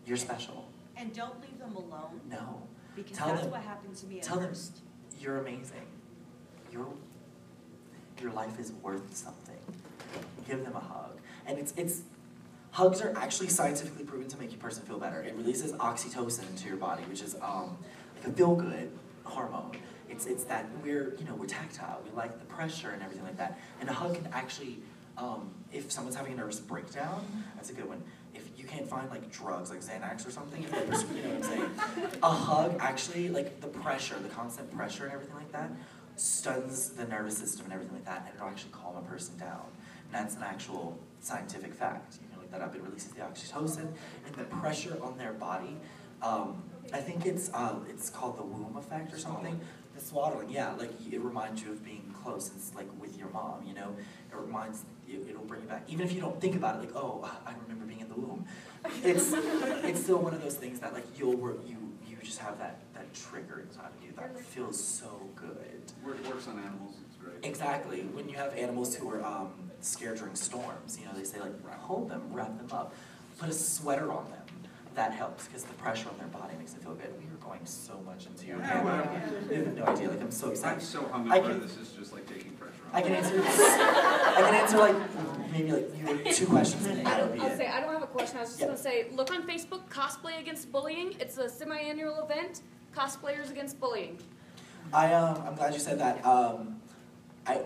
you're 0.06 0.16
special. 0.16 0.68
And 0.96 1.12
don't 1.14 1.40
leave 1.40 1.58
them 1.58 1.74
alone, 1.74 2.20
No. 2.28 2.62
because 2.94 3.16
Tell 3.16 3.28
that's 3.28 3.42
them- 3.42 3.50
what 3.50 3.62
happened 3.62 3.96
to 3.96 4.06
me 4.06 4.18
at 4.18 4.24
Tell 4.24 4.38
them 4.38 4.52
you're 5.18 5.38
amazing. 5.38 5.86
Your 6.72 6.88
your 8.20 8.32
life 8.32 8.58
is 8.60 8.72
worth 8.72 9.14
something. 9.14 9.58
Give 10.46 10.62
them 10.64 10.74
a 10.76 10.80
hug. 10.80 11.18
And 11.46 11.58
it's 11.58 11.72
it's 11.76 12.02
hugs 12.74 13.00
are 13.00 13.16
actually 13.16 13.48
scientifically 13.48 14.04
proven 14.04 14.26
to 14.26 14.36
make 14.36 14.50
your 14.50 14.58
person 14.58 14.84
feel 14.84 14.98
better. 14.98 15.22
It 15.22 15.34
releases 15.36 15.72
oxytocin 15.74 16.50
into 16.50 16.66
your 16.66 16.76
body, 16.76 17.04
which 17.04 17.22
is 17.22 17.36
um 17.40 17.78
like 18.16 18.26
a 18.26 18.32
feel 18.32 18.56
good 18.56 18.90
hormone. 19.22 19.76
It's 20.10 20.26
it's 20.26 20.44
that 20.44 20.66
we're 20.82 21.14
you 21.18 21.24
know 21.24 21.34
we're 21.36 21.46
tactile. 21.46 22.02
We 22.04 22.10
like 22.16 22.38
the 22.38 22.46
pressure 22.46 22.90
and 22.90 23.02
everything 23.02 23.24
like 23.24 23.36
that. 23.38 23.58
And 23.80 23.88
a 23.88 23.92
hug 23.92 24.16
can 24.16 24.28
actually 24.32 24.78
um, 25.16 25.50
if 25.72 25.92
someone's 25.92 26.16
having 26.16 26.32
a 26.32 26.36
nervous 26.36 26.58
breakdown, 26.58 27.24
that's 27.54 27.70
a 27.70 27.72
good 27.72 27.88
one. 27.88 28.02
If 28.34 28.48
you 28.56 28.64
can't 28.64 28.88
find 28.88 29.08
like 29.08 29.30
drugs 29.30 29.70
like 29.70 29.80
Xanax 29.80 30.26
or 30.26 30.32
something, 30.32 30.60
you 30.60 30.68
know 30.70 30.78
what 30.78 31.36
I'm 31.36 31.42
saying, 31.44 31.70
a 32.24 32.30
hug 32.30 32.76
actually 32.80 33.28
like 33.28 33.60
the 33.60 33.68
pressure, 33.68 34.16
the 34.20 34.28
constant 34.28 34.74
pressure 34.76 35.04
and 35.04 35.12
everything 35.12 35.36
like 35.36 35.52
that, 35.52 35.70
stuns 36.16 36.90
the 36.90 37.04
nervous 37.06 37.38
system 37.38 37.66
and 37.66 37.74
everything 37.74 37.94
like 37.94 38.04
that, 38.06 38.24
and 38.26 38.34
it'll 38.34 38.48
actually 38.48 38.72
calm 38.72 38.96
a 38.96 39.02
person 39.02 39.36
down. 39.38 39.62
And 40.06 40.12
that's 40.12 40.34
an 40.34 40.42
actual 40.42 40.98
scientific 41.20 41.72
fact. 41.72 42.18
You 42.20 42.28
look 42.30 42.33
that 42.54 42.62
up. 42.62 42.74
It 42.74 42.82
releases 42.82 43.12
the 43.12 43.20
oxytocin 43.20 43.88
and 44.26 44.34
the 44.36 44.44
pressure 44.44 44.96
on 45.02 45.18
their 45.18 45.32
body. 45.32 45.76
Um, 46.22 46.62
I 46.92 47.00
think 47.00 47.26
it's 47.26 47.50
uh, 47.52 47.76
it's 47.88 48.10
called 48.10 48.38
the 48.38 48.42
womb 48.42 48.76
effect 48.76 49.12
or 49.12 49.18
something. 49.18 49.60
The 49.94 50.00
swaddling, 50.00 50.50
yeah, 50.50 50.72
like 50.74 50.90
it 51.10 51.20
reminds 51.20 51.62
you 51.62 51.70
of 51.70 51.84
being 51.84 52.12
close, 52.22 52.48
and 52.48 52.58
it's 52.58 52.74
like 52.74 52.88
with 53.00 53.16
your 53.16 53.28
mom, 53.28 53.62
you 53.64 53.74
know? 53.74 53.94
It 54.32 54.36
reminds, 54.36 54.84
you, 55.06 55.24
it'll 55.28 55.44
bring 55.44 55.62
you 55.62 55.68
back, 55.68 55.84
even 55.86 56.04
if 56.04 56.12
you 56.12 56.20
don't 56.20 56.40
think 56.40 56.56
about 56.56 56.76
it, 56.76 56.86
like, 56.88 56.96
oh, 56.96 57.30
I 57.46 57.52
remember 57.62 57.84
being 57.84 58.00
in 58.00 58.08
the 58.08 58.16
womb. 58.16 58.44
It's, 59.04 59.32
it's 59.84 60.02
still 60.02 60.18
one 60.18 60.34
of 60.34 60.42
those 60.42 60.56
things 60.56 60.80
that 60.80 60.94
like 60.94 61.06
you'll, 61.16 61.36
work, 61.36 61.60
you, 61.64 61.76
you 62.08 62.16
just 62.24 62.40
have 62.40 62.58
that, 62.58 62.80
that 62.94 63.14
trigger 63.14 63.60
inside 63.60 63.90
of 63.96 64.04
you 64.04 64.12
that 64.16 64.36
feels 64.40 64.82
so 64.82 65.30
good. 65.36 65.80
Work, 66.04 66.26
works 66.28 66.48
on 66.48 66.58
animals, 66.58 66.96
it's 66.96 67.02
great. 67.02 67.03
Exactly, 67.42 68.00
when 68.12 68.28
you 68.28 68.36
have 68.36 68.54
animals 68.54 68.94
who 68.94 69.08
are 69.10 69.22
um, 69.24 69.50
scared 69.80 70.18
during 70.18 70.34
storms, 70.34 70.98
you 70.98 71.06
know, 71.06 71.12
they 71.14 71.24
say 71.24 71.40
like, 71.40 71.52
hold 71.80 72.08
them, 72.08 72.22
wrap 72.32 72.56
them 72.56 72.68
up, 72.72 72.94
put 73.38 73.48
a 73.48 73.52
sweater 73.52 74.10
on 74.12 74.24
them. 74.30 74.40
That 74.94 75.12
helps 75.12 75.46
because 75.46 75.64
the 75.64 75.74
pressure 75.74 76.08
on 76.08 76.16
their 76.18 76.28
body 76.28 76.54
makes 76.56 76.72
them 76.72 76.82
feel 76.82 76.94
good. 76.94 77.12
We 77.18 77.24
are 77.24 77.36
going 77.50 77.66
so 77.66 78.00
much 78.06 78.26
into 78.26 78.46
your 78.46 78.58
Yeah, 78.58 78.82
well, 78.84 79.20
You 79.50 79.64
have 79.64 79.76
no 79.76 79.84
idea. 79.86 80.08
Like 80.08 80.20
I'm 80.22 80.30
so 80.30 80.50
excited. 80.50 80.74
I'm 80.76 80.80
so 80.80 81.00
I 81.06 81.08
hummingbird, 81.10 81.50
can- 81.50 81.60
this 81.62 81.76
is 81.76 81.88
just 81.98 82.12
like 82.12 82.26
taking 82.28 82.52
pressure 82.52 82.74
off. 82.88 82.94
I 82.94 83.02
can 83.02 83.12
answer. 83.12 83.34
This. 83.36 83.58
I 83.60 84.34
can 84.40 84.54
answer 84.54 84.78
like 84.78 84.96
maybe 85.52 85.72
like 85.72 85.90
you 86.26 86.32
two 86.32 86.46
questions 86.46 86.86
and 86.86 87.04
that'll 87.04 87.26
be 87.28 87.40
I'll 87.40 87.48
it. 87.48 87.56
say, 87.58 87.66
I 87.66 87.80
don't 87.80 87.92
have 87.92 88.04
a 88.04 88.06
question, 88.06 88.38
I 88.38 88.42
was 88.42 88.50
just 88.50 88.60
Yeah. 88.60 88.66
gonna 88.66 88.78
say, 88.78 89.06
look 89.12 89.32
on 89.32 89.42
Facebook, 89.48 89.88
Cosplay 89.90 90.38
Against 90.38 90.70
Bullying, 90.70 91.14
it's 91.18 91.38
a 91.38 91.48
semi-annual 91.48 92.22
event, 92.22 92.62
cosplayers 92.96 93.50
against 93.50 93.80
bullying. 93.80 94.18
I 94.92 95.12
um 95.12 95.42
I'm 95.44 95.56
glad 95.56 95.74
you 95.74 95.80
said 95.80 95.98
that. 95.98 96.24
Um, 96.24 96.73
I 97.46 97.60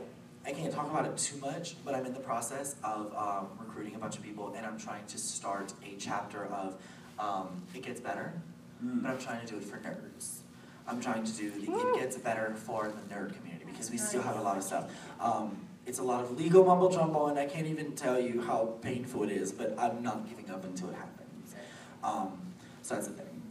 I 0.46 0.52
can't 0.52 0.72
talk 0.72 0.90
about 0.90 1.04
it 1.04 1.16
too 1.18 1.36
much, 1.38 1.76
but 1.84 1.94
I'm 1.94 2.06
in 2.06 2.14
the 2.14 2.20
process 2.20 2.76
of 2.82 3.14
um, 3.14 3.48
recruiting 3.60 3.94
a 3.94 3.98
bunch 3.98 4.16
of 4.16 4.22
people, 4.22 4.54
and 4.56 4.64
I'm 4.64 4.78
trying 4.78 5.04
to 5.06 5.18
start 5.18 5.72
a 5.84 5.96
chapter 5.98 6.46
of 6.46 6.76
um, 7.18 7.62
it 7.74 7.82
gets 7.82 8.00
better, 8.00 8.32
but 8.80 9.10
I'm 9.10 9.18
trying 9.18 9.44
to 9.44 9.46
do 9.46 9.58
it 9.58 9.64
for 9.64 9.76
nerds. 9.78 10.38
I'm 10.86 11.00
trying 11.02 11.24
to 11.24 11.32
do 11.32 11.50
the 11.50 11.70
it 11.70 11.94
gets 12.00 12.16
better 12.16 12.54
for 12.54 12.88
the 12.88 13.14
nerd 13.14 13.36
community 13.36 13.66
because 13.66 13.90
we 13.90 13.98
still 13.98 14.22
have 14.22 14.38
a 14.38 14.42
lot 14.42 14.56
of 14.56 14.62
stuff. 14.62 14.90
Um, 15.20 15.58
it's 15.84 15.98
a 15.98 16.02
lot 16.02 16.22
of 16.24 16.38
legal 16.38 16.64
mumble 16.64 16.88
jumble, 16.88 17.26
and 17.28 17.38
I 17.38 17.44
can't 17.46 17.66
even 17.66 17.92
tell 17.92 18.18
you 18.18 18.40
how 18.40 18.76
painful 18.80 19.24
it 19.24 19.30
is, 19.30 19.52
but 19.52 19.78
I'm 19.78 20.02
not 20.02 20.28
giving 20.28 20.50
up 20.50 20.64
until 20.64 20.88
it 20.90 20.94
happens. 20.96 21.54
Um, 22.02 22.38
so 22.82 22.94
that's 22.94 23.08
the 23.08 23.14
thing. 23.14 23.42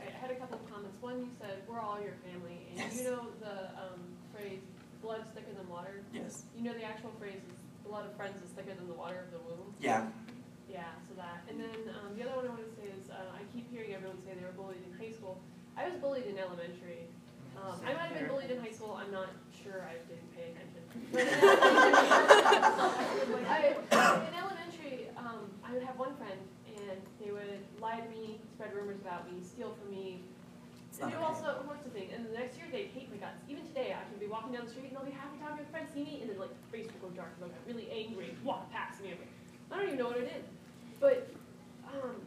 I 0.00 0.10
had 0.10 0.30
a 0.30 0.34
couple 0.34 0.58
of 0.58 0.70
comments. 0.70 0.96
One, 1.00 1.20
you 1.20 1.28
said, 1.40 1.62
we're 1.66 1.80
all 1.80 1.98
your 2.02 2.14
family, 2.30 2.66
and 2.70 2.78
Yes. 2.80 2.98
you 2.98 3.04
know 3.04 3.26
the 3.40 3.70
um, 3.80 4.00
phrase, 4.34 4.60
blood's 5.02 5.28
thicker 5.30 5.33
than 5.64 5.72
water? 5.72 6.04
Yes. 6.12 6.44
You 6.56 6.64
know 6.64 6.74
the 6.74 6.84
actual 6.84 7.10
phrase 7.18 7.40
is, 7.40 7.58
blood 7.88 8.06
of 8.06 8.16
friends 8.16 8.40
is 8.42 8.50
thicker 8.52 8.74
than 8.74 8.88
the 8.88 8.94
water 8.94 9.24
of 9.24 9.30
the 9.32 9.38
womb? 9.44 9.74
Yeah. 9.80 10.06
Yeah, 10.68 10.88
so 11.06 11.14
that. 11.16 11.44
And 11.48 11.60
then 11.60 11.94
um, 12.00 12.16
the 12.16 12.24
other 12.24 12.36
one 12.36 12.46
I 12.46 12.48
want 12.48 12.64
to 12.64 12.72
say 12.80 12.88
is, 12.88 13.10
uh, 13.10 13.36
I 13.36 13.44
keep 13.52 13.70
hearing 13.70 13.94
everyone 13.94 14.16
say 14.24 14.32
they 14.34 14.44
were 14.44 14.56
bullied 14.56 14.80
in 14.80 14.92
high 14.96 15.12
school. 15.12 15.38
I 15.76 15.88
was 15.88 15.94
bullied 16.00 16.26
in 16.26 16.38
elementary. 16.38 17.06
Um, 17.54 17.78
I 17.86 17.92
might 17.92 18.10
have 18.10 18.18
been 18.18 18.28
bullied 18.28 18.50
in 18.50 18.58
high 18.58 18.72
school, 18.72 18.98
I'm 18.98 19.12
not 19.12 19.30
sure, 19.62 19.86
I 19.86 19.94
didn't 20.10 20.26
pay 20.34 20.50
attention. 20.50 20.82
I, 23.46 23.76
in 24.26 24.34
elementary, 24.34 25.06
um, 25.16 25.46
I 25.62 25.72
would 25.72 25.84
have 25.84 25.96
one 25.96 26.16
friend, 26.16 26.40
and 26.66 26.98
they 27.22 27.30
would 27.30 27.62
lie 27.80 28.00
to 28.00 28.08
me, 28.10 28.40
spread 28.54 28.74
rumors 28.74 28.98
about 28.98 29.30
me, 29.30 29.38
steal 29.44 29.76
from 29.78 29.94
me, 29.94 30.18
It's 30.94 31.02
and 31.02 31.10
not 31.10 31.18
do 31.18 31.26
okay. 31.26 31.26
all 31.26 31.34
sorts 31.34 31.58
of 31.58 31.66
sorts 31.66 31.82
of 31.82 31.90
things. 31.90 32.14
And 32.14 32.22
the 32.22 32.38
next 32.38 32.54
year, 32.54 32.70
they'd 32.70 32.94
hate 32.94 33.10
my 33.10 33.18
guts. 33.18 33.42
Even 33.50 33.66
today, 33.66 33.90
I 33.90 34.06
can 34.06 34.14
be 34.22 34.30
walking 34.30 34.54
down 34.54 34.70
the 34.70 34.70
street, 34.70 34.94
and 34.94 34.94
they'll 34.94 35.02
be 35.02 35.10
happy 35.10 35.34
talking 35.42 35.58
to 35.58 35.66
a 35.66 35.72
friend, 35.74 35.90
see 35.90 36.06
me, 36.06 36.22
and 36.22 36.30
then 36.30 36.38
like 36.38 36.54
face 36.70 36.86
will 36.86 37.10
go 37.10 37.18
dark, 37.18 37.34
and 37.34 37.42
they'll 37.42 37.50
get 37.50 37.66
really 37.66 37.90
angry, 37.90 38.30
walk 38.46 38.70
past 38.70 39.02
me. 39.02 39.10
I'm 39.10 39.18
like, 39.18 39.34
I 39.74 39.82
don't 39.82 39.90
even 39.90 39.98
know 39.98 40.14
what 40.14 40.22
it 40.22 40.30
is. 40.30 40.46
But 41.02 41.34
um, 41.82 42.22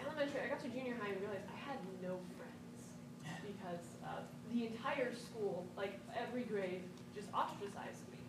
elementary, 0.00 0.40
I 0.40 0.48
got 0.48 0.64
to 0.64 0.72
junior 0.72 0.96
high 0.96 1.12
and 1.12 1.20
realized 1.20 1.44
I 1.52 1.60
had 1.68 1.76
no 2.00 2.16
friends 2.40 2.96
because 3.44 3.84
uh, 4.00 4.24
the 4.48 4.72
entire 4.72 5.12
school, 5.12 5.68
like 5.76 6.00
every 6.16 6.48
grade, 6.48 6.88
just 7.12 7.28
ostracized 7.36 8.08
me. 8.08 8.24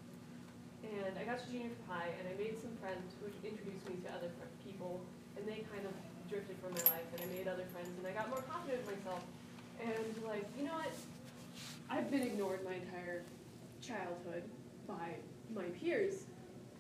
And 0.92 1.16
I 1.16 1.24
got 1.24 1.40
to 1.40 1.48
junior 1.48 1.72
high 1.88 2.12
and 2.20 2.28
I 2.28 2.36
made 2.36 2.60
some 2.60 2.76
friends 2.84 3.16
who 3.24 3.32
introduced 3.48 3.88
me 3.88 3.96
to 4.04 4.12
other 4.12 4.28
people, 4.60 5.00
and 5.40 5.48
they 5.48 5.64
kind 5.72 5.88
of 5.88 5.96
drifted 6.28 6.60
from 6.60 6.76
my 6.76 6.84
life, 6.92 7.08
and 7.16 7.24
I 7.24 7.28
made 7.32 7.48
other 7.48 7.64
friends, 7.72 7.96
and 7.96 8.04
I 8.04 8.12
got 8.12 8.28
more 8.28 8.44
confident 8.44 8.84
in 8.84 8.92
myself. 8.92 9.24
And 9.84 10.24
like, 10.26 10.46
you 10.58 10.66
know 10.66 10.74
what? 10.74 10.94
I've 11.90 12.10
been 12.10 12.24
ignored 12.24 12.64
my 12.64 12.76
entire 12.76 13.24
childhood 13.82 14.44
by 14.88 15.16
my 15.54 15.64
peers. 15.80 16.24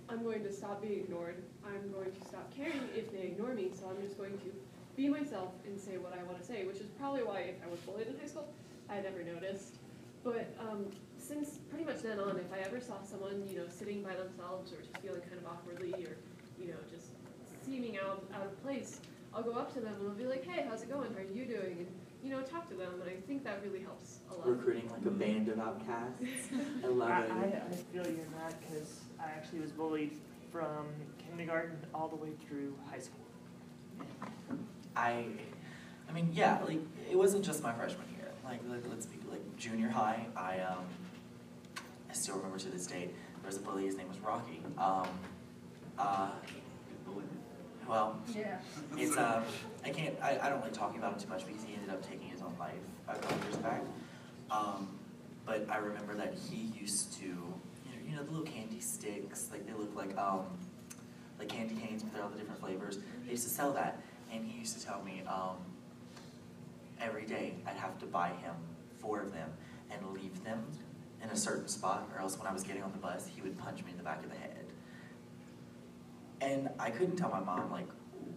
I'm 0.10 0.24
going 0.24 0.44
to 0.44 0.52
stop 0.52 0.82
being 0.82 1.00
ignored. 1.00 1.44
I'm 1.66 1.92
going 1.92 2.12
to 2.12 2.28
stop 2.28 2.54
caring 2.56 2.82
if 2.96 3.12
they 3.12 3.24
ignore 3.24 3.54
me, 3.54 3.72
so 3.78 3.90
I'm 3.90 4.02
just 4.02 4.18
going 4.18 4.38
to 4.40 4.54
be 4.96 5.10
myself 5.10 5.54
and 5.66 5.80
say 5.80 5.98
what 5.98 6.14
I 6.18 6.24
want 6.24 6.40
to 6.40 6.46
say, 6.46 6.66
which 6.66 6.78
is 6.78 6.88
probably 7.00 7.24
why 7.24 7.40
if 7.40 7.56
I 7.66 7.70
was 7.70 7.80
bullied 7.82 8.08
in 8.08 8.18
high 8.20 8.28
school, 8.28 8.48
I 8.90 9.02
never 9.02 9.24
noticed. 9.24 9.76
But 10.24 10.56
um, 10.60 10.86
since 11.18 11.60
pretty 11.70 11.84
much 11.84 12.02
then 12.02 12.20
on, 12.20 12.38
if 12.38 12.52
I 12.54 12.60
ever 12.60 12.80
saw 12.80 13.02
someone, 13.04 13.44
you 13.50 13.58
know, 13.60 13.68
sitting 13.68 14.04
by 14.04 14.16
themselves 14.16 14.72
or 14.72 14.82
just 14.82 14.98
feeling 14.98 15.22
kind 15.22 15.40
of 15.40 15.48
awkwardly 15.48 15.94
or, 16.06 16.16
you 16.60 16.72
know, 16.72 16.80
just 16.92 17.08
seeming 17.66 17.98
out, 17.98 18.24
out 18.34 18.46
of 18.46 18.64
place, 18.64 19.00
I'll 19.34 19.44
go 19.44 19.54
up 19.54 19.74
to 19.74 19.80
them 19.80 19.94
and 20.00 20.08
I'll 20.08 20.16
be 20.16 20.26
like, 20.26 20.46
hey, 20.46 20.66
how's 20.70 20.84
it 20.84 20.92
going? 20.92 21.12
How 21.14 21.20
are 21.20 21.36
you 21.36 21.46
doing? 21.46 21.78
And, 21.80 21.88
you 22.24 22.30
know, 22.30 22.42
talk 22.42 22.70
to 22.70 22.76
them. 22.76 22.94
And 23.02 23.10
I 23.10 23.20
think 23.28 23.44
that 23.44 23.62
really 23.64 23.82
helps 23.82 24.20
a 24.32 24.34
lot. 24.34 24.48
Recruiting 24.48 24.90
like 24.90 25.06
a 25.06 25.12
band 25.12 25.50
of 25.50 25.60
outcasts. 25.60 26.24
I 26.84 26.88
love 26.88 27.10
I, 27.10 27.22
it. 27.22 27.32
I, 27.32 27.72
I 27.72 27.76
feel 27.92 28.06
you're 28.06 28.26
not 28.40 28.54
because 28.62 29.02
I 29.20 29.26
actually 29.26 29.60
was 29.60 29.72
bullied 29.72 30.18
from 30.52 30.88
kindergarten 31.18 31.78
all 31.94 32.08
the 32.08 32.16
way 32.16 32.30
through 32.48 32.76
high 32.90 33.00
school. 33.00 33.20
I, 34.96 35.26
I 36.08 36.12
mean, 36.14 36.30
yeah, 36.34 36.60
like 36.66 36.80
it 37.10 37.18
wasn't 37.18 37.44
just 37.44 37.62
my 37.62 37.74
freshman 37.74 38.06
year. 38.18 38.32
Like, 38.46 38.60
let, 38.70 38.88
let's 38.90 39.06
be 39.06 39.18
like 39.30 39.58
junior 39.58 39.90
high. 39.90 40.26
I 40.38 40.60
um, 40.60 40.86
I 42.10 42.14
still 42.14 42.36
remember 42.36 42.60
to 42.60 42.70
this 42.70 42.86
day. 42.86 43.10
There 43.42 43.48
was 43.48 43.58
a 43.58 43.62
bully. 43.62 43.86
His 43.86 43.98
name 43.98 44.08
was 44.08 44.20
Rocky. 44.20 44.62
Um, 44.78 45.08
uh, 45.98 46.30
well, 47.88 48.20
Yeah. 48.36 48.58
it's 48.98 49.18
um, 49.18 49.44
I 49.86 49.90
can't. 49.90 50.16
I, 50.22 50.40
I 50.42 50.50
don't 50.50 50.62
like 50.62 50.74
talking 50.74 51.00
about 51.00 51.14
him 51.14 51.20
too 51.20 51.30
much 51.30 51.46
because 51.46 51.64
he 51.64 51.74
ended 51.74 51.90
up 51.90 52.02
taking 52.08 52.28
his 52.28 52.42
own 52.42 52.56
life 52.60 52.74
a 53.08 53.16
couple 53.16 53.38
years 53.46 53.58
back. 53.58 53.82
Um, 54.50 54.88
but 55.46 55.68
I 55.70 55.78
remember 55.78 56.14
that 56.16 56.34
he 56.50 56.72
used 56.80 57.14
to, 57.20 57.26
you 57.26 57.32
know, 57.34 58.10
you 58.10 58.16
know 58.16 58.24
the 58.24 58.32
little 58.32 58.46
candy 58.46 58.80
sticks, 58.80 59.50
like 59.52 59.66
they 59.68 59.74
look 59.74 59.96
like 59.96 60.18
um, 60.18 60.46
like 61.40 61.50
candy 61.50 61.76
canes, 61.76 62.04
but 62.04 62.14
they're 62.14 62.24
all 62.24 62.30
the 62.30 62.38
different 62.38 62.62
flavors. 62.62 63.00
They 63.26 63.32
used 63.32 63.44
to 63.44 63.50
sell 63.50 63.74
that, 63.74 64.02
and 64.32 64.46
he 64.46 64.60
used 64.60 64.80
to 64.80 64.86
tell 64.86 65.04
me 65.04 65.22
um, 65.28 65.58
every 67.02 67.26
day 67.26 67.56
I'd 67.68 67.76
have 67.76 67.98
to 68.00 68.06
buy 68.06 68.30
him 68.30 68.56
four 69.00 69.20
of 69.22 69.34
them 69.34 69.50
and 69.92 70.00
leave 70.14 70.44
them 70.44 70.64
in 71.22 71.30
a 71.30 71.36
certain 71.36 71.68
spot, 71.68 72.08
or 72.16 72.22
else 72.22 72.38
when 72.38 72.48
I 72.48 72.54
was 72.54 72.64
getting 72.64 72.84
on 72.84 72.92
the 72.92 72.98
bus, 72.98 73.28
he 73.34 73.42
would 73.42 73.58
punch 73.58 73.84
me 73.84 73.92
in 73.92 73.98
the 73.98 74.04
back 74.04 74.24
of 74.24 74.30
the 74.30 74.38
head. 74.38 74.66
And 76.44 76.70
I 76.78 76.90
couldn't 76.90 77.16
tell 77.16 77.30
my 77.30 77.40
mom 77.40 77.72
like 77.72 77.88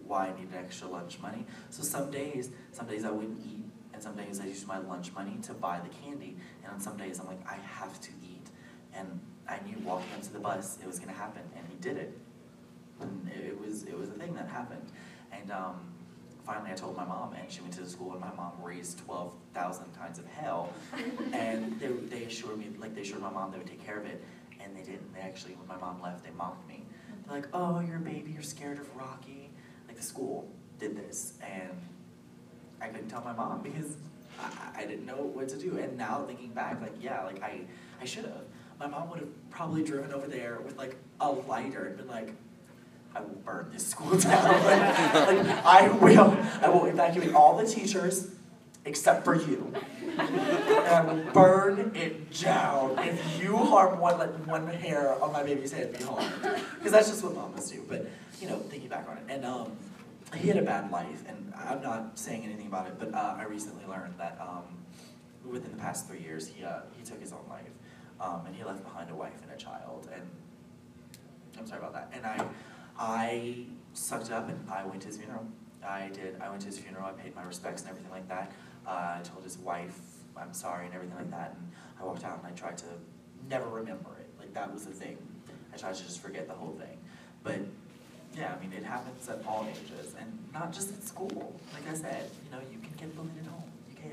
why 0.05 0.27
I 0.27 0.39
needed 0.39 0.55
extra 0.55 0.87
lunch 0.87 1.19
money. 1.19 1.45
So 1.69 1.83
some 1.83 2.09
days, 2.09 2.51
some 2.71 2.87
days 2.87 3.03
I 3.03 3.11
wouldn't 3.11 3.39
eat, 3.45 3.65
and 3.93 4.01
some 4.01 4.15
days 4.15 4.39
I 4.39 4.45
used 4.45 4.65
my 4.65 4.77
lunch 4.77 5.13
money 5.13 5.37
to 5.43 5.53
buy 5.53 5.81
the 5.81 5.89
candy. 5.89 6.37
And 6.63 6.73
on 6.73 6.79
some 6.79 6.95
days 6.95 7.19
I'm 7.19 7.27
like, 7.27 7.45
I 7.45 7.55
have 7.55 7.99
to 8.01 8.09
eat. 8.23 8.47
And 8.93 9.19
I 9.47 9.59
knew 9.65 9.77
walking 9.83 10.07
up 10.15 10.21
to 10.21 10.31
the 10.31 10.39
bus 10.39 10.77
it 10.81 10.87
was 10.87 10.99
gonna 10.99 11.11
happen, 11.11 11.41
and 11.55 11.65
he 11.69 11.75
did 11.75 11.97
it. 11.97 12.17
And 13.01 13.29
it, 13.45 13.59
was 13.59 13.83
it 13.83 13.97
was 13.97 14.09
a 14.09 14.13
thing 14.13 14.33
that 14.35 14.47
happened. 14.47 14.89
And 15.31 15.51
um, 15.51 15.75
finally 16.45 16.71
I 16.71 16.75
told 16.75 16.95
my 16.95 17.05
mom, 17.05 17.33
and 17.33 17.51
she 17.51 17.59
went 17.59 17.73
to 17.73 17.81
the 17.81 17.89
school, 17.89 18.13
and 18.13 18.21
my 18.21 18.33
mom 18.35 18.53
raised 18.63 18.99
twelve 18.99 19.33
thousand 19.53 19.85
kinds 19.99 20.17
of 20.17 20.25
hell. 20.27 20.71
and 21.33 21.77
they 21.79 21.87
they 21.87 22.23
assured 22.23 22.57
me, 22.57 22.69
like 22.79 22.95
they 22.95 23.01
assured 23.01 23.21
my 23.21 23.29
mom 23.29 23.51
they 23.51 23.57
would 23.57 23.67
take 23.67 23.85
care 23.85 23.99
of 23.99 24.05
it, 24.05 24.23
and 24.61 24.75
they 24.75 24.83
didn't. 24.83 25.13
They 25.13 25.19
actually, 25.19 25.55
when 25.55 25.67
my 25.67 25.77
mom 25.77 26.01
left, 26.01 26.23
they 26.23 26.31
mocked 26.31 26.67
me. 26.69 26.83
Like, 27.29 27.47
"Oh, 27.53 27.79
you're 27.79 27.97
a 27.97 27.99
baby. 27.99 28.31
You're 28.31 28.41
scared 28.41 28.79
of 28.79 28.95
Rocky." 28.95 29.49
Like 29.87 29.97
the 29.97 30.03
school 30.03 30.47
did 30.79 30.95
this, 30.97 31.33
and 31.41 31.77
I 32.81 32.87
couldn't 32.87 33.09
tell 33.09 33.21
my 33.23 33.33
mom 33.33 33.61
because 33.61 33.97
I, 34.39 34.81
I 34.81 34.85
didn't 34.85 35.05
know 35.05 35.15
what 35.33 35.49
to 35.49 35.57
do. 35.57 35.77
And 35.77 35.97
now 35.97 36.23
thinking 36.27 36.49
back, 36.49 36.81
like, 36.81 36.93
yeah, 37.01 37.23
like 37.23 37.41
I, 37.41 37.61
I 38.01 38.05
should 38.05 38.25
have. 38.25 38.43
My 38.79 38.87
mom 38.87 39.09
would 39.09 39.19
have 39.19 39.49
probably 39.49 39.83
driven 39.83 40.13
over 40.13 40.27
there 40.27 40.59
with 40.63 40.77
like 40.77 40.97
a 41.19 41.31
lighter 41.31 41.85
and 41.85 41.97
been 41.97 42.07
like, 42.07 42.33
I 43.15 43.21
will 43.21 43.41
burn 43.43 43.69
this 43.73 43.87
school 43.87 44.17
down. 44.17 44.43
like, 44.43 45.47
I 45.65 45.89
will. 45.99 46.37
I 46.61 46.69
will 46.69 46.85
evacuate 46.85 47.33
all 47.33 47.57
the 47.57 47.65
teachers 47.65 48.29
except 48.87 49.23
for 49.23 49.35
you. 49.35 49.71
And 50.17 50.87
I 50.87 51.01
will 51.01 51.31
burn 51.31 51.91
it 51.95 52.31
down. 52.39 52.97
If 52.99 53.39
you 53.39 53.55
harm 53.55 53.99
one, 53.99 54.17
like, 54.17 54.33
one 54.47 54.67
hair 54.67 55.21
on 55.21 55.31
my 55.31 55.43
baby's 55.43 55.71
head, 55.71 55.91
be. 55.93 55.99
Because 55.99 56.91
that's 56.91 57.09
just 57.09 57.23
what 57.23 57.35
mamas 57.35 57.69
do. 57.69 57.83
But, 57.87 58.07
you 58.41 58.47
know, 58.47 58.57
thinking 58.57 58.89
back 58.89 59.07
on 59.07 59.17
it. 59.17 59.23
And 59.29 59.45
um, 59.45 59.71
he 60.35 60.47
had 60.47 60.57
a 60.57 60.63
bad 60.63 60.89
life, 60.91 61.23
and 61.27 61.53
I'm 61.55 61.81
not 61.81 62.17
saying 62.17 62.43
anything 62.43 62.67
about 62.67 62.87
it, 62.87 62.95
but 62.97 63.13
uh, 63.13 63.35
I 63.37 63.43
recently 63.43 63.85
learned 63.85 64.15
that 64.17 64.37
um, 64.41 64.63
within 65.45 65.71
the 65.71 65.77
past 65.77 66.07
three 66.07 66.19
years, 66.19 66.47
he, 66.47 66.63
uh, 66.63 66.79
he 66.97 67.03
took 67.03 67.19
his 67.19 67.31
own 67.31 67.45
life. 67.49 67.69
Um, 68.19 68.41
and 68.47 68.55
he 68.55 68.63
left 68.63 68.83
behind 68.83 69.11
a 69.11 69.15
wife 69.15 69.39
and 69.43 69.51
a 69.51 69.63
child. 69.63 70.09
And 70.11 70.23
I'm 71.59 71.67
sorry 71.67 71.81
about 71.81 71.93
that. 71.93 72.11
And 72.13 72.25
I, 72.25 72.43
I 72.97 73.65
sucked 73.93 74.31
up 74.31 74.49
and 74.49 74.59
I 74.71 74.85
went 74.85 75.01
to 75.01 75.07
his 75.07 75.17
funeral. 75.17 75.45
I 75.87 76.09
did. 76.11 76.35
I 76.41 76.49
went 76.49 76.61
to 76.61 76.67
his 76.67 76.79
funeral. 76.79 77.05
I 77.05 77.11
paid 77.11 77.35
my 77.35 77.43
respects 77.43 77.81
and 77.83 77.91
everything 77.91 78.11
like 78.11 78.27
that. 78.27 78.51
Uh, 78.87 79.17
I 79.19 79.21
told 79.23 79.43
his 79.43 79.57
wife 79.57 79.99
I'm 80.37 80.53
sorry 80.53 80.85
and 80.85 80.93
everything 80.93 81.17
like 81.17 81.31
that. 81.31 81.55
And 81.57 81.71
I 81.99 82.05
walked 82.05 82.23
out 82.23 82.39
and 82.43 82.47
I 82.47 82.51
tried 82.51 82.77
to 82.79 82.85
never 83.49 83.67
remember 83.67 84.09
it. 84.19 84.29
Like 84.39 84.53
that 84.53 84.71
was 84.71 84.85
the 84.85 84.93
thing. 84.93 85.17
I 85.73 85.77
tried 85.77 85.95
to 85.95 86.03
just 86.03 86.21
forget 86.21 86.47
the 86.47 86.53
whole 86.53 86.73
thing. 86.79 86.97
But 87.43 87.59
yeah, 88.35 88.55
I 88.55 88.61
mean, 88.61 88.73
it 88.73 88.83
happens 88.83 89.27
at 89.29 89.43
all 89.47 89.67
ages 89.69 90.15
and 90.19 90.31
not 90.53 90.71
just 90.71 90.89
at 90.91 91.03
school. 91.03 91.59
Like 91.73 91.89
I 91.89 91.95
said, 91.95 92.29
you 92.45 92.51
know, 92.51 92.63
you 92.71 92.79
can 92.79 92.91
get 92.97 93.15
bullied 93.15 93.31
at 93.39 93.49
home. 93.49 93.63
You 93.89 93.95
can. 93.95 94.11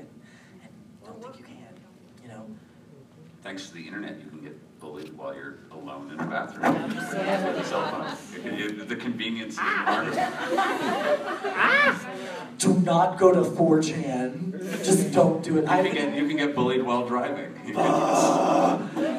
And 0.63 0.71
don't 1.05 1.21
think 1.21 1.37
you 1.39 1.45
can, 1.45 1.73
you 2.23 2.29
know. 2.29 2.45
Thanks 3.43 3.67
to 3.67 3.75
the 3.75 3.85
internet, 3.85 4.19
you 4.19 4.29
can 4.29 4.41
get 4.41 4.74
bullied 4.85 5.17
while 5.17 5.33
you're 5.35 5.55
alone 5.71 6.11
in 6.11 6.19
a 6.19 6.25
bathroom. 6.27 6.83
With 6.83 6.97
a 6.97 7.63
cell 7.65 7.87
phone. 7.89 8.05
It- 8.45 8.61
it- 8.81 8.89
The 8.89 8.95
convenience 8.95 9.53
is. 9.53 9.59
Do 12.59 12.73
not 12.91 13.17
go 13.17 13.31
to 13.33 13.41
4chan. 13.41 14.83
Just 14.83 15.11
don't 15.11 15.43
do 15.43 15.57
it. 15.57 15.63
You 15.63 15.67
I 15.69 15.83
can 15.83 15.93
get, 15.93 16.15
you 16.15 16.27
can 16.27 16.37
get 16.37 16.55
bullied 16.55 16.83
while 16.83 17.05
driving. 17.07 17.51
You 17.65 17.73
can- 17.77 17.83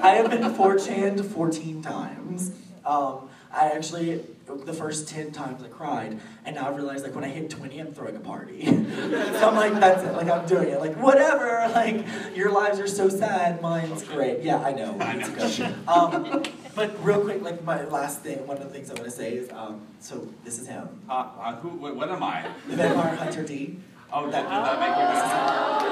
I 0.09 0.11
have 0.19 0.31
been 0.31 0.43
4chan 0.55 1.25
14 1.25 1.83
times. 1.83 2.53
Um, 2.85 3.29
I 3.53 3.69
actually, 3.71 4.21
the 4.47 4.73
first 4.73 5.09
10 5.09 5.33
times 5.33 5.63
I 5.63 5.69
cried, 5.69 6.21
and 6.45 6.57
now 6.57 6.69
I've 6.69 6.77
realized, 6.77 7.05
like 7.05 7.15
when 7.15 7.25
I 7.25 7.29
hit 7.29 7.49
20, 7.51 7.79
I'm 7.79 7.93
throwing 7.93 8.17
a 8.17 8.21
party. 8.21 8.65
so 8.67 9.49
I'm 9.49 9.57
like, 9.57 9.75
that's 9.75 10.03
it, 10.03 10.13
like 10.15 10.29
I'm 10.29 10.47
doing 10.47 10.69
it. 10.69 10.81
Like, 10.81 10.97
whatever, 10.97 11.69
like, 11.75 12.05
your 12.37 12.51
lives 12.53 12.79
are 12.81 12.87
so 12.87 13.09
sad, 13.09 13.63
mine's 13.63 14.03
great. 14.03 14.43
Yeah, 14.43 14.59
I 14.59 14.73
know. 14.73 14.97
I 15.01 15.15
It's 15.17 15.59
know. 15.59 15.67
good. 15.67 15.89
Um, 15.89 16.43
but 16.75 17.03
real 17.05 17.21
quick, 17.23 17.43
like, 17.43 17.65
my 17.65 17.85
last 17.87 18.21
thing, 18.21 18.47
one 18.47 18.59
of 18.59 18.65
the 18.65 18.69
things 18.71 18.91
I 18.91 18.95
want 18.95 19.05
to 19.07 19.11
say 19.11 19.33
is, 19.35 19.51
um, 19.53 19.81
so 20.01 20.29
this 20.45 20.59
is 20.59 20.69
him. 20.69 20.89
Uh, 21.09 21.13
uh, 21.41 21.57
who, 21.57 21.71
what 21.71 21.97
what 21.97 22.11
am 22.11 22.23
I? 22.23 22.47
The 22.69 22.77
Vampire 22.77 23.17
Hunter 23.17 23.43
D. 23.45 23.79
Oh, 24.13 24.31
that, 24.31 24.43
did 24.43 24.51
that 24.51 24.81
make 24.81 24.89
you 24.89 24.95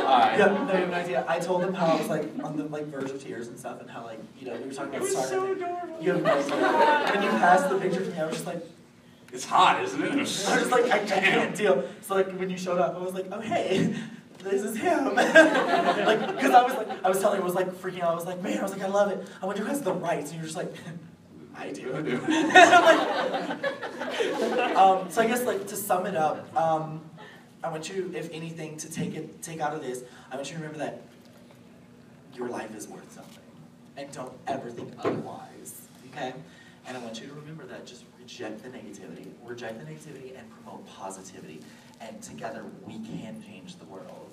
Hi. 0.07 0.37
Yeah, 0.39 0.47
no, 0.47 0.53
you 0.73 0.79
have 0.81 0.89
no 0.91 0.97
idea. 0.97 1.25
I 1.27 1.39
told 1.41 1.63
him 1.63 1.75
how 1.75 1.87
I 1.87 1.97
was 1.97 2.09
like 2.09 2.29
on 2.45 2.57
the 2.57 2.65
like 2.65 2.87
verge 2.87 3.11
of 3.11 3.23
tears 3.23 3.49
and 3.49 3.59
stuff, 3.59 3.81
and 3.81 3.91
how 3.91 4.05
like 4.05 4.21
you 4.39 4.47
know 4.47 4.57
we 4.57 4.67
were 4.67 4.73
talking 4.73 4.95
about 4.95 5.07
It 5.07 5.11
Star. 5.11 5.27
so 5.27 5.53
adorable. 5.53 5.97
You 6.01 6.13
have 6.13 6.23
no 6.23 6.39
idea. 6.39 7.13
When 7.13 7.23
you 7.25 7.31
passed 7.31 7.69
the 7.69 7.79
picture 7.79 8.05
to 8.05 8.11
me, 8.11 8.19
I 8.19 8.25
was 8.27 8.35
just 8.35 8.47
like, 8.47 8.65
It's 9.33 9.45
hot, 9.45 9.83
isn't 9.83 10.01
it? 10.03 10.13
I 10.13 10.17
was 10.17 10.45
just 10.47 10.71
like, 10.71 10.85
I, 10.91 11.01
I 11.01 11.05
can't 11.05 11.57
deal. 11.57 11.83
So 12.03 12.15
like 12.15 12.31
when 12.39 12.51
you 12.51 12.57
showed 12.57 12.79
up, 12.79 12.95
I 12.95 12.99
was 12.99 13.15
like, 13.15 13.27
oh 13.33 13.41
hey, 13.41 13.95
this 14.39 14.63
is 14.63 14.77
him. 14.77 15.05
like 15.15 15.25
because 15.25 16.51
I 16.51 16.63
was 16.63 16.75
like, 16.75 16.89
I 17.05 17.09
was 17.09 17.19
telling, 17.21 17.37
him, 17.39 17.43
I 17.43 17.47
was 17.47 17.55
like 17.55 17.71
freaking 17.73 18.03
out. 18.03 18.13
I 18.13 18.15
was 18.15 18.27
like, 18.27 18.43
man, 18.43 18.59
I 18.59 18.63
was 18.63 18.73
like, 18.73 18.83
I 18.83 18.89
love 18.89 19.11
it. 19.11 19.27
I 19.43 19.47
wonder 19.47 19.63
who 19.63 19.69
has 19.69 19.81
the 19.83 19.93
rights, 19.93 20.31
and 20.31 20.39
you're 20.39 20.47
just 20.47 20.57
like. 20.57 20.73
I 21.57 21.71
do. 21.71 21.95
I 21.95 22.03
do. 22.03 22.17
um, 24.77 25.09
so 25.09 25.23
I 25.23 25.27
guess 25.29 25.45
like 25.45 25.69
to 25.69 25.77
sum 25.77 26.05
it 26.07 26.17
up, 26.17 26.53
um, 26.57 27.01
I 27.65 27.69
want 27.71 27.89
you, 27.89 28.13
if 28.15 28.31
anything, 28.31 28.77
to 28.77 28.91
take 28.91 29.15
it 29.15 29.41
take 29.41 29.61
out 29.61 29.75
of 29.75 29.81
this. 29.81 30.05
I 30.31 30.37
want 30.37 30.51
you 30.51 30.57
to 30.57 30.63
remember 30.63 30.85
that 30.85 31.01
your 32.35 32.49
life 32.49 32.75
is 32.77 32.87
worth 32.87 33.11
something, 33.11 33.43
and 33.97 34.13
don't 34.13 34.35
ever 34.47 34.71
think 34.71 34.93
otherwise. 34.99 35.89
Okay? 36.11 36.35
And 36.87 36.97
I 36.97 37.01
want 37.01 37.23
you 37.23 37.27
to 37.27 37.33
remember 37.33 37.65
that. 37.65 37.87
Just 37.87 38.05
reject 38.21 38.63
the 38.63 38.69
negativity, 38.69 39.29
reject 39.43 39.79
the 39.79 39.91
negativity, 39.91 40.39
and 40.39 40.47
promote 40.51 40.87
positivity. 40.87 41.61
And 42.03 42.21
together 42.21 42.65
we 42.87 42.99
can 42.99 43.43
change 43.43 43.77
the 43.77 43.87
world. 43.87 44.31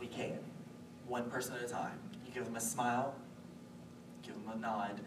We 0.00 0.08
can, 0.08 0.38
one 1.06 1.30
person 1.30 1.54
at 1.54 1.62
a 1.62 1.68
time. 1.68 2.00
You 2.26 2.32
give 2.34 2.46
them 2.46 2.56
a 2.56 2.60
smile, 2.60 3.14
give 4.24 4.34
them 4.34 4.52
a 4.54 4.58
nod 4.58 5.00